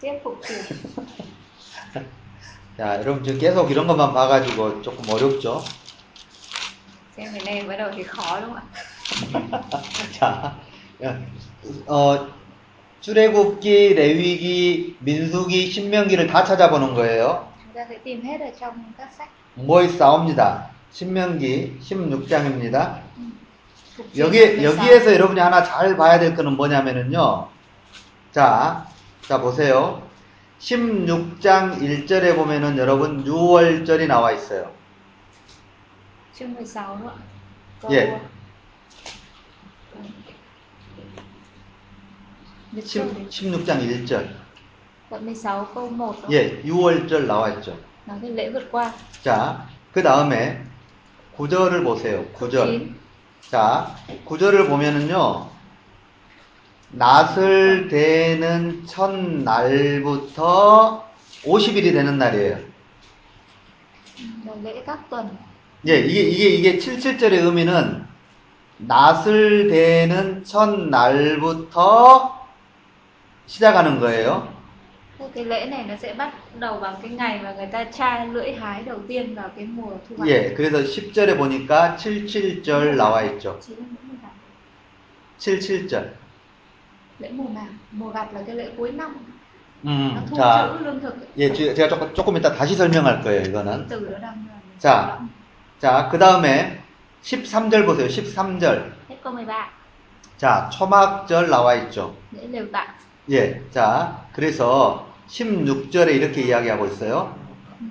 tiếp 0.00 0.12
phục 0.24 0.40
truyền 0.42 2.04
자, 2.80 2.98
여러분 2.98 3.22
지금 3.22 3.38
계속 3.38 3.70
이런 3.70 3.86
것만 3.86 4.14
봐가지고 4.14 4.80
조금 4.80 5.12
어렵죠? 5.12 5.62
자, 10.18 10.56
어, 11.86 12.28
출애굽기, 13.02 13.92
레위기, 13.92 14.96
민수기, 15.00 15.70
신명기를 15.70 16.26
다 16.26 16.42
찾아보는 16.42 16.94
거예요. 16.94 17.52
뭐에 19.56 19.86
싸웁니다. 19.88 20.70
신명기 20.90 21.80
16장입니다. 21.82 23.02
Phục 23.94 24.10
truyền 24.14 24.26
여기, 24.26 24.38
16. 24.38 24.64
여기에서 24.64 25.12
여러분이 25.12 25.38
하나 25.38 25.62
잘 25.62 25.98
봐야 25.98 26.18
될 26.18 26.34
거는 26.34 26.56
뭐냐면은요. 26.56 27.46
자, 28.32 28.86
자, 29.28 29.38
보세요. 29.38 30.08
16장 30.60 31.80
1절에 31.80 32.36
보면은 32.36 32.76
여러분 32.76 33.24
6월절이 33.24 34.06
나와 34.06 34.32
있어요. 34.32 34.70
chương 36.34 36.54
16 36.54 36.96
nữa 37.00 37.12
câu 37.80 37.90
Yeah. 37.90 38.20
Lịch 42.72 42.86
sử 42.86 43.00
10, 43.30 43.50
16 43.52 43.64
장 43.66 43.80
1절. 43.80 44.26
đoạn 45.10 45.26
16 45.26 45.74
câu 45.74 45.90
1 45.90 46.22
đó. 46.22 46.28
예, 46.30 46.62
6월절 46.62 47.26
나와 47.26 47.48
있죠. 47.54 47.76
nói 48.06 48.18
về 48.20 48.28
lễ 48.28 48.50
vượt 48.50 48.68
qua 48.70 48.92
자, 49.22 49.66
그 49.92 50.02
다음에 50.02 50.62
9절을 51.36 51.84
보세요. 51.84 52.24
9절. 52.34 52.66
9 52.78 52.94
자, 53.50 53.96
9절을 54.26 54.68
보면은요, 54.68 55.49
낫을 56.92 57.88
대는 57.88 58.84
첫날부터 58.86 60.38
50일이 61.44 61.92
되는 61.92 62.18
날이에요. 62.18 62.58
예, 65.86 65.98
이게, 66.00 66.20
이게, 66.20 66.48
이게 66.48 66.76
77절의 66.78 67.44
의미는 67.44 68.04
낫을 68.78 69.68
대는 69.70 70.44
첫날부터 70.44 72.40
시작하는 73.46 74.00
거예요. 74.00 74.60
Thế 75.18 75.28
cái 75.34 75.44
lễ 75.44 75.66
này 75.66 75.84
nó 75.84 75.94
sẽ 75.96 76.14
bắt 76.14 76.32
đầu 76.58 76.78
vào 76.78 76.98
cái 77.02 77.10
ngày 77.10 77.40
mà 77.42 77.52
người 77.52 77.66
ta 77.66 77.84
tra 77.84 78.24
lưỡi 78.24 78.52
hái 78.52 78.82
đầu 78.82 78.98
tiên 79.08 79.34
vào 79.34 79.50
cái 79.56 79.66
mùa 79.66 79.92
thu 80.08 80.16
hoạch 80.16 80.28
예, 80.30 80.54
그래서 80.54 80.78
10절에 80.78 81.36
보니까 81.36 81.96
77절 81.96 82.96
나와 82.96 83.22
있죠. 83.24 83.58
Chỉ 83.60 83.74
là 83.76 83.84
lễ 83.90 83.96
mùa 84.08 84.14
gặt 84.22 84.30
77절. 85.38 86.19
Lễ 87.20 87.30
mùa 87.32 87.48
màng 87.48 87.78
mùa 87.92 88.10
gặt 88.10 88.28
là 88.34 88.42
cái 88.46 88.56
lễ 88.56 88.70
cuối 88.76 88.90
năm 88.92 89.14
음, 89.82 90.14
자. 90.36 90.78
예, 91.38 91.52
제- 91.54 91.72
제가 91.72 91.88
조금, 91.88 92.12
조금 92.14 92.36
이따 92.36 92.52
다시 92.52 92.74
설명할 92.74 93.22
거예요, 93.22 93.40
이거는. 93.42 93.88
자, 94.78 95.26
자, 95.78 96.08
그 96.10 96.18
다음에 96.18 96.82
13절 97.22 97.86
보세요. 97.86 98.06
13절. 98.06 98.92
hết 99.08 99.22
câu 99.22 99.32
13 99.32 99.70
자, 100.36 100.68
초막절 100.70 101.48
나와 101.48 101.74
있죠. 101.76 102.14
예, 103.30 103.62
자, 103.70 104.26
그래서 104.34 105.06
16절에 105.28 106.14
이렇게 106.14 106.42
이야기하고 106.42 106.84
있어요. 106.86 107.34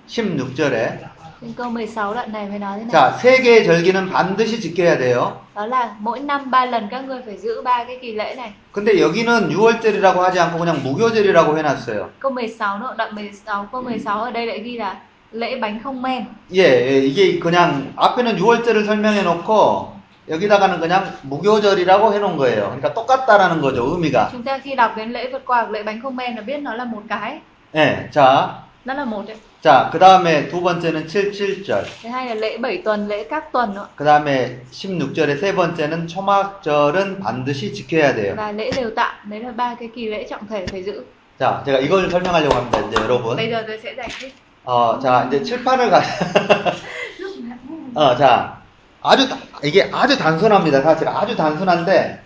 16절에. 0.07 1.09
trên 1.40 1.52
câu 1.56 1.70
16 1.70 2.14
đoạn 2.14 2.32
này 2.32 2.46
mới 2.46 2.58
nói 2.58 2.78
thế 2.78 2.84
này 2.84 2.92
자, 2.92 3.12
세 3.18 3.42
개의 3.42 3.64
절기는 3.66 4.10
반드시 4.10 4.60
지켜야 4.60 4.98
돼요. 4.98 5.32
đó 5.54 5.66
là 5.66 5.94
mỗi 5.98 6.20
năm 6.20 6.50
ba 6.50 6.66
lần 6.66 6.88
các 6.90 7.04
ngươi 7.04 7.20
phải 7.26 7.36
giữ 7.36 7.62
ba 7.62 7.84
cái 7.84 7.98
kỳ 8.02 8.12
lễ 8.12 8.34
này 8.34 8.52
근데 8.72 9.00
여기는 9.00 9.48
6월절이라고 9.50 10.16
하지 10.20 10.38
않고 10.40 10.58
그냥 10.58 10.82
무교절이라고 10.82 11.58
해놨어요. 11.58 12.08
câu 12.20 12.30
16 12.32 12.78
nữa 12.80 12.94
đoạn 12.98 13.14
16 13.14 13.66
câu 13.72 13.82
16 13.82 14.20
ở 14.24 14.30
đây 14.30 14.46
lại 14.46 14.58
ghi 14.60 14.76
là 14.78 14.96
lễ 15.32 15.58
bánh 15.58 15.80
không 15.84 16.02
men 16.02 16.24
예, 16.52 16.62
예, 16.62 16.98
이게 17.06 17.38
그냥 17.40 17.92
앞에는 17.96 18.36
6월절을 18.36 18.84
설명해 18.86 19.22
놓고 19.22 19.92
여기다가는 20.28 20.80
그냥 20.80 21.04
무교절이라고 21.22 22.12
해놓은 22.14 22.36
거예요. 22.38 22.62
그러니까 22.70 22.94
똑같다라는 22.94 23.60
거죠, 23.60 23.84
의미가. 23.84 24.28
chúng 24.32 24.42
ta 24.42 24.58
khi 24.58 24.74
đọc 24.74 24.96
đến 24.96 25.12
lễ 25.12 25.28
vượt 25.32 25.42
qua 25.46 25.62
hoặc 25.62 25.70
lễ 25.70 25.82
bánh 25.82 26.00
không 26.02 26.16
men 26.16 26.34
là 26.36 26.42
biết 26.42 26.58
nó 26.62 26.74
là 26.74 26.84
một 26.84 27.02
cái 27.08 27.38
예, 27.74 28.08
자, 28.12 28.46
nó 28.84 28.94
là 28.94 29.04
một 29.04 29.22
đấy 29.26 29.36
자, 29.61 29.89
그 29.91 29.99
다음에 29.99 30.47
두 30.47 30.61
번째는 30.61 31.05
77절. 31.07 31.83
thứ 32.01 32.07
hai 32.09 32.27
là 32.27 32.35
lễ 32.35 32.57
bảy 32.57 32.81
tuần 32.85 33.07
lễ 33.07 33.23
các 33.29 33.51
tuần 33.51 33.73
nữa 33.75 33.87
그 33.95 34.05
다음에 34.05 34.61
16절의 34.71 35.37
세 35.39 35.53
번째는 35.53 36.07
초막절은 36.07 37.19
반드시 37.19 37.73
지켜야 37.73 38.15
돼요. 38.15 38.35
자, 41.37 41.61
제가 41.65 41.79
이걸 41.79 42.09
설명하려고 42.09 42.55
합니다, 42.55 42.79
이제 42.79 42.95
여러분. 43.03 43.35
어, 44.65 44.99
자, 44.99 45.25
이제 45.27 45.43
칠판을 45.43 45.89
가, 45.89 46.01
어, 47.95 48.15
자, 48.15 48.61
아주, 49.01 49.27
다- 49.27 49.37
이게 49.63 49.89
아주 49.91 50.17
단순합니다. 50.17 50.81
사실 50.81 51.07
아주 51.07 51.35
단순한데, 51.35 52.21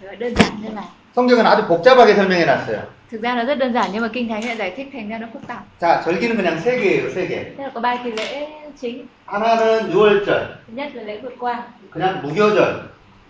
성경은 1.15 1.45
아주 1.47 1.67
복잡하게 1.67 2.15
설명해 2.15 2.45
놨어요. 2.45 2.83
thực 3.12 3.22
ra 3.22 3.34
nó 3.34 3.44
rất 3.44 3.58
đơn 3.58 3.72
giản 3.72 3.90
nhưng 3.92 4.02
mà 4.02 4.08
kinh 4.12 4.28
thánh 4.28 4.44
lại 4.44 4.56
giải 4.56 4.70
thích 4.76 4.88
thành 4.92 5.08
ra 5.08 5.18
nó 5.18 5.26
phức 5.32 5.46
tạp 5.46 5.62
자, 5.80 6.02
절기는 6.04 6.36
그냥 6.36 6.58
세 6.60 6.78
개예요, 6.80 7.10
세 7.14 7.26
개. 7.28 7.44
tức 7.56 7.62
là 7.64 7.70
có 7.74 7.80
ba 7.80 7.96
kỳ 8.04 8.10
lễ 8.12 8.48
chính 8.80 9.06
하나는 9.26 9.90
6월절, 9.92 10.24
thứ 10.66 10.72
nhất 10.72 10.88
là 10.94 11.02
lễ 11.02 11.18
vượt 11.22 11.34
qua 11.38 11.62
그냥 11.90 12.22
무교절. 12.22 12.72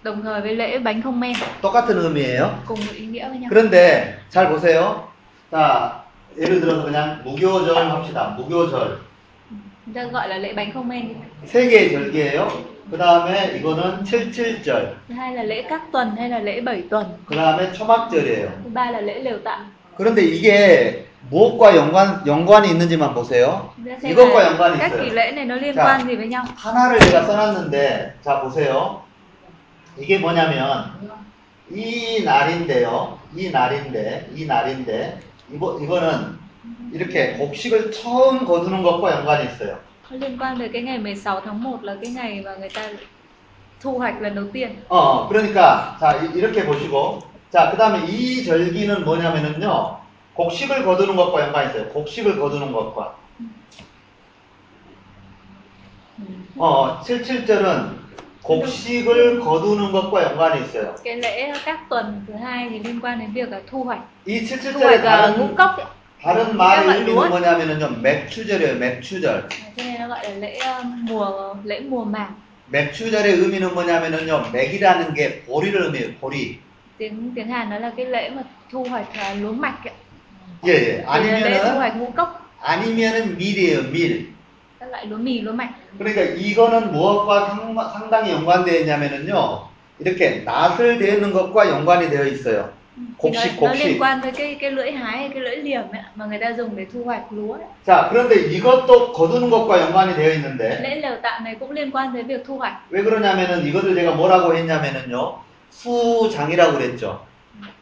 đồng 0.02 0.22
thời 0.22 0.40
với 0.40 0.56
lễ 0.56 0.78
bánh 0.78 1.02
không 1.02 1.20
men 1.20 1.34
똑같은 1.62 1.98
의미예요. 1.98 2.48
cùng 2.66 2.78
một 2.86 2.92
ý 2.94 3.06
nghĩa 3.06 3.28
với 3.28 3.38
nhau 3.38 3.50
그런데 3.50 4.14
잘 4.30 4.48
보세요. 4.48 5.08
자, 5.50 5.90
예를 6.38 6.60
들어서 6.60 6.84
그냥 6.84 7.22
무교절 7.24 7.90
합시다. 7.90 8.36
무교절. 8.38 8.88
chúng 9.86 9.94
ta 9.94 10.04
gọi 10.04 10.28
là 10.28 10.38
lễ 10.38 10.52
bánh 10.52 10.72
không 10.72 10.88
men 10.88 11.08
đi. 11.08 11.14
세 11.46 11.68
개의 11.68 11.90
절기예요. 11.92 12.48
그 12.90 12.96
다음에 12.98 13.58
이거는 13.58 14.04
칠칠절. 14.04 14.96
thứ 15.08 15.14
hai 15.14 15.34
là 15.34 15.42
lễ 15.42 15.62
các 15.62 15.82
tuần 15.92 16.16
hay 16.16 16.28
là 16.28 16.38
lễ 16.38 16.60
bảy 16.60 16.82
tuần 16.90 17.06
그 17.26 17.36
다음에 17.36 17.72
초막절이에요. 17.72 18.46
thứ 18.64 18.70
ba 18.74 18.90
là 18.90 19.00
lễ 19.00 19.18
lều 19.20 19.38
tạm 19.44 19.60
그런데 19.95 20.23
이게 20.23 21.07
무엇과 21.29 21.75
연관, 21.75 22.25
연관이 22.27 22.69
있는지만 22.69 23.13
보세요. 23.13 23.73
이것과 24.03 24.45
연관이 24.45 24.75
있어요. 24.75 25.03
nhau 26.29 26.43
하나를 26.55 26.99
제가 26.99 27.23
써놨는데, 27.23 28.15
자, 28.21 28.41
보세요. 28.41 29.01
이게 29.97 30.17
뭐냐면, 30.19 30.91
이 31.71 32.23
날인데요. 32.23 33.19
이 33.35 33.49
날인데, 33.51 34.29
이 34.35 34.45
날인데, 34.45 35.19
이거, 35.53 35.79
이거는 35.81 36.37
이렇게 36.91 37.33
곡식을 37.37 37.91
처음 37.91 38.45
거두는 38.45 38.83
것과 38.83 39.11
연관이 39.11 39.45
있어요. 39.45 39.77
nó 40.11 40.17
liên 40.19 40.37
quan 40.37 40.59
tới 40.59 40.69
cái 40.73 40.81
ngày 40.81 40.99
16 40.99 41.41
tháng 41.45 41.63
1 41.63 41.83
là 41.83 41.95
cái 42.03 42.11
ngày 42.13 42.41
mà 42.45 42.55
người 42.55 42.69
ta 42.69 42.81
thu 43.81 43.97
hoạch 43.97 44.21
lần 44.21 44.35
đầu 44.35 44.45
tiên 44.53 44.69
어, 44.89 45.27
그러니까, 45.29 45.97
자, 45.99 46.17
이- 46.21 46.37
이렇게 46.37 46.63
보시고, 46.65 47.23
자, 47.53 47.69
그 47.69 47.77
다음에 47.77 48.07
이 48.07 48.43
절기는 48.43 49.05
뭐냐면은요, 49.05 49.99
곡식을 50.33 50.83
거두는 50.83 51.15
것과 51.15 51.41
연관이 51.41 51.69
있어요. 51.69 51.87
곡식을 51.89 52.39
거두는 52.39 52.71
것과. 52.71 53.15
어, 56.57 56.99
77절은 57.01 57.89
곡식을 58.41 59.39
거두는 59.39 59.91
것과 59.91 60.23
연관이 60.23 60.65
있어요. 60.65 60.95
cái 61.03 61.17
lễ 61.17 61.53
các 61.65 61.89
tuần 61.89 62.25
thứ 62.27 62.33
hai 62.33 62.69
thì 62.69 62.79
liên 62.79 62.99
quan 62.99 63.19
đến 63.19 63.31
việc 63.33 63.49
là 63.49 63.61
thu 63.67 63.83
hoạch 63.83 64.01
이 64.25 64.39
thu 64.39 64.55
77절의 64.55 65.03
hoạch 65.03 65.29
uh, 65.29 65.37
ngũ 65.37 65.47
다른, 65.47 65.55
cốc 65.55 65.77
ấy. 65.77 65.85
다른 66.23 66.57
말의 66.57 66.97
의미는. 66.97 67.29
뭐냐면은요, 67.29 67.89
맥추절이에요, 68.01 68.79
맥추절. 68.79 69.49
cho 69.77 69.83
nên 69.83 69.99
nó 69.99 70.07
gọi 70.07 70.23
là 70.23 70.37
lễ 70.39 70.59
mùa 70.95 71.53
lễ 71.63 71.79
mùa 71.79 72.03
màng 72.03 72.33
맥추절의 72.67 73.33
의미는 73.33 73.73
뭐냐면은요, 73.75 74.43
맥이라는 74.51 75.13
게 75.13 75.43
보리를 75.45 75.81
의미해요, 75.81 76.13
보리. 76.19 76.59
tiếng 77.02 77.32
tiếng 77.34 77.48
Hàn 77.48 77.70
nó 77.70 77.78
là 77.78 77.92
cái 77.96 78.06
lễ 78.06 78.30
mà 78.30 78.42
thu 78.72 78.84
hoạch 78.84 79.06
uh, 79.08 79.42
lúa 79.42 79.52
mạch 79.52 79.84
ấy. 79.84 79.94
예, 80.66 80.72
예. 80.74 81.04
Thì 81.22 81.30
là 81.30 81.38
lễ 81.40 81.58
thu 81.58 81.64
아니면은, 81.70 81.76
hoạch 81.76 81.96
ngũ 81.96 82.10
cốc 82.16 82.28
아니면은 82.60 83.38
밀이에요, 83.38 83.82
밀. 83.92 84.24
các 84.80 84.88
loại 84.90 85.06
lúa 85.06 85.18
mì 85.18 85.40
lúa 85.40 85.52
mạch 85.52 85.70
그러니까 85.98 86.22
이거는 86.22 86.92
무엇과 86.92 87.48
상- 87.48 87.90
상당히 87.92 88.32
연관되어 88.32 88.74
있냐면은요, 88.80 89.60
이렇게 89.98 90.42
낫을 90.44 90.98
대는 90.98 91.32
것과 91.32 91.68
연관이 91.68 92.08
되어 92.10 92.24
있어요. 92.24 92.70
thì 93.22 93.30
nó, 93.30 93.40
곡식, 93.40 93.60
nó 93.62 93.72
liên 93.72 93.78
곡식. 93.78 93.98
quan 94.00 94.20
tới 94.22 94.32
cái 94.32 94.56
cái 94.60 94.70
lưỡi 94.70 94.90
hái 94.92 95.18
hay 95.18 95.28
cái 95.28 95.40
lưỡi 95.42 95.56
liềm 95.56 95.82
ấy, 95.92 96.02
mà 96.14 96.26
người 96.26 96.38
ta 96.38 96.52
dùng 96.52 96.76
để 96.76 96.86
thu 96.92 97.04
hoạch 97.04 97.32
lúa 97.32 97.52
ấy. 97.52 97.62
자, 97.86 98.08
그런데 98.10 98.34
이것도 98.50 99.12
거두는 99.12 99.50
것과 99.50 99.80
연관이 99.80 100.14
되어 100.16 100.32
있는데, 100.34 100.80
lễ 100.82 101.00
lều 101.00 101.16
tạm 101.22 101.44
này 101.44 101.54
cũng 101.60 101.70
liên 101.70 101.90
quan 101.90 102.12
tới 102.14 102.22
việc 102.22 102.44
thu 102.46 102.58
hoạch 102.58 102.72
왜 102.90 103.02
그러냐면은 103.02 103.64
이것을 103.66 103.94
제가 103.94 104.14
뭐라고 104.14 104.54
했냐면은요, 104.54 105.32
수장이라고 105.73 106.73
그랬죠. 106.77 107.25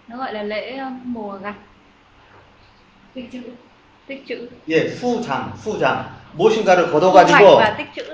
nó 0.07 0.17
gọi 0.17 0.33
là 0.33 0.43
lễ 0.43 0.77
um, 0.77 0.99
mùa 1.03 1.37
gặt 1.37 1.53
tích 3.13 3.31
trữ 3.31 3.39
tích 4.07 4.23
trữ 4.27 4.47
예, 4.67 4.87
수장, 4.87 5.53
수장. 5.57 6.21
무엇인가를 6.33 6.91
걷어가지고, 6.91 7.59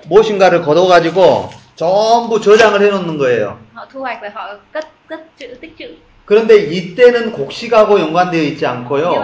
무엇인가를 0.07 0.61
걷어가지고, 0.63 1.49
전부 1.75 2.41
저장을 2.41 2.81
해놓는 2.81 3.17
거예요. 3.19 3.59
그런데 6.25 6.57
이때는 6.57 7.31
곡식하고 7.31 7.99
연관되어 7.99 8.41
있지 8.41 8.65
않고요. 8.65 9.21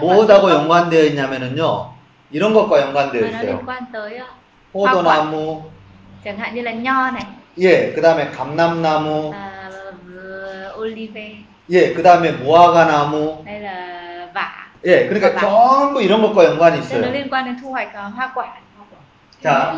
무엇하고 0.00 0.50
연관되어 0.50 1.04
있냐면은요, 1.04 1.92
이런 2.32 2.54
것과 2.54 2.80
연관되어 2.80 3.26
있어요. 3.28 3.60
uh, 3.60 4.26
포도나무, 4.72 5.62
chẳng 6.24 6.38
hạn 6.38 6.54
như 6.54 6.62
là 6.62 6.72
nho 6.72 7.10
này 7.10 7.24
예, 7.60 7.92
그 7.92 8.00
다음에 8.00 8.30
감람나무, 8.30 9.34
uh, 9.34 10.78
olive 10.78 11.44
예, 11.68 11.92
그 11.92 12.02
다음에 12.02 12.32
무화과나무, 12.32 13.44
예, 14.86 15.06
그러니까. 15.08 15.38
전부 15.38 16.00
이런 16.02 16.22
것과 16.22 16.44
연관이 16.46 16.78
있어요. 16.78 17.02
uh, 17.02 17.30
자, 19.42 19.74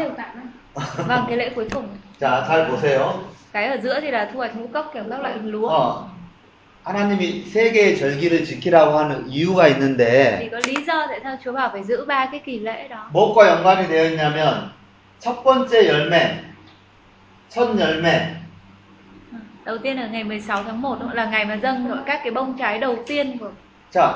자, 2.19 2.45
잘 2.45 2.69
보세요. 2.69 3.25
cái 3.53 3.67
ở 3.67 3.77
giữa 3.83 4.01
thì 4.01 4.11
là 4.11 4.31
thu 4.33 4.39
hoạch 4.39 4.57
ngũ 4.57 4.67
cốc 4.73 4.91
kiểu 4.95 5.05
các 5.11 5.21
loại 5.21 5.35
lúa 5.45 5.69
어, 5.69 6.11
하나님이 6.85 7.45
세 7.45 7.71
개의 7.71 7.97
절기를 7.97 8.45
지키라고 8.45 8.99
하는 8.99 9.29
이유가 9.29 9.69
있는데, 9.69 10.49
có 10.51 10.59
lý 10.65 10.75
do 10.87 11.07
tại 11.07 11.21
sao 11.23 11.37
Chúa 11.45 11.53
bảo 11.53 11.71
phải 11.73 11.83
giữ 11.85 12.05
ba 12.07 12.27
cái 12.33 12.41
kỳ 12.45 12.59
lễ 12.61 12.89
đó 12.89 13.09
무엇과 13.13 13.49
연관이 13.49 13.89
되어 13.89 14.05
있냐면, 14.07 14.71
첫 15.19 15.45
번째 15.45 15.87
열매, 15.89 16.52
첫 17.52 17.80
열매, 17.80 18.36
Ừ. 19.32 19.38
đầu 19.66 19.78
tiên 19.78 19.98
là 19.98 20.08
ngày 20.08 20.24
16 20.24 20.64
tháng 20.64 20.82
1 20.82 20.98
là 21.14 21.26
ngày 21.26 21.46
mà 21.46 21.58
dâng 21.64 21.88
gọi 21.90 21.98
các 22.06 22.20
cái 22.24 22.32
bông 22.32 22.58
trái 22.60 22.80
đầu 22.80 22.96
tiên 23.08 23.38
của 23.38 23.52
자, 23.94 24.12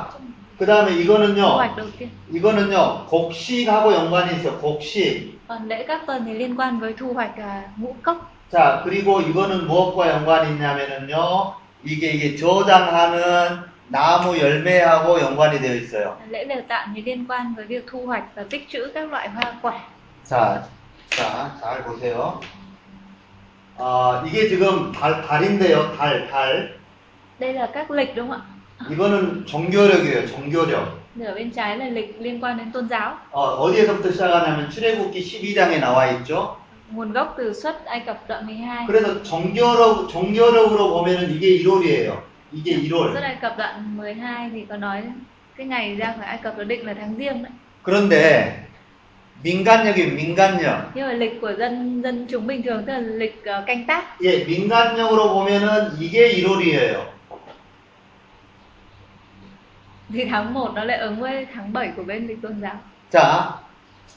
그 0.60 0.66
다음에 0.66 0.92
thu 0.92 1.02
이거는요, 1.02 1.48
hoạch 1.56 1.78
đầu 1.78 1.88
tiên 2.00 2.10
이거는요, 2.34 3.06
곡식하고 3.10 3.94
연관이 3.94 4.32
있어요, 4.36 4.60
곡식. 4.62 5.22
còn 5.48 5.68
lễ 5.68 5.84
các 5.88 6.02
tuần 6.08 6.24
thì 6.26 6.34
liên 6.34 6.56
quan 6.60 6.80
với 6.80 6.94
thu 6.94 7.14
hoạch 7.14 7.38
à, 7.38 7.62
ngũ 7.78 7.96
cốc 8.04 8.18
자, 8.52 8.82
그리고 8.86 9.22
이거는 9.22 9.68
무엇과 9.68 10.10
연관이 10.10 10.50
있냐면은요, 10.52 11.54
이게, 11.84 12.12
이게 12.12 12.36
저장하는 12.36 13.60
나무 13.88 14.38
열매하고 14.40 15.20
연관이 15.22 15.60
되어 15.60 15.74
있어요. 15.76 16.16
lễ 16.30 16.46
lều 16.46 16.62
tạm 16.68 16.94
thì 16.96 17.02
liên 17.02 17.26
quan 17.30 17.54
với 17.56 17.66
việc 17.66 17.84
thu 17.88 18.06
hoạch 18.06 18.24
và 18.36 18.44
tích 18.50 18.68
trữ 18.70 18.92
các 18.94 19.10
loại 19.12 19.30
hoa 19.30 19.54
quả 19.62 19.80
자, 20.30 20.60
자, 21.10 21.50
잘 21.62 21.84
보세요. 21.84 22.40
어, 23.79 24.23
이게 24.27 24.49
지금 24.49 24.91
달, 24.93 25.23
달인데요, 25.27 25.97
달, 25.97 26.29
달. 26.31 26.69
đây 27.39 27.53
là 27.55 27.67
các 27.75 27.91
lịch 27.91 28.15
đúng 28.17 28.31
không 28.31 28.41
ạ 28.41 28.45
이거는 28.91 29.45
종교력이에요, 29.47 30.27
종교력. 30.27 31.01
Nửa 31.15 31.35
bên 31.35 31.51
trái 31.51 31.79
là 31.79 31.89
lịch 31.89 32.21
liên 32.21 32.41
quan 32.41 32.59
đến 32.59 32.71
tôn 32.73 32.89
giáo 32.89 33.19
어, 33.31 33.43
어디에서부터 33.43 34.11
시작하냐면 34.11 34.71
출애굽기 34.71 35.21
12장에 35.21 35.79
나와 35.81 36.07
있죠. 36.13 36.57
nguồn 36.93 37.13
gốc 37.13 37.35
từ 37.39 37.53
xuất 37.53 37.85
Ai 37.87 38.01
Cập 38.07 38.29
đoạn 38.29 38.47
12 38.47 38.87
그래서 38.87 39.23
종교력, 39.23 40.09
종교력으로 40.09 40.91
보면은 40.91 41.31
이게 41.31 41.59
1월이에요. 41.59 42.13
이게 42.53 42.77
1월. 42.77 43.13
xuất 43.13 43.23
Ai 43.23 43.37
Cập 43.41 43.57
đoạn 43.59 43.97
12 43.97 44.51
thì 44.53 44.65
có 44.69 44.77
nói 44.77 45.03
cái 45.57 45.67
ngày 45.67 45.95
ra 45.97 46.15
khỏi 46.17 46.27
Ai 46.27 46.39
Cập 46.43 46.59
là 46.59 46.65
định 46.65 46.87
là 46.87 46.95
tháng 46.95 47.15
riêng 47.19 47.43
đấy 47.43 47.53
그런데 47.83 48.67
민간력이 49.43 50.07
민간력. 50.17 50.91
nhưng 50.95 51.07
mà 51.07 51.13
lịch 51.13 51.41
của 51.41 51.53
dân 51.59 52.03
dân 52.03 52.27
chúng 52.29 52.47
bình 52.47 52.63
thường 52.63 52.85
tức 52.87 52.93
là 52.93 52.99
lịch 52.99 53.45
ờ, 53.45 53.65
canh 53.67 53.87
tác 53.87 54.03
예, 54.23 54.45
민간력으로 54.45 55.35
보면은 55.35 55.93
이게 56.01 56.29
1월이에요. 56.43 57.01
thì 60.13 60.25
tháng 60.31 60.55
1 60.55 60.71
nó 60.75 60.85
lại 60.85 60.99
ứng 60.99 61.21
với 61.21 61.47
tháng 61.55 61.73
7 61.73 61.89
của 61.97 62.03
bên 62.03 62.27
lịch 62.29 62.43
tôn 62.43 62.61
giáo 62.61 62.75
자, 63.11 63.49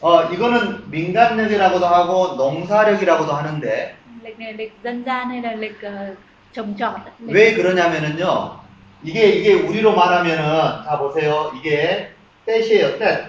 어, 0.01 0.23
이거는 0.31 0.89
민간력이라고도 0.91 1.85
하고 1.87 2.35
농사력이라고도 2.37 3.33
하는데 3.33 3.95
lịch 4.23 4.39
này 4.39 4.53
lịch 4.53 4.73
dân 4.83 5.03
gian 5.05 5.29
hay 5.29 5.41
là 5.41 5.53
lịch 5.55 5.81
ờ, 5.81 6.15
trồng 6.53 6.73
trọt 6.79 6.93
lịch 7.19 7.35
왜 7.35 7.53
그러냐면은요. 7.53 8.59
이게 9.03 9.27
이게 9.29 9.53
우리로 9.53 9.95
말하면은 9.95 10.83
자 10.85 10.97
보세요. 10.97 11.51
이게 11.55 12.09
떼시에요, 12.45 12.97
떼. 12.99 13.25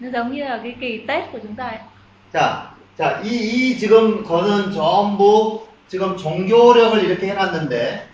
Nó 0.00 0.08
giống 0.12 0.32
như 0.34 0.44
là 0.44 0.60
cái 0.62 0.74
kỳ 0.80 0.98
Tết 1.08 1.24
của 1.32 1.38
chúng 1.42 1.54
ta 1.54 1.64
ấy. 1.64 1.78
자, 2.32 2.62
자, 2.98 3.20
이, 3.24 3.28
이 3.28 3.78
지금 3.78 4.22
거는 4.24 4.72
전부 4.72 5.66
지금 5.88 6.16
종교력을 6.16 7.04
이렇게 7.04 7.26
해놨는데 7.26 8.06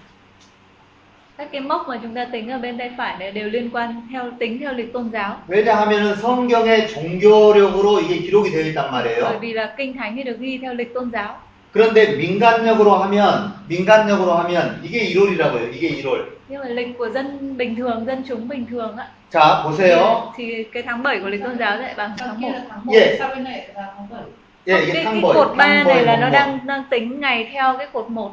các 1.38 1.48
cái 1.52 1.60
mốc 1.60 1.88
mà 1.88 1.98
chúng 2.02 2.14
ta 2.14 2.24
tính 2.32 2.50
ở 2.50 2.58
bên 2.58 2.78
tay 2.78 2.90
phải 2.98 3.16
này 3.18 3.32
đều 3.32 3.48
liên 3.48 3.70
quan 3.70 4.08
theo 4.12 4.30
tính 4.38 4.58
theo 4.58 4.72
lịch 4.72 4.92
tôn 4.92 5.10
giáo 5.12 5.36
왜냐하면은 5.48 6.14
성경의 6.16 6.88
종교력으로 6.88 8.00
이게 8.00 8.18
기록이 8.18 8.50
되어 8.50 8.62
있단 8.72 8.90
bởi 8.90 9.04
말이에요. 9.04 9.38
vì 9.40 9.52
là 9.52 9.74
kinh 9.76 9.96
thánh 9.96 10.16
thì 10.16 10.22
được 10.22 10.36
ghi 10.40 10.58
theo 10.58 10.74
lịch 10.74 10.94
tôn 10.94 11.10
giáo 11.10 11.28
그런데 11.72 12.16
민간력으로 12.16 12.96
하면 12.96 13.52
민간력으로 13.68 14.32
하면 14.32 14.80
이게 14.82 15.12
1월이라고요. 15.12 15.74
이게 15.74 16.02
1월. 16.02 16.35
nhưng 16.47 16.59
mà 16.61 16.65
lịch 16.67 16.97
của 16.97 17.09
dân 17.09 17.57
bình 17.57 17.75
thường 17.75 18.05
dân 18.05 18.23
chúng 18.27 18.47
bình 18.47 18.65
thường 18.69 18.97
á 18.97 19.07
자, 19.31 19.63
보세요. 19.63 20.21
thì 20.37 20.63
cái 20.63 20.83
tháng 20.83 21.03
7 21.03 21.19
của 21.19 21.27
lịch 21.29 21.43
tôn 21.43 21.57
giáo 21.59 21.77
lại 21.77 21.93
bằng 21.97 22.11
tháng 22.17 22.41
1 22.41 22.47
kia 22.47 22.53
là 22.53 22.61
tháng 22.69 22.85
1 22.85 22.93
Yeah. 22.93 23.15
sau 23.19 23.29
bên 23.29 23.43
này 23.43 23.67
là 23.75 23.87
tháng 23.97 24.07
7 24.09 24.21
예, 24.65 24.73
cái, 24.73 24.81
이게 24.85 24.93
cái 24.93 25.05
탕보이. 25.05 25.33
cột 25.33 25.57
3 25.57 25.83
này 25.83 26.03
là 26.05 26.15
nó 26.15 26.29
탕보이 26.29 26.31
đang 26.31 26.59
đang 26.67 26.83
tính 26.89 27.19
ngày 27.19 27.49
theo 27.53 27.75
cái 27.77 27.87
cột 27.93 28.09
1 28.09 28.31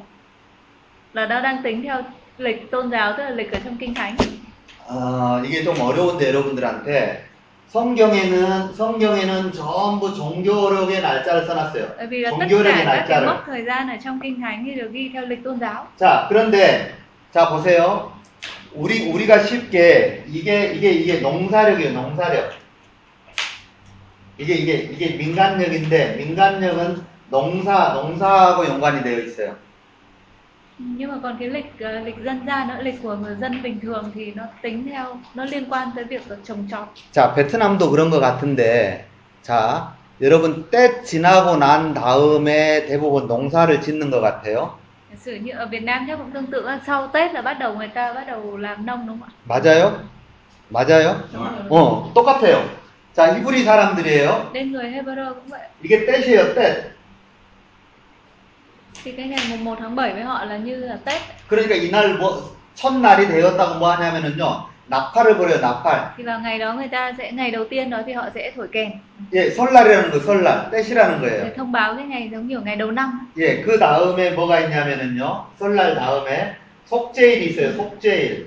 là 1.12 1.26
nó 1.26 1.40
đang 1.40 1.62
tính 1.62 1.82
theo 1.82 2.02
lịch 2.38 2.70
tôn 2.70 2.90
giáo 2.90 3.12
tức 3.16 3.22
là 3.24 3.30
lịch 3.30 3.52
ở 3.52 3.58
trong 3.64 3.76
kinh 3.76 3.94
thánh 3.94 4.14
어, 4.88 5.42
이게 5.44 5.62
좀 5.64 5.74
어려운데 5.80 6.28
여러분들한테 6.32 7.22
성경에는 7.68 8.72
성경에는 8.74 9.52
전부 9.52 10.14
종교력의 10.14 11.02
날짜를 11.02 11.46
써놨어요. 11.46 11.84
bởi 11.98 12.06
vì 12.06 12.20
là 12.20 12.30
tất 12.30 12.36
종교력의 12.40 12.84
cả 12.84 12.84
các 12.84 13.06
cái 13.08 13.20
날짜를. 13.20 13.26
mốc 13.26 13.42
thời 13.46 13.62
gian 13.64 13.88
ở 13.90 13.96
trong 14.04 14.20
kinh 14.22 14.40
thánh 14.40 14.64
thì 14.66 14.74
được 14.74 14.88
ghi 14.92 15.10
theo 15.12 15.26
lịch 15.26 15.44
tôn 15.44 15.58
giáo 15.60 15.86
자, 16.00 16.26
그런데 16.30 16.90
자 17.33 17.49
보세요. 17.49 18.13
우리 18.73 19.09
우리가 19.11 19.39
쉽게 19.39 20.23
이게 20.27 20.71
이게 20.73 20.91
이게 20.91 21.19
농사력이에요. 21.19 21.93
농사력. 21.93 22.51
이게 24.37 24.53
이게 24.53 24.73
이게 24.75 25.15
민간력인데 25.17 26.17
민간력은 26.17 27.03
농사 27.31 27.93
농사하고 27.93 28.67
연관이 28.67 29.01
되어 29.01 29.19
있어요. 29.19 29.55
nhưng 30.79 31.11
mà 31.11 31.17
còn 31.23 31.37
cái 31.39 31.49
lịch 31.49 31.79
ờ, 31.79 31.99
lịch 31.99 32.15
dân 32.23 32.45
gian 32.47 32.67
nữa 32.67 32.77
lịch 32.81 33.03
của 33.03 33.15
người 33.15 33.35
dân 33.41 33.61
bình 33.63 33.79
thường 33.79 34.11
thì 34.15 34.31
nó 34.35 34.43
tính 34.61 34.85
theo 34.89 35.05
nó 35.35 35.45
liên 35.45 35.65
quan 35.69 35.89
tới 35.95 36.03
việc 36.03 36.21
trồng 36.43 36.67
trọt 36.71 36.87
자, 37.11 37.33
베트남도 37.35 37.89
그런 37.89 38.09
것 38.09 38.19
같은데, 38.19 39.05
자, 39.41 39.93
여러분, 40.21 40.69
때 40.69 41.03
지나고 41.03 41.57
난 41.57 41.93
다음에 41.93 42.85
대부분 42.85 43.27
농사를 43.27 43.81
짓는 43.81 44.11
것 44.11 44.21
같아요. 44.21 44.82
giả 45.12 45.16
sử 45.20 45.34
như 45.34 45.52
ở 45.52 45.66
Việt 45.66 45.82
Nam 45.82 46.04
chắc 46.08 46.16
cũng 46.18 46.30
tương 46.30 46.46
tự 46.46 46.68
sau 46.86 47.06
Tết 47.08 47.32
là 47.34 47.42
bắt 47.42 47.54
đầu 47.54 47.74
người 47.74 47.88
ta 47.88 48.12
bắt 48.12 48.26
đầu 48.26 48.56
làm 48.56 48.86
nông 48.86 49.06
đúng 49.06 49.20
không 49.20 49.28
ạ 49.28 49.32
맞아요? 49.48 49.90
맞아요? 50.70 51.14
Đúng 51.32 51.44
rồi. 51.44 51.52
어, 51.70 52.12
똑같아요. 52.14 52.62
자, 53.14 53.34
히브리 53.34 53.64
사람들이에요. 53.64 54.50
nên 54.52 54.72
người 54.72 54.84
Hebrew 54.90 55.34
cũng 55.34 55.48
vậy 55.48 55.60
이게 55.82 56.06
때시에요, 56.06 56.54
때. 56.54 56.82
thì 59.04 59.12
cái 59.12 59.28
ngày 59.28 59.40
mùng 59.50 59.64
1 59.64 59.76
tháng 59.80 59.96
7 59.96 60.12
với 60.12 60.22
họ 60.22 60.44
là 60.44 60.56
như 60.56 60.76
là 60.76 60.96
Tết 61.04 61.20
그러니까 61.48 61.74
이날 61.74 62.18
뭐, 62.18 62.56
첫날이 62.74 63.26
되었다고 63.28 63.78
뭐 63.78 63.90
하냐면은요, 63.90 64.68
나팔을 64.93 65.37
부려요, 65.37 65.59
나팔. 65.61 66.13
thì 66.17 66.23
vào 66.23 66.39
ngày 66.39 66.59
đó 66.59 66.73
người 66.73 66.87
ta 66.87 67.11
sẽ 67.17 67.31
ngày 67.31 67.51
đầu 67.51 67.65
tiên 67.69 67.89
đó 67.89 67.97
thì 68.05 68.13
họ 68.13 68.25
sẽ 68.35 68.51
thổi 68.55 68.67
kèn 68.71 68.91
예, 69.33 69.49
설날이라는 69.49 70.11
거, 70.11 70.19
설날. 70.19 70.69
때시라는 70.71 71.21
để 71.21 71.27
거예요. 71.29 71.55
thông 71.57 71.71
báo 71.71 71.95
cái 71.95 72.05
ngày 72.05 72.29
giống 72.31 72.47
như 72.47 72.55
ở 72.57 72.61
ngày 72.61 72.75
đầu 72.75 72.91
năm 72.91 73.31
예, 73.37 73.61
그 73.65 73.79
다음에 73.79 74.31
뭐가 74.35 74.59
있냐면은요, 74.59 75.45
설날 75.59 75.95
다음에 75.95 76.55
속죄일이 76.85 77.45
있어요, 77.49 77.73
속죄일. 77.77 78.45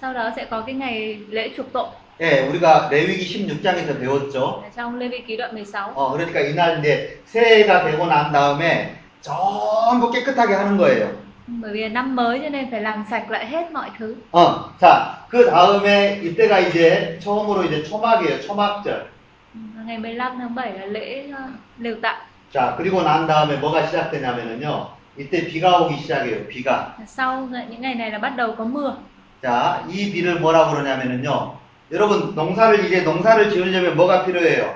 sau 0.00 0.12
đó 0.14 0.30
sẽ 0.36 0.44
có 0.44 0.60
cái 0.60 0.74
ngày 0.74 1.18
lễ 1.30 1.50
chuộc 1.56 1.72
tội 1.72 1.86
예, 2.20 2.48
우리가 2.48 2.88
레위기 2.90 3.22
16장에서 3.46 4.00
배웠죠. 4.00 4.62
ở 4.64 4.68
trong 4.76 4.98
Lê 4.98 5.08
Vi 5.08 5.20
ký 5.26 5.36
đoạn 5.36 5.54
16 5.54 5.92
어, 5.94 6.12
그러니까 6.12 6.40
이날 6.40 6.78
이제 6.80 7.20
새해가 7.26 7.84
되고 7.84 8.06
난 8.06 8.32
다음에 8.32 8.94
전부 9.20 10.10
깨끗하게 10.10 10.54
하는 10.54 10.76
거예요. 10.76 11.27
bởi 11.47 11.73
vì 11.73 11.81
là 11.81 11.89
năm 11.89 12.15
mới 12.15 12.39
cho 12.43 12.49
nên 12.49 12.71
phải 12.71 12.81
làm 12.81 13.05
sạch 13.09 13.31
lại 13.31 13.47
hết 13.47 13.71
mọi 13.71 13.89
thứ 13.99 14.15
어, 14.31 14.69
자, 14.79 15.15
그 15.29 15.45
다음에 15.49 16.19
이때가 16.23 16.59
이제 16.59 17.19
처음으로 17.21 17.63
이제 17.63 17.83
초막이에요. 17.83 18.41
초막절. 18.41 19.05
Ừ, 19.55 19.59
ngày 19.85 19.97
15 19.97 20.37
tháng 20.37 20.55
7 20.55 20.73
là 20.73 20.85
lễ 20.85 21.29
ờ, 21.33 21.43
lều 21.79 21.95
tạm 22.01 22.15
자, 22.53 22.75
그리고 22.77 23.01
난 23.03 23.27
다음에 23.27 23.57
뭐가 23.57 23.85
시작되냐면은요. 23.87 24.87
이때 25.17 25.45
비가 25.47 25.79
오기 25.81 25.97
시작해요. 25.97 26.47
비가. 26.47 26.95
sau 27.07 27.49
những 27.69 27.81
ngày 27.81 27.95
này 27.95 28.11
là 28.11 28.19
bắt 28.19 28.33
đầu 28.37 28.55
có 28.57 28.63
mưa 28.65 28.95
자, 29.41 29.83
이 29.89 30.11
비를 30.13 30.39
뭐라고 30.39 30.71
그러냐면은요. 30.71 31.57
여러분, 31.91 32.33
농사를 32.35 32.85
이제 32.85 33.01
농사를 33.01 33.49
지으려면 33.51 33.95
뭐가 33.95 34.25
필요해요? 34.25 34.75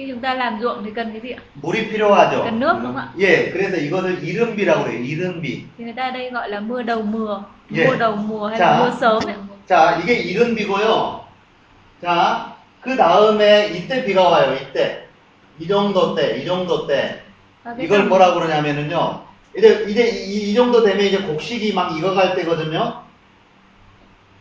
Khi 0.00 0.12
chúng 0.12 0.20
ta 0.20 0.34
làm 0.34 0.60
ruộng 0.60 0.84
thì 0.84 0.90
cần 0.94 1.10
cái 1.12 1.20
gì 1.20 1.30
ạ 1.32 1.40
물이 1.62 1.90
필요하죠. 1.90 2.44
cần 2.44 2.60
nước 2.60 2.72
đúng 2.82 2.92
không 2.92 2.96
ạ 2.96 3.08
예, 3.18 3.50
그래서 3.52 3.76
이것을 3.76 4.24
이른비라고 4.24 4.84
그래요. 4.84 5.02
이른비. 5.02 5.64
thì 5.78 5.84
người 5.84 5.92
ta 5.96 6.10
đây 6.10 6.30
gọi 6.30 6.48
là 6.50 6.60
mưa 6.60 6.82
đầu 6.82 7.02
mùa 7.02 7.42
Yeah. 7.76 7.88
mưa 7.90 7.96
đầu 7.96 8.16
mùa 8.16 8.46
hay 8.46 8.58
Chà. 8.58 8.70
là 8.70 8.78
mưa 8.84 8.92
sớm 9.00 9.22
ấy. 9.26 9.34
자, 9.68 10.00
이게 10.02 10.14
이른비고요. 10.14 11.20
자, 12.02 12.46
그 12.80 12.96
다음에 12.96 13.68
이때 13.68 14.04
비가 14.04 14.28
와요. 14.28 14.56
이때. 14.60 15.06
이 15.60 15.68
정도 15.68 16.14
때, 16.16 16.40
이 16.42 16.44
정도 16.46 16.86
때. 16.86 17.22
Và 17.64 17.74
cái 17.76 17.84
이걸 17.86 18.04
뭐라고 18.08 18.34
그러냐면은요. 18.40 19.20
이제, 19.56 19.84
이제 19.88 20.08
이, 20.08 20.50
이 20.50 20.54
정도 20.54 20.82
되면 20.82 21.04
이제 21.06 21.18
곡식이 21.18 21.72
막 21.74 21.96
익어갈 21.96 22.34
때거든요. 22.34 23.02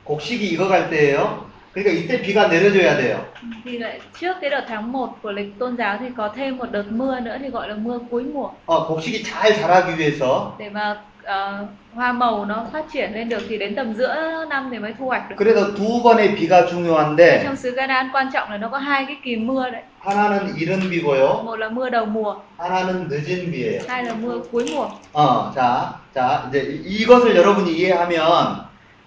곡식이 0.06 0.48
익어갈 0.48 0.90
때예요. 0.90 1.48
그러니까 1.73 1.91
이때 1.93 2.21
비가 2.21 2.47
내려줘야 2.47 2.97
돼요. 2.97 3.17
thì 3.65 3.77
lại 3.77 3.99
trước 4.19 4.35
cái 4.41 4.49
đợt 4.49 4.65
tháng 4.67 4.91
1 4.91 5.09
của 5.21 5.31
lịch 5.31 5.59
tôn 5.59 5.75
giáo 5.77 5.97
thì 5.99 6.05
có 6.17 6.29
thêm 6.35 6.57
một 6.57 6.71
đợt 6.71 6.83
mưa 6.91 7.19
nữa 7.19 7.37
thì 7.39 7.49
gọi 7.49 7.69
là 7.69 7.75
mưa 7.75 7.99
cuối 8.09 8.23
mùa 8.23 8.49
어, 8.65 8.87
곡식이 8.87 9.23
잘 9.23 9.53
자라기 9.53 9.97
위해서. 9.97 10.51
để 10.59 10.69
mà 10.69 10.95
ờ, 11.23 11.65
hoa 11.93 12.11
màu 12.11 12.45
nó 12.45 12.65
phát 12.73 12.85
triển 12.93 13.13
lên 13.13 13.29
được 13.29 13.41
thì 13.49 13.57
đến 13.57 13.75
tầm 13.75 13.93
giữa 13.93 14.45
năm 14.49 14.69
thì 14.71 14.79
mới 14.79 14.93
thu 14.99 15.05
hoạch 15.05 15.29
được 15.29 15.35
그래서 15.39 15.73
두 15.75 16.01
번의 16.03 16.35
비가 16.35 16.65
중요한데 16.65 17.43
trong 17.43 17.55
xứ 17.55 17.71
Canaan 17.75 18.09
quan 18.13 18.29
trọng 18.33 18.51
là 18.51 18.57
nó 18.57 18.67
có 18.69 18.77
hai 18.77 19.05
cái 19.05 19.15
kỳ 19.23 19.35
mưa 19.35 19.69
đấy 19.69 19.81
하나는 19.99 20.55
이른 20.57 20.79
비고요. 20.89 21.43
một 21.43 21.55
là 21.59 21.69
mưa 21.69 21.89
đầu 21.89 22.05
mùa 22.05 22.35
하나는 22.57 23.07
늦은 23.09 23.51
비예요. 23.51 23.79
hai 23.87 24.03
là 24.03 24.13
mưa 24.21 24.39
cuối 24.51 24.65
mùa 24.75 24.87
어, 25.13 25.51
자, 25.55 25.89
자, 26.15 26.47
이제 26.49 26.59
이- 26.61 27.03
이것을 27.03 27.35
여러분이 27.35 27.71
이해하면 27.71 28.55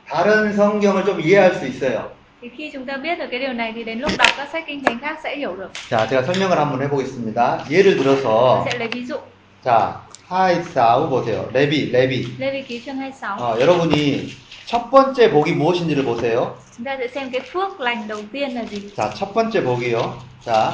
다른 0.08 0.52
성경을 0.52 1.04
좀 1.04 1.20
이해할 1.20 1.54
수 1.54 1.66
있어요. 1.66 2.10
Thì 2.42 2.48
khi 2.56 2.70
chúng 2.72 2.86
ta 2.86 2.96
biết 2.96 3.18
được 3.18 3.26
cái 3.30 3.40
điều 3.40 3.52
này 3.52 3.72
thì 3.74 3.84
đến 3.84 3.98
lúc 3.98 4.10
đọc 4.18 4.28
các 4.36 4.48
sách 4.52 4.64
kinh 4.66 4.84
thánh 4.84 4.98
khác 4.98 5.18
sẽ 5.24 5.36
hiểu 5.36 5.56
được 5.56 5.70
자, 5.90 6.06
제가 6.08 6.22
설명을 6.22 6.58
한번 6.58 6.82
해보겠습니다. 6.82 7.64
예를 7.70 7.96
Tôi 7.96 8.04
들어서, 8.04 8.64
sẽ 8.66 8.78
lấy 8.78 8.88
ví 8.88 9.04
dụ 9.06 9.16
자, 9.64 9.92
하이사우 10.28 11.08
보세요. 11.08 11.48
레비, 11.52 11.90
레비. 11.92 12.36
Ký 12.68 12.80
chương 12.86 12.96
26 12.98 13.36
어, 13.38 13.60
여러분이 13.60 14.26
첫 14.66 14.90
번째 14.90 15.30
복이 15.30 15.52
무엇인지를 15.54 16.04
보세요. 16.04 16.56
chúng 16.76 16.84
ta 16.84 16.96
sẽ 16.98 17.08
xem 17.08 17.30
cái 17.30 17.40
phước 17.52 17.80
lành 17.80 18.08
đầu 18.08 18.22
tiên 18.32 18.54
là 18.54 18.64
gì 18.64 18.90
자, 18.96 19.10
첫 19.14 19.32
번째 19.34 19.62
복이요. 19.64 20.12
자, 20.44 20.72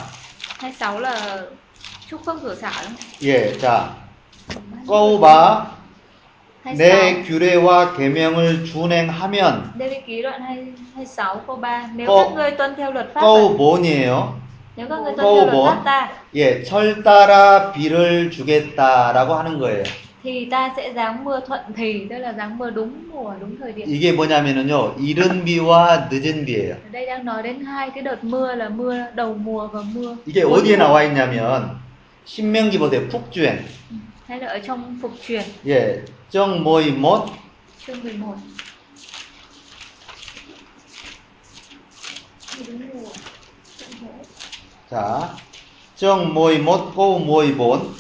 26 0.59 0.99
là 1.01 1.43
chúc 2.11 2.21
phước 2.27 2.43
rửa 2.43 2.55
xả 2.55 2.73
đúng 2.85 2.93
không? 2.97 3.29
예, 3.29 3.59
자, 3.59 3.89
26 4.87 5.78
내 6.77 7.23
규례와 7.23 7.95
계명을 7.97 8.65
준행하면 8.65 9.73
Lê 9.79 9.89
Vi 9.89 10.01
ký 10.07 10.23
đoạn 10.23 10.41
2, 10.43 10.73
26 10.97 11.41
câu 11.47 11.57
3 11.57 11.89
Nếu 11.97 12.07
Câu- 12.07 12.25
các 12.25 12.35
ngươi 12.35 12.51
tuân 12.51 12.75
theo 12.77 12.93
luật 12.93 13.15
pháp 13.15 13.21
꺼우 13.21 13.49
ta, 13.49 13.55
뭔이에요? 13.59 14.33
Nếu 14.77 14.87
các 14.89 15.01
ngươi 15.01 15.13
tuân 15.17 15.25
câu 15.25 15.35
theo 15.37 15.45
luật 15.47 15.53
bốn. 15.55 15.67
pháp 15.67 15.83
ta 15.85 16.09
예, 16.35 16.63
철 16.65 17.03
따라 17.03 17.73
비를 17.73 18.31
주겠다라고 18.31 19.35
하는 19.35 19.59
거예요. 19.59 19.83
Thì 20.23 20.45
ta 20.51 20.71
sẽ 20.77 20.93
giáng 20.95 21.25
mưa 21.25 21.41
thuận 21.47 21.61
thì 21.77 22.07
Tức 22.11 22.19
là 22.19 22.33
giáng 22.33 22.59
mưa 22.59 22.71
đúng 22.71 22.93
mùa, 23.13 23.35
đúng 23.41 23.57
thời 23.61 23.73
điểm 23.73 23.87
이게 23.89 24.13
뭐냐면은요, 24.13 24.95
이른 24.99 25.45
비와 25.45 26.09
늦은 26.11 26.45
비예요. 26.45 26.75
Ở 26.85 26.89
đây 26.93 27.07
đang 27.07 27.25
nói 27.25 27.43
đến 27.43 27.65
hai 27.65 27.91
cái 27.91 28.03
đợt 28.03 28.25
mưa 28.25 28.55
là 28.55 28.69
mưa 28.69 28.97
đầu 29.15 29.35
mùa 29.35 29.69
và 29.73 29.81
mưa 29.95 30.17
이게 30.27 30.43
어디에. 30.45 30.77
나와 30.77 31.03
있냐면 31.05 31.79
신명기 32.27 32.79
보세요. 32.79 33.09
푹주행. 33.09 33.59
Ừ, 33.91 33.95
Hay 34.29 34.41
là 34.41 34.47
ở 34.49 34.59
trong 34.59 34.99
phục 35.03 35.13
truyền 35.27 35.43
예, 35.67 36.05
못 36.99 37.27
chương 37.87 38.05
11 38.05 38.37
Đúng 42.67 42.81
mùa 42.93 43.09
thuận 43.79 43.91
thế. 44.01 44.09
자, 44.91 45.35
정모이 45.97 46.59
못 46.59 46.95
꼬모이 46.95 47.57
본. 47.57 47.95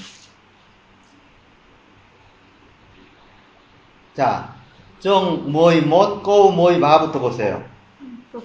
자, 4.14 4.54
정모이 5.00 5.80
못 5.80 6.22
꼬모이 6.22 6.78
마부터 6.78 7.20
보세요. 7.20 7.64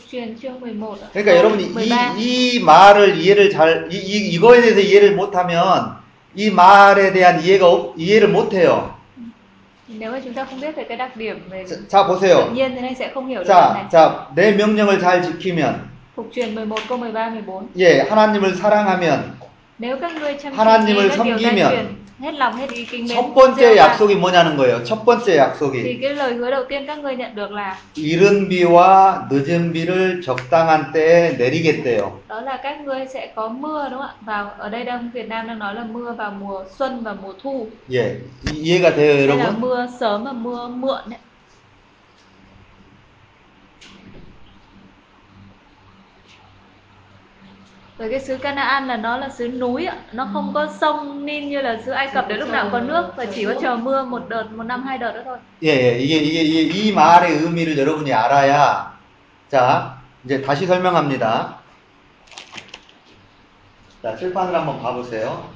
Chương 0.10 0.38
11. 0.40 1.12
그러니까 1.12 1.32
Câu 1.32 1.38
여러분이 1.38 1.74
13. 1.74 2.20
이, 2.20 2.56
이 2.56 2.60
말을 2.60 3.18
이해를 3.18 3.50
잘, 3.50 3.90
이, 3.92 3.98
이, 3.98 4.30
이거에 4.30 4.62
대해서 4.62 4.80
이해를 4.80 5.16
못하면 5.16 6.03
이 6.36 6.50
말에 6.50 7.12
대한 7.14 7.42
이해가, 7.42 7.68
없- 7.68 7.94
이해를 7.98 8.30
못 8.30 8.54
해요. 8.54 8.96
Điểm 9.88 11.44
về 11.50 11.66
자, 11.88 12.08
보세요. 12.08 12.52
자, 13.46 13.88
자, 13.92 14.28
내 14.34 14.54
명령을 14.54 15.00
잘 15.00 15.22
지키면, 15.22 15.92
Phục 16.16 16.32
truyền 16.32 16.56
11 16.56 16.88
câu 16.88 16.98
13 16.98 17.36
14. 17.46 17.68
예, 17.78 18.02
하나님을 18.02 18.56
사랑하면, 18.56 19.38
하나님을 20.56 21.12
섬기면 21.12 22.03
hết 22.23 22.35
lòng 22.35 22.57
hết 22.57 22.71
ý 22.71 22.85
kính 22.85 23.05
mến 23.09 23.17
첫 23.17 23.25
번째 23.35 23.61
gieo 23.61 23.77
ta, 23.77 23.83
약속이 23.83 24.15
뭐냐는 24.21 24.57
거예요. 24.57 24.85
첫 24.85 25.05
번째 25.05 25.25
thì 25.27 25.37
약속이 25.39 25.99
cái 26.03 26.15
lời 26.15 26.35
hứa 26.35 26.51
đầu 26.51 26.65
tiên 26.69 26.87
các 26.87 26.99
ngươi 26.99 27.17
nhận 27.17 27.35
được 27.35 27.51
là 27.51 27.77
이른 27.95 28.49
비와 28.49 29.29
늦은 29.31 29.73
비를 29.73 30.21
적당한 30.23 30.93
때에 30.93 31.37
내리겠대요. 31.39 32.11
đó 32.29 32.41
là 32.41 32.57
các 32.63 32.81
ngươi 32.81 33.07
sẽ 33.15 33.33
có 33.37 33.49
mưa 33.49 33.89
đúng 33.91 34.01
không 34.01 34.09
ạ? 34.09 34.15
Vào 34.21 34.51
ở 34.59 34.69
đây 34.69 34.85
đang 34.85 35.11
Việt 35.15 35.29
Nam 35.29 35.47
đang 35.47 35.59
nói 35.59 35.75
là 35.75 35.85
mưa 35.85 36.13
vào 36.19 36.31
mùa 36.31 36.65
xuân 36.79 37.03
và 37.05 37.15
mùa 37.23 37.33
thu. 37.43 37.67
예, 37.91 38.17
이- 38.45 38.63
이해가 38.63 38.91
돼요, 38.97 39.15
Hay 39.17 39.27
là 39.27 39.35
여러분? 39.35 39.61
mưa 39.61 39.87
sớm 40.01 40.25
và 40.25 40.33
mưa 40.33 40.69
muộn 40.69 41.01
đấy. 41.07 41.19
Với 48.04 48.10
cái 48.12 48.20
xứ 48.20 48.38
Canaan 48.38 48.88
là 48.88 48.98
nó 48.98 49.18
là 49.18 49.30
xứ 49.30 49.48
núi 49.48 49.86
ạ, 49.86 49.96
nó 50.12 50.28
không 50.34 50.52
có 50.54 50.68
sông 50.82 51.26
Nin 51.26 51.50
như 51.50 51.62
là 51.62 51.78
xứ 51.86 51.92
Ai 51.92 52.08
Cập 52.14 52.26
để 52.28 52.36
lúc 52.36 52.50
nào 52.50 52.70
có 52.72 52.80
nước 52.80 53.12
và 53.16 53.26
chỉ 53.26 53.46
có 53.46 53.54
chờ 53.62 53.76
mưa 53.76 54.04
một 54.04 54.22
đợt, 54.30 54.44
một 54.56 54.64
năm 54.64 54.84
hai 54.84 54.98
đợt 54.98 55.12
đó 55.12 55.22
thôi. 55.26 55.38
예, 55.62 55.68
예, 55.68 56.00
이게, 56.00 56.18
이게, 56.18 56.42
이게, 56.44 56.74
이 56.74 56.94
말의 56.94 57.32
의미를 57.32 57.78
여러분이 57.78 58.14
알아야, 58.14 58.92
자, 59.50 59.96
이제 60.26 60.42
다시 60.42 60.66
설명합니다. 60.66 61.56
자, 64.04 64.16
칠판을 64.18 64.54
한번 64.54 64.82
봐보세요. 64.82 65.50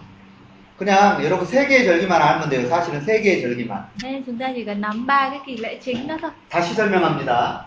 그냥 0.78 1.22
여러분 1.26 1.46
세 1.46 1.68
개의 1.68 1.84
절기만 1.84 2.22
알면 2.22 2.50
돼요. 2.50 2.66
사실은 2.70 3.02
세 3.02 3.20
개의 3.20 3.42
절기만. 3.42 3.84
Nên 4.04 4.24
chúng 4.24 4.38
ta 4.38 4.48
chỉ 4.56 4.64
cần 4.64 4.82
nắm 4.82 5.06
ba 5.06 5.30
cái 5.30 5.40
kỳ 5.46 5.58
lễ 5.58 5.80
chính 5.84 6.08
đó 6.08 6.18
thôi. 6.22 6.32
다시 6.50 6.74
설명합니다. 6.74 7.66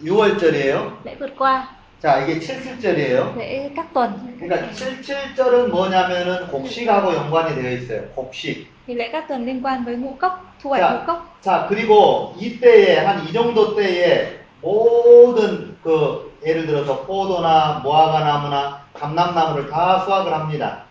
6월절이에요. 0.00 0.90
Lễ 1.04 1.14
vượt 1.18 1.34
qua, 1.38 1.66
자, 2.00 2.20
이게 2.20 2.38
77절이에요. 2.38 3.36
lễ 3.36 3.72
các 3.74 3.92
tuần. 3.92 4.36
그러니까 4.38 4.68
77절은 4.70 5.68
뭐냐면은 5.70 6.46
곡식하고 6.48 7.12
연관이 7.14 7.54
되어 7.56 7.72
있어요. 7.72 8.02
곡식. 8.14 8.66
Thì 8.86 8.94
lễ 8.94 9.08
các 9.12 9.28
tuần 9.28 9.44
liên 9.44 9.60
quan 9.62 9.84
với 9.84 9.96
ngũ 9.96 10.16
cốc, 10.20 10.32
thu 10.62 10.70
hoạch 10.70 10.80
ngũ 10.82 10.98
자, 10.98 11.04
cốc. 11.06 11.18
자, 11.42 11.66
그리고 11.68 12.34
이때에, 12.38 13.04
한 13.04 13.26
이 13.26 13.32
정도 13.32 13.74
때에 13.74 14.38
모든 14.62 15.76
그, 15.82 16.32
예를 16.46 16.66
들어서 16.66 17.02
포도나 17.04 17.80
무화과나무나 17.82 18.80
감람나무를 18.94 19.68
다 19.70 19.98
수확을 20.04 20.32
합니다. 20.32 20.84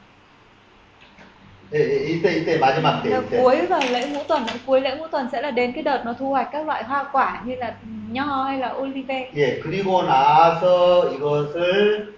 예, 1.74 1.78
예, 1.78 2.04
이때, 2.10 2.36
이때 2.36 2.58
마지막 2.58 3.02
때, 3.02 3.10
Là 3.10 3.20
이때. 3.22 3.42
cuối 3.42 3.66
vào 3.66 3.80
lễ 3.90 4.08
ngũ 4.08 4.20
tuần, 4.28 4.46
cuối 4.66 4.80
lễ 4.80 4.96
ngũ 4.96 5.06
tuần 5.06 5.28
sẽ 5.32 5.40
là 5.42 5.50
đến 5.50 5.72
cái 5.72 5.82
đợt 5.82 6.02
nó 6.04 6.14
thu 6.18 6.28
hoạch 6.30 6.48
các 6.52 6.66
loại 6.66 6.84
hoa 6.84 7.04
quả 7.12 7.40
như 7.44 7.54
là 7.54 7.74
nho 8.10 8.44
hay 8.44 8.58
là 8.58 8.74
olive. 8.78 9.30
예, 9.34 9.60
그리고 9.60 10.02
나서 10.02 11.08
이것을 11.14 12.14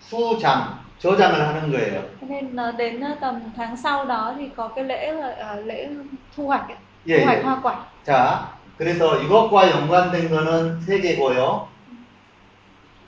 수장, 0.00 0.78
저장을 0.98 1.34
하는 1.48 1.70
거예요. 1.72 2.00
Cho 2.20 2.26
nên 2.28 2.56
là 2.56 2.72
đến 2.78 3.00
ờ, 3.00 3.14
tầm 3.20 3.40
tháng 3.56 3.76
sau 3.76 4.04
đó 4.04 4.34
thì 4.38 4.48
có 4.56 4.68
cái 4.68 4.84
lễ 4.84 5.12
là 5.12 5.34
à, 5.40 5.54
lễ 5.54 5.88
thu 6.36 6.46
hoạch 6.46 6.68
ấy, 6.68 6.76
예, 7.06 7.18
thu 7.18 7.24
hoạch 7.24 7.38
예. 7.38 7.42
hoa 7.42 7.60
quả. 7.62 7.74
자, 8.06 8.38
그래서 8.78 9.20
이것과 9.22 9.70
연관된 9.70 10.30
거는 10.30 10.80
세 10.80 11.00
개고요. 11.00 11.68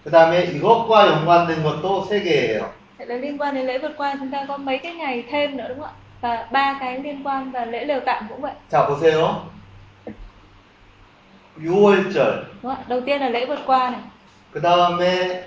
그 0.04 0.10
다음에 0.10 0.44
이것과 0.44 1.06
연관된 1.06 1.62
것도 1.62 2.04
세 2.04 2.20
개예요. 2.22 2.70
Thế 2.98 3.04
là 3.06 3.14
liên 3.16 3.38
quan 3.38 3.54
đến 3.54 3.66
lễ 3.66 3.78
vượt 3.78 3.92
qua 3.96 4.14
chúng 4.18 4.30
ta 4.30 4.44
có 4.48 4.56
mấy 4.56 4.78
cái 4.78 4.94
ngày 4.94 5.24
thêm 5.30 5.56
nữa 5.56 5.64
đúng 5.68 5.78
không 5.80 5.86
ạ? 5.88 5.92
Và 6.20 6.46
ba 6.52 6.76
cái 6.80 6.98
liên 6.98 7.26
quan 7.26 7.50
và 7.50 7.64
lễ 7.64 7.84
lều 7.84 8.00
tạm 8.00 8.24
cũng 8.28 8.40
vậy. 8.40 8.52
자, 8.70 8.86
보세요. 8.88 9.34
6월절, 11.62 12.44
Đúng 12.62 12.72
không 12.72 12.76
ạ? 12.76 12.84
Đầu 12.88 13.00
tiên 13.00 13.20
là 13.20 13.28
lễ 13.28 13.46
vượt 13.46 13.58
qua 13.66 13.90
này. 13.90 14.00
그 14.52 14.60
다음에 14.60 15.42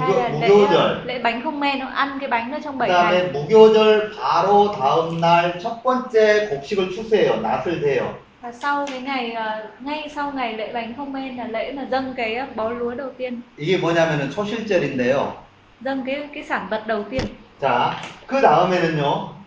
Hai 0.00 0.10
là 0.14 0.28
무교, 0.28 0.40
lễ 0.40 0.48
무교절, 0.48 1.04
lễ 1.04 1.18
bánh 1.18 1.42
không 1.42 1.60
men, 1.60 1.78
nó 1.78 1.86
ăn 1.86 2.18
cái 2.20 2.28
bánh 2.28 2.50
đó 2.52 2.58
trong 2.64 2.78
그 2.78 2.86
7 2.86 2.88
다음에 2.88 3.18
ngày. 3.18 3.32
무교절 3.32 4.10
바로 4.16 4.72
다음 4.72 5.20
날 5.20 5.58
첫 5.62 5.82
번째 5.82 6.48
곡식을 6.50 6.90
추수해요. 6.90 7.40
낫을 7.42 7.80
대요. 7.82 8.02
Và 8.42 8.52
sau 8.52 8.86
cái 8.86 9.00
ngày 9.00 9.32
ờ, 9.32 9.66
ngay 9.80 10.08
sau 10.14 10.32
ngày 10.32 10.56
lễ 10.56 10.72
bánh 10.72 10.94
không 10.96 11.12
men 11.12 11.36
là 11.36 11.46
lễ 11.46 11.72
mà 11.72 11.86
dâng 11.90 12.14
cái 12.16 12.34
ờ, 12.34 12.46
bó 12.54 12.68
lúa 12.68 12.94
đầu 12.94 13.10
tiên, 13.18 13.40
이게 13.58 13.78
뭐냐면은 13.78 14.30
초실절인데요. 14.30 15.32
Dâng 15.81 16.03
cái 16.05 16.29
cái 16.33 16.43
sản 16.43 16.67
vật 16.69 16.87
đầu 16.87 17.03
tiên. 17.09 17.23
자, 17.61 17.95
그 18.27 18.41
다음에는요. 18.41 19.37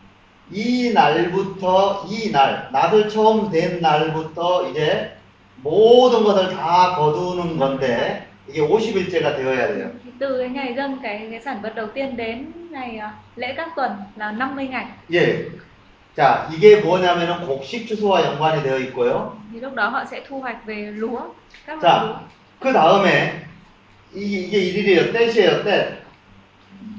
이 0.52 0.92
날부터 0.92 2.06
이 2.08 2.32
날, 2.32 2.68
낫을 2.72 3.08
처음 3.08 3.50
댄 3.50 3.80
날부터 3.80 4.68
이제 4.68 5.16
모든 5.62 6.24
것을 6.24 6.56
다 6.56 6.96
거두는 6.96 7.56
건데 7.56 8.26
이게 8.48 8.60
50일째가 8.60 9.36
되어야 9.36 9.68
돼요. 9.68 9.90
Từ 10.18 10.38
cái 10.38 10.48
ngày 10.48 10.74
dâng 10.76 10.98
cái 11.02 11.28
cái 11.30 11.40
sản 11.40 11.62
vật 11.62 11.74
đầu 11.74 11.86
tiên 11.86 12.16
đến 12.16 12.52
ngày 12.70 13.00
lễ 13.36 13.54
các 13.56 13.68
tuần 13.76 13.90
là 14.16 14.32
50 14.32 14.68
ngày. 14.68 14.86
예. 15.12 15.46
자, 16.16 16.48
이게 16.52 16.80
뭐냐면은 16.80 17.46
곡식 17.46 17.86
추수와 17.86 18.24
연관이 18.24 18.62
되어 18.62 18.78
있고요. 18.78 19.36
Thì 19.52 19.60
lúc 19.60 19.74
đó 19.74 19.88
họ 19.88 20.04
sẽ 20.10 20.20
thu 20.28 20.40
hoạch 20.40 20.66
về 20.66 20.92
lúa, 20.96 21.20
các 21.66 21.82
loại 21.82 22.06
lúa. 22.06 22.12
자, 22.12 22.20
그 22.60 22.72
다음에 22.72 23.46
이게, 24.14 24.38
이게 24.38 24.58
일일이에요. 24.58 25.12
떼시에요, 25.12 25.64
떼. 25.64 26.00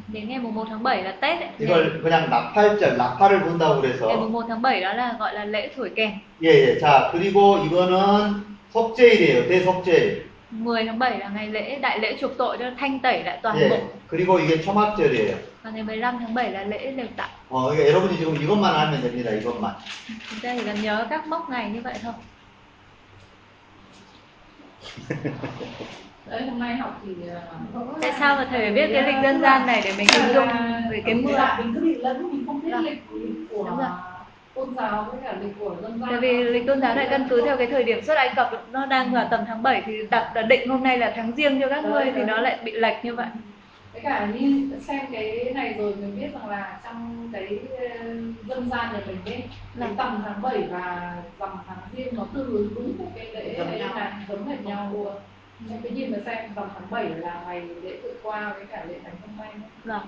Đến 0.09 0.28
ngày 0.28 0.38
mùng 0.38 0.55
1 0.55 0.66
tháng 0.68 0.82
7 0.82 1.02
là 1.02 1.12
Tết 1.20 1.40
ấy. 1.40 1.48
Ngày, 1.59 1.68
이걸 1.68 2.02
그냥 2.02 2.30
나팔절, 2.30 2.97
나팔을 2.97 3.40
분다고 3.44 3.82
ngày 3.82 3.82
그래서. 3.82 4.16
mùng 4.16 4.32
1 4.32 4.44
tháng 4.48 4.62
7 4.62 4.80
đó 4.80 4.93
là 4.93 5.16
gọi 5.18 5.34
là 5.34 5.44
lễ 5.44 5.70
thổi 5.76 5.90
kèn. 5.97 6.10
예, 6.43 6.48
예. 6.48 6.78
자, 6.78 7.10
그리고 7.12 7.59
이거는 7.64 8.44
속죄일이에요. 8.72 9.48
대속죄일. 9.48 10.26
10 10.51 10.86
tháng 10.86 10.98
7 10.98 11.18
là 11.18 11.28
ngày 11.28 11.48
lễ 11.48 11.78
đại 11.78 11.98
lễ 11.98 12.16
chuộc 12.20 12.38
tội 12.38 12.56
cho 12.59 12.64
thanh 12.78 12.98
tẩy 12.98 13.24
lại 13.24 13.38
toàn 13.43 13.56
bộ. 13.70 13.76
예. 13.76 13.82
그리고 14.09 14.38
이게 14.38 14.62
초막절이에요. 14.62 15.34
Và 15.62 15.70
ngày 15.70 15.82
15 15.82 16.18
tháng 16.18 16.34
7 16.34 16.51
là 16.52 16.64
lễ 16.64 16.90
lều 16.93 17.06
tạm. 17.16 17.28
어, 17.48 17.70
그러니까 17.70 17.88
여러분이 17.88 18.16
지금 18.18 18.36
이것만 18.43 18.74
알면 18.74 19.02
됩니다. 19.02 19.30
이것만. 19.30 19.74
Chúng 20.30 20.40
ta 20.43 20.55
chỉ 20.59 20.64
cần 20.64 20.82
nhớ 20.82 21.06
các 21.10 21.26
mốc 21.26 21.51
ngày 21.51 21.70
như 21.70 21.80
vậy 21.80 21.94
thôi. 22.02 22.12
đấy 26.26 26.41
hôm 26.49 26.60
nay 26.60 26.76
học 26.76 27.02
thì 27.06 27.15
ờ, 27.30 27.41
Tại 28.02 28.11
sao 28.19 28.35
mà 28.35 28.48
thầy 28.49 28.60
phải 28.60 28.72
biết 28.72 28.89
cái 28.93 29.03
lịch 29.03 29.23
dân 29.23 29.41
gian 29.41 29.65
này 29.68 29.81
để 29.85 29.91
mình 29.98 30.07
hình 30.14 30.34
dung 30.34 30.48
về 30.91 31.02
cái 31.06 31.15
mưa? 31.15 31.31
Dạ, 31.34 31.57
mình 31.64 31.73
cứ 31.76 31.81
bị 31.81 31.95
lẫn 31.95 32.30
mình 32.31 32.43
không 32.45 32.61
biết 32.61 32.72
Vâng. 32.72 32.84
lịch 32.84 33.03
của 33.49 33.64
Đúng 33.69 33.77
rồi. 33.77 33.88
tôn 34.56 34.76
giáo 34.76 35.07
với 35.11 35.19
cả 35.23 35.38
lịch 35.41 35.53
của 35.60 35.76
dân 35.81 35.99
gian 35.99 36.10
Tại 36.10 36.19
vì 36.19 36.43
lịch 36.43 36.68
tôn 36.68 36.81
giáo 36.81 36.95
này 36.95 37.07
căn 37.10 37.27
cứ 37.30 37.41
theo 37.45 37.57
cái 37.57 37.68
thời 37.68 37.84
điểm 37.84 38.02
xuất 38.03 38.18
Ai 38.18 38.31
Cập 38.35 38.52
nó 38.72 38.85
đang 38.85 39.11
vào 39.11 39.27
tầm 39.31 39.39
tháng 39.48 39.64
7 39.64 39.81
thì 39.85 39.93
đặt 40.11 40.31
là 40.35 40.41
định 40.41 40.69
hôm 40.69 40.84
nay 40.84 40.98
là 40.98 41.14
tháng 41.15 41.31
riêng 41.35 41.61
cho 41.61 41.69
các 41.69 41.85
ngươi 41.85 42.06
thì 42.06 42.11
đấy. 42.11 42.26
nó 42.27 42.38
lại 42.41 42.60
bị 42.64 42.72
lệch 42.72 43.06
như 43.06 43.15
vậy. 43.15 43.27
với 43.93 44.02
cả 44.02 44.27
như 44.34 44.72
xem 44.88 44.99
cái 45.11 45.52
này 45.56 45.76
rồi 45.77 45.95
mình 45.95 46.15
biết 46.22 46.27
rằng 46.34 46.49
là 46.49 46.80
trong 46.84 47.30
cái 47.34 47.60
ờ, 47.80 48.06
dân 48.48 48.69
gian 48.72 48.93
nhà 48.93 48.99
mình 49.07 49.18
ấy 49.26 49.41
cái 49.80 49.88
Vâng. 49.88 49.95
tầm 49.98 50.22
tháng 50.26 50.41
7 50.41 50.57
và 50.72 51.14
rằm 51.39 51.49
tháng 51.68 51.77
riêng 51.95 52.07
nó 52.14 52.26
tương 52.34 52.48
ứng 52.48 52.69
đúng 52.76 52.98
với 52.98 53.07
cái 53.34 53.45
lễ 53.45 53.65
nhau. 53.80 53.89
là 53.95 54.19
giống 54.30 54.48
hệt 54.48 54.61
nhau 54.65 54.89
luôn 54.93 55.14
em 55.69 55.81
tự 55.81 55.89
nhiên 55.89 56.11
mà 56.11 56.17
xem 56.25 56.38
rằm 56.55 56.69
tháng 56.73 56.89
7 56.89 57.05
là 57.09 57.43
ngày 57.47 57.61
lễ 57.83 57.97
tự 58.03 58.13
qua 58.23 58.53
với 58.57 58.65
cả 58.71 58.85
lễ 58.89 58.95
bánh 59.03 59.13
không 59.21 59.38
may 59.38 59.49
Vâng. 59.83 60.07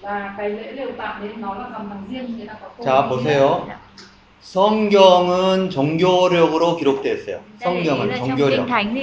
và 0.00 0.34
cái 0.38 0.50
lễ 0.50 0.72
lều 0.72 0.88
tạm 0.98 1.20
đấy 1.22 1.30
nó 1.38 1.54
là 1.54 1.68
rằm 1.72 1.88
tháng 1.90 2.04
riêng 2.10 2.38
người 2.38 2.46
ta 2.46 2.54
có 2.60 2.84
자, 2.84 3.08
보세요. 3.08 3.66
성경은 4.40 5.68
종교력으로 5.70 6.76
기록되어 6.76 7.14
있어요. 7.14 7.40
성경은 7.60 8.14
종교력. 8.16 8.66
thánh. 8.66 8.94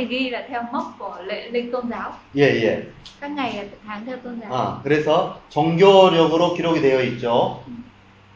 예, 2.35 2.41
예. 2.63 2.89
아, 4.49 4.79
그래서 4.83 5.39
종교력으로 5.49 6.53
기록이 6.55 6.81
되어 6.81 7.01
있죠. 7.03 7.63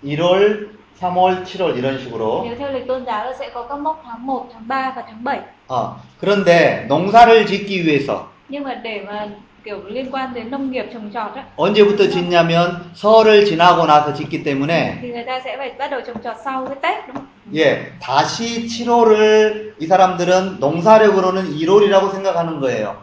1월, 0.04 0.79
3월, 1.00 1.44
7월 1.46 1.78
이런 1.78 2.00
식으로. 2.00 2.44
Nếu 2.46 2.56
theo 2.56 2.72
lịch 2.72 2.88
tôn 2.88 3.06
giáo 3.06 3.26
là 3.26 3.34
sẽ 3.40 3.50
có 3.54 3.64
các 3.64 3.80
mốc 3.80 4.04
tháng 4.06 4.26
1, 4.26 4.50
tháng 4.54 4.68
3 4.68 4.94
và 4.96 5.04
tháng 5.08 5.24
7. 5.24 5.40
어, 5.68 5.96
그런데 6.20 6.86
농사를 6.88 7.46
짓기 7.46 7.86
위해서 7.86 8.28
Nhưng 8.50 8.64
mà 8.64 8.76
để 8.76 9.04
mà 9.08 9.28
kiểu 9.64 9.82
liên 9.86 10.12
quan 10.12 10.34
đến 10.34 10.52
nông 10.52 10.72
nghiệp 10.72 10.86
trồng 10.94 11.12
trọt 11.14 11.36
á 11.36 11.44
언제부터 11.56 12.10
짓냐면 12.10 12.92
설을 12.96 13.46
지나고 13.46 13.86
나서 13.86 14.14
짓기 14.14 14.44
때문에 14.44 14.98
thì 15.02 15.12
người 15.12 15.24
ta 15.24 15.40
sẽ 15.40 15.58
phải 15.58 15.74
bắt 15.78 15.92
đầu 15.92 16.02
trồng 16.08 16.22
trọt 16.24 16.36
sau 16.46 16.68
cái 16.68 16.76
Tết 16.82 17.08
đúng 17.08 17.16
không? 17.16 17.26
예, 17.54 17.92
다시 18.00 18.68
7월을 18.68 19.74
이 19.80 19.88
사람들은 19.88 20.60
농사력으로는 20.60 21.50
1월이라고 21.58 22.12
생각하는 22.12 22.60
거예요. 22.60 22.96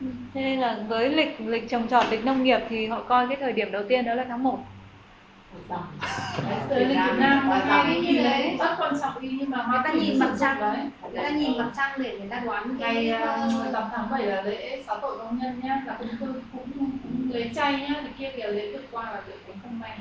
Ừ. 0.00 0.06
Thế 0.34 0.40
nên 0.40 0.60
là 0.60 0.76
với 0.88 1.08
lịch 1.08 1.40
lịch 1.40 1.70
trồng 1.70 1.88
trọt, 1.88 2.04
lịch 2.10 2.24
nông 2.24 2.42
nghiệp 2.42 2.60
thì 2.68 2.86
họ 2.86 3.00
coi 3.08 3.28
cái 3.28 3.36
thời 3.40 3.52
điểm 3.52 3.72
đầu 3.72 3.82
tiên 3.88 4.04
đó 4.04 4.14
là 4.14 4.24
tháng 4.28 4.42
1. 4.42 4.58
Đấy, 6.70 6.84
lịch 6.84 6.98
Việt 7.06 7.18
Nam 7.18 7.50
là 7.50 7.64
hai 7.64 7.84
cái 7.86 8.00
như 8.00 8.10
gì 8.10 8.24
đấy. 8.24 8.56
Rất 8.58 8.74
quan 8.78 8.94
trọng 9.00 9.20
đi 9.20 9.36
nhưng 9.40 9.50
mà 9.50 9.66
người 9.70 9.80
ta 9.84 9.92
nhìn 9.92 10.18
mặt 10.18 10.34
trăng. 10.40 10.60
đấy. 10.60 10.76
Người 11.12 11.22
ta 11.22 11.30
nhìn 11.30 11.58
mặt 11.58 11.70
trăng 11.76 11.90
để 11.98 12.18
người 12.18 12.28
ta 12.28 12.40
đoán 12.40 12.76
cái 12.80 12.94
ngày 12.94 13.08
ờ, 13.08 13.48
uh, 13.66 13.72
rằm 13.72 13.82
tháng 13.92 14.10
7 14.10 14.26
là 14.26 14.42
lễ 14.42 14.82
xá 14.86 14.94
tội 15.02 15.18
công 15.18 15.38
nhân 15.38 15.60
nhá. 15.62 15.82
Là 15.86 15.96
cũng 15.98 16.08
cũng, 16.20 16.40
cũng, 16.52 16.70
cũng 16.74 17.30
lễ 17.32 17.50
chay 17.54 17.72
nhá. 17.72 17.94
Thì 18.02 18.08
kia 18.18 18.30
kìa 18.36 18.46
lễ 18.46 18.72
vượt 18.72 18.84
qua 18.90 19.04
là 19.04 19.22
lễ 19.28 19.34
cũng 19.46 19.56
không 19.62 19.80
may 19.80 19.98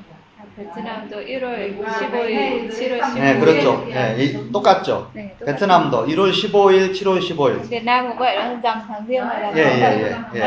베트남도 0.55 1.21
1월 1.21 1.85
아, 1.85 1.99
15일, 1.99 2.27
네, 2.27 2.69
7월 2.69 3.13
네, 3.15 3.21
네, 3.21 3.39
15일. 3.39 3.39
그렇죠. 3.39 3.87
예, 3.91 4.15
이- 4.19 4.51
똑같죠. 4.51 5.09
네, 5.13 5.35
똑같아요. 5.39 5.45
베트남도 5.45 6.05
1월 6.07 6.31
15일, 6.31 6.91
7월 6.93 7.19
15일. 7.21 7.59
Việt 7.69 7.83
Nam 7.85 8.07
cũng 8.09 8.17
vậy 8.17 8.35
đó, 8.35 8.41
rằm 8.63 8.79
tháng 8.87 9.05
riêng 9.07 9.27
này 9.27 9.41
là 9.41 9.51
예, 9.55 9.63
예. 9.63 9.79
예, 9.79 10.15
예. 10.35 10.41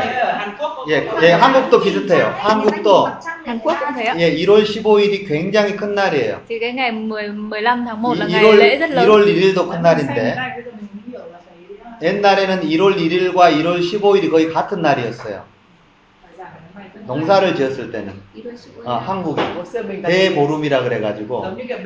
예, 0.89 1.09
예, 1.23 1.31
한국도 1.33 1.79
비슷해요. 1.81 2.33
한국도 2.37 3.07
thế 3.95 4.03
ạ. 4.05 4.15
예, 4.17 4.31
1월 4.45 4.63
15일이 4.65 5.27
굉장히 5.27 5.75
큰 5.75 5.95
날이에요. 5.95 6.41
Thì 6.49 6.59
cái 6.59 6.73
ngày 6.73 6.91
10 6.91 7.49
15 7.49 7.85
tháng 7.85 8.01
1 8.01 8.13
là 8.19 8.25
이- 8.27 8.31
ngày 8.31 8.53
lễ 8.57 8.77
rất 8.77 8.89
lớn. 8.89 9.05
1월 9.07 9.25
1일도 9.25 9.67
큰 9.69 9.81
날인데 9.81 10.35
옛날에는 12.01 12.61
1월 12.61 12.95
1일과 12.97 13.49
1월 13.55 13.79
15일이 13.81 14.29
거의 14.29 14.51
같은 14.53 14.81
날이었어요. 14.81 15.41
phải 16.23 16.33
giảm 16.37 16.47
cái 16.47 16.59
này 16.59 16.73
rất 16.73 16.75
là- 16.75 16.81
농사를 17.05 17.55
지었을 17.55 17.91
때는 17.91 18.13
1월 18.35 18.53
15일. 18.55 18.85
어, 18.85 18.93
한국에 18.97 19.43
대보름이라 20.05 20.83
그래가지고 20.83 21.43
giống 21.43 21.57
như 21.57 21.67
kiểu 21.67 21.77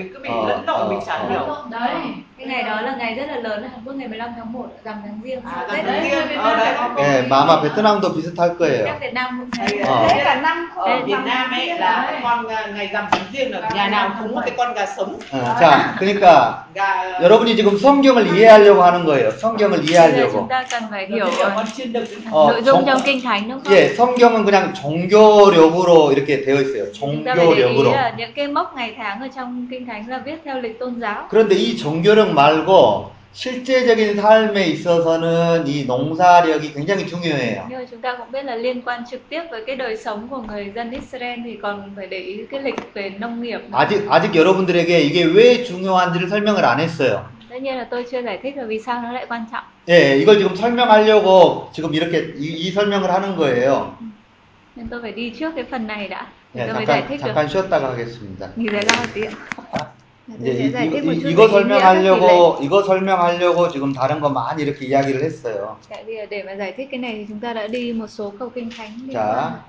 cái 2.37 2.47
ngày 2.47 2.63
đó 2.63 2.81
là 2.81 2.95
ngày 2.99 3.13
rất 3.15 3.23
là 3.27 3.35
lớn 3.35 3.61
ở 3.63 3.67
Hàn 3.71 3.79
Quốc 3.85 3.93
ngày 3.95 4.07
15 4.07 4.29
tháng 4.37 4.53
1 4.53 4.65
rằm 4.83 4.95
tháng 5.03 5.19
riêng 5.23 5.39
À, 5.45 5.67
Tết 5.73 5.85
tháng 5.85 6.03
riêng. 6.03 6.37
Ờ, 6.39 6.57
đấy. 6.57 6.73
예, 6.97 7.27
아마 7.29 7.61
베트남도 7.61 8.13
비슷할 8.15 8.57
거예요. 8.59 8.99
Việt 8.99 9.13
Nam 9.13 9.27
cũng 9.39 9.49
thế 9.57 9.77
Ờ. 9.85 10.07
Thế 10.09 10.21
cả 10.23 10.35
năm 10.41 10.69
ở 10.75 10.99
Việt 11.05 11.17
Nam 11.25 11.51
ấy 11.51 11.67
là 11.79 12.19
con 12.23 12.45
ngày 12.75 12.89
rằm 12.93 13.05
tháng 13.11 13.21
riêng 13.33 13.51
là 13.51 13.69
nhà 13.75 13.89
nào 13.89 14.11
cũng 14.19 14.35
một 14.35 14.41
cái 14.45 14.53
con 14.57 14.73
gà 14.73 14.85
sống 14.97 15.19
어, 15.31 15.55
자, 15.59 15.95
그러니까 15.99 16.63
gà 16.75 17.19
여러분이 17.21 17.55
지금 17.55 17.77
성경을 17.77 18.27
이해하려고 18.27 18.83
하는 18.83 19.05
거예요. 19.05 19.31
성경을 19.31 19.71
giờ 19.85 19.85
chúng 19.85 19.85
이해하려고. 19.95 20.47
ta 20.47 20.63
cần 20.71 20.83
phải 20.91 21.07
hiểu 21.07 21.25
어, 22.31 22.51
nội 22.51 22.61
dung 22.61 22.75
정- 22.79 22.85
trong 22.85 23.01
kinh 23.05 23.21
thánh 23.23 23.49
đúng 23.49 23.59
không? 23.63 23.73
예, 23.73 23.89
성경은 23.95 24.45
그냥 24.45 24.73
종교력으로 24.73 26.11
이렇게 26.11 26.41
되어 26.41 26.61
있어요. 26.61 26.91
종교력으로. 26.91 27.93
những 28.17 28.33
cái 28.35 28.47
mốc 28.47 28.75
ngày 28.75 28.93
tháng 28.97 29.21
ở 29.21 29.27
trong 29.35 29.67
kinh 29.71 29.85
thánh 29.85 30.03
là 30.09 30.17
viết 30.25 30.41
theo 30.45 30.61
lịch 30.61 30.79
tôn 30.79 30.99
giáo. 30.99 31.27
그런데 31.29 31.55
이 31.55 31.77
종교 31.77 32.07
력 32.27 32.33
말고 32.33 33.11
실제적인 33.33 34.19
삶에 34.19 34.65
있어서는 34.67 35.67
이 35.67 35.85
농사력이 35.85 36.73
굉장히 36.73 37.05
중요해요. 37.07 37.67
Nhưng 37.69 37.79
mà 37.79 37.85
chúng 37.91 38.01
ta 38.01 38.15
cũng 38.17 38.31
biết 38.31 38.43
là 38.45 38.55
liên 38.55 38.81
quan 38.81 39.03
trực 39.11 39.29
tiếp 39.29 39.41
với 39.51 39.63
cái 39.67 39.75
đời 39.75 39.97
sống 39.97 40.27
của 40.29 40.41
người 40.41 40.71
dân 40.75 40.91
Israel 40.91 41.39
thì 41.45 41.57
còn 41.61 41.91
phải 41.95 42.07
để 42.07 42.17
ý 42.17 42.45
cái 42.51 42.61
lịch 42.61 42.75
về 42.93 43.09
nông 43.09 43.41
nghiệp. 43.41 43.59
nữa. 43.59 43.77
아직 43.77 44.09
아직 44.09 44.35
여러분들에게 44.35 44.99
이게 44.99 45.25
왜 45.25 45.63
중요한지를 45.63 46.29
설명을 46.29 46.65
안 46.65 46.79
했어요. 46.79 47.19
Tất 47.49 47.61
nhiên 47.61 47.77
là 47.77 47.87
tôi 47.89 48.05
chưa 48.11 48.21
giải 48.21 48.39
thích 48.43 48.57
là 48.57 48.63
vì 48.63 48.79
sao 48.79 49.01
nó 49.01 49.11
lại 49.11 49.25
quan 49.29 49.45
trọng. 49.51 49.63
예, 49.89 50.17
이걸 50.17 50.37
지금 50.39 50.55
설명하려고 50.55 51.69
지금 51.73 51.93
이렇게 51.93 52.33
이, 52.37 52.67
이 52.67 52.71
설명을 52.71 53.11
하는 53.13 53.35
거예요. 53.37 53.95
Nên 54.75 54.87
tôi 54.89 55.01
phải 55.01 55.11
đi 55.11 55.29
trước 55.39 55.55
cái 55.55 55.65
phần 55.71 55.87
này 55.87 56.07
đã. 56.07 56.27
Thì 56.53 56.59
예, 56.61 56.67
잠깐. 56.67 57.17
잠깐 57.19 57.47
쉬었다가 57.47 57.91
하겠습니다. 57.91 58.47
Nghỉ 58.55 58.67
giải 58.73 58.85
lao 58.85 58.97
một 59.01 59.09
tí 59.13 59.21
ạ. 59.21 59.85
이제 60.35 60.51
이, 60.51 60.71
lệ. 61.47 61.47
설명하려고 61.47 62.57
이거 62.61 62.83
설명하려고 62.83 63.69
지금 63.69 63.93
다른 63.93 64.19
거 64.19 64.29
많이 64.29 64.63
이렇게 64.63 64.85
이야기를 64.87 65.23
했어요. 65.23 65.77
자, 69.13 69.65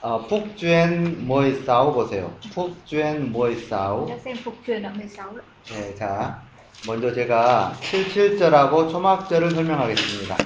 어, 0.00 0.26
북주엔 0.26 1.26
뭐이 1.28 1.62
싸우 1.64 1.94
보세요. 1.94 2.34
북주엔 2.52 3.30
뭐이 3.30 3.54
싸우. 3.68 4.06
Chúng 4.06 4.10
ta 4.10 4.18
xem 4.18 4.34
phục 4.42 4.64
truyền 4.64 4.82
đoạn 4.82 4.92
16 4.98 5.38
ạ. 5.38 5.42
네, 5.70 5.94
자, 5.94 6.42
먼저 6.88 7.14
제가 7.14 7.72
77절하고 7.80 8.90
초막절을 8.90 9.52
설명하겠습니다. 9.52 10.36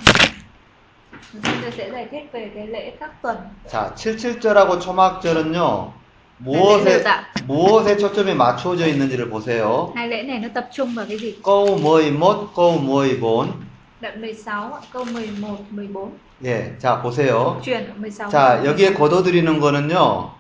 자, 3.67 3.95
77절하고 3.95 4.79
초막절은요, 4.79 5.93
무엇에. 6.39 7.03
무엇에 7.47 7.97
초점이 7.97 8.35
맞춰져 8.35 8.87
있는지를 8.87 9.31
보세요. 9.31 9.93
Hai 9.95 10.09
lễ 10.09 10.23
này 10.23 10.39
nó 10.39 10.49
tập 10.55 10.69
trung 10.73 10.95
vào 10.95 11.07
cái 11.09 11.19
gì? 11.19 11.35
câu 11.43 11.79
뭐이 11.79 12.11
못, 12.11 12.49
câu 12.55 12.79
뭐이 12.79 13.21
본. 13.21 13.53
Đoạn 14.01 14.21
16 14.21 14.73
ạ, 14.73 14.81
câu 14.93 15.05
11, 15.05 15.59
14. 15.71 16.11
예, 16.45 16.77
자, 16.79 17.01
보세요. 17.03 17.61
Truyền 17.63 17.87
đoạn 17.87 18.01
16. 18.01 18.31
자, 18.31 18.63
여기에 18.65 18.93
거둬들이는 18.95 19.59
거는요, 19.61 20.31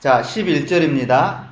자, 0.00 0.22
11절입니다. 0.22 1.44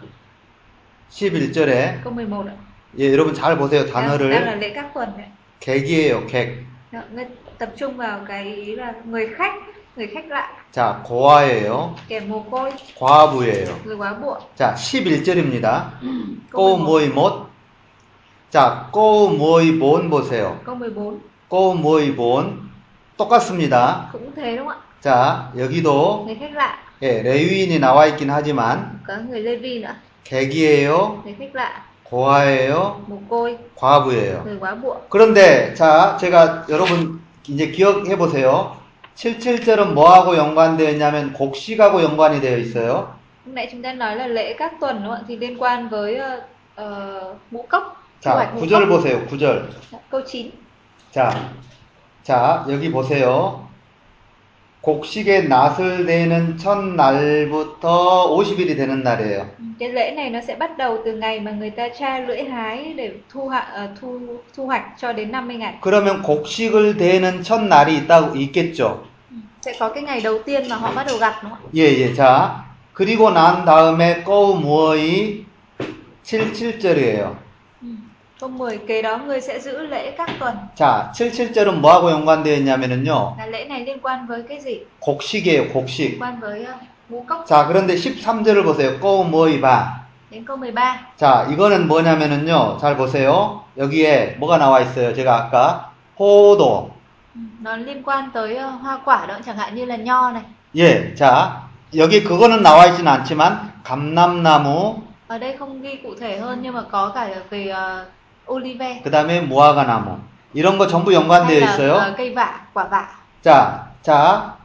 11절에, 1.11 2.03
câu 2.03 2.13
11 2.13 2.49
ạ. 2.49 2.55
예, 2.99 3.13
여러분 3.13 3.35
잘 3.35 3.57
보세요. 3.59 3.87
단어를. 3.87 4.31
lễ 4.59 4.73
các 4.75 4.95
tuần 4.95 5.13
đấy. 5.17 5.27
객이에요, 5.61 6.27
객. 6.27 6.65
Đó, 6.93 7.01
nó 7.13 7.23
tập 7.59 7.73
trung 7.77 7.97
vào 7.97 8.21
cái 8.29 8.55
ý 8.55 8.77
là 8.77 8.93
người 9.05 9.29
khách, 9.37 9.55
người 9.97 10.07
khách 10.07 10.29
lạ, 10.29 10.49
자, 10.73 11.01
고아예요. 11.05 11.95
kẻ 12.09 12.21
mồ 12.21 12.45
côi, 12.51 12.71
과부예요. 13.01 13.75
người 13.85 13.97
quá 13.97 14.15
buộc. 14.15 14.39
자, 14.57 14.75
11절입니다. 14.75 15.83
câu 16.51 16.77
꼬 16.77 16.77
11. 16.77 16.85
모이 16.85 17.09
못. 17.09 17.47
자, 18.51 18.89
꼬 18.93 19.29
모이 19.31 19.79
본 19.79 20.11
보세요. 20.11 20.59
câu 20.65 20.77
14꼬 20.79 21.75
모이 21.81 22.17
본. 22.17 22.71
똑같습니다. 23.17 24.09
cũng 24.13 24.33
thế 24.37 24.57
đúng 24.57 24.67
không 24.69 24.77
자, 25.01 25.51
여기도 25.57 26.23
ạ? 26.23 26.27
Người 26.27 26.35
khách 26.41 26.53
lạ, 26.55 26.79
예, 27.03 27.23
레위인이 27.23 27.79
나와 27.79 28.07
있긴 28.07 28.31
하지만 28.31 29.01
có 29.07 29.15
người 29.29 29.41
Levi 29.41 29.79
nữa, 29.83 29.95
객이에요. 30.25 31.23
người 31.25 31.37
khách 31.39 31.55
lạ, 31.55 31.83
고아예요. 32.11 33.01
mồ 33.07 33.19
côi, 33.29 33.57
과부예요. 33.77 34.43
người 34.45 34.59
quá 34.61 34.75
buộc. 34.75 35.09
그런데 35.11 35.75
자, 35.75 36.17
제가 36.21 36.65
여러분 36.69 37.21
이제 37.47 37.69
기억해 37.71 38.17
보세요. 38.17 38.77
77절은 39.17 39.93
뭐하고 39.95 40.37
연관되어 40.37 40.91
있냐면 40.91 41.33
곡식하고 41.33 42.03
연관이 42.03 42.41
되어 42.41 42.59
있어요. 42.59 43.15
Lúc 43.47 43.55
nãy 43.55 43.69
chúng 43.71 43.83
ta 43.83 43.93
nói 43.93 44.17
là 44.17 44.27
lễ 44.27 44.55
các 44.59 44.73
tuần 44.81 44.97
đúng 45.03 45.13
không 45.13 45.21
ạ? 45.21 45.25
Thì 45.29 45.37
liên 45.37 45.57
quan 45.59 45.89
với 45.89 46.17
ờ, 46.17 46.41
ờ, 46.75 47.35
ngũ 47.51 47.63
cốc, 47.69 47.83
thu 48.23 48.31
자, 48.31 48.35
hoạch 48.35 48.55
ngũ 48.55 48.61
9절 48.67 48.81
cốc. 48.81 48.89
보세요. 48.89 49.19
9절. 49.31 49.61
Câu 50.11 50.21
9. 50.27 50.51
자, 51.13 51.31
자, 52.25 52.65
여기 52.69 52.91
보세요. 52.91 53.64
곡식의 54.85 55.49
낫을 55.49 56.05
내는 56.05 56.59
첫날부터 56.59 58.37
50일이 58.37 58.77
되는 58.77 59.03
날이에요. 59.03 59.47
Cái 59.79 59.89
lễ 59.89 60.11
này 60.11 60.31
nó 60.31 60.41
sẽ 60.41 60.55
bắt 60.55 60.79
đầu 60.79 60.99
từ 61.05 61.13
ngày 61.13 61.41
mà 61.41 61.51
người 61.51 61.71
ta 61.71 61.89
tra 61.99 62.21
lưỡi 62.21 62.45
hái 62.45 62.95
để 62.97 63.13
thu 63.29 63.49
hoạch 63.49 63.67
thu 64.01 64.21
thu 64.57 64.67
hoạch 64.67 64.83
cho 64.99 65.13
đến 65.13 65.33
50 65.33 65.57
ngày. 65.57 65.75
그러면 65.81 66.23
곡식을 66.23 66.97
대는 66.99 67.43
첫날이 67.43 67.97
있다고 67.97 68.37
있겠죠. 68.37 69.05
Sẽ 69.63 69.73
có 69.79 69.89
cái 69.89 70.03
ngày 70.03 70.21
đầu 70.21 70.39
tiên 70.39 70.69
mà 70.69 70.77
họ 70.77 70.93
bắt 70.97 71.07
đầu 71.07 71.19
gặt 71.19 71.35
đúng 71.43 71.51
không 71.51 71.61
ạ? 71.65 71.71
예, 71.75 71.83
예. 72.01 72.15
자, 72.15 72.65
그리고 72.93 73.31
난 73.31 73.65
다음에 73.65 74.23
꼬 74.23 74.55
무어이 74.55 75.45
77절이에요. 76.25 77.44
Ừ. 78.44 78.44
Câu 78.44 78.50
10 78.50 78.78
kế 78.88 79.02
đó 79.02 79.18
người 79.18 79.42
sẽ 79.42 79.60
giữ 79.60 79.88
lễ 79.88 80.12
các 80.12 80.30
tuần. 80.40 80.56
자, 80.76 81.12
77절은 81.14 81.82
뭐하고 81.82 82.12
연관되어 82.12 82.56
있냐면은요. 82.56 83.36
Là 83.38 83.46
lễ 83.46 83.66
này 83.66 83.86
liên 83.86 84.00
quan 84.02 84.28
với 84.28 84.44
cái 84.50 84.60
gì? 84.60 84.80
곡식이에요, 85.00 85.64
곡식. 85.74 86.10
Liên 86.12 86.20
quan 86.22 86.40
với 86.40 86.64
ờ, 86.66 86.74
ngũ 87.10 87.24
cốc. 87.28 87.46
자, 87.48 87.68
그런데 87.68 87.96
13절을 87.96 88.64
보세요. 88.64 89.00
꼬 89.00 89.24
무어이 89.24 89.62
바. 89.62 90.00
Đến 90.32 90.46
câu 90.46 90.58
13. 90.58 90.98
자, 91.18 91.48
이거는 91.52 91.88
뭐냐면은요. 91.88 92.78
잘 92.82 92.96
보세요. 92.98 93.64
여기에 93.78 94.36
뭐가 94.40 94.58
나와 94.58 94.80
있어요. 94.82 95.14
제가 95.14 95.36
아까 95.36 95.92
포도. 96.18 96.92
Ừ. 97.36 97.42
Nó 97.62 97.76
liên 97.78 98.04
quan 98.04 98.30
tới 98.34 98.56
ờ, 98.56 98.68
hoa 98.70 99.00
quả 99.06 99.26
đó, 99.26 99.38
chẳng 99.46 99.58
hạn 99.58 99.76
như 99.76 99.86
là 99.86 99.96
nho 99.96 100.32
này. 100.32 100.44
예, 100.76 101.14
자, 101.16 101.52
여기 101.96 102.24
그거는 102.24 102.62
나와 102.62 102.86
있지는 102.88 103.08
않지만 103.12 103.72
감람나무, 103.84 105.02
Ở 105.28 105.38
đây 105.38 105.58
không 105.58 105.82
ghi 105.82 105.96
cụ 106.04 106.16
thể 106.20 106.38
hơn 106.38 106.60
nhưng 106.62 106.74
mà 106.74 106.82
có 106.92 107.12
cả 107.16 107.30
về 107.50 107.68
ờ, 107.68 108.06
olive. 108.49 109.01
그 109.03 109.11
다음에 109.11 109.41
무화과 109.41 109.85
나무. 109.85 110.19
이런 110.53 110.79
거 110.79 110.87
전부 110.87 111.13
연관되어 111.13 111.59
있어요. 111.61 111.95
ờ, 111.95 112.15
cây 112.17 112.35
vả, 112.35 112.47
quả 112.75 112.89
vả. 112.91 113.07
자, 113.43 113.89
자, 114.03 114.57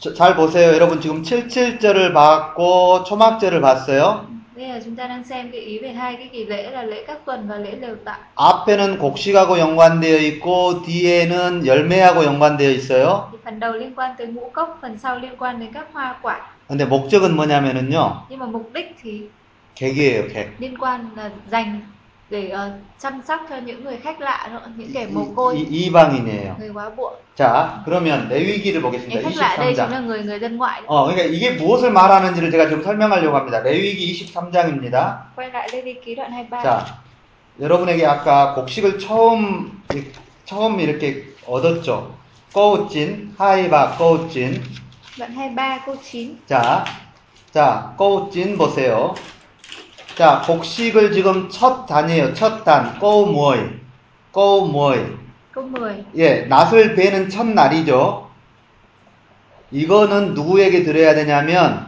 저- 0.00 0.12
잘 0.14 0.34
보세요. 0.34 0.72
여러분 0.74 1.00
지금 1.00 1.22
77절을 1.22 2.12
봤고 2.12 3.04
초막절을 3.04 3.60
봤어요. 3.60 4.26
Đây 4.56 4.68
là 4.68 4.80
chúng 4.84 4.96
ta 4.96 5.06
đang 5.06 5.24
xem 5.24 5.50
cái 5.52 5.60
ý 5.60 5.78
về 5.78 5.92
hai 5.92 6.16
cái 6.16 6.28
kỳ 6.32 6.44
lễ 6.44 6.70
là 6.70 6.82
lễ 6.82 7.04
các 7.06 7.18
tuần 7.24 7.48
và 7.48 7.56
lễ 7.56 7.76
lều 7.80 7.96
tạm. 8.04 8.16
앞에는 8.34 8.98
곡식하고 8.98 9.58
연관되어 9.58 10.18
있고 10.18 10.82
뒤에는 10.82 11.64
열매하고 11.66 12.24
연관되어 12.24 12.70
있어요. 12.70 13.28
Thì 13.32 13.38
phần 13.44 13.60
đầu 13.60 13.72
liên 13.72 13.94
quan 13.94 14.10
tới 14.18 14.26
ngũ 14.26 14.50
cốc, 14.52 14.78
phần 14.82 14.98
sau 14.98 15.18
liên 15.18 15.36
quan 15.38 15.60
đến 15.60 15.68
các 15.72 15.86
hoa 15.92 16.14
quả. 16.22 16.36
근데 16.68 16.84
목적은 16.84 17.36
뭐냐면은요. 17.36 18.12
Nhưng 18.28 18.38
mà 18.38 18.46
mục 18.46 18.70
đích 18.74 18.96
thì 19.02 19.22
객이에요, 19.76 20.22
객. 20.34 20.46
liên 20.58 20.76
quan 20.78 21.10
là 21.16 21.30
dành 21.50 21.80
để 22.30 22.48
ờ, 22.48 22.70
chăm 22.98 23.22
sóc 23.28 23.40
cho 23.50 23.56
những 23.56 23.84
người 23.84 23.96
khách 23.96 24.20
lạ 24.20 24.48
nữa, 24.52 24.60
những 24.76 24.90
kẻ 24.94 25.06
mồ 25.12 25.20
이, 25.22 25.26
côi, 25.36 25.54
이- 25.56 25.88
이방인이에요. 25.90 26.54
người 26.58 26.70
quá 26.74 26.90
buộc. 26.96 27.12
자, 27.36 27.82
그러면 27.86 28.28
레위기를 28.28 28.82
보겠습니다. 28.82 29.20
Những 29.20 29.22
khách 29.24 29.36
lạ 29.36 29.56
đây 29.58 29.74
chính 29.74 29.84
23장. 29.86 29.90
là 29.90 30.00
người 30.00 30.22
người 30.22 30.38
dân 30.40 30.56
ngoại. 30.58 30.82
어, 30.86 31.06
그러니까 31.06 31.22
이게 31.24 31.50
무엇을 31.52 31.90
말하는지를 31.90 32.50
제가 32.50 32.68
지금 32.68 32.82
설명하려고 32.82 33.36
합니다. 33.36 33.60
레위기 33.62 34.12
23장입니다. 34.12 35.16
Quay 35.36 35.50
lại 35.52 35.68
Lê 35.72 35.82
Vi 35.82 36.00
ký 36.04 36.14
đoạn 36.16 36.30
23. 36.32 36.62
자, 36.62 36.84
여러분에게 37.60 38.04
아까 38.06 38.54
곡식을 38.54 38.98
처음 38.98 39.82
이- 39.94 40.04
처음 40.44 40.80
이렇게 40.80 41.24
얻었죠. 41.46 42.14
꼬우찐, 42.52 43.34
하이바 43.38 43.96
꼬우찐. 43.96 44.62
Đoạn 45.18 45.32
23 45.34 45.80
câu 45.86 45.96
9. 46.02 46.36
자, 46.46 46.84
자, 47.52 47.94
꼬우찐 47.96 48.58
보세요. 48.58 49.14
자, 50.18 50.42
곡식을 50.44 51.12
지금 51.12 51.48
첫 51.48 51.86
단이에요. 51.86 52.34
첫 52.34 52.64
단. 52.64 52.98
꼬우모이. 52.98 53.78
Câu 54.32 54.66
10. 54.66 55.16
예, 56.16 56.40
낫을 56.46 56.96
베는 56.96 57.28
첫 57.28 57.46
날이죠. 57.46 58.28
이거는 59.70 60.34
누구에게 60.34 60.82
드려야 60.82 61.14
되냐면 61.14 61.86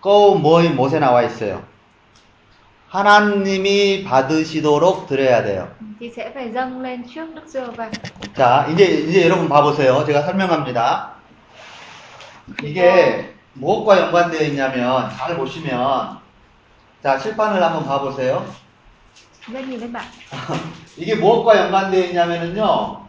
꼬우모이 0.00 0.68
못에 0.68 1.00
나와 1.00 1.22
있어요. 1.22 1.64
하나님이 2.86 4.04
받으시도록 4.04 5.08
드려야 5.08 5.42
돼요. 5.42 5.68
자, 8.36 8.68
이제, 8.70 8.84
이제 8.84 9.24
여러분 9.24 9.48
봐 9.48 9.60
보세요. 9.60 10.04
제가 10.06 10.22
설명합니다. 10.22 11.14
이게 12.62 13.34
무엇과 13.54 14.00
연관되어 14.00 14.42
있냐면, 14.48 15.10
잘 15.10 15.36
보시면, 15.36 16.18
자, 17.02 17.18
칠판을 17.18 17.62
한번 17.62 17.84
봐보세요. 17.84 18.44
이게 20.96 21.14
무엇과 21.16 21.56
연관되어 21.56 22.04
있냐면은요. 22.06 23.02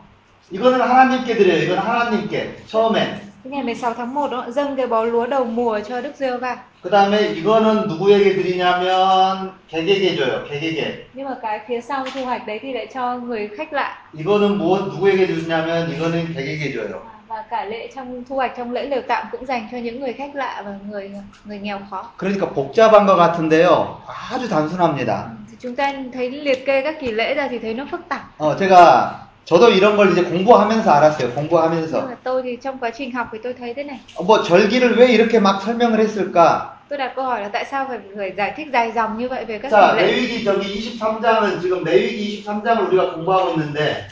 이거는 0.51 0.81
하나님께 0.81 1.35
드려요. 1.35 1.63
이건 1.63 1.77
하나님께. 1.77 2.63
처음에. 2.67 3.21
cái 3.43 3.51
ngày 3.51 3.75
16 3.75 3.93
tháng 3.97 4.13
1 4.15 4.29
đó 4.31 4.45
dâng 4.49 4.75
cái 4.75 4.87
bó 4.87 5.03
lúa 5.03 5.25
đầu 5.27 5.45
mùa 5.45 5.79
cho 5.89 6.01
Đức 6.01 6.15
giê 6.15 6.37
va 6.37 6.55
그 6.81 6.89
다음에 6.89 7.33
이거는 7.33 7.87
누구에게 7.87 8.35
드리냐면 8.35 9.51
객에게 9.69 10.15
줘요. 10.15 10.45
객에게. 10.49 11.07
nhưng 11.13 11.25
mà 11.25 11.35
cái 11.41 11.59
phía 11.67 11.81
sau 11.81 12.05
thu 12.13 12.25
hoạch 12.25 12.47
đấy 12.47 12.59
thì 12.61 12.73
lại 12.73 12.87
cho 12.93 13.17
người 13.17 13.49
khách 13.57 13.73
lạ 13.73 13.91
이거는 14.13 14.57
무엇 14.57 14.87
누구에게 14.87 15.27
주냐면 15.27 15.89
이거는 15.91 16.33
객에게 16.33 16.73
줘요. 16.73 17.01
À, 17.32 17.32
và 17.32 17.44
cả 17.50 17.64
lễ 17.64 17.90
trong 17.94 18.24
thu 18.28 18.36
hoạch 18.36 18.52
trong 18.56 18.72
lễ 18.72 18.86
lều 18.86 19.02
tạm 19.08 19.26
cũng 19.32 19.46
dành 19.46 19.68
cho 19.72 19.78
những 19.78 20.00
người 20.00 20.12
khách 20.12 20.34
lạ 20.34 20.62
và 20.64 20.74
người 20.90 21.10
người 21.44 21.58
nghèo 21.58 21.78
khó 21.90 22.12
그러니까 22.18 22.46
복잡한 22.54 23.06
것 23.06 23.16
같은데요. 23.16 23.96
아주 24.30 24.48
단순합니다. 24.48 25.24
thì 25.50 25.56
chúng 25.60 25.74
ta 25.76 25.92
thấy 26.12 26.30
liệt 26.30 26.66
kê 26.66 26.82
các 26.82 27.00
kỳ 27.00 27.10
lễ 27.10 27.34
ra 27.34 27.48
thì 27.50 27.58
thấy 27.58 27.74
nó 27.74 27.84
phức 27.90 28.00
tạp 28.08 28.20
어, 28.38 28.56
제가 28.56 29.10
저도 29.44 29.70
이런 29.70 29.96
걸 29.96 30.12
이제 30.12 30.22
공부하면서 30.22 30.90
알았어요. 30.92 31.28
nhưng 31.28 31.34
공부하면서. 31.34 32.06
mà 32.06 32.16
tôi 32.22 32.42
thì 32.42 32.56
trong 32.62 32.78
quá 32.78 32.90
trình 32.90 33.12
học 33.12 33.28
thì 33.32 33.38
tôi 33.42 33.54
thấy 33.54 33.74
thế 33.74 33.84
này 33.84 33.98
어, 34.16 34.22
뭐 34.24 34.42
절기를 34.42 34.96
왜 34.98 35.06
이렇게 35.06 35.40
막 35.40 35.62
설명을 35.62 35.98
했을까? 35.98 36.76
tôi 36.88 36.98
đặt 36.98 37.12
câu 37.16 37.24
hỏi 37.24 37.40
là 37.42 37.48
tại 37.48 37.64
sao 37.64 37.86
phải 37.88 37.98
phải 38.16 38.32
giải 38.36 38.52
thích 38.56 38.66
dài 38.72 38.92
dòng 38.92 39.18
như 39.18 39.28
vậy 39.28 39.44
về 39.44 39.58
các 39.58 39.72
자, 39.72 39.92
kỳ 39.92 39.98
lễ 39.98 40.06
레위기 40.06 40.44
저기 40.44 40.98
23장은 40.98 41.60
지금 41.62 41.84
레위기 41.84 42.44
23장을 42.44 42.88
우리가 42.88 43.12
공부하고 43.14 43.50
있는데 43.50 44.08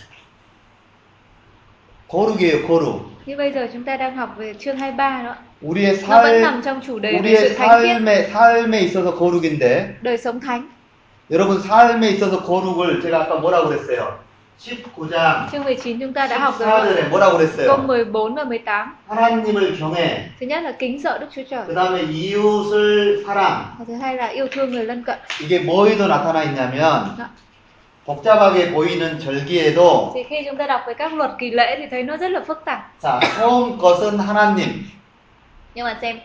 거룩이에요, 2.09 2.67
거룩. 2.69 3.10
như 3.31 3.37
bây 3.37 3.53
giờ 3.53 3.69
chúng 3.73 3.85
ta 3.85 3.97
đang 3.97 4.17
học 4.17 4.35
về 4.39 4.55
chương 4.59 4.77
23 4.77 5.23
đó 5.23 5.35
우리의 5.63 5.97
nó 6.09 6.23
vẫn 6.23 6.33
살 6.33 6.41
nằm 6.43 6.63
trong 6.65 6.81
chủ 6.87 6.99
đề 6.99 7.13
về 7.13 7.19
우리의 7.19 7.49
sự 7.49 7.55
thánh 7.55 7.69
khiết 7.83 7.97
삶에 7.97 8.29
삶에 8.33 8.81
있어서 8.81 9.15
거룩인데 9.19 9.87
đời 10.03 10.17
sống 10.19 10.41
thánh 10.41 10.63
여러분 11.31 11.61
삶에 11.61 12.11
있어서 12.11 12.43
거룩을 12.43 13.01
제가 13.03 13.21
아까 13.23 13.35
뭐라고 13.41 13.69
그랬어요? 13.69 14.19
19장 14.59 15.51
chương 15.53 15.65
19 15.65 15.99
chúng 16.01 16.13
ta 16.13 16.27
đã 16.27 16.39
học 16.39 16.55
rồi 16.59 16.69
14절에 16.69 17.09
뭐라고 17.11 17.39
câu 17.39 17.39
그랬어요? 17.39 17.77
14 17.87 18.35
và 18.35 18.45
18 18.45 18.87
하나님을 19.09 19.77
경외. 19.79 20.29
thứ 20.41 20.47
nhất 20.47 20.63
là 20.65 20.73
kính 20.73 21.03
sợ 21.03 21.19
Đức 21.19 21.27
Chúa 21.35 21.43
Trời 21.51 21.67
그다음에 21.67 22.03
이웃을 22.03 23.23
사랑. 23.27 23.65
và 23.79 23.85
thứ 23.89 23.95
hai 23.95 24.17
là 24.17 24.27
yêu 24.27 24.47
thương 24.53 24.71
người 24.71 24.85
lân 24.85 25.05
cận 25.05 25.19
이게 25.41 25.59
뭐에도 25.61 26.07
나타나 26.07 26.43
있냐면 26.45 27.17
복잡하게 28.11 28.73
보이는 28.73 29.19
절기에도 29.19 30.13
thì 30.15 30.23
khi 30.23 30.37
chúng 30.47 30.57
ta 30.57 30.67
đọc 30.67 30.81
về 30.87 30.95
các 30.95 31.15
luật 31.15 31.31
kỳ 31.39 31.51
lễ 31.51 31.77
thì 31.79 31.87
thấy 31.91 32.03
nó 32.03 32.17
rất 32.17 32.31
là 32.31 32.41
phức 32.47 32.63
tạp 32.65 32.79
자, 33.03 33.21
처음 33.39 33.79
것은 33.79 34.19
하나님. 34.19 34.69
nhưng 35.75 35.85
mà 35.85 35.99
xem 36.03 36.19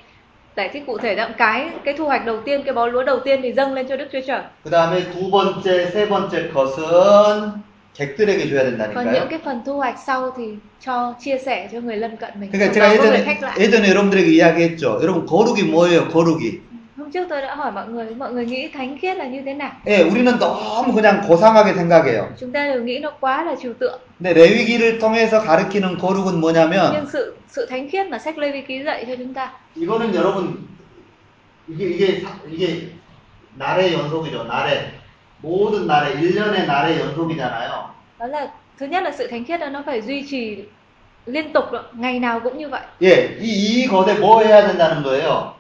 giải 0.58 0.70
thích 0.74 0.84
cụ 0.88 0.98
thể 0.98 1.16
rằng 1.16 1.32
cái 1.38 1.70
cái 1.86 1.94
thu 1.98 2.06
hoạch 2.06 2.26
đầu 2.26 2.42
tiên 2.46 2.64
cái 2.66 2.74
bó 2.74 2.88
lúa 2.88 3.04
đầu 3.04 3.20
tiên 3.20 3.40
thì 3.44 3.54
dâng 3.54 3.74
lên 3.74 3.88
cho 3.88 3.96
Đức 3.98 4.08
Chúa 4.12 4.20
Trời 4.28 4.42
그다음에 4.66 5.04
두 5.14 5.30
번째, 5.32 5.92
세 5.92 6.08
번째 6.08 6.50
것은 6.54 7.52
객들에게 7.98 8.50
줘야 8.50 8.64
còn 8.64 9.06
những 9.06 9.24
된다니까요. 9.24 9.28
cái 9.30 9.40
phần 9.46 9.62
thu 9.66 9.78
hoạch 9.78 9.96
sau 10.06 10.32
thì 10.38 10.44
cho 10.86 11.14
chia 11.20 11.38
sẻ 11.38 11.70
cho 11.72 11.80
người 11.80 11.98
lân 11.98 12.18
cận 12.18 12.32
mình 12.40 12.52
그러니까 12.52 12.74
trong 12.74 12.74
제가 12.74 12.96
đó 12.96 12.98
có 12.98 13.04
người 13.04 13.18
예전에 13.18 13.24
khách 13.26 13.42
lạ 13.44 13.56
예전에 13.58 13.90
여러분들에게 13.90 14.32
이야기했죠. 14.32 15.00
여러분 15.02 15.26
거룩이 15.26 15.64
뭐예요? 15.64 16.08
거룩이. 16.08 16.62
hôm 16.98 17.12
trước 17.12 17.28
tôi 17.30 17.42
đã 17.42 17.56
hỏi 17.56 17.72
mọi 17.72 17.88
người 17.88 18.06
mọi 18.18 18.34
người 18.34 18.46
nghĩ 18.46 18.68
thánh 18.74 18.98
khiết 19.02 19.18
là 19.18 19.26
như 19.26 19.42
thế 19.46 19.54
nào 19.54 19.72
예, 19.88 20.04
우리는 20.04 20.38
너무 20.40 20.94
그냥 20.94 21.22
고상하게 21.28 21.74
생각해요. 21.74 22.28
chúng 22.40 22.52
ta 22.52 22.66
đều 22.68 22.84
nghĩ 22.84 23.00
nó 23.00 23.12
quá 23.20 23.44
là 23.44 23.56
trừu 23.56 23.74
tượng 23.74 24.00
근데 24.20 24.34
레위기를 24.34 25.00
통해서 25.00 25.40
가르치는 25.42 25.98
거룩은 25.98 26.40
뭐냐면 26.42 26.92
nhưng 26.94 27.06
sự 27.14 27.36
sự 27.48 27.66
thánh 27.70 27.90
khiết 27.90 28.08
mà 28.10 28.18
sách 28.20 28.38
Lê 28.38 28.52
Vi 28.52 28.62
ký 28.62 28.84
dạy 28.84 29.06
cho 29.08 29.16
chúng 29.16 29.34
ta 29.34 29.52
이거는 29.76 30.14
여러분 30.16 30.68
이게 31.68 31.86
이게 31.90 32.20
사- 32.22 32.40
이게 32.52 32.92
날의 33.56 33.94
연속이죠. 33.94 34.44
날의 34.44 34.92
모든 35.42 35.88
날의 35.88 36.16
1년의 36.18 36.66
날의 36.68 37.00
연속이잖아요. 37.00 37.70
đó 38.20 38.28
là 38.28 38.48
thứ 38.80 38.86
nhất 38.86 39.04
là 39.04 39.12
sự 39.12 39.28
thánh 39.28 39.46
khiết 39.46 39.60
đó 39.60 39.68
nó 39.70 39.84
phải 39.86 40.02
duy 40.02 40.24
trì 40.30 40.64
liên 41.26 41.54
tục 41.54 41.72
đó, 41.72 41.84
ngày 41.94 42.20
nào 42.20 42.40
cũng 42.40 42.58
như 42.58 42.70
vậy 42.70 42.82
예, 43.02 43.38
이, 43.40 43.84
이 43.84 43.88
것에 43.88 44.14
뭐 44.20 44.42
해야 44.44 44.68
된다는 44.68 45.04
거예요? 45.04 45.54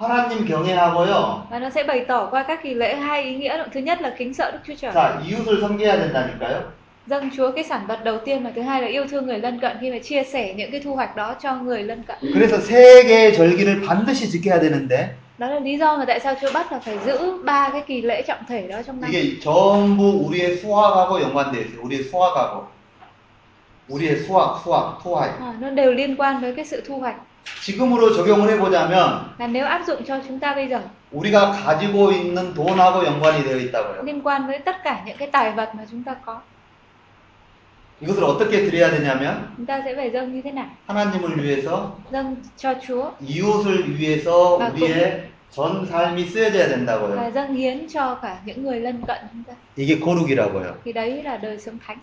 하나님 0.00 0.44
경외하고요. 0.46 1.42
và 1.50 1.58
nó 1.58 1.70
sẽ 1.70 1.82
bày 1.84 2.04
tỏ 2.08 2.28
qua 2.30 2.42
các 2.42 2.62
kỳ 2.62 2.74
lễ 2.74 2.94
hai 2.96 3.22
ý 3.22 3.34
nghĩa 3.34 3.64
thứ 3.74 3.80
nhất 3.80 4.00
là 4.02 4.14
kính 4.18 4.34
sợ 4.34 4.50
Đức 4.50 4.58
Chúa 4.66 4.74
Trời 4.80 4.92
자, 4.92 5.20
이웃을 5.28 5.60
섬겨야 5.60 5.96
된다니까요. 5.96 6.60
dâng 7.06 7.30
Chúa 7.36 7.50
cái 7.50 7.64
sản 7.64 7.86
vật 7.86 8.04
đầu 8.04 8.18
tiên 8.24 8.44
và 8.44 8.50
thứ 8.56 8.62
hai 8.62 8.82
là 8.82 8.88
yêu 8.88 9.06
thương 9.10 9.26
người 9.26 9.38
lân 9.38 9.60
cận 9.60 9.76
khi 9.80 9.90
mà 9.90 9.98
chia 9.98 10.22
sẻ 10.24 10.54
những 10.56 10.70
cái 10.70 10.80
thu 10.80 10.94
hoạch 10.94 11.16
đó 11.16 11.34
cho 11.42 11.54
người 11.56 11.82
lân 11.82 12.02
cận 12.02 12.16
그래서 12.34 12.58
세 12.60 13.02
개의 13.04 13.32
절기를 13.36 13.80
반드시 13.86 14.28
지켜야 14.30 14.60
되는데 14.60 15.06
đó 15.38 15.46
là 15.48 15.58
lý 15.60 15.76
do 15.78 15.96
mà 15.96 16.04
tại 16.04 16.20
sao 16.20 16.34
Chúa 16.40 16.52
bắt 16.54 16.72
là 16.72 16.78
phải 16.78 16.98
giữ 17.06 17.42
ba 17.44 17.68
cái 17.72 17.82
kỳ 17.86 18.02
lễ 18.02 18.22
trọng 18.22 18.44
thể 18.48 18.66
đó 18.68 18.78
trong 18.86 19.00
năm 19.00 19.10
이게 19.10 19.40
전부 19.40 20.26
우리의 20.26 20.56
수학하고 20.56 21.20
연관되어 21.20 21.60
있어요. 21.62 21.82
우리의 21.82 22.02
수학하고. 22.02 22.64
우리의 23.88 24.16
수학, 24.16 24.60
수학, 24.64 24.98
토학. 25.04 25.30
à, 25.40 25.52
nó 25.60 25.70
đều 25.70 25.92
liên 25.92 26.16
quan 26.16 26.40
với 26.40 26.54
cái 26.54 26.64
sự 26.64 26.82
thu 26.86 26.98
hoạch 26.98 27.14
지금으로 27.63 28.13
적용을 28.13 28.49
해보자면 28.49 29.35
là 29.39 29.47
nếu 29.47 29.65
áp 29.65 29.83
dụng 29.85 30.03
cho 30.05 30.19
chúng 30.27 30.39
ta 30.39 30.55
bây 30.55 30.67
giờ 30.69 30.81
우리가 31.11 31.51
가지고 31.51 32.11
있는 32.11 32.53
돈하고 32.53 33.05
연관이 33.05 33.43
되어 33.43 33.57
있다고요. 33.57 34.03
liên 34.03 34.21
quan 34.23 34.47
với 34.47 34.59
tất 34.59 34.83
cả 34.83 35.03
những 35.05 35.17
cái 35.17 35.27
tài 35.31 35.51
vật 35.51 35.75
mà 35.75 35.83
chúng 35.91 36.03
ta 36.03 36.15
có 36.25 36.41
이것을 38.01 38.23
어떻게 38.23 38.63
드려야 38.65 38.89
되냐면 38.89 39.53
chúng 39.57 39.65
ta 39.65 39.81
sẽ 39.85 39.95
phải 39.95 40.09
dâng 40.09 40.33
như 40.33 40.41
thế 40.41 40.51
nào 40.51 40.65
하나님을 40.87 41.37
위해서 41.43 41.91
dâng 42.11 42.35
cho 42.57 42.73
Chúa 42.87 43.11
이웃을 43.21 43.95
위해서 43.99 44.57
아, 44.59 44.69
우리의 44.73 45.29
전 45.51 45.85
삶이 45.85 46.25
쓰여져야 46.25 46.67
된다고요. 46.69 47.31
dâng 47.33 47.53
hiến 47.53 47.87
cho 47.87 48.15
cả 48.21 48.37
những 48.45 48.63
người 48.63 48.79
lân 48.79 49.01
cận 49.07 49.17
chúng 49.33 49.43
ta 49.43 49.53
이게 49.75 49.99
거룩이라고요. 49.99 50.73
thì 50.85 50.93
đấy 50.93 51.23
là 51.23 51.37
đời 51.37 51.57
sống 51.59 51.77
thánh 51.87 51.97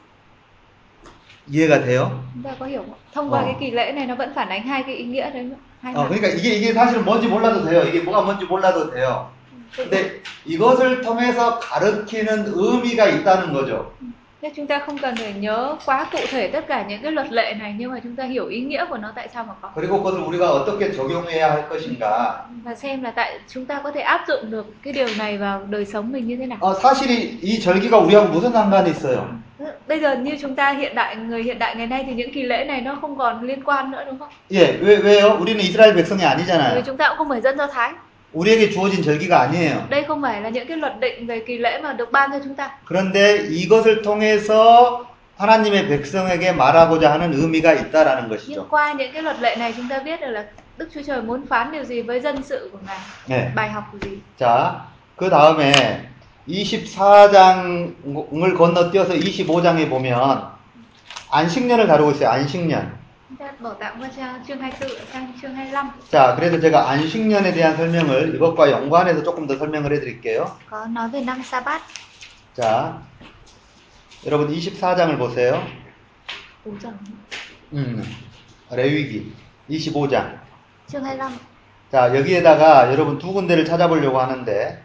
이해가 1.51 1.85
돼요? 1.85 2.11
chúng 2.35 2.43
ta 2.45 2.51
có 2.59 2.67
hiểu 2.67 2.83
không 2.83 2.99
thông 3.15 3.31
qua 3.33 3.41
Ờ. 3.41 3.45
cái 3.45 3.57
kỳ 3.61 3.71
lễ 3.71 3.93
này 3.93 4.07
nó 4.07 4.15
vẫn 4.15 4.33
phản 4.35 4.49
ánh 4.49 4.67
hai 4.67 4.83
cái 4.83 4.95
ý 4.95 5.05
nghĩa 5.05 5.31
đấy 5.31 5.47
hai 5.83 5.95
어, 5.95 6.03
mặt 6.03 6.09
그러니까 6.09 6.29
이게 6.29 6.55
이게 6.59 6.73
사실 6.73 7.01
뭔지 7.01 7.29
몰라도 7.29 7.65
돼요. 7.65 7.83
이게 7.89 8.01
뭐가 8.01 8.23
뭔지 8.23 8.45
몰라도 8.45 8.91
돼요. 8.91 9.31
근데 9.77 10.21
이것을 10.45 11.03
통해서 11.03 11.59
가르치는 11.61 12.45
의미가 12.55 13.07
있다는 13.09 13.53
거죠. 13.53 13.93
Nên 14.42 14.52
chúng 14.56 14.68
ta 14.68 14.80
không 14.80 14.98
cần 14.98 15.16
phải 15.16 15.34
nhớ 15.34 15.76
quá 15.86 16.06
cụ 16.12 16.20
thể 16.30 16.48
tất 16.48 16.68
cả 16.68 16.86
những 16.90 17.02
cái 17.02 17.12
luật 17.12 17.32
lệ 17.32 17.54
này 17.60 17.76
nhưng 17.78 17.92
mà 17.92 18.00
chúng 18.04 18.16
ta 18.16 18.24
hiểu 18.24 18.48
ý 18.48 18.62
nghĩa 18.62 18.86
của 18.90 18.98
nó 18.98 19.12
tại 19.16 19.28
sao 19.34 19.44
mà 19.44 19.54
có 19.62 19.70
그리고 19.76 20.04
그것을 20.04 20.24
우리가 20.28 20.52
어떻게 20.52 20.92
적용해야 20.92 21.52
할 21.52 21.70
것인가. 21.70 22.34
và 22.64 22.76
xem 22.76 23.04
là 23.04 23.12
tại 23.12 23.40
chúng 23.48 23.66
ta 23.66 23.82
có 23.84 23.92
thể 23.92 24.02
áp 24.02 24.26
dụng 24.28 24.52
được 24.52 24.66
cái 24.84 24.94
điều 24.94 25.08
này 25.20 25.38
vào 25.38 25.62
đời 25.70 25.86
sống 25.86 26.12
mình 26.12 26.28
như 26.28 26.36
thế 26.36 26.46
nào. 26.46 26.58
어, 26.62 26.74
사실 26.74 27.08
이, 27.10 27.40
이 27.42 27.60
절기가 27.60 27.98
우리하고 27.98 28.28
무슨 28.34 28.52
상관이 28.52 28.90
있어요? 28.92 29.26
Bây 29.88 30.00
giờ 30.00 30.16
như 30.16 30.32
chúng 30.42 30.56
ta 30.56 30.74
hiện 30.74 30.96
đại 30.96 31.16
người 31.16 31.44
hiện 31.44 31.60
đại 31.60 31.76
ngày 31.76 31.88
nay 31.88 32.04
thì 32.08 32.14
những 32.14 32.34
kỳ 32.34 32.44
lễ 32.44 32.66
này 32.66 32.82
nó 32.82 32.98
không 33.02 33.18
còn 33.18 33.44
liên 33.44 33.64
quan 33.64 33.92
nữa 33.92 34.04
đúng 34.06 34.20
không? 34.20 34.30
예, 34.52 34.80
왜, 34.84 35.02
왜요? 35.04 35.38
우리는 35.40 35.60
이스라엘 35.60 35.96
백성이 35.96 36.18
Bởi 36.18 36.28
아니잖아요. 36.36 36.76
vì 36.76 36.82
chúng 36.86 36.98
ta 36.98 37.08
cũng 37.10 37.18
không 37.18 37.30
phải 37.30 37.42
dân 37.42 37.58
Do 37.58 37.68
Thái. 37.68 37.92
우리에게 38.33 38.71
주어진 38.71 39.03
절기가 39.03 39.41
아니에요. 39.41 39.87
Đây 39.91 40.05
không 40.05 40.23
phải 40.23 40.41
là 40.43 40.49
những 40.49 40.69
cái 40.69 40.77
luật 40.77 41.01
định 41.01 41.27
về 41.27 41.41
kỳ 41.47 41.59
lễ 41.59 41.79
mà 41.83 41.93
được 41.93 42.13
ban 42.13 42.31
cho 42.33 42.39
chúng 42.45 42.55
ta. 42.55 42.71
그런데 42.85 43.47
이것을 43.51 44.03
통해서 44.03 45.07
하나님의 45.39 45.89
백성에게 45.89 46.53
말하고자 46.53 47.13
하는 47.13 47.33
의미가 47.33 47.73
있다라는 47.73 48.29
Nhưng 48.29 48.31
것이죠. 48.31 48.67
qua 48.71 48.93
những 48.93 49.13
cái 49.13 49.23
luật 49.23 49.41
lệ 49.41 49.57
này 49.57 49.75
chúng 49.77 49.89
ta 49.89 49.99
biết 49.99 50.21
được 50.21 50.31
là 50.31 50.45
Đức 50.77 50.89
Chúa 50.95 51.01
Trời 51.07 51.23
muốn 51.23 51.47
phán 51.47 51.73
điều 51.73 51.85
gì 51.85 52.03
với 52.03 52.21
dân 52.21 52.43
sự 52.43 52.71
của 52.73 52.79
Ngài, 52.87 52.99
네. 53.29 53.55
bài 53.55 53.71
học 53.71 53.85
gì. 54.03 54.21
자, 54.39 54.75
그 55.17 55.31
다음에 55.31 55.73
24장을 56.49 58.57
건너뛰어서 58.57 59.15
25장에 59.15 59.89
보면 59.89 60.49
안식년을 61.31 61.87
다루고 61.87 62.13
있어요. 62.13 62.29
안식년. 62.31 62.99
Chúng 63.29 63.37
ta 63.39 63.53
bỏ 63.61 63.75
tạm 63.75 64.01
qua 64.01 64.09
trang 64.17 64.45
chương 64.47 64.59
24 64.59 64.89
sang 65.13 65.33
chương 65.43 65.55
25. 65.55 65.93
자, 66.11 66.35
그래서 66.37 66.59
제가 66.61 66.89
안식년에 66.89 67.53
대한 67.53 67.77
설명을 67.77 68.35
이것과 68.35 68.71
연관해서 68.71 69.23
조금 69.23 69.47
더 69.47 69.57
설명을 69.57 69.93
해드릴게요. 69.93 70.57
자, 72.55 73.03
여러분 74.25 74.49
24장을 74.49 75.19
보세요. 75.19 75.63
Ủa 76.65 76.79
trời, 76.79 76.93
음, 77.75 78.03
레위기 78.71 79.35
25장. 79.69 80.39
chương 80.87 81.05
25. 81.05 81.31
자, 81.93 82.17
여기에다가 82.17 82.91
여러분 82.93 83.19
두 83.19 83.35
군데를 83.35 83.67
찾아보려고 83.67 84.21
하는데 84.21 84.83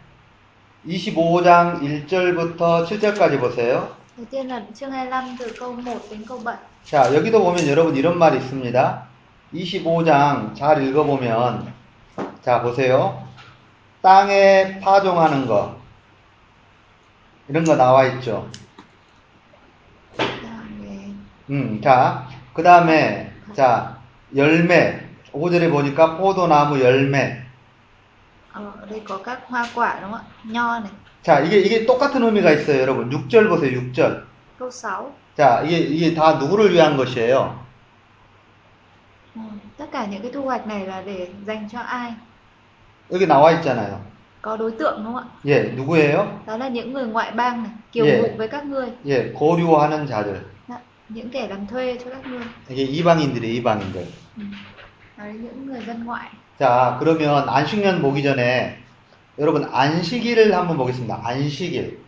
25장 0.86 1.80
1절부터 1.80 2.86
7절까지 2.86 3.40
보세요. 3.40 4.03
Đầu 4.16 4.26
tiên 4.30 4.48
là 4.48 4.62
chương 4.74 4.90
25 4.90 5.36
từ 5.38 5.52
câu 5.58 5.72
1 5.72 5.82
đến 6.10 6.24
câu 6.28 6.38
7. 6.44 6.56
자, 6.84 7.14
여기도 7.14 7.42
보면 7.42 7.66
여러분 7.66 7.96
이런 7.96 8.16
말이 8.16 8.36
있습니다. 8.38 9.02
25장 9.52 10.54
잘 10.54 10.82
읽어보면 10.82 11.72
자, 12.42 12.62
보세요. 12.62 13.26
땅에 14.02 14.78
파종하는 14.80 15.46
거 15.48 15.76
이런 17.48 17.64
거 17.64 17.74
나와 17.74 18.04
있죠. 18.06 18.48
음, 21.50 21.80
자, 21.82 22.28
그 22.52 22.62
다음에 22.62 23.32
자, 23.52 23.98
열매 24.36 25.08
5절에 25.32 25.72
보니까 25.72 26.16
포도나무 26.18 26.80
열매 26.80 27.44
ở 28.52 28.86
đây 28.90 29.02
có 29.08 29.18
các 29.24 29.40
hoa 29.48 29.66
quả 29.74 29.98
đúng 30.00 30.12
không 30.12 30.20
ạ? 30.20 30.30
Nho 30.44 30.80
này. 30.80 30.92
자, 31.24 31.40
이게, 31.40 31.56
이게 31.58 31.86
똑같은 31.86 32.22
의미가 32.22 32.50
있어요, 32.52 32.82
여러분. 32.82 33.08
6절 33.08 33.48
보세요, 33.48 33.80
6절. 33.80 34.24
Câu 34.58 34.68
6. 34.70 35.10
자, 35.34 35.62
이게, 35.62 35.78
이게 35.78 36.14
다 36.14 36.34
누구를 36.34 36.70
위한 36.74 36.98
것이에요? 36.98 37.64
Ừ, 39.36 39.40
tất 39.78 39.86
cả 39.92 40.06
những 40.06 40.22
cái 40.22 40.30
thu 40.32 40.42
hoạch 40.42 40.66
này 40.66 40.86
là 40.86 41.02
để 41.06 41.28
dành 41.46 41.68
cho 41.72 41.78
ai? 41.80 42.12
여기 43.10 43.26
나와 43.26 43.50
있잖아요. 43.52 44.00
Có 44.42 44.56
đối 44.56 44.70
tượng 44.72 45.04
đúng 45.04 45.14
không 45.14 45.16
ạ? 45.16 45.24
예, 45.46 45.74
누구예요? 45.76 46.26
Đó 46.46 46.56
là 46.56 46.68
những 46.68 46.92
người 46.92 47.06
ngoại 47.06 47.32
bang 47.32 47.62
này, 47.62 47.72
kiều 47.92 48.04
Yeah. 48.04 48.20
ngụ 48.22 48.36
với 48.36 48.48
các 48.48 48.64
ngươi, 48.64 48.86
예, 49.06 49.32
고류하는 49.32 50.06
자들. 50.06 50.34
Dạ, 50.68 50.78
những 51.08 51.30
kẻ 51.30 51.48
làm 51.48 51.66
thuê 51.66 51.96
cho 52.04 52.10
các 52.10 52.26
ngươi. 52.30 52.40
이게 52.68 52.82
이방인들이 52.84 53.54
이방인들. 53.62 54.04
Ừ. 54.36 54.42
Đó 55.18 55.24
là 55.24 55.32
những 55.32 55.66
người 55.66 55.80
dân 55.86 56.04
ngoại. 56.04 56.28
자, 56.58 56.96
그러면 57.00 57.48
안식년 57.48 58.02
보기 58.02 58.22
전에 58.22 58.76
여러분 59.38 59.64
안식일을 59.64 60.54
한번 60.54 60.76
보겠습니다. 60.76 61.20
안식일. 61.24 61.98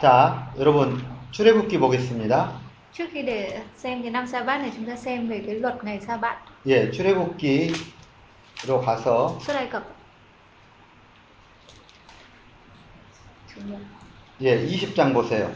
자, 0.00 0.52
여러분 0.58 1.04
출애굽기 1.30 1.78
보겠습니다. 1.78 2.60
Trước 2.92 3.10
khi 3.12 3.22
để 3.22 3.62
xem 3.76 4.02
cái 4.02 4.10
năm 4.10 4.26
sa 4.26 4.42
bát 4.42 4.58
này 4.58 4.70
chúng 4.76 4.86
ta 4.86 4.96
xem 4.96 5.28
về 5.28 5.42
cái 5.46 5.54
luật 5.60 5.84
ngày 5.84 6.00
sa 6.00 6.16
bát 6.16 6.36
예, 6.66 6.90
출애굽기로 6.90 7.74
가서 8.84 9.38
nhật. 13.66 13.80
예, 14.40 14.66
20장 14.66 15.12
보세요. 15.14 15.50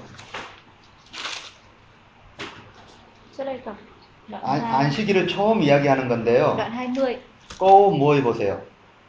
안, 4.42 4.60
hai- 4.60 4.84
안식일을 4.84 5.26
처음 5.28 5.62
이야기하는 5.62 6.09
건데요. 6.09 6.56
đoạn 6.56 6.72
20. 6.72 7.20
꼬 7.59 7.90
모이 7.90 8.22
보세요. 8.22 8.62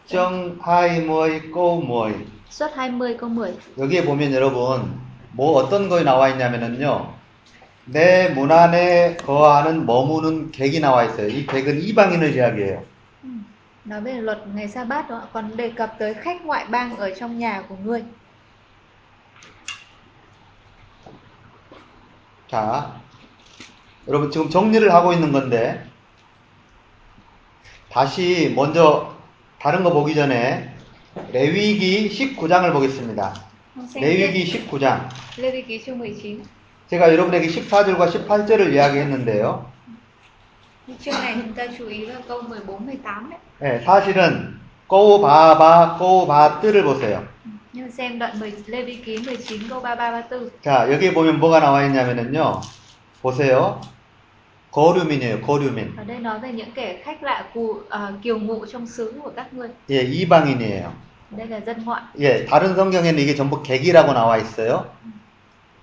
정하이 0.05 1.01
모이 1.01 1.51
꼬 1.51 1.81
모이. 1.81 2.13
Xuất 2.49 2.73
20 2.76 3.17
câu 3.17 3.30
10. 3.30 3.59
여기에 3.77 4.05
보면 4.05 4.34
여러분 4.34 4.99
뭐 5.31 5.53
어떤 5.53 5.89
거에 5.89 6.03
나와 6.03 6.30
있냐면은요. 6.30 7.21
내 7.85 8.30
문 8.35 8.51
안에 8.51 9.21
거하는 9.21 9.85
머무는 9.85 10.51
객이 10.51 10.80
나와 10.80 11.05
있어요. 11.05 11.27
이 11.30 11.47
객은 11.47 11.81
이방인을 11.81 12.35
이야기해요. 12.35 12.85
Ừ. 13.23 13.30
Nói 13.85 14.01
về 14.01 14.21
luật 14.21 14.38
ngày 14.53 14.67
sa 14.67 14.84
bát 14.85 15.09
đó 15.09 15.30
còn 15.34 15.57
đề 15.57 15.69
cập 15.77 15.95
tới 15.99 16.13
khách 16.13 16.45
ngoại 16.45 16.65
bang 16.71 16.97
ở 16.97 17.11
trong 17.19 17.38
nhà 17.38 17.65
của 17.69 17.76
ngươi. 17.77 18.03
자, 22.47 23.03
여러분 24.07 24.31
지금 24.31 24.49
정리를 24.49 24.91
하고 24.93 25.13
있는 25.13 25.31
건데 25.31 25.88
다시 27.91 28.53
먼저 28.55 29.15
다른 29.59 29.83
거 29.83 29.91
보기 29.91 30.13
전에 30.15 30.73
레위기 31.33 32.09
19장을 32.09 32.71
보겠습니다. 32.71 33.33
레위기 33.95 34.45
tiếp. 34.45 34.69
19장. 34.69 35.09
Lê 35.37 35.51
Vi 35.51 35.65
ký 35.65 35.83
chương 35.83 35.97
19. 35.97 36.43
제가 36.87 37.11
여러분에게 37.11 37.47
14절과 37.47 38.09
18절을 38.11 38.73
이야기했는데요. 38.73 39.65
Thì 40.87 40.95
Chương 40.99 41.13
này 41.21 41.33
chúng 41.35 41.53
ta 41.53 41.63
chú 41.77 41.87
ý 41.87 42.05
vào 42.05 42.21
câu 42.27 42.41
14 42.41 42.85
18 42.85 43.29
đấy. 43.29 43.39
네, 43.59 43.79
사실은 43.85 44.59
꼬바바 44.87 45.97
꼬바뜨를 45.97 46.83
보세요. 46.83 47.23
Ừ. 47.45 47.49
Nhưng 47.73 47.85
mà 47.85 47.91
xem 47.91 48.19
đoạn 48.19 48.39
10 48.39 48.53
Lê 48.67 48.83
Vi 48.83 48.95
ký 49.05 49.17
19 49.17 49.67
câu 49.69 49.81
33 49.81 50.11
34. 50.29 50.49
자, 50.61 50.91
여기에 50.91 51.13
보면 51.13 51.39
뭐가 51.39 51.59
나와 51.59 51.83
있냐면은요. 51.85 52.61
보세요. 53.21 53.81
거류민이에요, 54.71 55.41
거류민. 55.41 55.95
Ở 55.97 56.03
đây 56.03 56.19
nói 56.19 56.39
về 56.39 56.51
những 56.51 56.71
kẻ 56.75 56.97
khách 57.03 57.23
lạ 57.23 57.43
cù 57.53 57.77
ờ, 57.89 58.11
kiều 58.23 58.39
ngụ 58.39 58.65
trong 58.65 58.87
xứ 58.87 59.13
của 59.23 59.31
các 59.35 59.53
ngươi. 59.53 59.69
예, 59.89 60.01
이방인이에요. 60.03 60.83
Đây 61.37 61.47
là 61.47 61.59
dân 61.65 61.85
ngoại. 61.85 62.01
예, 62.19 62.45
다른 62.45 62.75
성경에는 62.75 63.17
이게 63.19 63.35
전부 63.35 63.63
객이라고 63.63 64.13
나와 64.13 64.37
있어요. 64.37 64.85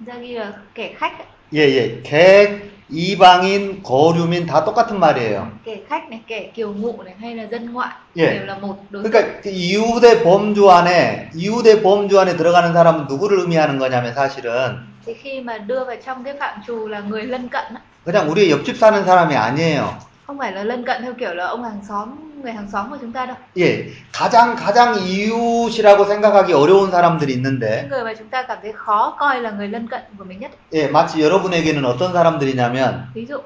Ghi 0.06 0.32
là 0.34 0.52
kẻ 0.74 0.94
khách. 0.98 1.12
예, 1.54 1.60
예. 1.60 2.02
객, 2.02 2.70
이방인, 2.90 3.82
거류민 3.82 4.46
다 4.46 4.64
똑같은 4.64 4.98
말이에요. 5.00 5.50
kẻ 5.64 5.80
khách 5.88 6.10
này, 6.10 6.20
kẻ 6.26 6.50
kiều 6.54 6.72
ngụ 6.74 7.02
này 7.02 7.14
hay 7.20 7.34
là 7.34 7.46
dân 7.50 7.72
ngoại 7.72 7.90
Yeah. 8.16 8.34
đều 8.34 8.46
là 8.46 8.58
một 8.58 8.76
đối 8.90 9.02
tượng. 9.02 9.12
그러니까 9.12 9.40
그 9.42 9.50
이후대 9.50 10.22
범주 10.22 10.70
안에 10.70 11.30
이후대 11.34 11.82
범주 11.82 12.18
안에 12.20 12.36
들어가는 12.36 12.72
사람은 12.72 13.06
누구를 13.08 13.38
의미하는 13.40 13.78
거냐면 13.78 14.14
사실은 14.14 14.76
Thì 15.06 15.14
khi 15.14 15.40
mà 15.40 15.58
đưa 15.58 15.84
vào 15.84 15.96
trong 16.06 16.24
cái 16.24 16.34
phạm 16.40 16.58
trù 16.66 16.88
là 16.88 17.00
người 17.00 17.22
lân 17.22 17.48
cận 17.48 17.64
á, 17.74 17.80
그냥 18.06 18.30
우리 18.30 18.52
옆집 18.52 18.78
사는 18.78 19.04
사람이 19.04 19.34
아니에요. 19.34 19.98
không 20.26 20.38
phải 20.38 20.52
là 20.52 20.64
lân 20.64 20.84
cận 20.84 21.02
theo 21.02 21.12
kiểu 21.14 21.34
là 21.34 21.46
ông 21.46 21.64
hàng 21.64 21.80
xóm, 21.88 22.08
người 22.42 22.52
hàng 22.52 22.68
xóm 22.72 22.90
của 22.90 22.96
chúng 23.00 23.12
ta 23.12 23.26
đâu. 23.26 23.36
예, 23.58 23.88
가장 24.12 24.54
가장 24.54 24.94
이웃이라고 24.94 26.04
생각하기 26.04 26.52
어려운 26.52 26.90
사람들이 26.92 27.32
있는데, 27.34 27.88
người 27.90 28.04
mà 28.04 28.14
chúng 28.18 28.28
ta 28.28 28.42
cảm 28.42 28.58
thấy 28.62 28.72
khó 28.72 29.16
coi 29.18 29.40
là 29.40 29.50
người 29.50 29.68
lân 29.68 29.88
cận 29.88 30.00
của 30.18 30.24
mình 30.24 30.40
nhất. 30.40 30.50
예, 30.72 30.88
마치 30.88 31.20
여러분에게는 31.20 31.84
어떤 31.84 32.12
사람들이냐면 32.12 33.06
Ví 33.14 33.26
dụ 33.26 33.38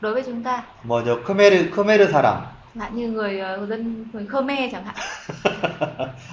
đối 0.00 0.14
với 0.14 0.22
chúng 0.22 0.42
ta 0.42 0.62
뭐죠, 0.84 1.24
크메르 1.24 1.70
크메르 1.70 2.06
사람, 2.12 2.46
hạn 2.78 2.96
như 2.96 3.08
người 3.08 3.40
dân 3.68 4.04
người 4.12 4.26
Khmer 4.26 4.72
chẳng 4.72 4.84
hạn, 4.84 4.94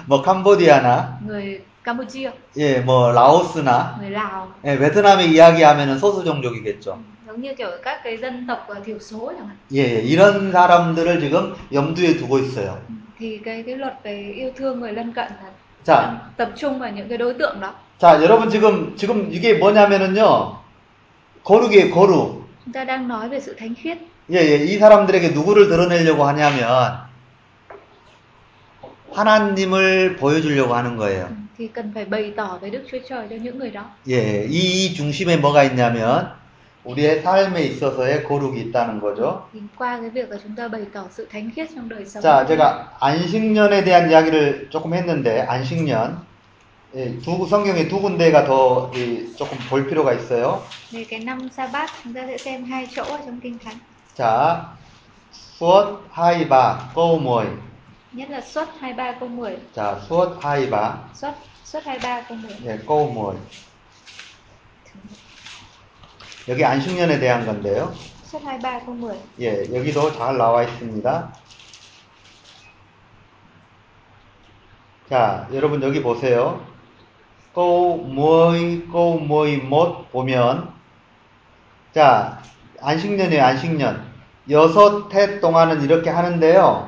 뭐 0.06 0.22
캄보디아나, 0.22 1.18
người 1.26 1.60
Campuchia, 1.84 2.30
예, 2.56 2.80
뭐 2.80 3.12
라오스나, 3.12 3.96
người 4.00 4.10
Lào, 4.10 4.48
예, 4.64 4.78
베트남에 4.78 5.24
이야기하면은 5.24 5.98
소수 5.98 6.22
종족이겠죠. 6.24 6.98
Giống 7.28 7.42
như 7.42 7.54
kiểu 7.54 7.70
các 7.82 8.00
cái 8.04 8.16
dân 8.16 8.46
tộc 8.48 8.64
ờ, 8.68 8.80
thiểu 8.84 8.98
số 8.98 9.32
chẳng 9.36 9.48
hạn. 9.48 9.56
예, 9.72 9.78
예, 9.78 10.00
이런 10.02 10.50
사람들을 10.52 11.20
지금 11.20 11.54
염두에 11.72 12.16
두고 12.16 12.38
있어요. 12.38 12.78
Thì 13.18 13.38
cái 13.44 13.62
cái 13.62 13.76
luật 13.76 13.94
về 14.02 14.32
yêu 14.36 14.50
thương 14.56 14.80
người 14.80 14.92
lân 14.92 15.12
cận 15.12 15.26
là 15.26 15.50
자, 15.84 16.02
đang 16.02 16.18
tập 16.36 16.50
trung 16.56 16.78
vào 16.78 16.90
những 16.90 17.08
cái 17.08 17.18
đối 17.18 17.34
tượng 17.34 17.60
đó. 17.60 17.74
자, 17.98 18.22
여러분 18.22 18.48
지금 18.48 18.96
지금 18.96 19.30
이게 19.30 19.54
뭐냐면은요, 19.58 20.56
거룩이에요, 21.44 21.90
거룩. 21.90 22.44
Chúng 22.64 22.72
ta 22.72 22.84
đang 22.84 23.08
nói 23.08 23.28
về 23.28 23.40
sự 23.40 23.54
thánh 23.58 23.74
khiết. 23.74 23.98
예, 24.30 24.36
예, 24.36 24.64
이 24.64 24.78
사람들에게 24.78 25.28
누구를 25.28 25.68
드러내려고 25.68 26.24
하냐면 26.24 27.08
하나님을 29.12 30.16
보여주려고 30.16 30.74
하는 30.74 30.96
거예요. 30.96 31.26
Ừ, 31.28 31.34
thì 31.58 31.68
cần 31.68 31.92
phải 31.94 32.04
bày 32.04 32.32
tỏ 32.36 32.58
với 32.60 32.70
Đức 32.70 32.84
Chúa 32.90 32.98
Trời 33.08 33.26
cho 33.30 33.36
những 33.36 33.58
người 33.58 33.70
đó. 33.70 33.84
예, 34.08 34.46
이 34.48 34.94
중심에 34.94 35.36
뭐가 35.36 35.64
있냐면 35.64 36.38
우리의 36.88 37.22
삶에 37.22 37.62
있어서의 37.64 38.24
거룩이 38.24 38.60
있다는 38.60 39.00
거죠. 39.00 39.48
Thì 39.52 39.60
qua 39.76 39.98
cái 40.00 40.10
việc 40.10 40.30
là 40.30 40.38
chúng 40.42 40.56
ta 40.56 40.68
bày 40.68 40.86
tỏ 40.92 41.04
sự 41.10 41.28
thánh 41.30 41.50
khiết 41.54 41.68
trong 41.74 41.88
đời 41.88 42.04
sống. 42.06 42.22
자, 42.22 42.46
제가 42.46 42.96
안식년에 42.98 43.84
대한 43.84 44.10
이야기를 44.10 44.70
조금 44.70 44.94
했는데 44.94 45.42
안식년 45.42 46.26
예, 46.94 47.18
두 47.18 47.46
성경에 47.46 47.86
두 47.86 48.00
군데가 48.00 48.46
더 48.46 48.90
이, 48.94 49.34
조금 49.36 49.58
볼 49.68 49.86
필요가 49.86 50.14
있어요. 50.14 50.62
Về 50.90 51.04
cái 51.04 51.20
năm 51.20 51.48
sa 51.50 51.66
bát 51.66 51.90
chúng 52.04 52.14
ta 52.14 52.22
sẽ 52.26 52.38
xem 52.38 52.64
hai 52.64 52.86
chỗ 52.96 53.02
ở 53.02 53.18
trong 53.26 53.40
kinh 53.40 53.58
thánh. 53.58 53.76
자, 54.16 54.72
수엇 55.30 56.00
하이바 56.10 56.92
꼬모이. 56.94 57.46
Nhất 58.12 58.30
là 58.30 58.40
xuất 58.40 58.68
23 58.80 59.12
câu 59.20 59.28
10, 59.28 59.58
자, 59.74 60.00
수엇 60.08 60.38
하이바 60.40 60.98
23 61.12 62.24
câu 62.28 62.38
10. 62.38 62.64
예, 62.64 62.78
꼬모이. 62.78 63.36
여기 66.48 66.64
안식년에 66.64 67.18
대한 67.18 67.44
건데요. 67.44 67.92
Xuất 68.24 68.42
23 68.42 68.84
câu 68.86 69.12
10. 69.12 69.18
예, 69.40 69.74
여기도 69.74 70.12
잘 70.12 70.36
나와 70.38 70.62
있습니다. 70.62 71.32
자, 75.10 75.48
여러분 75.52 75.82
여기 75.82 76.02
보세요. 76.02 76.64
꼬 77.52 77.96
모이 77.96 78.82
꼬 78.86 79.18
모이 79.18 79.56
못 79.56 80.10
보면 80.10 80.72
자, 81.94 82.42
안식년이에요, 82.80 83.42
안식년. 83.42 84.06
여섯 84.50 85.12
해 85.14 85.40
동안은 85.40 85.82
이렇게 85.82 86.10
하는데요. 86.10 86.87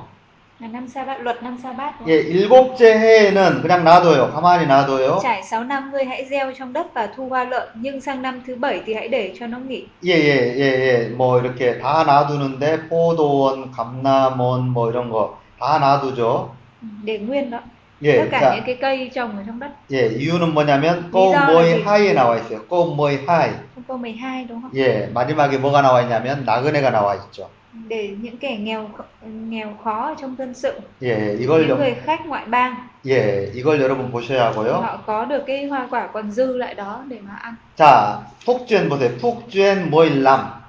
Là 0.59 0.67
năm 0.67 0.87
sa 0.87 1.03
bát, 1.05 1.21
luật 1.21 1.43
năm 1.43 1.57
sa 1.63 1.71
bát. 1.73 1.93
đúng 1.99 2.07
không? 2.07 2.09
예, 2.09 2.21
일곱째 2.21 2.95
해에는 2.97 3.61
그냥 3.61 3.83
놔둬요. 3.83 4.31
가만히 4.33 4.65
놔둬요. 4.67 5.19
Trải 5.23 5.43
6 5.43 5.63
năm 5.63 5.91
ngươi 5.91 6.05
hãy 6.05 6.25
gieo 6.29 6.51
trong 6.59 6.73
đất 6.73 6.87
và 6.93 7.07
thu 7.15 7.27
hoa 7.29 7.43
lợi, 7.43 7.67
nhưng 7.75 8.01
sang 8.01 8.21
năm 8.21 8.41
thứ 8.47 8.55
bảy 8.55 8.81
thì 8.85 8.93
hãy 8.93 9.07
để 9.07 9.33
cho 9.39 9.47
nó 9.47 9.57
nghỉ. 9.59 9.85
예, 10.03 10.13
예, 10.13 10.55
예, 10.57 10.61
예. 10.85 11.09
뭐 11.17 11.39
이렇게 11.41 11.79
다 11.79 12.03
놔두는데 12.05 12.87
포도원, 12.89 13.71
감남원 13.71 14.69
뭐 14.73 14.89
이런 14.91 15.09
거 15.09 15.37
다 15.59 15.79
놔두죠. 15.79 16.49
Ừ, 16.81 16.87
Để 17.03 17.17
nguyên 17.19 17.49
đó. 17.51 17.59
예, 18.01 18.17
Tất 18.17 18.27
cả 18.31 18.39
자, 18.41 18.55
những 18.55 18.63
cái 18.65 18.77
cây 18.81 19.09
trồng 19.13 19.37
ở 19.37 19.43
trong 19.47 19.59
đất. 19.59 19.69
예, 19.91 20.07
이유는 20.09 20.53
뭐냐면 20.53 21.11
lý 21.13 21.31
do 21.31 21.39
là 21.39 21.47
꼬모이 21.47 21.75
gì? 21.75 21.83
하이에 21.83 22.13
나와 22.13 22.37
있어요. 22.37 22.59
꼬모이 22.67 23.25
하이. 23.27 23.49
Trong 23.75 23.83
câu 23.87 23.97
12 23.97 24.45
đúng 24.47 24.61
không? 24.61 24.71
예, 24.75 25.09
마지막에 25.13 25.57
뭐가 25.57 25.81
나와 25.81 26.01
있냐면 26.01 26.45
나그네가 26.45 26.89
나와 26.91 27.15
있죠. 27.15 27.49
Để 27.87 28.15
những 28.21 28.37
kẻ 28.37 28.57
nghèo 28.57 28.89
nghèo 29.21 29.77
khó 29.83 30.07
ở 30.07 30.15
trong 30.21 30.35
dân 30.37 30.53
sự, 30.53 30.79
예, 31.01 31.35
이걸 31.39 31.67
những 31.67 31.77
người 31.77 31.89
여, 31.89 32.01
khách 32.05 32.25
ngoại 32.25 32.45
bang 32.45 32.75
예, 33.05 33.51
이걸 33.53 33.81
여러분 33.81 34.11
보셔야 34.11 34.51
하고요. 34.51 34.81
họ 34.81 34.97
có 35.05 35.25
được 35.25 35.43
cái 35.47 35.65
hoa 35.65 35.87
quả 35.91 36.07
còn 36.13 36.31
dư 36.31 36.57
lại 36.57 36.73
đó 36.73 37.03
để 37.07 37.19
mà 37.19 37.35
ăn. 37.35 37.55
자, 37.77 38.19
푹주엔 38.45 38.89
보세요. 38.89 39.17
푹주엔 39.19 39.89
모일람. 39.89 40.65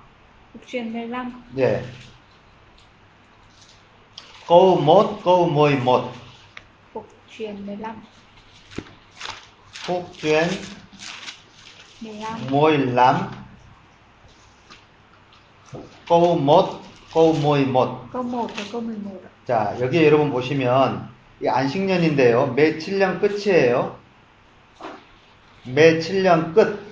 Truyền 0.67 0.93
15 0.93 1.43
예. 1.57 1.83
câu 4.49 4.81
một, 4.81 5.21
câu 5.25 5.47
mười 5.47 5.77
một. 5.77 6.13
Phục 6.93 7.09
truyền 7.39 7.67
15 7.67 7.97
Phúc 9.87 10.11
chuyến 10.23 10.49
15 12.01 12.41
mười 12.51 12.79
lăm. 12.79 13.17
câu 16.09 16.39
một, 16.39 16.81
câu 17.14 17.36
mười 17.44 17.66
một. 17.66 18.06
câu 18.14 18.24
1 18.24 18.48
và 18.58 18.64
câu 18.72 18.82
11 18.82 19.12
ạ. 19.24 19.30
자, 19.48 19.76
여기 19.82 20.06
여러분 20.06 20.32
보시면 20.32 21.10
이 21.42 21.48
안식년인데요. 21.48 22.54
매 22.56 22.78
7년 22.78 23.20
끝이에요. 23.20 23.96
매 25.66 26.00
7년 26.00 26.54
끝. 26.54 26.92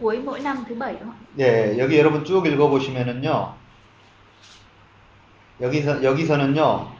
cuối 0.00 0.18
mỗi 0.24 0.40
năm 0.40 0.64
thứ 0.68 0.74
bảy 0.74 0.94
không? 0.98 1.12
예, 1.38 1.76
여기 1.78 1.98
여러분 1.98 2.24
쭉 2.24 2.46
읽어 2.46 2.68
보시면은요. 2.68 3.54
여기서, 5.60 6.02
여기서는요. 6.02 6.92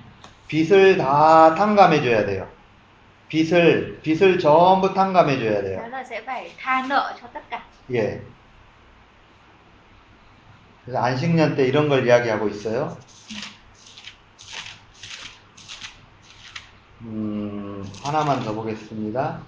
빚을 0.49 0.97
다 0.97 1.55
탕감해 1.55 2.03
줘야 2.03 2.25
돼요. 2.25 2.49
빚을, 3.29 4.01
빚을 4.03 4.39
전부 4.39 4.95
탕감해 4.95 5.39
줘야 5.39 5.57
đó 5.57 5.63
돼요. 5.63 5.89
là 5.91 6.05
sẽ 6.05 6.21
phải 6.27 6.51
tha 6.59 6.83
nợ 6.89 7.15
cho 7.21 7.27
tất 7.35 7.41
cả 7.51 7.61
예. 7.93 8.21
그래서 10.85 10.99
안식년 11.03 11.57
때 11.57 11.67
이런 11.67 11.89
걸 11.89 12.07
이야기하고 12.07 12.49
있어요. 12.49 12.97
음, 17.03 17.83
하나만 18.03 18.45
더 18.45 18.55
보겠습니다. 18.55 19.43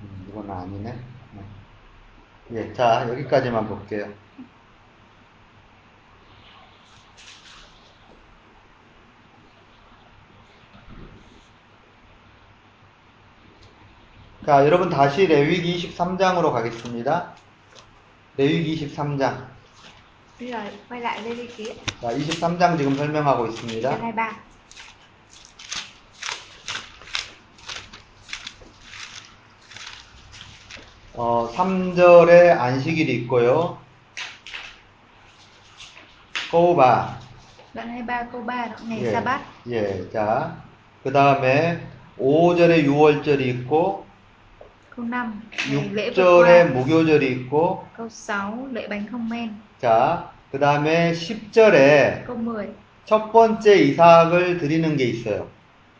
음, 0.00 0.26
이건 0.28 0.50
아니네. 0.50 0.92
네. 1.32 1.44
예, 2.52 2.72
자, 2.72 3.08
여기까지만 3.08 3.68
볼게요. 3.68 4.12
자, 14.46 14.64
여러분 14.64 14.88
다시 14.88 15.26
레위기 15.26 15.94
23장으로 15.94 16.50
가겠습니다. 16.50 17.34
레위기 18.38 18.88
23장. 18.88 19.50
bây 20.38 20.48
giờ 20.48 20.58
quay 20.88 21.02
lại 21.02 21.20
lên 21.22 21.46
ký 21.56 21.68
ạ. 21.68 21.74
자, 22.00 22.08
23장 22.08 22.78
지금 22.78 22.94
설명하고 22.94 23.46
있습니다. 23.48 23.90
chương 23.90 24.00
23 24.00 24.40
어, 31.12 31.50
3절에 31.52 32.58
안식일이 32.58 33.14
있고요. 33.16 33.76
꼬바. 36.50 37.20
đoạn 37.74 37.88
23 37.94 38.32
câu 38.32 38.42
3 38.42 38.70
đó 38.70 38.76
ngày 38.88 39.04
예, 39.68 39.76
예, 39.76 40.10
자, 40.10 40.56
그 41.04 41.12
다음에 41.12 41.86
5절에 42.18 42.86
6월절이 42.86 43.40
있고, 43.42 44.09
câu 45.00 45.08
5 45.08 45.40
ngày 45.70 45.88
lễ 45.92 46.10
vượt 46.10 46.22
6절에 46.22 46.44
qua 46.46 46.72
무교절이 46.74 47.28
있고, 47.32 47.84
câu 47.96 48.08
6 48.08 48.68
lễ 48.72 48.88
bánh 48.88 49.06
không 49.10 49.28
men 49.30 49.50
자, 49.80 50.24
그 50.52 50.58
다음에 50.58 51.12
10절에 51.12 52.26
câu 52.26 52.36
10 52.36 52.74
첫 53.06 53.32
번째 53.32 53.74
이삭을 53.76 54.58
드리는 54.58 54.96
게 54.96 55.04
있어요. 55.04 55.46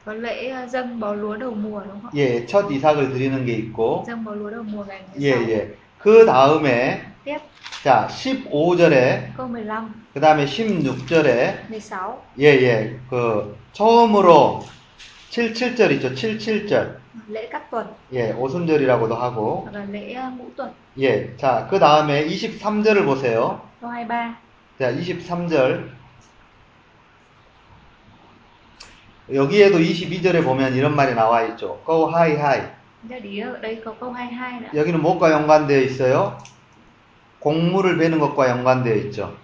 có 0.04 0.12
lễ 0.12 0.66
dâng 0.68 1.00
bó 1.00 1.14
lúa 1.14 1.36
đầu 1.36 1.50
mùa 1.50 1.80
đúng 1.80 2.00
không? 2.02 2.10
예, 2.14 2.46
첫 2.46 2.70
이삭을 2.70 3.10
드리는 3.12 3.46
게 3.46 3.54
있고, 3.54 4.04
dâng 4.06 4.24
bó 4.24 4.34
lúa 4.34 4.50
đầu 4.50 4.62
mùa 4.62 4.84
ngày 4.84 5.00
예, 5.18 5.32
16 5.32 5.48
예. 5.48 5.74
그 5.98 6.26
다음에, 6.26 7.00
tiếp 7.24 7.38
자, 7.82 8.06
15절에, 8.08 9.34
câu 9.36 9.48
15 9.48 9.88
그 10.14 10.20
다음에 10.20 10.44
16절에, 10.44 11.54
16 11.70 12.18
예, 12.38 12.44
예, 12.44 12.96
그, 13.08 13.56
처음으로 13.72 14.62
77절 15.30 15.92
있죠, 15.92 16.10
77절. 16.12 16.98
lễ 17.28 17.48
cắt 17.48 17.70
tuần 17.70 17.94
예, 18.12 18.32
오순절이라고도 18.32 19.14
하고, 19.14 19.68
예, 20.98 21.36
자, 21.36 21.68
그 21.70 21.78
다음에 21.78 22.26
23절을 22.26 23.04
보세요. 23.04 23.60
câu 23.80 23.90
23 23.90 24.36
자, 24.78 24.92
23절. 24.92 25.88
여기에도 29.32 29.78
22절에 29.78 30.42
보면 30.42 30.74
이런 30.74 30.96
말이 30.96 31.14
나와 31.14 31.44
있죠. 31.44 31.80
go 31.86 32.10
high 32.10 32.36
high. 32.36 32.80
Chúng 33.02 33.08
ta 33.08 33.18
để 33.18 33.30
ý 33.30 33.40
ở 33.40 33.58
đây 33.62 33.80
có 33.84 33.94
câu 34.00 34.12
22 34.12 34.60
nữa 34.60 34.68
여기는 34.74 35.00
무엇과 35.00 35.30
연관되어 35.30 35.80
있어요? 35.82 36.36
곡물을 37.38 37.96
베는 37.96 38.18
것과 38.18 38.50
연관되어 38.50 38.94
있죠. 38.96 39.36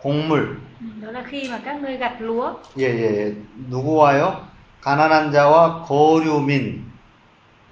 곡물. 0.00 0.56
Ừ, 0.80 0.86
đó 1.06 1.10
là 1.12 1.22
khi 1.26 1.48
mà 1.50 1.58
các 1.64 1.80
ngươi 1.82 1.96
gặt 1.96 2.12
lúa 2.20 2.52
예, 2.78 2.84
예. 2.84 3.34
누구와요? 3.70 4.46
가난한 4.80 5.32
자와 5.32 5.82
거류민. 5.88 6.82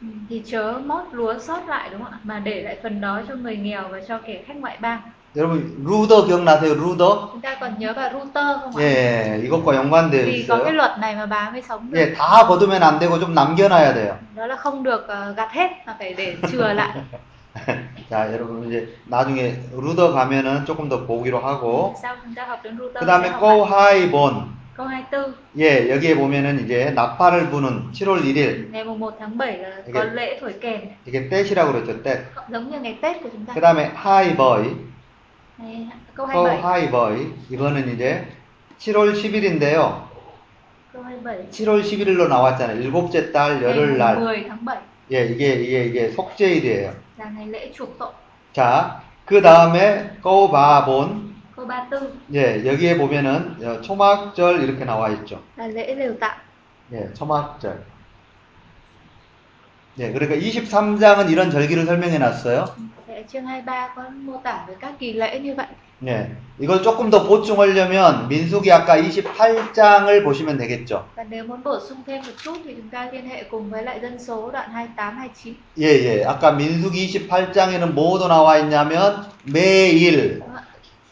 ừ, 0.01 0.07
thì 0.29 0.43
chớ 0.47 0.81
mót 0.87 1.05
lúa 1.13 1.39
sót 1.39 1.69
lại 1.69 1.89
đúng 1.93 2.03
không 2.03 2.13
ạ 2.13 2.19
mà 2.25 2.39
để 2.39 2.63
lại 2.63 2.79
phần 2.83 3.01
đó 3.01 3.23
cho 3.29 3.35
người 3.35 3.57
nghèo 3.57 3.89
và 3.89 4.01
cho 4.09 4.19
kẻ 4.27 4.43
khách 4.47 4.57
ngoại 4.57 4.79
bang 4.81 5.01
여러분, 5.37 5.75
루더 5.85 6.27
기억나세요? 6.27 6.75
루더? 6.75 7.29
chúng 7.33 7.41
ta 7.41 7.57
còn 7.61 7.79
nhớ 7.79 7.93
cả 7.93 8.11
router 8.13 8.47
không 8.61 8.77
ạ 8.77 8.81
예, 8.81 9.41
이것과 9.45 9.75
연관되어 9.75 10.25
vì 10.25 10.47
có 10.49 10.57
cái 10.65 10.73
있어요. 10.73 10.77
luật 10.77 10.99
này 10.99 11.17
mà 11.17 11.27
bà 11.27 11.51
mới 11.51 11.63
sống 11.63 11.91
được 11.91 11.99
예, 11.99 12.15
다 12.15 12.47
거두면 12.49 12.83
안 12.83 12.99
되고 12.99 13.19
좀 13.21 13.35
남겨놔야 13.35 13.95
돼요. 13.95 14.17
đó 14.37 14.47
là 14.47 14.57
không 14.57 14.83
được 14.83 15.09
ờ, 15.09 15.33
gặt 15.37 15.53
hết 15.53 15.71
mà 15.87 15.97
phải 15.99 16.15
để 16.15 16.37
chừa 16.53 16.73
lại 16.73 16.97
자, 18.10 18.32
여러분 18.34 18.68
이제 18.68 18.96
나중에 19.06 19.56
루더 19.74 20.12
가면은 20.14 20.66
조금 20.66 20.88
더 20.88 21.06
보기로 21.06 21.40
하고 21.40 21.96
sau 22.02 22.16
chúng 22.24 22.34
ta 22.36 22.46
học 22.48 22.60
đến 22.64 22.78
router 22.78 23.00
그 23.00 23.06
다음에 23.06 23.28
sẽ 23.28 23.32
học 23.34 23.40
go 23.42 23.66
lại. 23.66 23.70
high 23.70 24.12
bon. 24.12 24.46
câu 24.78 24.88
24 24.88 25.34
예, 25.58 25.90
여기에 25.90 26.16
보면은 26.16 26.64
이제 26.64 26.92
나팔을 26.92 27.50
부는 27.50 27.92
7월 27.92 28.22
1일. 28.24 28.70
ngày 28.72 28.84
mùng 28.86 29.00
1 29.00 29.18
tháng 29.20 29.38
7 29.38 29.58
là 29.58 29.70
Cái- 29.86 29.94
có 29.94 30.04
lễ 30.04 30.40
thổi 30.40 30.54
kèn 30.62 30.82
이게 31.06 31.28
떼시라고 31.30 31.72
그랬죠, 31.74 32.02
떼. 32.04 32.24
giống 32.50 32.70
như 32.72 32.80
ngày 32.80 32.98
Tết 33.02 33.22
của 33.24 33.30
chúng 33.34 33.46
ta 33.46 33.54
그 33.54 33.60
다음에 33.62 33.92
high 34.06 34.38
boy. 34.38 34.64
Ngày- 35.58 35.88
câu 36.16 36.28
go 36.28 36.46
27 36.48 36.62
high 36.62 36.92
boy. 36.92 37.28
이거는 37.50 37.94
이제 37.94 38.26
7월 38.80 39.14
10일인데요. 39.14 40.08
câu 40.94 41.04
27 41.04 41.50
7월 41.52 41.82
11일로 41.84 42.28
나왔잖아요. 42.30 42.80
일곱째 42.82 43.32
달 43.34 43.60
ngày 43.60 43.64
열흘날. 43.64 44.16
10 44.16 44.48
tháng 44.48 44.64
7 44.66 44.78
예, 45.12 45.26
이게 45.26 45.54
이게 45.56 45.84
이게 45.86 46.10
속죄일이에요. 46.12 46.94
Là 47.20 47.26
ngày 47.30 47.48
lễ 47.48 47.72
chuộc 47.76 47.90
tội 48.00 48.12
자, 48.54 49.02
그 49.26 49.42
다음에 49.42 50.18
go 50.22 50.50
바본. 50.52 51.30
câu 51.56 51.68
34 51.68 52.12
예, 52.34 52.66
여기에 52.66 52.98
보면은 52.98 53.58
어, 53.62 53.82
초막절 53.82 54.64
이렇게 54.64 54.86
나와 54.86 55.10
있죠. 55.10 55.42
là 55.58 55.68
lễ 55.68 55.96
예, 56.94 57.14
초막절. 57.14 57.84
예, 60.00 60.14
그러니까 60.14 60.36
23장은 60.36 61.30
이런 61.30 61.52
절기를 61.52 61.86
설명해 61.86 62.18
놨어요. 62.18 62.66
Thế 63.08 63.26
chương 63.28 63.46
23 63.46 63.94
có 63.96 64.04
mô 64.10 64.38
tả 64.44 64.66
về 64.68 64.76
các 64.80 64.94
kỳ 65.00 65.14
lễ 65.14 65.40
như 65.40 65.56
vậy 65.56 65.68
예, 66.08 66.32
이걸 66.60 66.82
조금 66.82 67.10
더 67.10 67.24
보충하려면 67.28 68.28
민수기 68.30 68.72
아까 68.72 68.96
28장을 68.98 70.24
보시면 70.24 70.58
되겠죠. 70.58 71.04
và 71.16 71.24
nếu 71.30 71.44
muốn 71.44 71.64
bổ 71.64 71.80
sung 71.80 72.04
thêm 72.08 72.22
một 72.22 72.32
chút 72.44 72.58
thì 72.66 72.74
chúng 72.76 72.90
ta 72.90 73.10
liên 73.12 73.30
hệ 73.30 73.44
cùng 73.44 73.70
với 73.70 73.84
lại 73.84 74.00
dân 74.02 74.20
số 74.20 74.52
đoạn 74.52 74.70
28 74.72 75.18
29 75.18 75.54
예, 75.78 75.86
예. 75.86 76.24
아까 76.26 76.52
민수기 76.52 77.28
28장에는 77.28 77.94
뭐도 77.94 78.28
나와 78.28 78.58
있냐면 78.58 79.26
매일 79.46 80.42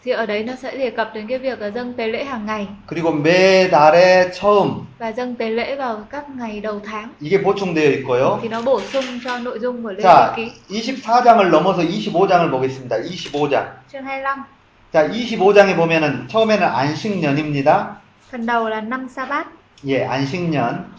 thì 0.04 0.12
ở 0.12 0.26
đấy 0.26 0.44
nó 0.44 0.54
sẽ 0.56 0.78
đề 0.78 0.90
cập 0.90 1.12
đến 1.14 1.28
cái 1.28 1.38
việc 1.38 1.62
là 1.62 1.68
dâng 1.68 1.94
tế 1.94 2.08
lễ 2.08 2.24
hàng 2.24 2.46
ngày 2.46 2.68
그리고 2.88 3.12
매달의 3.12 4.30
처음 4.34 4.86
và 5.00 5.12
dâng 5.12 5.36
tế 5.36 5.50
lễ 5.50 5.76
vào 5.76 6.04
các 6.10 6.30
ngày 6.38 6.60
đầu 6.62 6.80
tháng 6.86 7.10
이게 7.22 7.44
보충되어 7.44 7.92
있고요. 7.92 8.40
thì 8.42 8.48
nó 8.50 8.62
bổ 8.62 8.82
sung 8.82 9.06
cho 9.26 9.40
nội 9.40 9.60
dung 9.60 9.84
của 9.84 9.94
자, 10.02 10.34
ký 10.36 10.52
24장을 10.70 11.50
넘어서 11.50 11.82
25장을 11.82 12.52
보겠습니다. 12.52 12.98
25장. 12.98 13.66
chương 13.92 14.04
25 14.04 14.57
자, 14.92 15.08
25장에 15.08 15.76
보면은 15.76 16.28
처음에는 16.28 16.66
안식년입니다. 16.66 18.02
phần 18.32 18.46
đầu 18.46 18.70
là 18.70 18.82
năm 18.82 19.08
sa 19.08 19.26
bát 19.26 19.48
예, 19.86 20.06
안식년. 20.06 20.92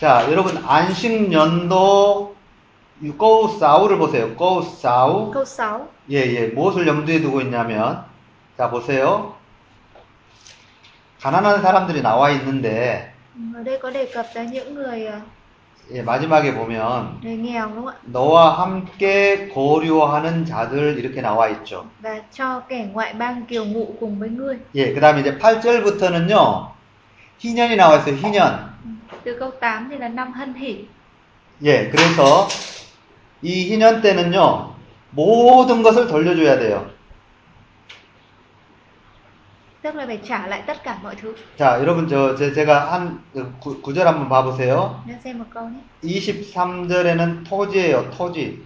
자, 0.00 0.30
여러분 0.30 0.56
안식년도 0.64 2.36
이 3.02 3.10
꼬우 3.10 3.58
싸우를 3.58 3.98
보세요. 3.98 4.34
꼬우 4.36 4.62
싸우. 4.62 5.30
câu 5.30 5.44
6 5.44 5.88
예, 6.10 6.16
예. 6.16 6.46
무엇을 6.48 6.86
염두에 6.86 7.20
두고 7.20 7.40
있냐면 7.40 8.04
자, 8.56 8.70
보세요. 8.70 9.34
가난한 11.20 11.62
사람들이 11.62 12.02
나와 12.02 12.30
있는데 12.30 13.12
ở 13.54 13.62
đây 13.62 13.78
có 13.82 13.90
đề 13.90 14.06
cập 14.14 14.26
tới 14.34 14.46
những 14.46 14.74
người 14.74 15.06
ờ, 15.06 15.20
예, 15.92 16.02
마지막에 16.02 16.52
보면 16.54 17.20
너와 18.06 18.60
함께 18.60 19.46
고류하는 19.48 20.44
자들 20.44 20.98
이렇게 20.98 21.20
나와 21.20 21.48
있죠. 21.48 21.88
예, 24.74 24.92
그다음에 24.92 25.20
이제 25.20 25.38
8절부터는요. 25.38 26.70
희년이 27.38 27.76
나와 27.76 27.98
있어요. 27.98 28.16
희년. 28.16 28.74
Ừ. 28.84 29.16
từ 29.24 29.36
câu 29.40 29.50
8 29.60 29.88
thì 29.90 29.96
là 29.98 30.08
năm 30.08 30.32
hân 30.32 30.54
hỷ 30.54 30.84
예, 31.62 31.88
그래서 31.90 32.48
이 33.42 33.70
희년 33.70 34.00
때는요. 34.02 34.74
모든 35.10 35.82
것을 35.82 36.06
돌려줘야 36.06 36.58
돼요. 36.58 36.90
Tức 39.86 39.94
là 39.94 40.06
phải 40.06 40.18
trả 40.28 40.46
lại 40.46 40.62
tất 40.66 40.84
cả 40.84 40.98
mọi 41.02 41.14
thứ 41.22 41.34
자, 41.58 41.78
여러분 41.80 42.08
저 42.08 42.34
제, 42.36 42.52
제가 42.52 42.92
한그 42.92 43.54
구, 43.60 43.80
구절 43.82 44.06
한번 44.06 44.28
봐 44.28 44.42
보세요. 44.42 45.00
Câu 45.54 45.68
nhé 45.68 45.78
23절에는 46.02 47.44
토지예요, 47.44 48.10
토지. 48.10 48.58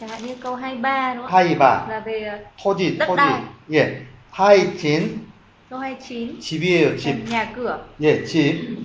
chẳng 0.00 0.08
hạn 0.08 0.26
như 0.26 0.34
câu 0.40 0.54
23 0.54 1.16
đúng 1.16 1.26
không 1.26 1.32
하이바, 1.32 1.86
là 1.88 2.00
về 2.00 2.24
ờ, 2.24 2.38
토지, 2.62 2.98
토지. 2.98 3.16
đai. 3.16 3.42
예, 3.72 4.06
câu 5.70 5.80
29 5.80 6.38
집이에요, 6.40 6.96
집. 6.96 7.28
nhà 7.28 7.52
cửa 7.56 7.78
예, 8.00 8.24
집. 8.24 8.78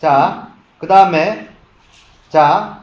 자, 0.00 0.48
그 0.80 0.88
다음에, 0.88 1.48
자, 2.30 2.82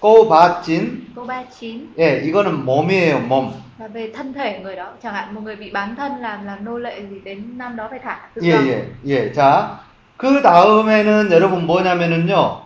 câu 0.00 0.28
39 0.28 1.94
예, 1.98 2.22
이거는 2.24 2.64
몸이에요, 2.64 3.18
몸. 3.18 3.63
Là 3.78 3.88
về 3.88 4.10
thân 4.14 4.32
thể 4.32 4.60
người 4.62 4.76
đó 4.76 4.92
chẳng 5.02 5.14
hạn 5.14 5.34
một 5.34 5.40
người 5.40 5.56
bị 5.56 5.70
bán 5.70 5.96
thân 5.96 6.12
làm 6.20 6.46
làm 6.46 6.64
nô 6.64 6.78
lệ 6.78 7.00
gì 7.10 7.20
đến 7.24 7.58
năm 7.58 7.76
đó 7.76 7.86
phải 7.90 7.98
thả 7.98 8.20
tự 8.34 8.42
예, 8.42 8.50
do 8.50 8.58
예, 8.58 8.84
예. 9.04 9.32
자, 9.32 9.78
그 10.16 10.42
다음에는 10.42 11.30
여러분 11.32 11.66
뭐냐면은요, 11.66 12.62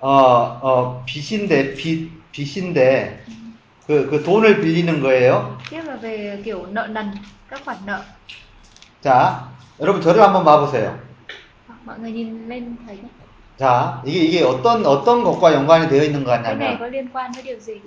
어, 0.00 0.58
어, 0.62 1.04
빚인데, 1.06 1.74
빚, 1.74 2.10
빚인데, 2.32 3.22
그, 3.86 4.08
그 4.10 4.22
돈을 4.22 4.60
빌리는 4.60 5.02
거예요. 5.02 5.58
tiếp 5.70 5.82
là 5.86 5.96
về 5.96 6.40
kiểu 6.44 6.66
nợ 6.66 6.86
nần 6.86 7.10
các 7.50 7.60
khoản 7.64 7.76
nợ 7.86 8.00
자, 9.02 9.48
여러분 9.80 10.00
저를 10.00 10.22
한번 10.22 10.44
봐보세요. 10.44 10.98
mọi 11.84 11.98
người 11.98 12.12
nhìn 12.12 12.48
lên 12.48 12.76
thấy 12.86 12.96
nhé. 12.96 13.08
자, 13.58 14.02
이게, 14.06 14.20
이게 14.20 14.42
어떤, 14.42 14.86
어떤 14.86 15.24
것과 15.24 15.52
연관이 15.52 15.88
되어 15.88 16.04
있는 16.04 16.24
거 16.24 16.30
같냐면, 16.30 16.78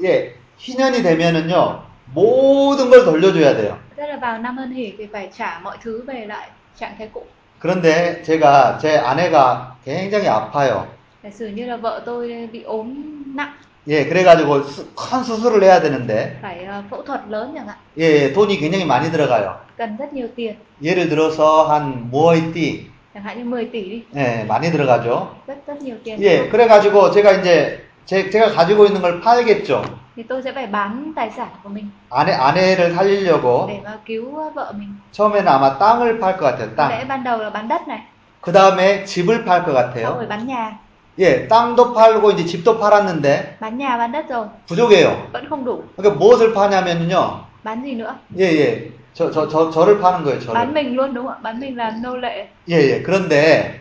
예, 0.03 0.35
희년이 0.57 1.01
되면은요, 1.01 1.90
모든 2.13 2.89
걸 2.89 3.05
돌려줘야 3.05 3.55
돼요. 3.55 3.77
tức 3.97 4.03
là 4.07 4.17
vào 4.17 4.37
năm 4.37 4.57
ân 4.57 4.71
hỷ 4.71 4.93
thì 4.97 5.07
phải 5.13 5.29
trả 5.37 5.59
mọi 5.63 5.77
thứ 5.83 6.03
về 6.07 6.25
lại 6.27 6.49
trạng 6.79 6.95
thái 6.97 7.09
cũ 7.13 7.23
그런데 7.59 8.21
제가, 8.23 8.77
제 8.81 8.97
아내가 8.97 9.67
굉장히 9.85 10.27
아파요. 10.27 10.85
giả 11.23 11.29
sử 11.29 11.47
như 11.47 11.65
là 11.65 11.77
vợ 11.77 12.01
tôi 12.05 12.49
bị 12.51 12.63
ốm 12.63 12.93
nặng 13.35 13.53
예, 13.87 14.05
그래가지고 14.05 14.61
수- 14.63 14.85
큰 14.95 15.23
수술을 15.23 15.63
해야 15.63 15.79
되는데, 15.81 16.37
phải 16.41 16.63
ờ, 16.65 16.83
phẫu 16.89 17.01
thuật 17.01 17.21
lớn 17.29 17.51
chẳng 17.55 17.67
hạn 17.67 17.75
예, 17.97 18.03
예, 18.23 18.33
돈이 18.33 18.57
굉장히 18.59 18.85
많이 18.85 19.11
들어가요. 19.11 19.53
cần 19.77 19.97
rất 19.97 20.13
nhiều 20.13 20.27
tiền 20.35 20.55
예를 20.81 21.09
들어서 21.09 21.63
한 21.67 22.09
무어이띠, 22.11 22.85
chẳng 23.13 23.23
hạn 23.23 23.37
như 23.37 23.43
10 23.45 23.71
tỷ 23.71 23.81
đi 23.89 24.01
예, 24.15 24.43
많이 24.47 24.71
들어가죠. 24.71 25.27
rất 25.47 25.55
rất 25.67 25.81
nhiều 25.81 25.95
tiền 26.03 26.19
예, 26.21 26.49
그래가지고 26.49 27.11
제가 27.11 27.31
이제 27.33 27.79
제, 28.05 28.29
제가 28.29 28.49
가지고 28.51 28.85
있는 28.85 29.01
걸 29.01 29.21
팔겠죠. 29.21 29.83
Thì 30.15 30.23
tôi 30.23 30.41
sẽ 30.43 30.51
phải 30.51 30.67
bán 30.67 31.13
tài 31.15 31.31
sản 31.37 31.47
của 31.63 31.69
mình 31.69 31.85
아내 32.09 32.31
아내를 32.33 32.93
살리려고 32.95 33.67
để 33.67 33.79
mà 33.83 33.97
cứu 34.05 34.51
vợ 34.55 34.73
mình 34.77 34.89
처음에는 35.11 35.47
아마 35.47 35.77
땅을 35.79 36.19
팔 36.19 36.37
것 36.37 36.45
같아요. 36.45 36.67
lẽ 36.67 36.75
땅. 36.75 37.07
ban 37.07 37.23
đầu 37.23 37.37
là 37.39 37.49
bán 37.49 37.67
đất 37.67 37.87
này 37.87 37.99
그 38.41 38.51
다음에 38.51 39.05
집을 39.05 39.45
팔 39.45 39.65
것 39.65 39.73
같아요. 39.73 40.15
rồi 40.15 40.27
bán 40.27 40.47
nhà 40.47 40.79
예, 41.19 41.47
땅도 41.47 41.93
팔고 41.93 42.31
이제 42.31 42.45
집도 42.45 42.79
팔았는데 42.79 43.57
bán 43.59 43.77
nhà 43.77 43.97
bán 43.97 44.11
đất 44.11 44.25
rồi 44.29 44.47
부족해요. 44.67 45.11
vẫn 45.33 45.49
không 45.49 45.63
đủ 45.65 45.83
그러니까 45.97 46.19
무엇을 46.19 46.53
파냐면요. 46.53 47.45
bán 47.63 47.83
gì 47.83 47.95
nữa 47.95 48.15
예, 48.37 48.43
예. 48.43 48.91
저, 49.13 49.29
저, 49.29 49.47
저, 49.47 49.69
저를 49.69 49.99
파는 49.99 50.23
거예요, 50.23 50.39
저를. 50.39 50.73
mình 50.73 50.95
luôn 50.95 51.13
đúng 51.13 51.25
không 51.27 51.33
ạ 51.35 51.39
bán 51.43 51.59
mình 51.59 51.77
làm 51.77 52.01
nô 52.01 52.15
lệ 52.17 52.47
예, 52.69 52.75
예. 52.75 53.01
그런데 53.03 53.79